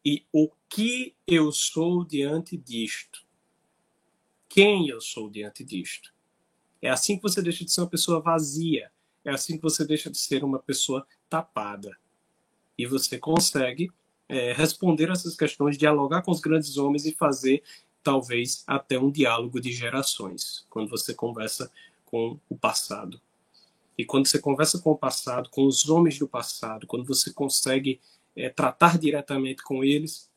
e 0.04 0.24
o 0.32 0.50
que 0.68 1.14
eu 1.26 1.52
sou 1.52 2.04
diante 2.04 2.56
disto. 2.56 3.24
Quem 4.48 4.88
eu 4.88 5.00
sou 5.00 5.28
diante 5.28 5.64
disto. 5.64 6.12
É 6.80 6.88
assim 6.88 7.16
que 7.16 7.22
você 7.22 7.42
deixa 7.42 7.64
de 7.64 7.72
ser 7.72 7.80
uma 7.80 7.90
pessoa 7.90 8.20
vazia. 8.20 8.90
É 9.24 9.30
assim 9.30 9.56
que 9.56 9.62
você 9.62 9.84
deixa 9.84 10.10
de 10.10 10.18
ser 10.18 10.44
uma 10.44 10.58
pessoa 10.58 11.06
tapada. 11.28 11.96
E 12.76 12.86
você 12.86 13.18
consegue 13.18 13.90
é, 14.28 14.52
responder 14.52 15.10
essas 15.10 15.36
questões, 15.36 15.76
dialogar 15.76 16.22
com 16.22 16.30
os 16.30 16.40
grandes 16.40 16.76
homens 16.76 17.04
e 17.04 17.12
fazer 17.12 17.62
talvez 18.02 18.62
até 18.66 18.98
um 18.98 19.10
diálogo 19.10 19.60
de 19.60 19.72
gerações, 19.72 20.64
quando 20.70 20.88
você 20.88 21.12
conversa 21.12 21.70
com 22.06 22.38
o 22.48 22.56
passado. 22.56 23.20
E 23.98 24.04
quando 24.04 24.28
você 24.28 24.38
conversa 24.38 24.78
com 24.78 24.92
o 24.92 24.96
passado, 24.96 25.50
com 25.50 25.66
os 25.66 25.88
homens 25.88 26.18
do 26.18 26.28
passado, 26.28 26.86
quando 26.86 27.04
você 27.04 27.32
consegue 27.32 28.00
é, 28.38 28.48
tratar 28.48 28.96
diretamente 28.96 29.62
com 29.64 29.82
eles, 29.82 30.30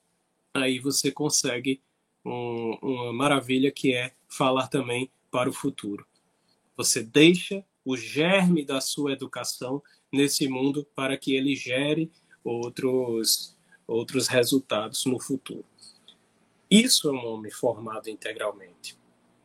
aí 0.53 0.80
você 0.80 1.11
consegue 1.11 1.80
um, 2.26 2.78
uma 2.82 3.14
maravilha 3.14 3.72
que 3.72 3.94
é 3.94 4.11
falar 4.28 4.68
também 4.68 5.11
para 5.30 5.48
o 5.48 5.53
futuro. 5.53 6.06
Você 6.76 7.03
deixa 7.03 7.64
o 7.86 7.95
germe 7.95 8.65
da 8.65 8.82
sua 8.82 9.14
educação 9.14 9.84
nesse 10.11 10.48
mundo 10.48 10.86
para 10.95 11.15
que 11.15 11.36
ele 11.36 11.56
gere 11.56 12.11
outros 12.44 13.56
outros 13.88 14.28
resultados 14.28 15.06
no 15.06 15.19
futuro. 15.19 15.65
Isso 16.69 17.10
é 17.10 17.11
um 17.11 17.28
homem 17.28 17.52
formado 17.52 18.10
integralmente. 18.10 18.98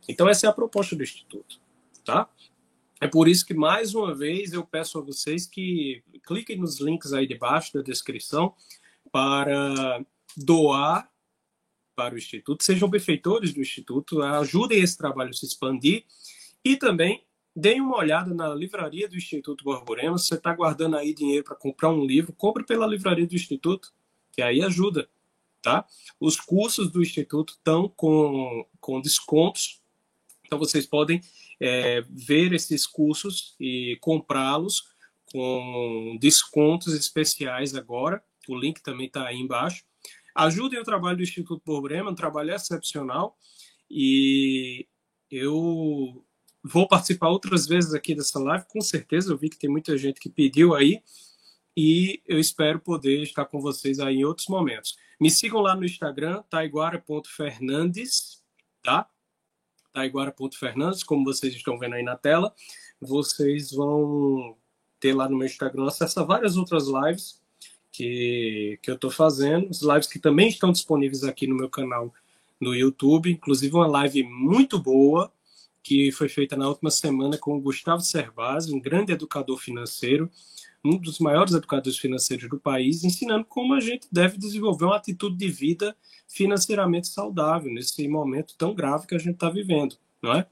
Então, 0.09 0.29
essa 0.29 0.47
é 0.47 0.49
a 0.49 0.53
proposta 0.53 0.95
do 0.95 1.03
Instituto. 1.03 1.61
Tá? 2.05 2.31
É 3.01 3.07
por 3.07 3.29
isso 3.29 3.45
que, 3.45 3.55
mais 3.55 3.95
uma 3.95 4.15
vez, 4.15 4.53
eu 4.53 4.65
peço 4.65 4.99
a 4.99 5.03
vocês 5.03 5.47
que 5.47 6.03
cliquem 6.25 6.59
nos 6.59 6.81
links 6.81 7.13
aí 7.13 7.27
debaixo 7.27 7.75
da 7.75 7.83
descrição 7.83 8.55
para 9.13 10.03
doar 10.37 11.11
para 11.95 12.15
o 12.15 12.19
Instituto, 12.19 12.63
sejam 12.63 12.91
benfeitores 12.91 13.55
do 13.55 13.61
Instituto, 13.61 14.21
ajudem 14.23 14.81
esse 14.81 14.99
trabalho 14.99 15.31
a 15.31 15.33
se 15.33 15.47
expandir 15.47 16.05
e 16.63 16.77
também 16.77 17.25
deem 17.55 17.81
uma 17.81 17.97
olhada 17.97 18.35
na 18.35 18.55
livraria 18.55 19.09
do 19.09 19.17
Instituto 19.17 19.65
Borborema. 19.65 20.19
Se 20.19 20.29
você 20.29 20.35
está 20.35 20.55
guardando 20.55 20.97
aí 20.97 21.15
dinheiro 21.15 21.43
para 21.43 21.57
comprar 21.57 21.89
um 21.89 22.05
livro, 22.05 22.35
compre 22.35 22.65
pela 22.65 22.87
livraria 22.87 23.27
do 23.27 23.35
Instituto, 23.35 23.95
que 24.31 24.43
aí 24.43 24.63
ajuda. 24.63 25.09
Tá? 25.63 25.87
Os 26.21 26.37
cursos 26.39 26.93
do 26.93 27.03
Instituto 27.03 27.55
estão 27.55 27.89
com, 27.89 28.67
com 28.79 29.01
descontos, 29.01 29.81
então 30.47 30.59
vocês 30.59 30.87
podem 30.87 31.21
é, 31.61 32.03
ver 32.09 32.53
esses 32.53 32.87
cursos 32.87 33.55
e 33.61 33.99
comprá-los 34.01 34.85
com 35.33 36.17
descontos 36.21 36.95
especiais 36.95 37.75
agora. 37.75 38.23
O 38.49 38.57
link 38.57 38.81
também 38.81 39.07
está 39.07 39.27
aí 39.27 39.37
embaixo. 39.37 39.85
Ajudem 40.35 40.79
o 40.79 40.85
trabalho 40.85 41.17
do 41.17 41.23
Instituto 41.23 41.63
Borborema, 41.65 42.11
um 42.11 42.15
trabalho 42.15 42.55
excepcional. 42.55 43.37
E 43.91 44.87
eu 45.31 46.25
vou 46.63 46.87
participar 46.87 47.29
outras 47.29 47.67
vezes 47.67 47.95
aqui 47.95 48.15
dessa 48.15 48.39
live, 48.39 48.65
com 48.69 48.81
certeza. 48.81 49.33
Eu 49.33 49.39
vi 49.39 49.49
que 49.49 49.59
tem 49.59 49.71
muita 49.71 49.97
gente 49.97 50.21
que 50.21 50.29
pediu 50.29 50.75
aí. 50.75 51.03
E 51.77 52.23
eu 52.27 52.39
espero 52.39 52.81
poder 52.81 53.23
estar 53.23 53.45
com 53.47 53.61
vocês 53.61 53.99
aí 53.99 54.17
em 54.17 54.25
outros 54.25 54.47
momentos. 54.49 54.97
Me 55.21 55.31
sigam 55.31 55.61
lá 55.61 55.75
no 55.75 55.85
Instagram, 55.85 56.43
taiguara.fernandes, 56.49 58.43
tá? 58.83 59.09
taiguara.fernandes, 59.97 61.03
como 61.03 61.25
vocês 61.25 61.55
estão 61.55 61.79
vendo 61.79 61.95
aí 61.95 62.03
na 62.03 62.17
tela. 62.17 62.53
Vocês 63.01 63.73
vão 63.73 64.55
ter 65.01 65.15
lá 65.15 65.27
no 65.27 65.39
meu 65.39 65.47
Instagram 65.47 65.87
acesso 65.87 66.21
a 66.21 66.23
várias 66.23 66.59
outras 66.59 66.87
lives 66.87 67.41
que, 67.91 68.79
que 68.83 68.91
eu 68.91 68.95
estou 68.95 69.11
fazendo, 69.11 69.71
as 69.71 69.81
lives 69.81 70.07
que 70.07 70.19
também 70.19 70.49
estão 70.49 70.71
disponíveis 70.71 71.25
aqui 71.25 71.47
no 71.47 71.57
meu 71.57 71.71
canal 71.71 72.13
no 72.61 72.75
YouTube, 72.75 73.31
inclusive 73.31 73.75
uma 73.75 73.87
live 73.87 74.23
muito 74.23 74.79
boa 74.79 75.33
que 75.83 76.13
foi 76.13 76.29
feita 76.29 76.57
na 76.57 76.69
última 76.69 76.91
semana 76.91 77.39
com 77.39 77.57
o 77.57 77.61
Gustavo 77.61 78.03
Servaz, 78.03 78.69
um 78.69 78.81
grande 78.81 79.13
educador 79.13 79.57
financeiro, 79.57 80.29
um 80.87 80.99
dos 80.99 81.19
maiores 81.19 81.55
educadores 81.55 81.99
financeiros 81.99 82.49
do 82.49 82.59
país, 82.59 83.05
ensinando 83.05 83.45
como 83.45 83.75
a 83.75 83.81
gente 83.81 84.07
deve 84.11 84.39
desenvolver 84.39 84.85
uma 84.85 84.97
atitude 84.97 85.37
de 85.37 85.49
vida 85.49 85.97
financeiramente 86.29 87.09
saudável 87.09 87.73
nesse 87.73 88.07
momento 88.09 88.55
tão 88.57 88.75
grave 88.75 89.07
que 89.07 89.15
a 89.15 89.19
gente 89.19 89.35
está 89.35 89.51
vivendo, 89.51 89.97
não 90.23 90.33
é? 90.33 90.47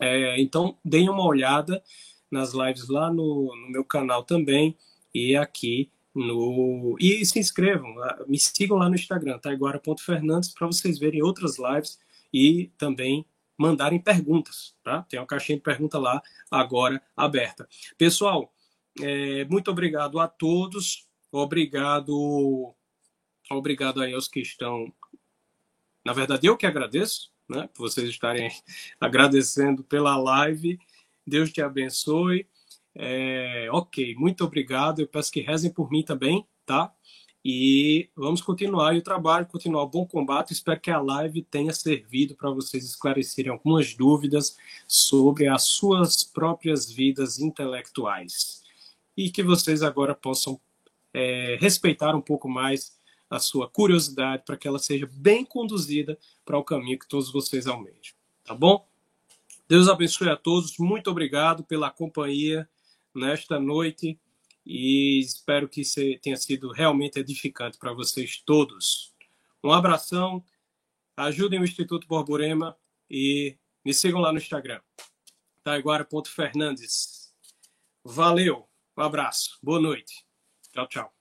é? 0.00 0.40
Então, 0.40 0.76
deem 0.84 1.08
uma 1.08 1.24
olhada 1.24 1.82
nas 2.30 2.52
lives 2.52 2.88
lá 2.88 3.12
no, 3.12 3.54
no 3.54 3.70
meu 3.70 3.84
canal 3.84 4.22
também 4.22 4.76
e 5.14 5.36
aqui 5.36 5.90
no 6.14 6.96
e 6.98 7.24
se 7.24 7.38
inscrevam, 7.38 7.98
ah, 8.02 8.24
me 8.26 8.38
sigam 8.38 8.76
lá 8.76 8.88
no 8.88 8.94
Instagram, 8.94 9.38
taiguara.fernandes, 9.38 10.50
para 10.50 10.66
vocês 10.66 10.98
verem 10.98 11.22
outras 11.22 11.58
lives 11.58 11.98
e 12.32 12.70
também 12.78 13.24
mandarem 13.56 14.00
perguntas, 14.00 14.74
tá? 14.82 15.02
Tem 15.02 15.20
uma 15.20 15.26
caixinha 15.26 15.56
de 15.56 15.62
pergunta 15.62 15.98
lá 15.98 16.22
agora 16.50 17.02
aberta. 17.16 17.68
Pessoal, 17.98 18.52
é, 18.98 19.44
muito 19.44 19.70
obrigado 19.70 20.18
a 20.18 20.26
todos, 20.26 21.06
obrigado, 21.30 22.74
obrigado 23.50 24.00
aí 24.00 24.14
aos 24.14 24.28
que 24.28 24.40
estão. 24.40 24.92
Na 26.04 26.12
verdade, 26.12 26.46
eu 26.46 26.56
que 26.56 26.66
agradeço, 26.66 27.30
né? 27.48 27.68
Por 27.74 27.88
vocês 27.88 28.08
estarem 28.08 28.50
agradecendo 29.00 29.84
pela 29.84 30.16
live. 30.16 30.78
Deus 31.26 31.52
te 31.52 31.62
abençoe. 31.62 32.48
É, 32.94 33.68
ok, 33.70 34.14
muito 34.16 34.44
obrigado. 34.44 35.00
Eu 35.00 35.08
peço 35.08 35.30
que 35.30 35.40
rezem 35.40 35.72
por 35.72 35.90
mim 35.90 36.02
também, 36.02 36.46
tá? 36.66 36.92
E 37.44 38.10
vamos 38.14 38.42
continuar 38.42 38.94
o 38.94 39.02
trabalho, 39.02 39.46
continuar 39.46 39.84
o 39.84 39.88
bom 39.88 40.06
combate. 40.06 40.52
Espero 40.52 40.80
que 40.80 40.90
a 40.90 41.00
live 41.00 41.42
tenha 41.42 41.72
servido 41.72 42.34
para 42.34 42.50
vocês 42.50 42.84
esclarecerem 42.84 43.50
algumas 43.50 43.94
dúvidas 43.94 44.56
sobre 44.86 45.48
as 45.48 45.64
suas 45.64 46.22
próprias 46.22 46.90
vidas 46.90 47.38
intelectuais. 47.38 48.59
E 49.20 49.30
que 49.30 49.42
vocês 49.42 49.82
agora 49.82 50.14
possam 50.14 50.58
é, 51.12 51.58
respeitar 51.60 52.16
um 52.16 52.22
pouco 52.22 52.48
mais 52.48 52.98
a 53.28 53.38
sua 53.38 53.68
curiosidade 53.68 54.44
para 54.46 54.56
que 54.56 54.66
ela 54.66 54.78
seja 54.78 55.06
bem 55.12 55.44
conduzida 55.44 56.18
para 56.42 56.56
o 56.56 56.64
caminho 56.64 56.98
que 56.98 57.06
todos 57.06 57.30
vocês 57.30 57.66
almejam. 57.66 58.14
Tá 58.42 58.54
bom? 58.54 58.88
Deus 59.68 59.88
abençoe 59.88 60.30
a 60.30 60.36
todos. 60.36 60.78
Muito 60.78 61.10
obrigado 61.10 61.62
pela 61.62 61.90
companhia 61.90 62.66
nesta 63.14 63.60
noite 63.60 64.18
e 64.64 65.20
espero 65.20 65.68
que 65.68 65.82
tenha 66.22 66.38
sido 66.38 66.72
realmente 66.72 67.18
edificante 67.18 67.76
para 67.76 67.92
vocês 67.92 68.42
todos. 68.46 69.14
Um 69.62 69.70
abração, 69.70 70.42
ajudem 71.14 71.60
o 71.60 71.64
Instituto 71.64 72.06
Borborema 72.06 72.74
e 73.10 73.54
me 73.84 73.92
sigam 73.92 74.18
lá 74.18 74.32
no 74.32 74.38
Instagram, 74.38 74.80
taiguara.fernandes. 75.62 77.34
Valeu, 78.02 78.69
um 78.96 79.02
abraço, 79.02 79.58
boa 79.62 79.80
noite. 79.80 80.24
Tchau, 80.72 80.86
tchau. 80.88 81.19